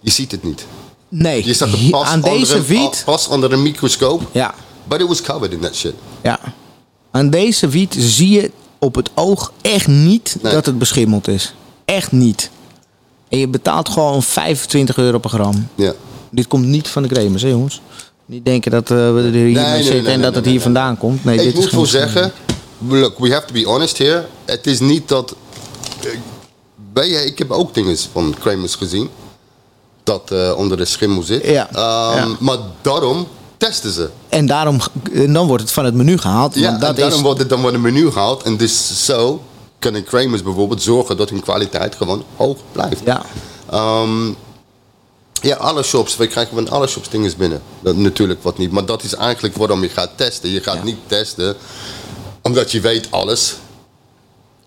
je 0.00 0.10
ziet 0.10 0.30
het 0.30 0.42
niet. 0.42 0.66
Nee, 1.08 1.46
Je 1.46 1.54
zag 1.54 1.70
het 1.70 1.90
pas, 1.90 2.06
aan 2.06 2.24
onder 2.24 2.38
deze 2.38 2.74
een, 2.74 2.90
pas 3.04 3.28
onder 3.28 3.52
een 3.52 3.62
microscoop. 3.62 4.22
Ja, 4.32 4.54
But 4.88 5.00
it 5.00 5.08
was 5.08 5.22
covered 5.22 5.52
in 5.52 5.60
that 5.60 5.74
shit. 5.74 5.94
ja. 6.22 6.38
Aan 7.10 7.30
deze 7.30 7.68
wiet 7.68 7.94
zie 7.98 8.30
je 8.30 8.50
op 8.78 8.94
het 8.94 9.10
oog 9.14 9.52
echt 9.62 9.86
niet 9.86 10.36
Nee. 10.42 10.52
dat 10.52 10.66
het 10.66 10.78
beschimmeld 10.78 11.28
is. 11.28 11.54
Echt 11.84 12.12
niet. 12.12 12.50
En 13.28 13.38
je 13.38 13.48
betaalt 13.48 13.88
gewoon 13.88 14.22
25 14.22 14.96
euro 14.96 15.18
per 15.18 15.30
gram. 15.30 15.68
Ja. 15.74 15.92
Dit 16.30 16.46
komt 16.46 16.66
niet 16.66 16.88
van 16.88 17.02
de 17.02 17.08
cremers, 17.08 17.42
hè 17.42 17.48
jongens? 17.48 17.80
Niet 18.26 18.44
denken 18.44 18.70
dat 18.70 18.90
eh, 18.90 18.96
we 18.96 19.20
er 19.24 19.30
hier 19.32 19.52
nee, 19.62 19.82
zitten 19.82 20.02
nee, 20.02 20.12
en 20.12 20.20
dat 20.20 20.34
het 20.34 20.44
hier 20.44 20.60
vandaan 20.60 20.98
komt. 20.98 21.24
Nee, 21.24 21.36
ik 21.38 21.42
dit 21.44 21.54
moet 21.54 21.62
is 21.64 21.68
gewoon- 21.70 21.86
zeggen, 21.86 22.32
look, 22.88 23.18
we 23.18 23.32
have 23.32 23.46
to 23.46 23.52
be 23.52 23.64
honest 23.64 23.98
here. 23.98 24.26
Het 24.44 24.66
is 24.66 24.80
niet 24.80 25.08
dat. 25.08 25.34
eh, 26.00 26.10
Weet 26.94 27.10
je, 27.10 27.24
ik 27.26 27.38
heb 27.38 27.50
ook 27.50 27.74
dingen 27.74 27.96
van 28.12 28.34
Kramers 28.40 28.74
gezien. 28.74 29.08
Dat 30.04 30.30
eh, 30.30 30.52
onder 30.56 30.76
de 30.76 30.84
schimmel 30.84 31.22
zit. 31.22 31.46
Ja, 31.46 31.68
Ehm, 31.72 32.16
ja. 32.28 32.36
Maar 32.38 32.56
daarom 32.82 33.26
testen 33.56 33.92
ze. 33.92 34.10
En, 34.28 34.46
daarom, 34.46 34.78
en 35.12 35.32
dan 35.32 35.46
wordt 35.46 35.62
het 35.62 35.72
van 35.72 35.84
het 35.84 35.94
menu 35.94 36.18
gehaald. 36.18 36.54
Ja, 36.54 36.70
dat 36.78 36.88
en 36.90 36.94
daarom 36.96 37.14
is, 37.16 37.22
wordt 37.22 37.38
het 37.38 37.48
dan 37.48 37.60
wordt 37.60 37.76
een 37.76 37.82
menu 37.82 38.10
gehaald. 38.10 38.42
En 38.42 38.56
dus 38.56 39.04
zo 39.04 39.42
kunnen 39.84 40.04
Kramers 40.04 40.42
bijvoorbeeld 40.42 40.82
zorgen 40.82 41.16
dat 41.16 41.30
hun 41.30 41.40
kwaliteit 41.42 41.94
gewoon 41.94 42.24
hoog 42.36 42.58
blijft. 42.72 43.00
ja, 43.04 43.22
Ehm, 43.70 44.26
ja, 45.42 45.56
alle 45.56 45.82
shops. 45.82 46.16
Wij 46.16 46.26
krijgen 46.26 46.54
van 46.54 46.68
alle 46.68 46.86
shops 46.86 47.08
dingen 47.08 47.32
binnen. 47.36 47.62
Dat, 47.80 47.96
natuurlijk 47.96 48.42
wat 48.42 48.58
niet. 48.58 48.70
Maar 48.70 48.84
dat 48.86 49.02
is 49.02 49.14
eigenlijk 49.14 49.56
waarom 49.56 49.82
je 49.82 49.88
gaat 49.88 50.10
testen. 50.16 50.50
Je 50.50 50.60
gaat 50.60 50.74
Ja. 50.76 50.82
niet 50.84 50.98
testen 51.06 51.56
omdat 52.42 52.72
je 52.72 52.80
weet 52.80 53.10
alles. 53.10 53.54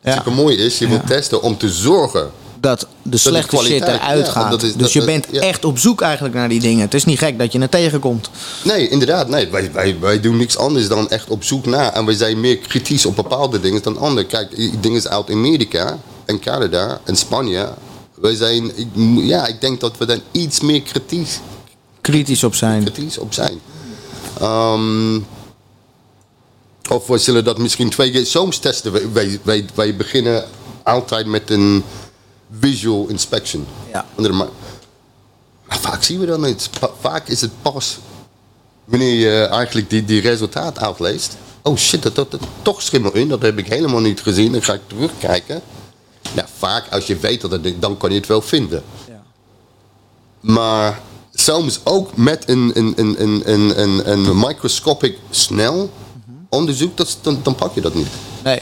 ja. 0.01 0.13
super 0.13 0.31
mooi 0.31 0.55
is, 0.57 0.77
je 0.77 0.87
wilt 0.87 1.07
testen 1.07 1.41
om 1.41 1.57
te 1.57 1.69
zorgen. 1.69 2.31
Dat 2.59 2.87
de 3.01 3.17
slechte 3.17 3.57
shit 3.57 3.81
eruit 3.81 4.29
gaat. 4.29 4.51
dat 4.51 4.63
is- 4.63 4.71
dus 4.73 4.81
dat- 4.81 4.93
je 4.93 5.05
bent 5.05 5.29
echt 5.29 5.65
op 5.65 5.77
zoek 5.79 6.01
eigenlijk 6.01 6.35
naar 6.35 6.49
die 6.49 6.59
dingen. 6.59 6.81
Het 6.81 6.93
is 6.93 7.05
niet 7.05 7.17
gek 7.17 7.39
dat 7.39 7.51
je 7.51 7.59
het 7.59 7.71
tegenkomt. 7.71 8.29
Nee, 8.63 8.89
inderdaad. 8.89 9.29
Nee, 9.29 9.47
wij, 9.49 9.71
wij, 9.73 9.97
wij 9.99 10.19
doen 10.19 10.37
niks 10.37 10.57
anders 10.57 10.87
dan 10.87 11.09
echt 11.09 11.29
op 11.29 11.43
zoek 11.43 11.65
naar. 11.65 11.93
En 11.93 12.05
wij 12.05 12.15
zijn 12.15 12.39
meer 12.39 12.57
kritisch 12.57 13.05
op 13.05 13.15
bepaalde 13.15 13.59
dingen 13.59 13.81
dan 13.83 13.97
andere. 13.97 14.27
Kijk, 14.27 14.81
dingen 14.81 15.09
uit 15.09 15.29
Amerika 15.31 15.97
en 16.25 16.39
Canada 16.39 17.01
en 17.03 17.15
Spanje. 17.15 17.69
Wij 18.15 18.35
zijn, 18.35 18.71
ja, 19.27 19.47
ik 19.47 19.61
denk 19.61 19.79
dat 19.79 19.97
we 19.97 20.05
daar 20.05 20.19
iets 20.31 20.59
meer 20.61 20.81
kritisch, 20.81 21.39
Kritisch 22.01 22.43
op 22.43 22.55
zijn. 22.55 22.83
kritisch 22.83 23.17
op 23.17 23.33
zijn. 23.33 23.59
Ehm, 24.39 25.19
of 26.89 27.07
we 27.07 27.17
zullen 27.17 27.43
dat 27.43 27.57
misschien 27.57 27.89
twee 27.89 28.11
keer 28.11 28.25
soms 28.25 28.57
testen. 28.57 29.13
Wij, 29.13 29.39
wij, 29.43 29.65
wij 29.75 29.95
beginnen 29.95 30.43
altijd 30.83 31.25
met 31.25 31.49
een 31.49 31.83
visual 32.59 33.07
inspection. 33.07 33.65
Ja. 33.91 34.05
Maar 35.67 35.79
vaak 35.79 36.03
zien 36.03 36.19
we 36.19 36.25
dat 36.25 36.39
niet. 36.39 36.69
Va- 36.71 36.91
Vaak 36.99 37.27
is 37.27 37.41
het 37.41 37.51
pas 37.61 37.97
wanneer 38.85 39.13
je 39.13 39.39
eigenlijk 39.45 39.89
die, 39.89 40.05
die 40.05 40.21
resultaat 40.21 40.79
uitleest. 40.79 41.37
Oh 41.61 41.77
shit, 41.77 42.03
dat, 42.03 42.15
dat, 42.15 42.31
dat 42.31 42.41
toch 42.61 42.81
schimmel 42.81 43.13
in. 43.13 43.27
Dat 43.27 43.41
heb 43.41 43.57
ik 43.57 43.67
helemaal 43.67 43.99
niet 44.01 44.21
gezien. 44.21 44.51
Dan 44.51 44.63
ga 44.63 44.73
ik 44.73 44.81
terugkijken. 44.87 45.61
Nou, 46.33 46.47
vaak 46.57 46.91
als 46.91 47.07
je 47.07 47.17
weet 47.17 47.41
dat 47.41 47.51
het 47.51 47.81
dan 47.81 47.97
kan 47.97 48.09
je 48.09 48.15
het 48.17 48.27
wel 48.27 48.41
vinden. 48.41 48.83
Ja. 49.07 49.23
Maar 50.39 51.01
soms 51.33 51.79
ook 51.83 52.17
met 52.17 52.49
een, 52.49 52.71
een, 52.73 52.93
een, 52.95 53.15
een, 53.21 53.51
een, 53.51 53.81
een, 53.81 54.09
een 54.29 54.37
microscopic 54.37 55.17
snel 55.29 55.89
onderzoek, 56.49 56.97
dat, 56.97 57.17
dan 57.43 57.55
pak 57.55 57.75
je 57.75 57.81
dat 57.81 57.93
niet. 57.93 58.07
Nee. 58.43 58.59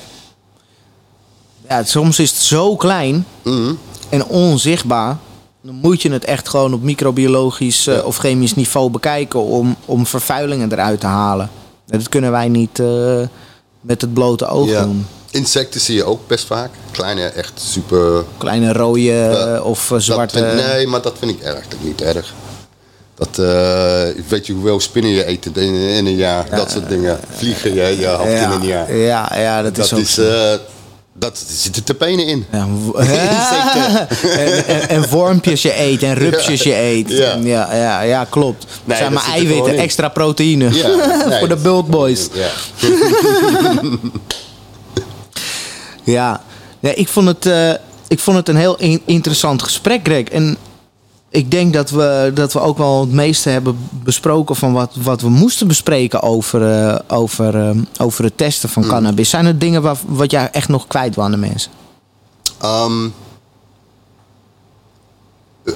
Ja, 1.70 1.84
soms 1.84 2.20
is 2.20 2.30
het 2.32 2.39
zo 2.39 2.76
klein 2.76 3.26
Mhm. 3.43 3.74
en 4.09 4.26
onzichtbaar. 4.26 5.18
Dan 5.61 5.76
moet 5.76 6.01
je 6.01 6.11
het 6.11 6.26
echt 6.26 6.49
gewoon 6.49 6.74
op 6.74 6.82
microbiologisch 6.82 7.88
eh, 7.88 8.05
of 8.05 8.18
chemisch 8.18 8.55
niveau 8.55 8.89
bekijken 8.89 9.39
om, 9.43 9.76
om 9.86 10.05
vervuilingen 10.05 10.72
eruit 10.72 10.99
te 10.99 11.05
halen. 11.07 11.49
En 11.88 11.97
dat 11.99 12.09
kunnen 12.09 12.32
wij 12.32 12.47
niet 12.47 12.80
eh, 12.80 13.20
met 13.82 14.01
het 14.01 14.13
blote 14.13 14.47
oog 14.47 14.70
Ja. 14.70 14.82
doen. 14.84 15.07
Insecten 15.32 15.82
zie 15.82 15.95
je 15.95 16.03
ook 16.03 16.28
best 16.28 16.45
vaak. 16.45 16.70
Kleine, 16.91 17.26
echt 17.26 17.51
super 17.55 18.24
Kleine 18.38 18.74
rode 18.74 19.11
eh, 19.22 19.66
of 19.66 19.91
zwarte. 19.97 20.38
vind- 20.38 20.68
nee, 20.68 20.88
maar 20.88 21.01
dat 21.01 21.16
vind 21.20 21.32
ik 21.32 21.41
eigenlijk 21.43 21.84
niet 21.84 22.01
erg. 22.01 22.34
Dat, 23.16 23.28
eh, 23.39 24.24
weet 24.28 24.45
je 24.47 24.53
hoeveel 24.53 24.80
spinnen 24.80 25.11
je 25.11 25.28
eet 25.28 25.45
in, 25.45 25.74
in 25.74 26.05
een 26.05 26.16
jaar? 26.16 26.49
dat 26.49 26.72
soort 26.72 26.89
dingen. 26.89 27.20
Vliegen 27.30 27.74
je, 27.74 27.97
je 27.99 28.07
hoofd 28.07 28.30
in 28.30 28.36
ja, 28.36 28.51
een 28.53 28.66
jaar. 28.66 28.95
ja, 28.95 29.32
ja, 29.39 29.61
dat, 29.61 29.76
Dat 29.76 29.85
is 29.85 29.94
ook 29.94 29.99
is. 29.99 30.19
Dat 31.18 31.44
zit 31.48 31.76
er 31.76 31.84
te 31.84 31.94
penen 31.94 32.28
in. 32.28 32.46
Ja, 32.52 32.68
en, 34.24 34.68
en, 34.68 34.90
en 34.90 35.10
wormpjes 35.10 35.62
je 35.62 35.80
eet 35.80 36.04
en 36.04 36.14
rupsjes 36.14 36.64
je 36.64 36.76
eet. 36.76 37.10
Ja. 37.10 37.36
Ja, 37.44 37.76
ja, 37.76 38.02
ja, 38.02 38.26
klopt. 38.30 38.66
Nee, 38.84 38.98
zijn 38.98 39.14
maar 39.14 39.24
er 39.26 39.32
eiwitten, 39.32 39.78
extra 39.78 40.08
proteïne. 40.10 40.70
Nee, 41.28 41.40
Voor 41.40 41.48
de 41.48 41.54
dat- 41.54 41.62
Bulk 41.64 41.88
Boys. 41.88 42.28
Ja. 42.34 42.48
Ja, 46.04 46.42
ja 46.80 46.92
ik, 46.96 47.08
vond 47.08 47.28
het, 47.28 47.46
eh, 47.46 47.70
ik 48.08 48.20
vond 48.20 48.38
het 48.38 48.50
een 48.50 48.56
heel 48.56 48.76
in- 48.78 49.02
interessant 49.06 49.64
gesprek, 49.64 50.00
Greg. 50.04 50.24
En 50.24 50.58
ik 51.36 51.52
denk 51.52 51.74
dat 51.74 51.90
we, 51.90 52.32
dat 52.34 52.53
we 52.53 52.60
ook 52.60 52.78
wel 52.78 53.02
het 53.02 53.12
meeste 53.12 53.49
hebben 53.49 53.90
besproken 53.91 54.56
van 54.56 54.74
wat, 54.74 54.95
wat 54.95 55.22
we 55.22 55.30
moesten 55.30 55.68
bespreken 55.68 56.22
over, 56.22 56.72
eh, 56.72 56.99
over, 57.07 57.70
eh, 57.70 57.78
over 57.99 58.24
het 58.24 58.38
testen 58.38 58.70
Mm. 58.70 58.74
van 58.74 58.91
cannabis. 58.91 59.30
Zijn 59.30 59.45
er 59.45 59.60
dingen 59.60 59.82
waar, 59.82 59.98
wat 60.07 60.32
jij 60.32 60.52
echt 60.52 60.68
nog 60.68 60.88
kwijt 60.88 61.16
wil 61.16 61.24
aan 61.24 61.32
de 61.32 61.38
mensen? 61.38 61.72
Ehm, 62.57 63.10
eh, 65.64 65.74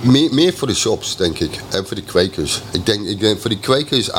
meer, 0.00 0.34
meer 0.34 0.54
voor 0.54 0.68
de 0.68 0.74
shops, 0.74 1.16
denk 1.16 1.38
ik. 1.38 1.62
En 1.68 1.86
voor 1.86 1.96
de 1.96 2.02
kwekers. 2.02 2.62
Ik 2.70 2.86
denk, 2.86 3.06
ik 3.06 3.20
denk 3.20 3.40
voor 3.40 3.50
die 3.50 3.58
kwekers, 3.58 4.12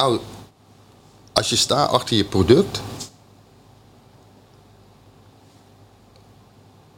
als 1.33 1.49
je 1.49 1.55
staat 1.55 1.89
achter 1.89 2.15
je 2.17 2.23
product, 2.25 2.81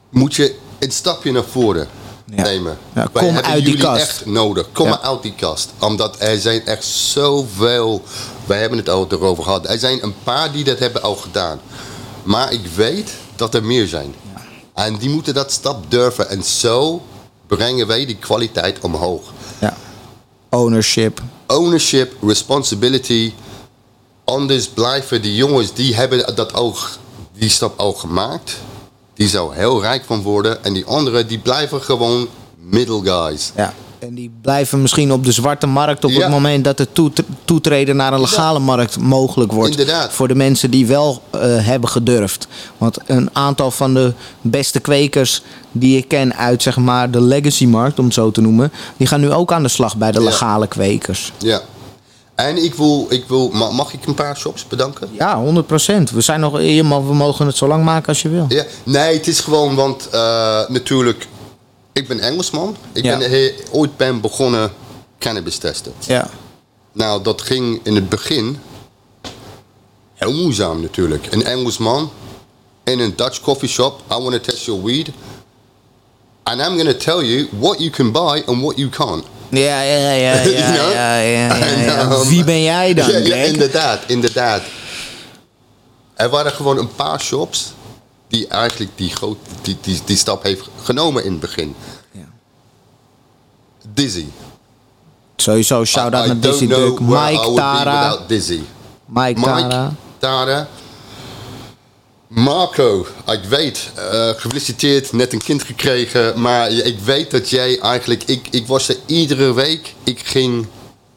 moet 0.09 0.35
je 0.35 0.55
een 0.80 0.91
stapje 0.91 1.31
naar 1.31 1.43
voren 1.43 1.88
Ja. 2.35 2.43
nemen. 2.43 2.77
Ja, 2.95 3.07
kom 3.13 3.23
hebben 3.23 3.43
uit 3.43 3.55
die 3.55 3.63
jullie 3.63 3.81
kast. 3.81 4.01
echt 4.01 4.25
nodig. 4.25 4.67
Kom 4.71 4.89
maar 4.89 4.99
uit 4.99 5.21
die 5.21 5.33
kast. 5.35 5.69
Omdat 5.79 6.15
er 6.19 6.39
zijn 6.39 6.65
echt 6.65 6.85
zoveel, 6.85 8.03
wij 8.45 8.59
hebben 8.59 8.77
het 8.77 8.89
al 8.89 9.07
erover 9.09 9.43
gehad. 9.43 9.69
Er 9.69 9.79
zijn 9.79 10.03
een 10.03 10.15
paar 10.23 10.51
die 10.51 10.63
dat 10.63 10.79
hebben 10.79 11.01
al 11.01 11.15
gedaan. 11.15 11.59
Maar 12.23 12.53
ik 12.53 12.65
weet 12.75 13.11
dat 13.35 13.53
er 13.53 13.63
meer 13.63 13.87
zijn. 13.87 14.15
En 14.73 14.97
die 14.97 15.09
moeten 15.09 15.33
dat 15.33 15.51
stap 15.51 15.91
durven. 15.91 16.29
En 16.29 16.43
zo 16.43 17.01
brengen 17.47 17.87
wij 17.87 18.05
die 18.05 18.17
kwaliteit 18.17 18.79
omhoog. 18.79 19.21
Ja. 19.59 19.77
Ownership. 20.49 21.21
Ownership, 21.47 22.13
responsibility. 22.21 23.33
Anders 24.23 24.67
blijven 24.67 25.21
die 25.21 25.35
jongens, 25.35 25.73
die 25.73 25.95
hebben 25.95 26.35
dat 26.35 26.53
ook, 26.53 26.89
die 27.33 27.49
stap 27.49 27.79
al 27.79 27.93
gemaakt. 27.93 28.57
Die 29.22 29.30
zou 29.30 29.56
heel 29.56 29.81
rijk 29.81 30.03
van 30.06 30.22
worden. 30.22 30.64
En 30.64 30.73
die 30.73 30.85
anderen, 30.85 31.27
die 31.27 31.38
blijven 31.39 31.81
gewoon 31.81 32.27
middle 32.60 33.02
guys. 33.03 33.52
Ja. 33.56 33.73
En 33.99 34.14
die 34.15 34.31
blijven 34.41 34.81
misschien 34.81 35.11
op 35.11 35.26
de 35.26 35.31
zwarte 35.31 35.68
markt 35.68 36.03
op 36.06 36.11
Ja. 36.11 36.19
het 36.19 36.30
moment 36.30 36.64
dat 36.64 36.77
het 36.77 36.95
toet- 36.95 37.22
toetreden 37.45 37.95
naar 37.95 38.14
een 38.14 38.19
legale 38.19 38.60
markt 38.60 38.99
mogelijk 38.99 39.52
wordt. 39.52 39.69
Inderdaad. 39.72 40.14
Voor 40.14 40.27
de 40.27 40.35
mensen 40.35 40.72
die 40.72 40.85
wel 40.85 41.22
eh, 41.30 41.39
hebben 41.43 41.89
gedurfd. 41.89 42.48
Want 42.77 42.98
een 43.06 43.30
aantal 43.34 43.72
van 43.72 43.93
de 43.93 44.14
beste 44.41 44.80
kwekers 44.80 45.41
die 45.72 45.98
ik 45.98 46.07
ken 46.07 46.35
uit 46.35 46.61
zeg 46.61 46.77
maar 46.77 47.11
de 47.11 47.22
legacy 47.22 47.65
markt, 47.65 47.99
om 47.99 48.06
het 48.06 48.14
zo 48.14 48.31
te 48.31 48.41
noemen, 48.41 48.72
die 48.98 49.07
gaan 49.07 49.19
nu 49.19 49.31
ook 49.31 49.52
aan 49.52 49.64
de 49.64 49.69
slag 49.69 49.98
bij 49.98 50.11
de 50.11 50.19
Ja. 50.19 50.26
legale 50.26 50.68
kwekers. 50.68 51.31
Ja. 51.38 51.61
En 52.41 52.63
ik 52.63 52.73
wil, 52.76 53.05
ik 53.09 53.26
wil, 53.27 53.49
ma- 53.49 53.69
mag 53.72 53.93
ik 53.93 54.05
een 54.05 54.13
paar 54.13 54.38
shops 54.38 54.68
bedanken? 54.68 55.09
Ja, 55.11 55.43
100%. 55.45 56.11
We 56.13 56.22
zijn 56.22 56.39
nog, 56.39 56.51
mag- 56.84 57.03
we 57.03 57.13
mogen 57.13 57.45
het 57.45 57.55
zo 57.57 57.68
lang 57.68 57.84
maken 57.84 58.07
als 58.07 58.22
je 58.22 58.30
wil. 58.30 58.45
Ja, 58.49 58.65
nee, 58.84 59.13
het 59.18 59.27
is 59.27 59.39
gewoon, 59.39 59.76
want 59.76 60.09
eh, 60.09 60.68
natuurlijk, 60.69 61.27
ik 61.93 62.07
ben 62.07 62.19
Engelsman. 62.19 62.76
Ik 62.93 63.03
Ja. 63.03 63.18
ben 63.18 63.30
he- 63.30 63.53
ooit 63.72 63.97
ben 63.97 64.22
begonnen 64.22 64.72
cannabis 65.19 65.57
testen. 65.57 65.93
Ja. 66.07 66.30
Nou, 66.93 67.23
dat 67.23 67.41
ging 67.41 67.80
in 67.84 67.95
het 67.95 68.09
begin 68.09 68.57
heel 70.13 70.34
moeizaam 70.34 70.81
natuurlijk. 70.81 71.27
Een 71.34 71.43
Engelsman 71.43 72.11
in 72.84 72.99
een 72.99 73.13
Dutch 73.15 73.39
coffee 73.41 73.69
shop. 73.69 73.99
I 74.11 74.13
want 74.15 74.31
to 74.31 74.39
test 74.39 74.65
your 74.65 74.84
weed. 74.84 75.09
And 76.43 76.59
I'm 76.61 76.77
going 76.77 76.88
to 76.89 76.97
tell 76.97 77.26
you 77.26 77.47
what 77.59 77.80
you 77.80 77.89
can 77.89 78.11
buy 78.11 78.43
and 78.45 78.61
what 78.61 78.77
you 78.77 78.89
can't. 78.89 79.23
Ja, 79.51 79.81
ja, 79.81 79.97
ja, 79.97 80.11
ja, 80.11 80.43
You 80.43 80.55
ja, 80.55 80.71
know? 80.71 80.91
ja, 80.93 81.17
ja, 81.17 81.55
ja, 81.57 81.65
ja. 81.85 81.97
En, 81.97 82.27
Wie 82.27 82.43
ben 82.43 82.61
jij 82.61 82.93
dan, 82.93 83.23
Ja, 83.23 83.35
inderdaad, 83.35 83.99
inderdaad. 84.07 84.61
Er 86.15 86.29
waren 86.29 86.51
gewoon 86.51 86.77
een 86.77 86.95
paar 86.95 87.21
shops 87.21 87.73
die 88.27 88.47
eigenlijk 88.47 88.91
die, 88.95 89.09
groot, 89.09 89.37
die, 89.61 89.77
die, 89.81 90.01
die 90.05 90.17
stap 90.17 90.43
heeft 90.43 90.69
genomen 90.83 91.23
in 91.23 91.31
het 91.31 91.39
begin. 91.39 91.75
Ja. 92.11 92.25
Dizzy. 93.93 94.25
Sowieso, 95.35 95.85
shout-out 95.85 96.25
naar 96.25 96.39
Dizzy 96.39 96.67
Duck. 96.67 96.99
Mike 96.99 97.53
Tara. 97.55 98.17
Mike 98.27 98.65
Mike 99.05 99.41
Tara. 99.41 99.93
Tara. 100.17 100.67
Marco, 102.33 103.05
ik 103.27 103.43
weet, 103.43 103.91
eh, 103.95 104.29
gefeliciteerd, 104.29 105.11
net 105.11 105.33
een 105.33 105.41
kind 105.41 105.63
gekregen. 105.63 106.41
Maar 106.41 106.71
ik 106.71 106.99
weet 106.99 107.31
dat 107.31 107.49
jij 107.49 107.79
eigenlijk, 107.79 108.23
ik, 108.23 108.47
ik 108.51 108.67
was 108.67 108.89
er 108.89 108.97
iedere 109.05 109.53
week. 109.53 109.95
Ik 110.03 110.19
ging 110.19 110.67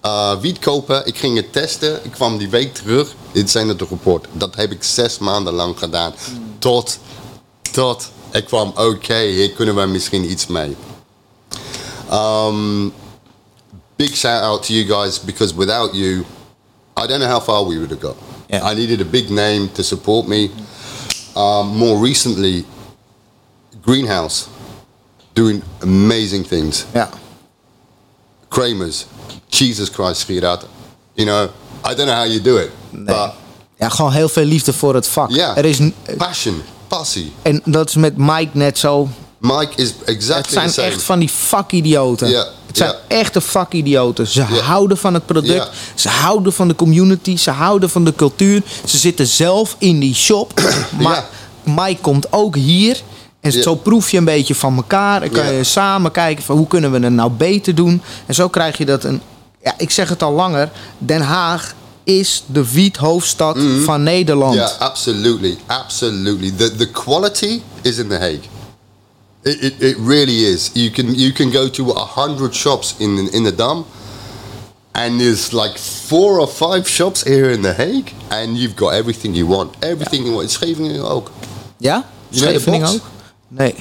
eh 0.01 0.41
wiet 0.41 0.59
kopen, 0.59 1.07
ik 1.07 1.16
ging 1.16 1.36
het 1.36 1.53
testen. 1.53 2.01
Ik 2.03 2.11
kwam 2.11 2.39
die 2.39 2.49
week 2.49 2.74
terug. 2.74 3.15
Dit 3.32 3.51
zijn 3.51 3.69
het 3.69 3.81
rapport. 3.81 4.27
Dat 4.32 4.55
heb 4.57 4.73
ik 4.73 4.82
zes 4.82 5.19
maanden 5.19 5.53
lang 5.53 5.78
gedaan. 5.78 6.15
Tot, 6.59 6.99
tot 7.73 8.11
ik 8.32 8.45
kwam, 8.45 8.73
oké, 8.77 9.20
hier 9.20 9.51
kunnen 9.51 9.74
we 9.74 9.86
misschien 9.86 10.31
iets 10.31 10.47
mee. 10.47 10.77
Um, 12.12 12.93
big 13.97 14.16
shout 14.16 14.43
out 14.43 14.66
to 14.66 14.73
you 14.73 15.01
guys 15.01 15.20
because 15.20 15.55
without 15.55 15.95
you, 15.95 16.24
I 16.97 17.07
don't 17.07 17.20
know 17.20 17.31
how 17.31 17.43
far 17.43 17.66
we 17.66 17.74
would 17.74 17.91
have 17.91 18.03
got. 18.03 18.16
Yeah. 18.47 18.73
I 18.73 18.74
needed 18.74 19.01
a 19.01 19.11
big 19.11 19.28
name 19.28 19.73
to 19.73 19.82
support 19.82 20.27
me. 20.27 20.51
Um, 21.36 21.66
more 21.77 21.98
recently, 22.09 22.65
Greenhouse, 23.82 24.47
doing 25.32 25.62
amazing 25.82 26.47
things. 26.48 26.85
Yeah. 26.94 27.09
Kramer's, 28.48 29.06
Jesus 29.48 29.90
Christ, 29.90 30.27
Gerard. 30.27 30.65
You 31.15 31.27
know, 31.27 31.48
I 31.85 31.94
don't 31.94 32.06
know 32.06 32.15
how 32.16 32.24
you 32.24 32.40
do 32.40 32.56
it, 32.59 32.70
Nee. 32.90 33.05
but 33.05 33.32
ja, 33.78 33.89
gewoon 33.89 34.12
heel 34.12 34.28
veel 34.28 34.44
liefde 34.44 34.73
voor 34.73 34.94
het 34.94 35.06
vak. 35.09 35.31
yeah, 35.31 35.56
Er 35.56 35.65
is, 35.65 35.78
passion, 36.16 36.62
passie. 36.89 37.32
en 37.43 37.62
dat 37.65 37.89
is 37.89 37.94
met 37.94 38.16
Mike 38.16 38.51
net 38.52 38.78
zo. 38.78 39.09
Mike 39.45 39.73
is 39.77 39.89
Het 39.89 39.97
exactly 40.05 40.69
zijn 40.69 40.91
echt 40.93 41.03
van 41.03 41.19
die 41.19 41.31
vakidioten. 41.31 42.29
Ja, 42.29 42.47
Het 42.66 42.77
zijn 42.77 42.91
ja. 42.91 42.97
echte 43.16 43.41
vakidioten. 43.41 44.27
Ze 44.27 44.43
houden 44.43 44.99
van 44.99 45.15
het 45.15 45.27
product. 45.27 45.53
Ja. 45.65 45.69
Ze 45.95 46.09
houden 46.09 46.53
van 46.53 46.69
de 46.69 46.75
community. 46.75 47.37
Ze 47.37 47.51
houden 47.51 47.91
van 47.91 48.05
de 48.05 48.15
cultuur. 48.15 48.62
Ze 48.85 48.99
zitten 48.99 49.27
zelf 49.27 49.77
in 49.79 49.99
die 50.01 50.15
shop. 50.15 50.61
maar 51.01 51.25
Mike 51.62 52.01
komt 52.01 52.33
ook 52.33 52.57
hier. 52.57 53.01
En 53.41 53.53
Ja. 53.53 53.62
zo 53.62 53.75
proef 53.75 54.11
je 54.11 54.16
een 54.19 54.25
beetje 54.25 54.55
van 54.55 54.77
elkaar. 54.77 55.23
En 55.23 55.31
kan 55.31 55.45
Ja. 55.45 55.51
je 55.51 55.65
samen 55.65 56.11
kijken 56.11 56.45
van 56.45 56.57
hoe 56.57 56.66
kunnen 56.66 56.93
we 56.93 56.99
het 56.99 57.12
nou 57.12 57.31
beter 57.31 57.75
doen. 57.75 58.03
En 58.27 58.35
zo 58.35 58.49
krijg 58.49 58.79
je 58.79 58.85
dat 58.85 59.05
een... 59.05 59.21
Ja, 59.62 59.75
ik 59.79 59.91
zeg 59.91 60.09
het 60.09 60.23
al 60.23 60.33
langer. 60.33 60.71
Den 60.99 61.21
Haag 61.21 61.75
is 62.05 62.43
de 62.47 62.73
wiethoofdstad 62.73 63.59
van 63.85 64.03
Nederland. 64.03 64.55
Yeah, 64.55 64.71
absolutely, 64.79 65.59
absolutely. 65.66 66.51
The 66.57 66.77
the 66.77 66.91
quality 66.91 67.61
is 67.83 67.97
in 67.99 68.09
the 68.09 68.15
Hague. 68.19 68.41
It, 69.45 69.62
it, 69.62 69.83
it 69.83 69.97
really 69.99 70.45
is. 70.45 70.71
You 70.75 70.91
can 70.91 71.15
you 71.15 71.33
can 71.33 71.51
go 71.51 71.69
to 71.69 71.91
a 71.91 72.05
hundred 72.05 72.55
shops 72.55 72.95
in 72.99 73.29
in 73.33 73.45
the 73.45 73.53
Dam, 73.53 73.85
and 74.93 75.19
there's 75.21 75.53
like 75.53 75.79
four 75.79 76.39
or 76.41 76.47
five 76.49 76.89
shops 76.89 77.23
here 77.23 77.51
in 77.53 77.61
the 77.62 77.73
Hague, 77.73 78.12
and 78.31 78.57
you've 78.57 78.75
got 78.77 78.95
everything 78.95 79.35
you 79.37 79.47
want. 79.47 79.77
Everything 79.83 80.25
you 80.27 80.33
want. 80.35 80.51
Scheveningen 80.51 81.03
ook. 81.11 81.31
Ja? 81.79 82.05
You 82.31 82.41
know 82.43 82.53
the 82.55 82.61
Scheveningen 82.61 82.89
ook? 82.95 83.01
Nee. 83.49 83.75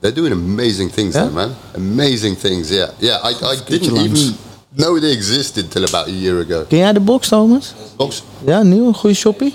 They're 0.00 0.14
doing 0.14 0.32
amazing 0.32 0.92
things 0.92 1.14
Yeah? 1.14 1.24
there, 1.24 1.34
man. 1.46 1.56
Amazing 1.74 2.38
things. 2.38 2.68
Yeah, 2.70 2.90
yeah. 2.98 3.24
I, 3.24 3.34
I 3.52 3.56
didn't 3.66 3.96
even 3.96 4.36
know 4.76 5.00
they 5.00 5.12
existed 5.12 5.70
till 5.70 5.84
about 5.84 6.06
a 6.06 6.10
year 6.12 6.40
ago. 6.40 6.64
Ken 6.68 6.78
jij 6.78 6.92
de 6.92 7.00
box, 7.00 7.28
Thomas? 7.28 7.72
Box. 7.96 8.22
Ja, 8.44 8.62
nieuw, 8.62 8.86
een 8.86 8.94
goede 8.94 9.16
shoppie? 9.16 9.54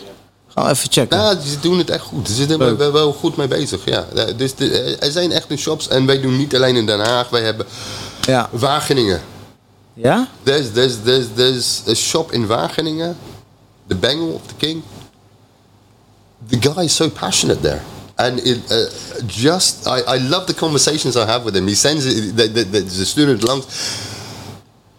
Gaan 0.54 0.66
we 0.66 0.72
even 0.72 0.92
checken. 0.92 1.18
Nou, 1.18 1.38
ze 1.40 1.60
doen 1.60 1.78
het 1.78 1.90
echt 1.90 2.04
goed. 2.04 2.28
Ze 2.28 2.34
zijn 2.34 2.62
er 2.62 2.78
wel, 2.78 2.92
wel 2.92 3.14
goed 3.14 3.36
mee 3.36 3.48
bezig, 3.48 3.86
ja. 3.86 4.06
Dus 4.36 4.56
de, 4.56 4.98
er 5.00 5.12
zijn 5.12 5.32
echt 5.32 5.52
een 5.52 5.58
shops 5.58 5.88
en 5.88 6.06
wij 6.06 6.22
doen 6.22 6.38
niet 6.38 6.56
alleen 6.56 6.76
in 6.76 6.86
Den 6.86 7.00
Haag. 7.00 7.30
Wij 7.30 7.42
hebben 7.42 7.66
Ja. 8.22 8.50
Wageningen. 8.52 9.22
Ja? 9.94 10.28
There's, 10.44 10.72
there's, 10.74 10.94
there's, 11.04 11.26
there's 11.36 11.82
a 11.88 11.94
shop 11.94 12.32
in 12.32 12.48
Wageningen. 12.48 13.18
The 13.88 13.96
Bengel 13.96 14.28
of 14.28 14.42
the 14.48 14.54
King. 14.58 14.84
The 16.48 16.58
guy 16.60 16.84
is 16.84 16.96
so 16.96 17.10
passionate 17.10 17.62
there. 17.62 17.82
And 18.16 18.46
it, 18.46 18.58
uh, 18.72 18.78
just, 19.28 19.88
I, 19.88 20.16
I 20.16 20.30
love 20.30 20.46
the 20.46 20.54
conversations 20.54 21.16
I 21.16 21.26
have 21.26 21.44
with 21.44 21.56
him. 21.56 21.68
He 21.68 21.76
sends 21.76 22.04
de, 22.04 22.52
de, 22.52 22.70
de 22.70 23.06
sturen 23.06 23.34
het 23.34 23.44
langs 23.44 23.66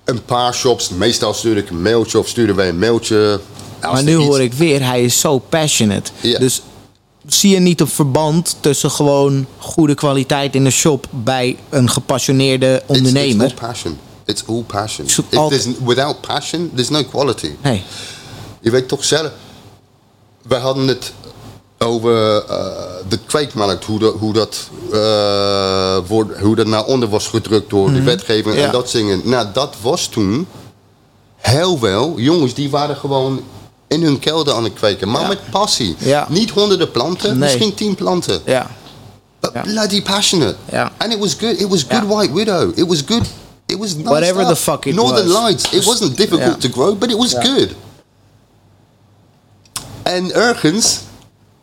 een 0.05 0.24
paar 0.24 0.55
shops. 0.55 0.89
Meestal 0.89 1.35
stuur 1.35 1.56
ik 1.56 1.70
een 1.70 1.82
mailtje 1.82 2.18
of 2.18 2.28
sturen 2.28 2.55
wij 2.55 2.68
een 2.68 2.78
mailtje. 2.78 3.40
Maar 3.93 4.02
nu 4.02 4.16
iets- 4.16 4.24
hoor 4.27 4.40
ik 4.40 4.52
weer, 4.52 4.85
hij 4.86 5.02
is 5.05 5.20
zo 5.20 5.39
passionate. 5.39 6.11
Ja. 6.20 6.39
Dus 6.39 6.62
zie 7.27 7.51
je 7.51 7.59
niet 7.61 7.81
een 7.81 7.89
verband 7.89 8.56
tussen 8.61 8.90
gewoon 8.90 9.47
goede 9.59 9.94
kwaliteit 9.94 10.55
in 10.55 10.65
de 10.65 10.70
shop 10.70 11.06
bij 11.11 11.56
een 11.69 11.90
gepassioneerde 11.90 12.82
ondernemer? 12.86 13.47
It's, 13.47 13.55
all 13.61 13.69
passion. 13.69 13.98
It's 14.24 14.43
all 14.48 14.62
passion. 14.66 15.06
It's 15.06 15.19
If 15.31 15.39
all- 15.39 15.48
there's, 15.48 15.66
without 15.85 16.20
passion, 16.20 16.70
there's 16.74 16.89
no 16.90 17.05
quality. 17.05 17.51
Nee. 17.62 17.82
Je 18.61 18.70
weet 18.70 18.89
toch 18.89 19.05
zelf. 19.05 19.31
We 20.43 20.55
hadden 20.55 20.89
het 20.89 21.12
over 21.78 22.44
eh, 22.44 22.66
de 23.09 23.19
kweekmarkt, 23.27 23.85
hoe 23.85 23.98
dat, 23.98 24.15
hoe, 24.15 24.32
dat, 24.32 24.69
wordt, 26.09 26.39
hoe 26.39 26.55
dat 26.56 26.66
naar 26.66 26.85
onder 26.85 27.09
was 27.09 27.27
gedrukt 27.28 27.70
door 27.70 27.93
de 27.93 28.02
wetgeving 28.02 28.47
Mhm. 28.47 28.56
Ja. 28.59 28.65
en 28.66 28.73
dat 28.73 28.90
zingen. 28.90 29.20
Nou, 29.24 29.47
dat 29.52 29.74
was 29.82 30.06
toen 30.06 30.47
heel 31.36 31.81
wel. 31.81 32.15
Jongens, 32.19 32.55
die 32.55 32.70
waren 32.70 32.97
gewoon 32.97 33.40
in 33.95 34.03
hun 34.03 34.19
kelder 34.19 34.55
aan 34.55 34.65
het 34.65 34.73
kweken, 34.73 35.11
maar 35.11 35.21
Ja. 35.23 35.29
met 35.29 35.51
passie. 35.51 35.97
Ja. 35.99 36.27
Niet 36.29 36.51
honderden 36.51 36.91
planten, 36.91 37.31
Nee. 37.31 37.39
misschien 37.39 37.75
tien 37.75 37.95
planten. 37.95 38.41
Ja. 38.45 38.66
But 39.41 39.51
Ja. 39.55 39.61
bloody 39.61 40.03
passionate. 40.03 40.57
Ja. 40.71 40.93
And 40.99 41.12
it 41.12 41.19
was 41.19 41.35
good. 41.41 41.61
It 41.61 41.69
was 41.69 41.85
good. 41.89 42.07
White 42.09 42.33
Widow. 42.33 42.71
It 42.79 42.87
was 42.87 43.03
good. 43.07 43.23
It 43.66 43.79
was 43.79 43.95
nice 43.95 44.09
Whatever 44.09 44.43
stuff. 44.45 44.49
the 44.59 44.62
fuck 44.71 44.85
it 44.85 44.95
Northern 44.95 45.29
was. 45.29 45.43
Lights. 45.43 45.71
It 45.71 45.85
wasn't 45.85 46.16
difficult 46.16 46.61
to 46.61 46.69
grow, 46.73 46.99
but 46.99 47.11
it 47.11 47.16
was 47.16 47.35
good. 47.35 47.69
En 50.03 50.33
ergens 50.35 50.99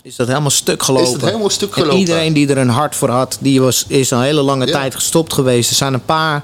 Is 0.03 0.15
dat 0.15 0.27
helemaal 0.27 0.49
stuk 0.49 0.83
gelopen? 0.83 1.07
Is 1.07 1.13
dat 1.13 1.21
helemaal 1.29 1.49
stuk 1.49 1.67
En 1.69 1.73
gelopen. 1.73 1.97
iedereen 1.99 2.33
die 2.33 2.47
er 2.49 2.57
een 2.57 2.69
hart 2.69 2.95
voor 2.95 3.09
had, 3.09 3.37
die 3.39 3.61
was, 3.61 3.85
is 3.87 4.11
een 4.11 4.21
hele 4.21 4.41
lange 4.41 4.65
Ja. 4.65 4.71
tijd 4.71 4.95
gestopt 4.95 5.33
geweest. 5.33 5.69
Er 5.69 5.75
zijn 5.75 5.93
een 5.93 6.05
paar, 6.05 6.43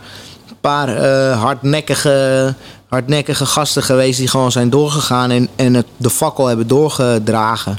paar 0.61 0.95
eh, 0.97 1.41
hardnekkige, 1.41 2.55
hardnekkige 2.87 3.45
gasten 3.45 3.83
geweest 3.83 4.17
die 4.19 4.27
gewoon 4.27 4.51
zijn 4.51 4.69
doorgegaan 4.69 5.31
en, 5.31 5.49
en 5.55 5.73
het, 5.73 5.85
de 5.97 6.09
fakkel 6.09 6.45
hebben 6.45 6.67
doorgedragen 6.67 7.77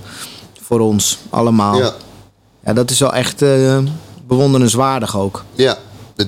voor 0.63 0.81
ons 0.81 1.19
allemaal. 1.31 1.79
Ja. 1.79 1.93
Ja, 2.65 2.73
dat 2.73 2.91
is 2.91 2.99
wel 2.99 3.13
echt 3.13 3.43
eh, 3.43 3.79
bewonderenswaardig 4.27 5.17
ook. 5.17 5.45
Ja, 5.55 5.79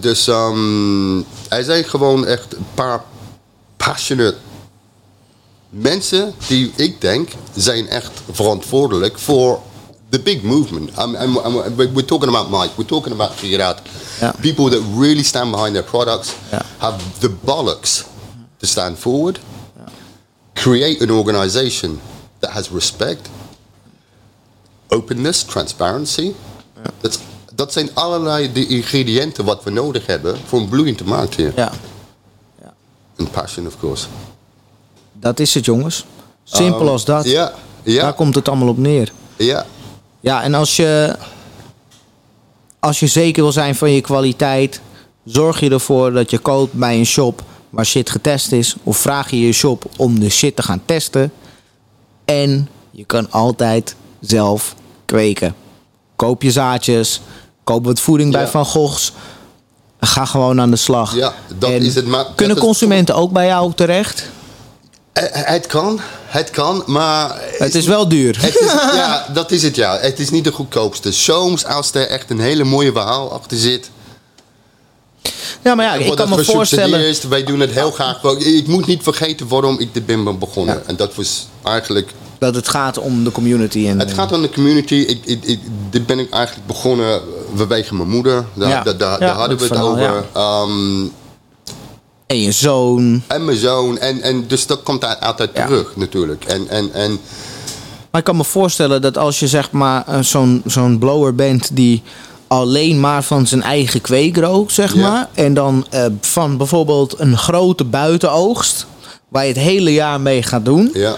dus 0.01 0.29
ehm 0.29 1.19
er 1.49 1.65
zijn 1.65 1.85
gewoon 1.85 2.27
echt 2.27 2.57
een 2.57 2.67
paar 2.75 3.03
passionate 3.77 4.37
mensen 5.71 6.35
die 6.47 6.73
ik 6.77 7.01
denk 7.01 7.29
zijn 7.55 7.89
echt 7.89 8.11
verantwoordelijk 8.31 9.19
voor 9.19 9.59
the 10.09 10.21
big 10.21 10.43
movement. 10.43 10.91
I'm, 10.99 11.15
I'm, 11.15 11.37
I'm- 11.37 11.77
we're 11.77 12.05
talking 12.05 12.35
about 12.35 12.51
Mike, 12.51 12.71
we're 12.77 12.89
talking 12.89 13.15
about 13.15 13.31
Gerard. 13.37 13.79
Ja. 14.21 14.35
People 14.41 14.71
that 14.71 14.81
really 14.99 15.23
stand 15.23 15.51
behind 15.51 15.73
their 15.73 15.85
products 15.85 16.33
have 16.79 16.97
the 17.19 17.31
bollocks 17.31 18.05
to 18.61 18.67
stand 18.67 18.99
forward. 18.99 19.41
Create 20.53 21.03
an 21.03 21.11
organization 21.11 22.01
that 22.39 22.51
has 22.51 22.71
respect, 22.71 23.29
openness, 24.89 25.43
transparency. 25.45 26.33
Dat, 27.01 27.21
dat 27.55 27.73
zijn 27.73 27.91
allerlei 27.95 28.53
de 28.53 28.67
ingrediënten 28.67 29.45
wat 29.45 29.65
we 29.65 29.71
nodig 29.71 30.07
hebben 30.07 30.39
voor 30.47 30.61
een 30.61 30.69
bloeiende 30.69 31.05
markt 31.05 31.35
hier. 31.35 31.53
Ja, 31.57 31.73
En 33.17 33.31
passion, 33.31 33.67
of 33.67 33.79
course. 33.79 34.07
dat 35.13 35.41
is 35.41 35.55
het 35.55 35.65
jongens. 35.65 36.05
Simpel 36.45 36.81
Um, 36.81 36.89
als 36.89 37.05
dat. 37.05 37.25
Ja, 37.25 37.53
ja, 37.83 38.03
Daar 38.03 38.15
komt 38.15 38.35
het 38.35 38.49
allemaal 38.49 38.69
op 38.69 38.79
neer. 38.79 39.13
ja. 39.37 39.67
Ja, 40.23 40.43
en 40.43 40.55
als 40.55 40.77
je, 40.77 41.17
als 42.79 43.01
je 43.01 43.07
zeker 43.07 43.43
wil 43.43 43.53
zijn 43.53 43.75
van 43.75 43.91
je 43.91 44.01
kwaliteit, 44.01 44.81
zorg 45.25 45.61
je 45.61 45.71
ervoor 45.71 46.13
dat 46.13 46.31
je 46.31 46.39
koopt 46.39 46.73
bij 46.73 46.99
een 46.99 47.07
shop 47.07 47.43
waar 47.71 47.87
shit 47.87 48.11
getest 48.11 48.53
is. 48.53 48.75
Of 48.83 48.97
vraag 48.97 49.31
je 49.31 49.41
je 49.41 49.53
shop 49.53 49.85
om 49.97 50.21
de 50.21 50.29
shit 50.31 50.57
te 50.57 50.63
gaan 50.63 50.83
testen. 50.85 51.33
En 52.25 52.69
je 52.91 53.05
kan 53.05 53.31
altijd 53.31 53.95
zelf 54.21 54.75
kweken. 55.05 55.55
Koop 56.17 56.43
je 56.43 56.51
zaadjes, 56.51 57.21
koop 57.65 57.85
wat 57.85 58.01
voeding 58.01 58.33
bij 58.33 58.41
Ja. 58.41 58.49
Van 58.49 58.65
Goghs. 58.65 59.13
Ga 60.01 60.25
gewoon 60.25 60.61
aan 60.61 60.71
de 60.71 60.77
slag. 60.77 61.15
Ja, 61.17 61.35
dat 61.59 61.71
En 61.71 61.83
is 61.83 61.95
het. 61.95 62.07
Maar 62.07 62.27
kunnen 62.35 62.57
consumenten 62.59 63.15
ook 63.15 63.33
bij 63.33 63.47
jou 63.47 63.73
terecht? 63.75 64.29
Eh, 65.13 65.25
Het 65.33 65.67
kan, 65.67 66.01
het 66.27 66.51
kan, 66.51 66.83
maar... 66.87 67.41
Het 67.59 67.75
is 67.75 67.87
wel 67.87 68.09
duur. 68.09 68.43
Het 68.43 68.55
is, 68.61 68.73
ja, 68.95 69.27
dat 69.33 69.51
is 69.51 69.63
het 69.63 69.77
ja. 69.77 69.99
Het 69.99 70.19
is 70.19 70.31
niet 70.31 70.45
de 70.45 70.53
goedkoopste. 70.53 71.13
Soms 71.13 71.65
als 71.65 71.93
er 71.93 72.07
echt 72.09 72.31
een 72.31 72.41
hele 72.41 72.65
mooie 72.65 72.93
verhaal 72.93 73.33
achter 73.33 73.57
zit... 73.57 73.91
Ja, 75.63 75.75
maar 75.75 75.85
ja, 75.85 75.95
ik 75.95 76.17
kan 76.17 76.29
me 76.29 76.45
voorstellen... 76.45 77.15
Wij 77.29 77.45
doen 77.45 77.61
het 77.61 77.71
heel 77.71 77.91
graag. 77.91 78.23
Ik 78.39 78.67
moet 78.67 78.87
niet 78.87 79.03
vergeten 79.03 79.49
waarom 79.49 79.79
ik 79.79 79.95
dit 79.95 80.07
ben 80.07 80.39
begonnen. 80.39 80.75
Ja. 80.75 80.83
En 80.87 80.97
dat 80.97 81.15
was 81.15 81.47
eigenlijk... 81.63 82.13
dat 82.39 82.55
het 82.55 82.69
gaat 82.69 82.99
om 82.99 83.25
de 83.25 83.33
community. 83.33 83.87
En, 83.87 83.99
Het 83.99 84.13
gaat 84.13 84.33
om 84.33 84.43
de 84.43 84.51
community. 84.51 84.95
Ik, 84.95 85.21
ik, 85.25 85.45
ik- 85.45 85.61
dit 85.91 86.07
ben 86.07 86.19
ik 86.19 86.31
eigenlijk 86.31 86.67
begonnen 86.67 87.21
vanwege 87.55 87.95
mijn 87.95 88.09
moeder. 88.09 88.45
Daar, 88.55 88.69
Ja. 88.69 88.83
daar, 88.83 88.97
daar, 88.97 89.11
Ja, 89.13 89.19
daar 89.27 89.35
hadden 89.37 89.57
we 89.57 89.63
het 89.65 89.73
verhaal, 89.73 89.91
over. 89.93 90.25
Ehm, 90.33 91.07
en 92.27 92.41
je 92.41 92.53
zoon. 92.53 93.23
en 93.27 93.45
mijn 93.45 93.57
zoon. 93.57 93.99
En, 93.99 94.21
en 94.23 94.45
dus 94.47 94.67
dat 94.67 94.83
komt 94.83 95.01
daar 95.01 95.17
altijd 95.17 95.55
terug 95.55 95.97
natuurlijk. 95.97 96.45
En, 96.45 96.69
en, 96.69 96.93
en 96.93 97.19
Maar 98.11 98.21
ik 98.21 98.27
kan 98.27 98.37
me 98.37 98.45
voorstellen 98.45 99.03
dat 99.03 99.19
als 99.19 99.39
je 99.41 99.47
zeg 99.49 99.71
maar 99.71 100.05
zo'n 100.25 100.63
zo'n 100.67 100.99
blower 100.99 101.35
bent 101.35 101.71
die 101.73 102.03
alleen 102.51 103.01
maar 103.01 103.23
van 103.23 103.47
zijn 103.47 103.63
eigen 103.63 104.01
kweek 104.01 104.37
rookt, 104.37 104.73
zeg 104.73 104.95
maar. 104.97 105.29
En 105.35 105.55
dan 105.55 105.87
eh, 105.91 106.05
van 106.21 106.57
bijvoorbeeld 106.57 107.15
een 107.19 107.39
grote 107.39 107.85
buitenoogst, 107.85 108.87
waar 109.29 109.43
je 109.43 109.49
het 109.53 109.59
hele 109.63 109.93
jaar 109.93 110.21
mee 110.21 110.43
gaat 110.43 110.65
doen. 110.65 110.91
ja. 110.95 111.17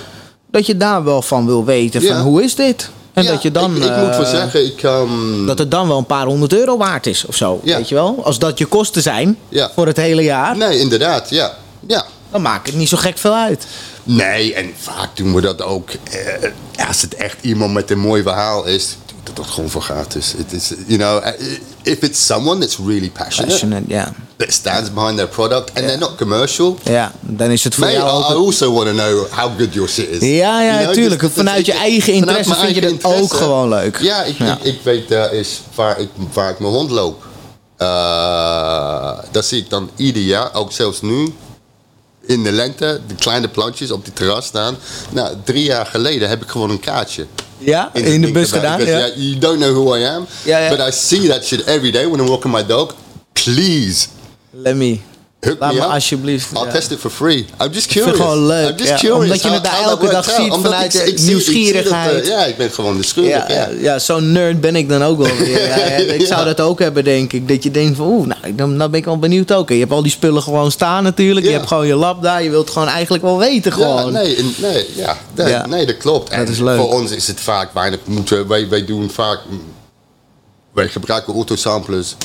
Dat 0.50 0.66
je 0.66 0.76
daar 0.76 1.04
wel 1.04 1.22
van 1.22 1.46
wil 1.46 1.64
weten 1.64 2.02
van 2.02 2.20
hoe 2.20 2.42
is 2.42 2.54
dit? 2.54 2.90
En 3.12 3.22
Ja, 3.22 3.30
dat 3.30 3.42
je 3.42 3.50
dan... 3.50 3.76
Ik, 3.76 3.82
ik 3.82 3.96
moet 3.96 4.16
wel 4.16 4.24
eh, 4.24 4.30
zeggen, 4.30 4.64
ik... 4.66 4.82
ehm, 4.82 5.46
dat 5.46 5.58
het 5.58 5.70
dan 5.70 5.88
wel 5.88 5.98
een 5.98 6.06
paar 6.06 6.26
honderd 6.26 6.52
euro 6.52 6.76
waard 6.76 7.06
is 7.06 7.24
of 7.26 7.36
zo. 7.36 7.60
Ja. 7.62 7.76
Weet 7.76 7.88
je 7.88 7.94
wel? 7.94 8.20
Als 8.24 8.38
dat 8.38 8.58
je 8.58 8.66
kosten 8.66 9.02
zijn 9.02 9.38
Ja. 9.48 9.70
voor 9.74 9.86
het 9.86 9.96
hele 9.96 10.22
jaar, 10.22 10.56
Nee, 10.56 10.78
inderdaad, 10.78 11.30
ja. 11.30 11.52
Ja. 11.86 12.04
dan 12.30 12.42
maakt 12.42 12.66
het 12.66 12.76
niet 12.76 12.88
zo 12.88 12.96
gek 12.96 13.18
veel 13.18 13.34
uit. 13.34 13.66
Nee, 14.02 14.54
en 14.54 14.70
vaak 14.78 15.16
doen 15.16 15.34
we 15.34 15.40
dat 15.40 15.62
ook. 15.62 15.90
eh, 15.90 16.86
als 16.88 17.02
het 17.02 17.14
echt 17.14 17.36
iemand 17.40 17.72
met 17.72 17.90
een 17.90 17.98
mooi 17.98 18.22
verhaal 18.22 18.66
is, 18.66 18.96
ik 19.28 19.36
dat 19.36 19.46
gewoon 19.46 19.70
voor 19.70 19.82
gratis. 19.82 20.34
It 20.34 20.52
is, 20.52 20.72
you 20.86 20.98
know, 20.98 21.24
eh, 21.24 21.32
if 21.82 22.02
it's 22.02 22.26
someone 22.26 22.60
that's 22.60 22.76
really 22.86 23.10
passionate, 23.10 23.52
Passionate, 23.52 23.84
ja. 23.88 24.12
that 24.36 24.52
stands 24.52 24.92
behind 24.92 25.16
their 25.16 25.28
product, 25.28 25.68
and 25.74 25.86
they're 25.86 25.98
not 25.98 26.14
commercial. 26.16 26.78
Ja, 26.82 27.12
dan 27.20 27.50
is 27.50 27.64
het 27.64 27.74
voor 27.74 27.90
jou 27.90 28.10
ook 28.10 28.30
I 28.30 28.46
also 28.46 28.72
want 28.72 28.86
to 28.86 28.92
know 28.92 29.26
how 29.30 29.58
good 29.58 29.72
your 29.74 29.88
shit 29.88 30.08
is. 30.08 30.20
Ja, 30.20 30.62
ja, 30.62 30.72
You 30.72 30.82
know, 30.82 30.94
tuurlijk. 30.94 31.20
dus- 31.20 31.34
dus 31.34 31.44
Vanuit 31.44 31.66
je 31.66 31.72
eigen 31.72 32.12
interesse 32.12 32.54
vind 32.54 32.74
je 32.74 32.80
dat 32.80 33.04
ook 33.04 33.32
gewoon 33.34 33.68
leuk. 33.68 33.98
Ja, 34.00 34.22
ik, 34.22 34.38
Ja. 34.38 34.58
Ik, 34.62 34.64
ik 34.74 34.80
weet 34.82 35.10
uh, 35.10 35.32
is 35.32 35.60
waar 35.74 36.00
ik, 36.00 36.08
waar 36.32 36.50
ik 36.50 36.58
mijn 36.58 36.72
hond 36.72 36.90
loop. 36.90 37.24
Uh, 37.78 39.18
dat 39.30 39.44
zie 39.44 39.60
ik 39.62 39.70
dan 39.70 39.90
ieder 39.96 40.22
jaar, 40.22 40.54
ook 40.54 40.72
zelfs 40.72 41.00
nu. 41.02 41.34
In 42.26 42.42
de 42.42 42.52
lente, 42.52 43.00
de 43.06 43.14
kleine 43.14 43.48
plantjes 43.48 43.90
op 43.90 44.04
die 44.04 44.12
terras 44.12 44.46
staan. 44.46 44.76
Nou, 45.10 45.36
drie 45.44 45.64
jaar 45.64 45.86
geleden 45.86 46.28
heb 46.28 46.42
ik 46.42 46.48
gewoon 46.48 46.70
een 46.70 46.80
kaartje. 46.80 47.26
Ja, 47.58 47.90
in, 47.92 48.20
de 48.20 48.30
bus 48.32 48.52
gedaan. 48.52 48.78
Because, 48.78 48.98
yeah, 48.98 49.16
you 49.16 49.38
don't 49.38 49.58
know 49.58 49.72
who 49.72 49.96
I 49.96 50.04
am. 50.04 50.26
Ja, 50.44 50.58
ja. 50.58 50.76
But 50.76 50.88
I 50.88 50.90
see 50.90 51.28
that 51.28 51.44
shit 51.44 51.64
every 51.64 51.90
day 51.90 52.06
when 52.06 52.20
I'm 52.20 52.28
walking 52.28 52.52
my 52.52 52.66
dog. 52.66 52.94
Please, 53.32 54.06
Let 54.50 54.76
me. 54.76 55.00
Hook 55.46 55.56
Laat 55.58 55.72
me 55.72 55.78
me 55.78 55.84
up. 55.84 55.90
alsjeblieft. 55.92 56.52
I'll 56.52 56.64
ja. 56.64 56.70
test 56.70 56.90
it 56.90 56.98
for 56.98 57.10
free. 57.10 57.46
I'm 57.62 57.70
just 57.72 57.84
Ik 57.84 57.90
vind 57.92 58.04
curious. 58.04 58.06
het 58.06 58.16
gewoon 58.16 58.46
leuk. 58.46 58.68
I'm 58.70 58.76
just 58.76 58.88
ja, 58.88 58.96
curious. 58.96 59.22
omdat 59.22 59.42
je 59.42 59.48
het 59.50 59.64
daar 59.64 59.82
elke 59.82 60.06
dag 60.10 60.28
out. 60.28 60.40
ziet 60.40 60.52
Omdat 60.52 60.72
vanuit 60.72 60.94
ik- 60.94 61.00
ik 61.00 61.06
ik 61.06 61.12
dat, 61.16 61.20
eh, 61.20 61.26
nieuwsgierigheid. 61.26 62.26
ja, 62.26 62.44
ik 62.44 62.56
ben 62.56 62.70
gewoon 62.70 62.94
nieuwsgierig. 62.94 63.48
Ja, 63.48 63.54
Ja, 63.54 63.68
ja, 63.80 63.98
zo'n 63.98 64.32
nerd 64.32 64.60
ben 64.60 64.76
ik 64.76 64.88
dan 64.88 65.02
ook 65.04 65.18
wel 65.18 65.36
weer. 65.36 65.60
Ik 66.20 66.26
zou 66.26 66.44
dat 66.44 66.60
ook 66.60 66.78
hebben, 66.78 67.04
denk 67.04 67.32
ik. 67.32 67.48
Dat 67.48 67.62
je 67.62 67.70
denkt 67.70 67.96
van, 67.96 68.06
oeh, 68.06 68.26
nou, 68.26 68.54
dan, 68.54 68.78
dan 68.78 68.90
ben 68.90 69.00
ik 69.00 69.04
wel 69.06 69.18
benieuwd 69.18 69.52
ook. 69.52 69.68
En 69.68 69.74
je 69.74 69.80
hebt 69.80 69.92
al 69.92 70.02
die 70.02 70.12
spullen 70.12 70.42
gewoon 70.42 70.70
staan 70.70 71.02
natuurlijk. 71.02 71.46
Je 71.46 71.52
hebt 71.52 71.66
gewoon 71.66 71.86
je 71.86 71.94
lab 71.94 72.22
daar. 72.22 72.42
Je 72.42 72.50
wilt 72.50 72.70
gewoon 72.70 72.88
eigenlijk 72.88 73.22
wel 73.24 73.38
weten 73.38 73.72
gewoon. 73.72 74.12
nee, 74.12 74.54
nee, 74.56 74.86
ja, 74.94 75.66
nee, 75.66 75.86
dat 75.86 75.96
klopt. 75.96 76.30
En 76.30 76.38
Dat 76.38 76.48
is 76.48 76.58
leuk. 76.58 76.78
Voor 76.78 76.92
ons 76.92 77.10
is 77.10 77.26
het 77.26 77.40
vaak 77.40 77.74
weinig 77.74 77.98
moeten. 78.04 78.48
Wij, 78.48 78.68
wij 78.68 78.84
doen 78.84 79.10
vaak. 79.10 79.38
Wij 80.72 80.88
gebruiken 80.88 81.34
autosamplers. 81.34 82.16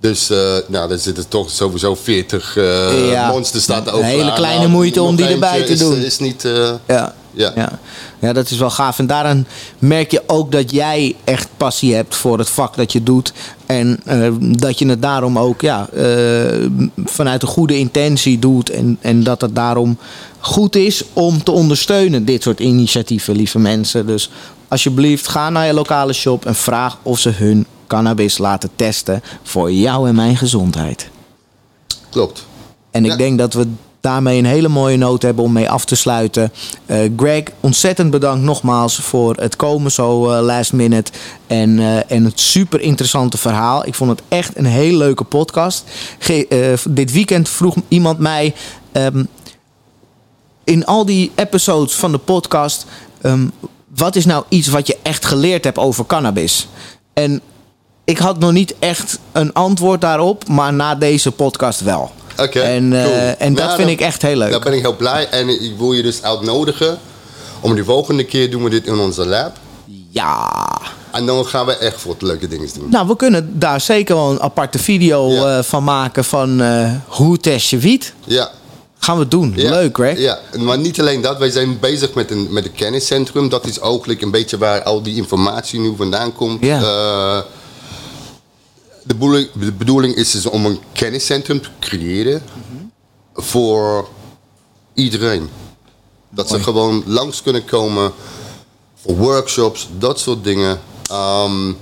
Dus, 0.00 0.30
eh 0.30 0.38
nou, 0.66 0.88
dan 0.88 0.98
zitten 0.98 1.28
toch 1.28 1.50
sowieso 1.50 1.94
40 1.94 2.56
eh 2.56 3.10
Ja. 3.10 3.28
monsters 3.30 3.62
staat 3.62 3.86
er 3.86 3.94
Een 3.94 4.04
hele 4.04 4.32
kleine 4.32 4.58
Nou, 4.58 4.70
moeite 4.70 5.02
om 5.02 5.16
die 5.16 5.26
erbij 5.26 5.62
te 5.62 5.72
is, 5.72 5.78
doen. 5.78 5.96
Is 5.96 6.18
niet. 6.18 6.44
eh, 6.44 6.70
Ja. 6.86 7.14
Ja. 7.32 7.52
Ja. 7.56 7.78
ja, 8.20 8.32
dat 8.32 8.50
is 8.50 8.58
wel 8.58 8.70
gaaf. 8.70 8.98
En 8.98 9.06
daaraan 9.06 9.46
merk 9.78 10.10
je 10.10 10.22
ook 10.26 10.52
dat 10.52 10.70
jij 10.70 11.14
echt 11.24 11.48
passie 11.56 11.94
hebt 11.94 12.14
voor 12.16 12.38
het 12.38 12.48
vak 12.50 12.76
dat 12.76 12.92
je 12.92 13.02
doet. 13.02 13.32
En 13.66 14.00
dat 14.58 14.78
je 14.78 14.86
het 14.88 15.02
daarom 15.02 15.38
ook 15.38 15.60
ja, 15.60 15.88
vanuit 17.04 17.42
een 17.42 17.48
goede 17.48 17.78
intentie 17.78 18.38
doet. 18.38 18.70
En, 18.70 18.98
en 19.00 19.22
dat 19.22 19.40
het 19.40 19.54
daarom 19.54 19.98
goed 20.38 20.76
is 20.76 21.04
om 21.12 21.42
te 21.42 21.50
ondersteunen, 21.50 22.24
dit 22.24 22.42
soort 22.42 22.60
initiatieven, 22.60 23.36
lieve 23.36 23.58
mensen. 23.58 24.06
Dus 24.06 24.30
alsjeblieft, 24.68 25.28
ga 25.28 25.50
naar 25.50 25.66
je 25.66 25.72
lokale 25.72 26.12
shop 26.12 26.46
en 26.46 26.54
vraag 26.54 26.98
of 27.02 27.18
ze 27.18 27.28
hun 27.30 27.66
cannabis 27.90 28.38
laten 28.38 28.70
testen 28.76 29.22
voor 29.42 29.72
jou 29.72 30.08
en 30.08 30.14
mijn 30.14 30.36
gezondheid. 30.36 31.08
Klopt. 32.10 32.46
En 32.90 33.04
ik 33.04 33.10
Ja. 33.10 33.16
denk 33.16 33.38
dat 33.38 33.54
we 33.54 33.66
daarmee 34.00 34.38
een 34.38 34.44
hele 34.44 34.68
mooie 34.68 34.96
noot 34.96 35.22
hebben 35.22 35.44
om 35.44 35.52
mee 35.52 35.70
af 35.70 35.84
te 35.84 35.94
sluiten. 35.94 36.52
Eh, 36.86 36.98
Greg, 37.16 37.42
ontzettend 37.60 38.10
bedankt 38.10 38.44
nogmaals 38.44 38.96
voor 38.96 39.34
het 39.36 39.56
komen 39.56 39.90
zo 39.92 40.30
eh, 40.30 40.42
last 40.44 40.72
minute. 40.72 41.12
En, 41.46 41.78
eh, 41.78 42.10
en 42.12 42.24
het 42.24 42.40
super 42.40 42.80
interessante 42.80 43.38
verhaal. 43.38 43.86
Ik 43.86 43.94
vond 43.94 44.10
het 44.10 44.22
echt 44.28 44.56
een 44.56 44.64
heel 44.66 44.96
leuke 44.96 45.24
podcast. 45.24 45.84
Ge- 46.18 46.78
dit 46.90 47.12
weekend 47.12 47.48
vroeg 47.48 47.74
iemand 47.88 48.18
mij. 48.18 48.54
ehm, 48.92 49.24
in 50.64 50.86
al 50.86 51.04
die 51.06 51.30
episodes 51.34 51.94
van 51.94 52.12
de 52.12 52.18
podcast. 52.18 52.84
ehm, 53.20 53.46
wat 53.96 54.16
is 54.16 54.24
nou 54.26 54.44
iets 54.48 54.68
wat 54.68 54.86
je 54.86 54.96
echt 55.02 55.24
geleerd 55.26 55.64
hebt 55.64 55.78
over 55.78 56.06
cannabis? 56.06 56.68
En 57.12 57.40
ik 58.10 58.18
had 58.18 58.38
nog 58.38 58.52
niet 58.52 58.74
echt 58.78 59.18
een 59.32 59.52
antwoord 59.52 60.00
daarop, 60.00 60.48
maar 60.48 60.72
na 60.72 60.94
deze 60.94 61.30
podcast 61.30 61.80
wel. 61.80 62.10
Oké. 62.36 62.60
En, 62.60 62.92
eh, 62.92 63.04
cool. 63.04 63.14
en 63.38 63.54
dat 63.54 63.66
vind 63.66 63.78
dan- 63.78 63.88
ik 63.88 64.00
echt 64.00 64.22
heel 64.22 64.36
leuk. 64.36 64.50
Daar 64.50 64.60
ben 64.60 64.72
ik 64.72 64.80
heel 64.80 64.96
blij. 64.96 65.28
En 65.28 65.48
ik 65.48 65.72
wil 65.78 65.92
je 65.92 66.02
dus 66.02 66.22
uitnodigen. 66.22 66.98
Om 67.60 67.74
de 67.74 67.84
volgende 67.84 68.24
keer 68.24 68.50
doen 68.50 68.62
we 68.64 68.70
dit 68.70 68.86
in 68.86 68.98
onze 68.98 69.26
lab. 69.26 69.56
Ja. 70.10 70.50
En 71.12 71.26
dan 71.26 71.46
gaan 71.46 71.66
we 71.66 71.76
echt 71.76 72.04
wat 72.04 72.22
leuke 72.22 72.48
dingen 72.48 72.68
doen. 72.74 72.88
Nou, 72.90 73.06
we 73.06 73.16
kunnen 73.16 73.58
daar 73.58 73.80
zeker 73.80 74.14
wel 74.14 74.30
een 74.30 74.40
aparte 74.40 74.78
video 74.78 75.30
Ja. 75.30 75.56
eh, 75.58 75.62
van 75.64 75.84
maken 75.84 76.24
van 76.24 76.60
eh, 76.60 76.90
hoe 77.06 77.38
test 77.38 77.70
je 77.70 77.78
wiet. 77.78 78.12
Ja. 78.24 78.50
Gaan 78.98 79.18
we 79.18 79.28
doen. 79.28 79.52
Ja, 79.56 79.70
Leuk, 79.70 79.94
Greg. 79.96 80.18
Ja, 80.18 80.38
maar 80.58 80.78
niet 80.78 81.00
alleen 81.00 81.20
dat. 81.20 81.38
Wij 81.38 81.50
zijn 81.50 81.78
bezig 81.80 82.14
met 82.14 82.30
een, 82.30 82.46
met 82.50 82.64
een 82.64 82.72
kenniscentrum. 82.72 83.48
Dat 83.48 83.66
is 83.66 83.80
ook 83.80 84.06
een 84.06 84.30
beetje 84.30 84.58
waar 84.58 84.82
al 84.82 85.02
die 85.02 85.16
informatie 85.16 85.80
nu 85.80 85.94
vandaan 85.96 86.32
komt. 86.34 86.64
Ja. 86.64 87.44
De, 89.02 89.14
bedoeling, 89.14 89.48
de 89.52 89.72
bedoeling 89.72 90.14
is 90.14 90.30
dus 90.30 90.46
om 90.46 90.66
een 90.66 90.78
kenniscentrum 90.92 91.60
te 91.60 91.68
creëren 91.80 92.42
voor 93.34 94.08
iedereen. 94.94 95.48
Dat 96.28 96.48
ze 96.48 96.62
gewoon 96.62 97.02
langs 97.06 97.42
kunnen 97.42 97.64
komen 97.64 98.12
voor 99.02 99.16
workshops, 99.16 99.88
dat 99.98 100.20
soort 100.20 100.44
dingen. 100.44 100.80
Ehm, 101.10 101.72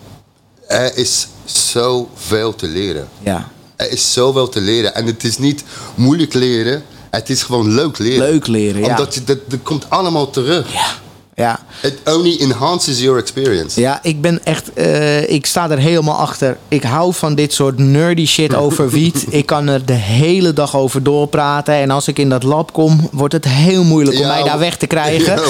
er 0.66 0.96
is 0.96 1.28
zoveel 1.44 2.54
te 2.54 2.66
leren. 2.66 3.08
Ja. 3.22 3.48
Er 3.76 3.90
is 3.90 4.12
zoveel 4.12 4.48
te 4.48 4.60
leren. 4.60 4.94
En 4.94 5.06
het 5.06 5.24
is 5.24 5.38
niet 5.38 5.64
moeilijk 5.94 6.34
leren. 6.34 6.84
Het 7.10 7.30
is 7.30 7.42
gewoon 7.42 7.74
leuk 7.74 7.98
leren. 7.98 8.30
Leuk 8.30 8.46
leren, 8.46 8.80
ja. 8.80 8.88
Omdat 8.88 9.14
je, 9.14 9.24
dat, 9.24 9.50
dat 9.50 9.62
komt 9.62 9.90
allemaal 9.90 10.30
terug. 10.30 10.72
Ja. 10.72 10.94
Ja. 11.38 11.60
It 11.82 11.94
only 12.04 12.36
enhances 12.40 13.00
your 13.00 13.18
experience. 13.18 13.80
Ja, 13.80 13.98
ik 14.02 14.20
ben 14.20 14.44
echt, 14.44 14.72
eh, 14.72 15.30
ik 15.30 15.46
sta 15.46 15.70
er 15.70 15.78
helemaal 15.78 16.16
achter. 16.16 16.56
Ik 16.68 16.82
hou 16.82 17.14
van 17.14 17.34
dit 17.34 17.52
soort 17.52 17.78
nerdy 17.78 18.26
shit 18.26 18.54
over 18.64 18.90
wiet. 18.90 19.26
ik 19.28 19.46
kan 19.46 19.68
er 19.68 19.84
de 19.86 19.92
hele 19.92 20.52
dag 20.52 20.76
over 20.76 21.02
doorpraten. 21.02 21.74
En 21.74 21.90
als 21.90 22.08
ik 22.08 22.18
in 22.18 22.28
dat 22.28 22.42
lab 22.42 22.72
kom, 22.72 23.08
wordt 23.12 23.34
het 23.34 23.44
heel 23.44 23.84
moeilijk 23.84 24.16
om 24.16 24.22
Ja, 24.22 24.28
mij 24.28 24.42
daar 24.42 24.58
weg 24.58 24.76
te 24.76 24.86
krijgen. 24.86 25.36
Ja, 25.38 25.42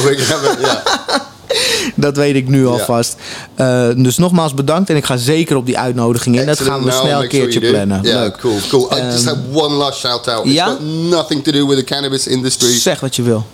ja, 0.43 0.57
ja. 0.61 0.83
Dat 1.95 2.17
weet 2.17 2.35
ik 2.35 2.49
nu 2.49 2.67
alvast. 2.67 3.17
Eh, 3.55 3.89
dus 3.97 4.19
nogmaals 4.19 4.55
bedankt 4.55 4.91
en 4.91 4.97
ik 4.97 5.05
ga 5.05 5.17
zeker 5.17 5.57
op 5.57 5.67
die 5.67 5.79
uitnodiging 5.79 6.41
in. 6.41 6.47
Dat 6.47 6.61
gaan 6.61 6.83
we 6.83 6.87
Excellent. 6.87 7.09
snel 7.09 7.23
een 7.23 7.31
sure 7.31 7.43
keertje 7.51 7.71
plannen. 7.71 8.03
Yeah, 8.03 8.21
Leuk. 8.21 8.33
Ehm, 8.33 8.41
cool, 8.41 8.59
cool. 8.69 8.99
I 8.99 9.13
just 9.13 9.25
have 9.25 9.39
one 9.53 9.75
last 9.75 9.99
shout 9.99 10.29
out. 10.29 10.45
It's 10.45 10.55
ja? 10.55 10.67
got 10.67 10.81
nothing 11.11 11.45
to 11.45 11.53
do 11.53 11.67
with 11.67 11.79
the 11.79 11.85
cannabis 11.85 12.27
industry. 12.27 12.79
Zeg 12.79 13.01
wat 13.01 13.17
je 13.17 13.23
wil. 13.23 13.47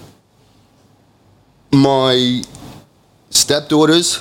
My 1.75 2.43
stepdaughters 3.31 4.21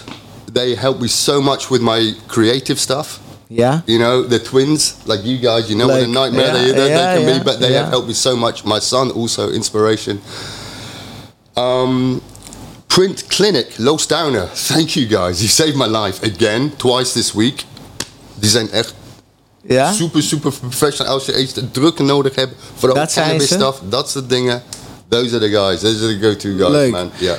they 0.54 0.76
help 0.76 1.00
me 1.00 1.08
so 1.08 1.42
much 1.42 1.70
with 1.70 1.82
my 1.82 2.14
creative 2.28 2.80
stuff 2.80 3.20
Yeah. 3.50 3.82
you 3.86 4.00
know 4.00 4.24
the 4.28 4.40
twins 4.40 4.96
like 5.06 5.24
you 5.24 5.38
guys 5.38 5.70
you 5.70 5.76
know 5.76 5.88
what 5.88 6.02
a 6.02 6.08
nightmare 6.08 6.48
yeah, 6.48 6.54
they, 6.54 6.72
they, 6.72 6.90
yeah, 6.90 6.98
they 6.98 7.20
can 7.20 7.28
yeah, 7.28 7.38
be 7.38 7.44
but 7.44 7.60
they 7.60 7.72
yeah. 7.72 7.82
have 7.84 7.90
helped 7.90 8.08
me 8.08 8.14
so 8.14 8.36
much 8.36 8.66
my 8.66 8.80
son 8.80 9.12
also 9.12 9.52
inspiration 9.52 10.20
um 11.56 12.22
print 12.88 13.24
clinic 13.30 13.68
los 13.78 14.08
downer 14.08 14.48
thank 14.72 14.96
you 14.96 15.06
guys 15.08 15.42
you 15.42 15.48
saved 15.48 15.78
my 15.78 15.86
life 15.88 16.24
again 16.24 16.72
twice 16.78 17.14
this 17.14 17.34
week 17.34 17.66
die 18.40 18.50
zijn 18.50 18.72
echt 18.72 18.94
Ja? 19.68 19.94
super, 19.94 20.24
super 20.24 20.52
professional. 20.52 21.14
Als 21.14 21.26
je 21.26 21.42
iets 21.42 21.54
druk 21.72 22.00
nodig 22.00 22.36
hebt 22.36 22.56
voor 22.78 22.90
de 22.90 22.96
Dat 22.96 23.12
zijn 23.12 23.26
cannabis 23.26 23.48
stuff, 23.54 23.82
dat 23.90 24.10
soort 24.10 24.30
dingen. 24.30 24.64
Those 25.22 25.36
are 25.36 25.40
the 25.40 25.50
guys. 25.50 25.82
Those 25.82 26.04
are 26.06 26.14
the 26.14 26.20
go-to 26.20 26.56
guys, 26.58 26.70
Leuk. 26.72 26.92
man. 26.92 27.12
Yeah. 27.20 27.36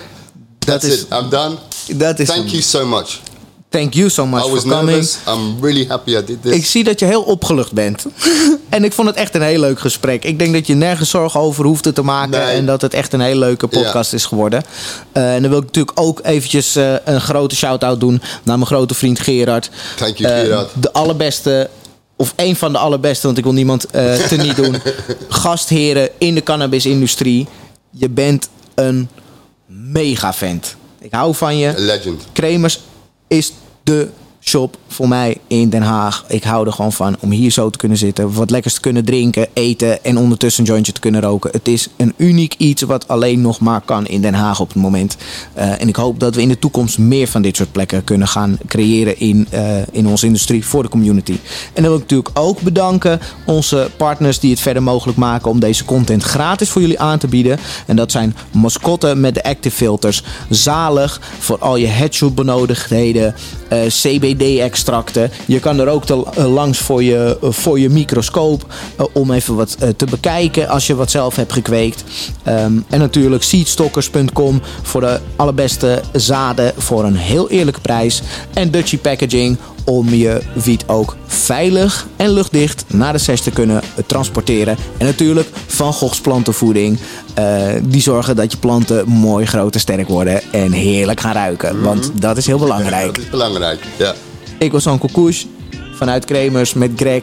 That's 0.59 0.85
is- 0.85 1.01
it. 1.01 1.07
I'm 1.13 1.29
done. 1.31 1.57
Dat 1.95 2.19
is 2.19 2.29
Thank 2.29 2.49
you 2.49 2.63
so 2.63 2.87
much. 2.87 3.21
Thank 3.69 3.95
you 3.95 4.09
so 4.09 4.27
much 4.27 4.41
I 4.41 4.45
for 4.45 4.53
was 4.55 4.63
coming. 4.63 4.87
nervous. 4.87 5.17
I'm 5.29 5.61
really 5.61 5.87
happy 5.89 6.11
I 6.17 6.25
did 6.25 6.43
this. 6.43 6.53
Ik 6.55 6.67
zie 6.67 6.85
dat 6.85 6.99
je 7.01 7.05
heel 7.07 7.23
opgelucht 7.23 7.73
bent. 7.73 8.05
en 8.69 8.85
ik 8.85 8.93
vond 8.93 9.09
het 9.09 9.17
echt 9.17 9.35
een 9.35 9.43
heel 9.43 9.61
leuk 9.61 9.81
gesprek. 9.81 10.25
Ik 10.25 10.39
denk 10.39 10.53
dat 10.53 10.67
je 10.67 10.75
nergens 10.75 11.11
zorgen 11.11 11.41
over 11.41 11.65
hoefde 11.65 11.93
te 11.93 12.03
maken. 12.03 12.31
Nee. 12.31 12.57
En 12.57 12.67
dat 12.67 12.81
het 12.83 12.95
echt 12.95 13.13
een 13.13 13.21
hele 13.21 13.39
leuke 13.39 13.67
podcast 13.67 14.13
is 14.13 14.25
geworden. 14.25 14.63
Eh, 15.13 15.35
en 15.35 15.41
dan 15.43 15.51
wil 15.51 15.59
ik 15.61 15.65
natuurlijk 15.65 16.01
ook 16.01 16.21
eventjes 16.23 16.77
eh, 16.77 16.95
een 17.05 17.21
grote 17.21 17.57
shout-out 17.57 18.01
doen 18.01 18.23
naar 18.43 18.57
mijn 18.57 18.67
grote 18.67 18.95
vriend 18.95 19.21
Gerard. 19.21 19.71
Thank 19.97 20.17
you, 20.17 20.33
Eh, 20.33 20.41
Gerard. 20.41 20.71
de 20.81 20.93
allerbeste, 20.93 21.71
of 22.17 22.33
een 22.37 22.57
van 22.57 22.73
de 22.73 22.79
allerbeste, 22.79 23.27
want 23.27 23.39
ik 23.39 23.45
wil 23.45 23.53
niemand 23.53 23.85
eh 23.91 24.15
te 24.15 24.37
niet 24.37 24.57
doen. 24.57 24.77
Gastheren 25.29 26.09
in 26.19 26.35
de 26.35 26.43
cannabisindustrie. 26.43 27.47
Je 27.97 28.09
bent 28.09 28.49
een 28.75 29.09
mega 29.66 30.33
vent. 30.35 30.77
Ik 30.99 31.12
hou 31.12 31.35
van 31.35 31.59
je. 31.59 31.73
Legend. 31.77 32.23
Kremers 32.33 32.81
is 33.27 33.53
de 33.83 34.09
shop 34.45 34.77
voor 34.89 35.09
mij 35.09 35.37
in 35.47 35.69
Den 35.69 35.83
Haag. 35.83 36.25
Ik 36.29 36.45
hou 36.45 36.66
er 36.66 36.73
gewoon 36.73 36.93
van 36.93 37.16
om 37.21 37.31
hier 37.31 37.51
zo 37.51 37.71
te 37.71 37.79
kunnen 37.79 37.99
zitten. 37.99 38.33
Wat 38.33 38.51
lekkers 38.51 38.75
te 38.75 38.81
kunnen 38.81 39.05
drinken, 39.05 39.49
eten 39.53 40.05
en 40.05 40.16
ondertussen 40.16 40.65
een 40.65 40.71
jointje 40.71 40.93
te 40.93 41.01
kunnen 41.01 41.21
roken. 41.21 41.51
Het 41.53 41.69
is 41.69 41.89
een 41.97 42.15
uniek 42.16 42.55
iets 42.59 42.83
wat 42.83 43.09
alleen 43.09 43.41
nog 43.41 43.61
maar 43.61 43.81
kan 43.81 44.07
in 44.07 44.21
Den 44.21 44.35
Haag 44.35 44.61
op 44.61 44.69
het 44.69 44.83
moment. 44.83 45.16
Eh, 45.53 45.81
en 45.81 45.89
ik 45.89 45.97
hoop 45.97 46.21
dat 46.21 46.35
we 46.35 46.43
in 46.43 46.49
de 46.49 46.59
toekomst 46.59 46.99
meer 46.99 47.29
van 47.29 47.43
dit 47.43 47.57
soort 47.57 47.73
plekken 47.73 48.05
kunnen 48.05 48.29
gaan 48.29 48.59
creëren 48.66 49.19
in, 49.19 49.47
eh, 49.51 49.77
in 49.91 50.07
onze 50.07 50.27
industrie 50.27 50.65
voor 50.65 50.83
de 50.83 50.89
community. 50.89 51.39
En 51.73 51.83
dan 51.83 51.85
wil 51.85 51.95
ik 51.95 52.01
natuurlijk 52.01 52.39
ook 52.39 52.61
bedanken 52.61 53.21
onze 53.47 53.91
partners 53.97 54.39
die 54.39 54.51
het 54.51 54.61
verder 54.61 54.83
mogelijk 54.83 55.19
maken 55.19 55.51
om 55.51 55.61
deze 55.61 55.85
content 55.85 56.23
gratis 56.23 56.69
voor 56.69 56.81
jullie 56.81 57.01
aan 57.01 57.19
te 57.19 57.29
bieden. 57.29 57.59
En 57.87 57.97
dat 57.97 58.11
zijn 58.11 58.37
mascotten 58.53 59.21
met 59.21 59.35
de 59.35 59.45
active 59.45 59.77
filters. 59.77 60.23
Zalig 60.51 61.21
voor 61.39 61.59
al 61.59 61.77
je 61.77 61.87
headshot 61.87 62.35
benodigdheden. 62.35 63.35
Uh, 63.73 63.81
extracten. 64.40 65.31
Je 65.47 65.61
kan 65.61 65.81
er 65.81 65.89
ook 65.89 66.05
eh, 66.05 66.52
langs 66.55 66.78
voor 66.78 67.02
je, 67.02 67.39
eh, 67.43 67.51
voor 67.51 67.78
je 67.78 67.89
microscoop 67.89 68.66
eh, 68.97 69.06
om 69.12 69.32
even 69.32 69.56
wat 69.56 69.77
te 69.97 70.06
bekijken 70.11 70.69
als 70.69 70.86
je 70.86 70.94
wat 70.94 71.11
zelf 71.11 71.36
hebt 71.36 71.52
gekweekt. 71.52 72.05
Ehm, 72.43 72.73
en 72.89 72.98
natuurlijk 72.98 73.43
seedstockers.com 73.43 74.61
voor 74.82 75.01
de 75.01 75.20
allerbeste 75.36 76.02
zaden 76.12 76.73
voor 76.77 77.05
een 77.05 77.16
heel 77.16 77.51
eerlijke 77.51 77.81
prijs. 77.81 78.23
En 78.55 78.70
Dutchy 78.70 78.98
Packaging 78.98 79.56
om 79.85 80.09
je 80.15 80.40
wiet 80.55 80.85
ook 80.86 81.16
veilig 81.27 82.06
en 82.16 82.31
luchtdicht 82.31 82.85
naar 82.86 83.12
de 83.12 83.19
sesh 83.19 83.40
te 83.40 83.51
kunnen 83.51 83.82
transporteren. 84.06 84.77
En 84.98 85.06
natuurlijk 85.06 85.48
Van 85.66 85.93
Goghs 85.93 86.20
plantenvoeding. 86.20 86.98
eh, 87.35 87.66
die 87.82 88.01
zorgen 88.02 88.36
dat 88.36 88.52
je 88.52 88.59
planten 88.59 89.09
mooi 89.09 89.47
groot 89.47 89.74
en 89.74 89.81
sterk 89.81 90.09
worden 90.09 90.40
en 90.52 90.73
heerlijk 90.73 91.20
gaan 91.20 91.32
ruiken. 91.32 91.82
Want 91.82 92.11
dat 92.15 92.36
is 92.36 92.47
heel 92.47 92.59
belangrijk. 92.59 93.15
Dat 93.15 93.24
is 93.24 93.31
belangrijk. 93.31 93.81
Ja. 93.98 94.15
Ik 94.59 94.73
was 94.73 94.86
Anko 94.86 95.09
Koes 95.12 95.47
vanuit 95.94 96.24
Kremers 96.24 96.74
met 96.74 96.90
Greg. 96.97 97.23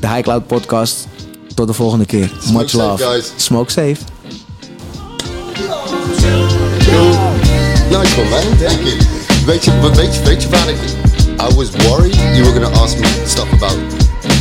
De 0.00 0.08
High 0.08 0.20
Cloud 0.22 0.46
podcast. 0.46 1.06
Tot 1.54 1.66
de 1.66 1.72
volgende 1.72 2.04
keer. 2.06 2.30
Much 2.52 2.70
safe, 2.70 2.76
love. 2.76 3.04
guys. 3.04 3.32
Smoke 3.36 3.70
safe. 3.70 3.96
Nice 7.90 8.20
one, 8.20 8.28
man. 8.30 8.40
Thank 8.58 8.80
you. 8.86 8.96
Weet 9.46 9.64
je, 9.64 9.80
weet 9.94 10.14
je, 10.14 10.22
weet 10.24 10.42
je 10.42 10.48
waar 10.48 10.68
ik... 10.68 10.76
I 11.38 11.52
was 11.54 11.76
worried 11.88 12.16
you 12.34 12.44
were 12.44 12.58
going 12.58 12.70
to 12.70 12.78
ask 12.80 12.98
me 12.98 13.06
stuff 13.26 13.52
about 13.52 13.76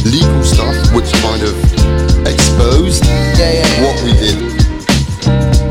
legal 0.06 0.44
stuff, 0.44 0.76
which 0.94 1.12
kind 1.22 1.42
of 1.44 1.56
exposed 2.26 3.06
yeah, 3.06 3.52
yeah, 3.52 3.68
yeah. 3.68 3.84
what 3.84 4.04
we 4.04 4.14
did. 4.14 5.65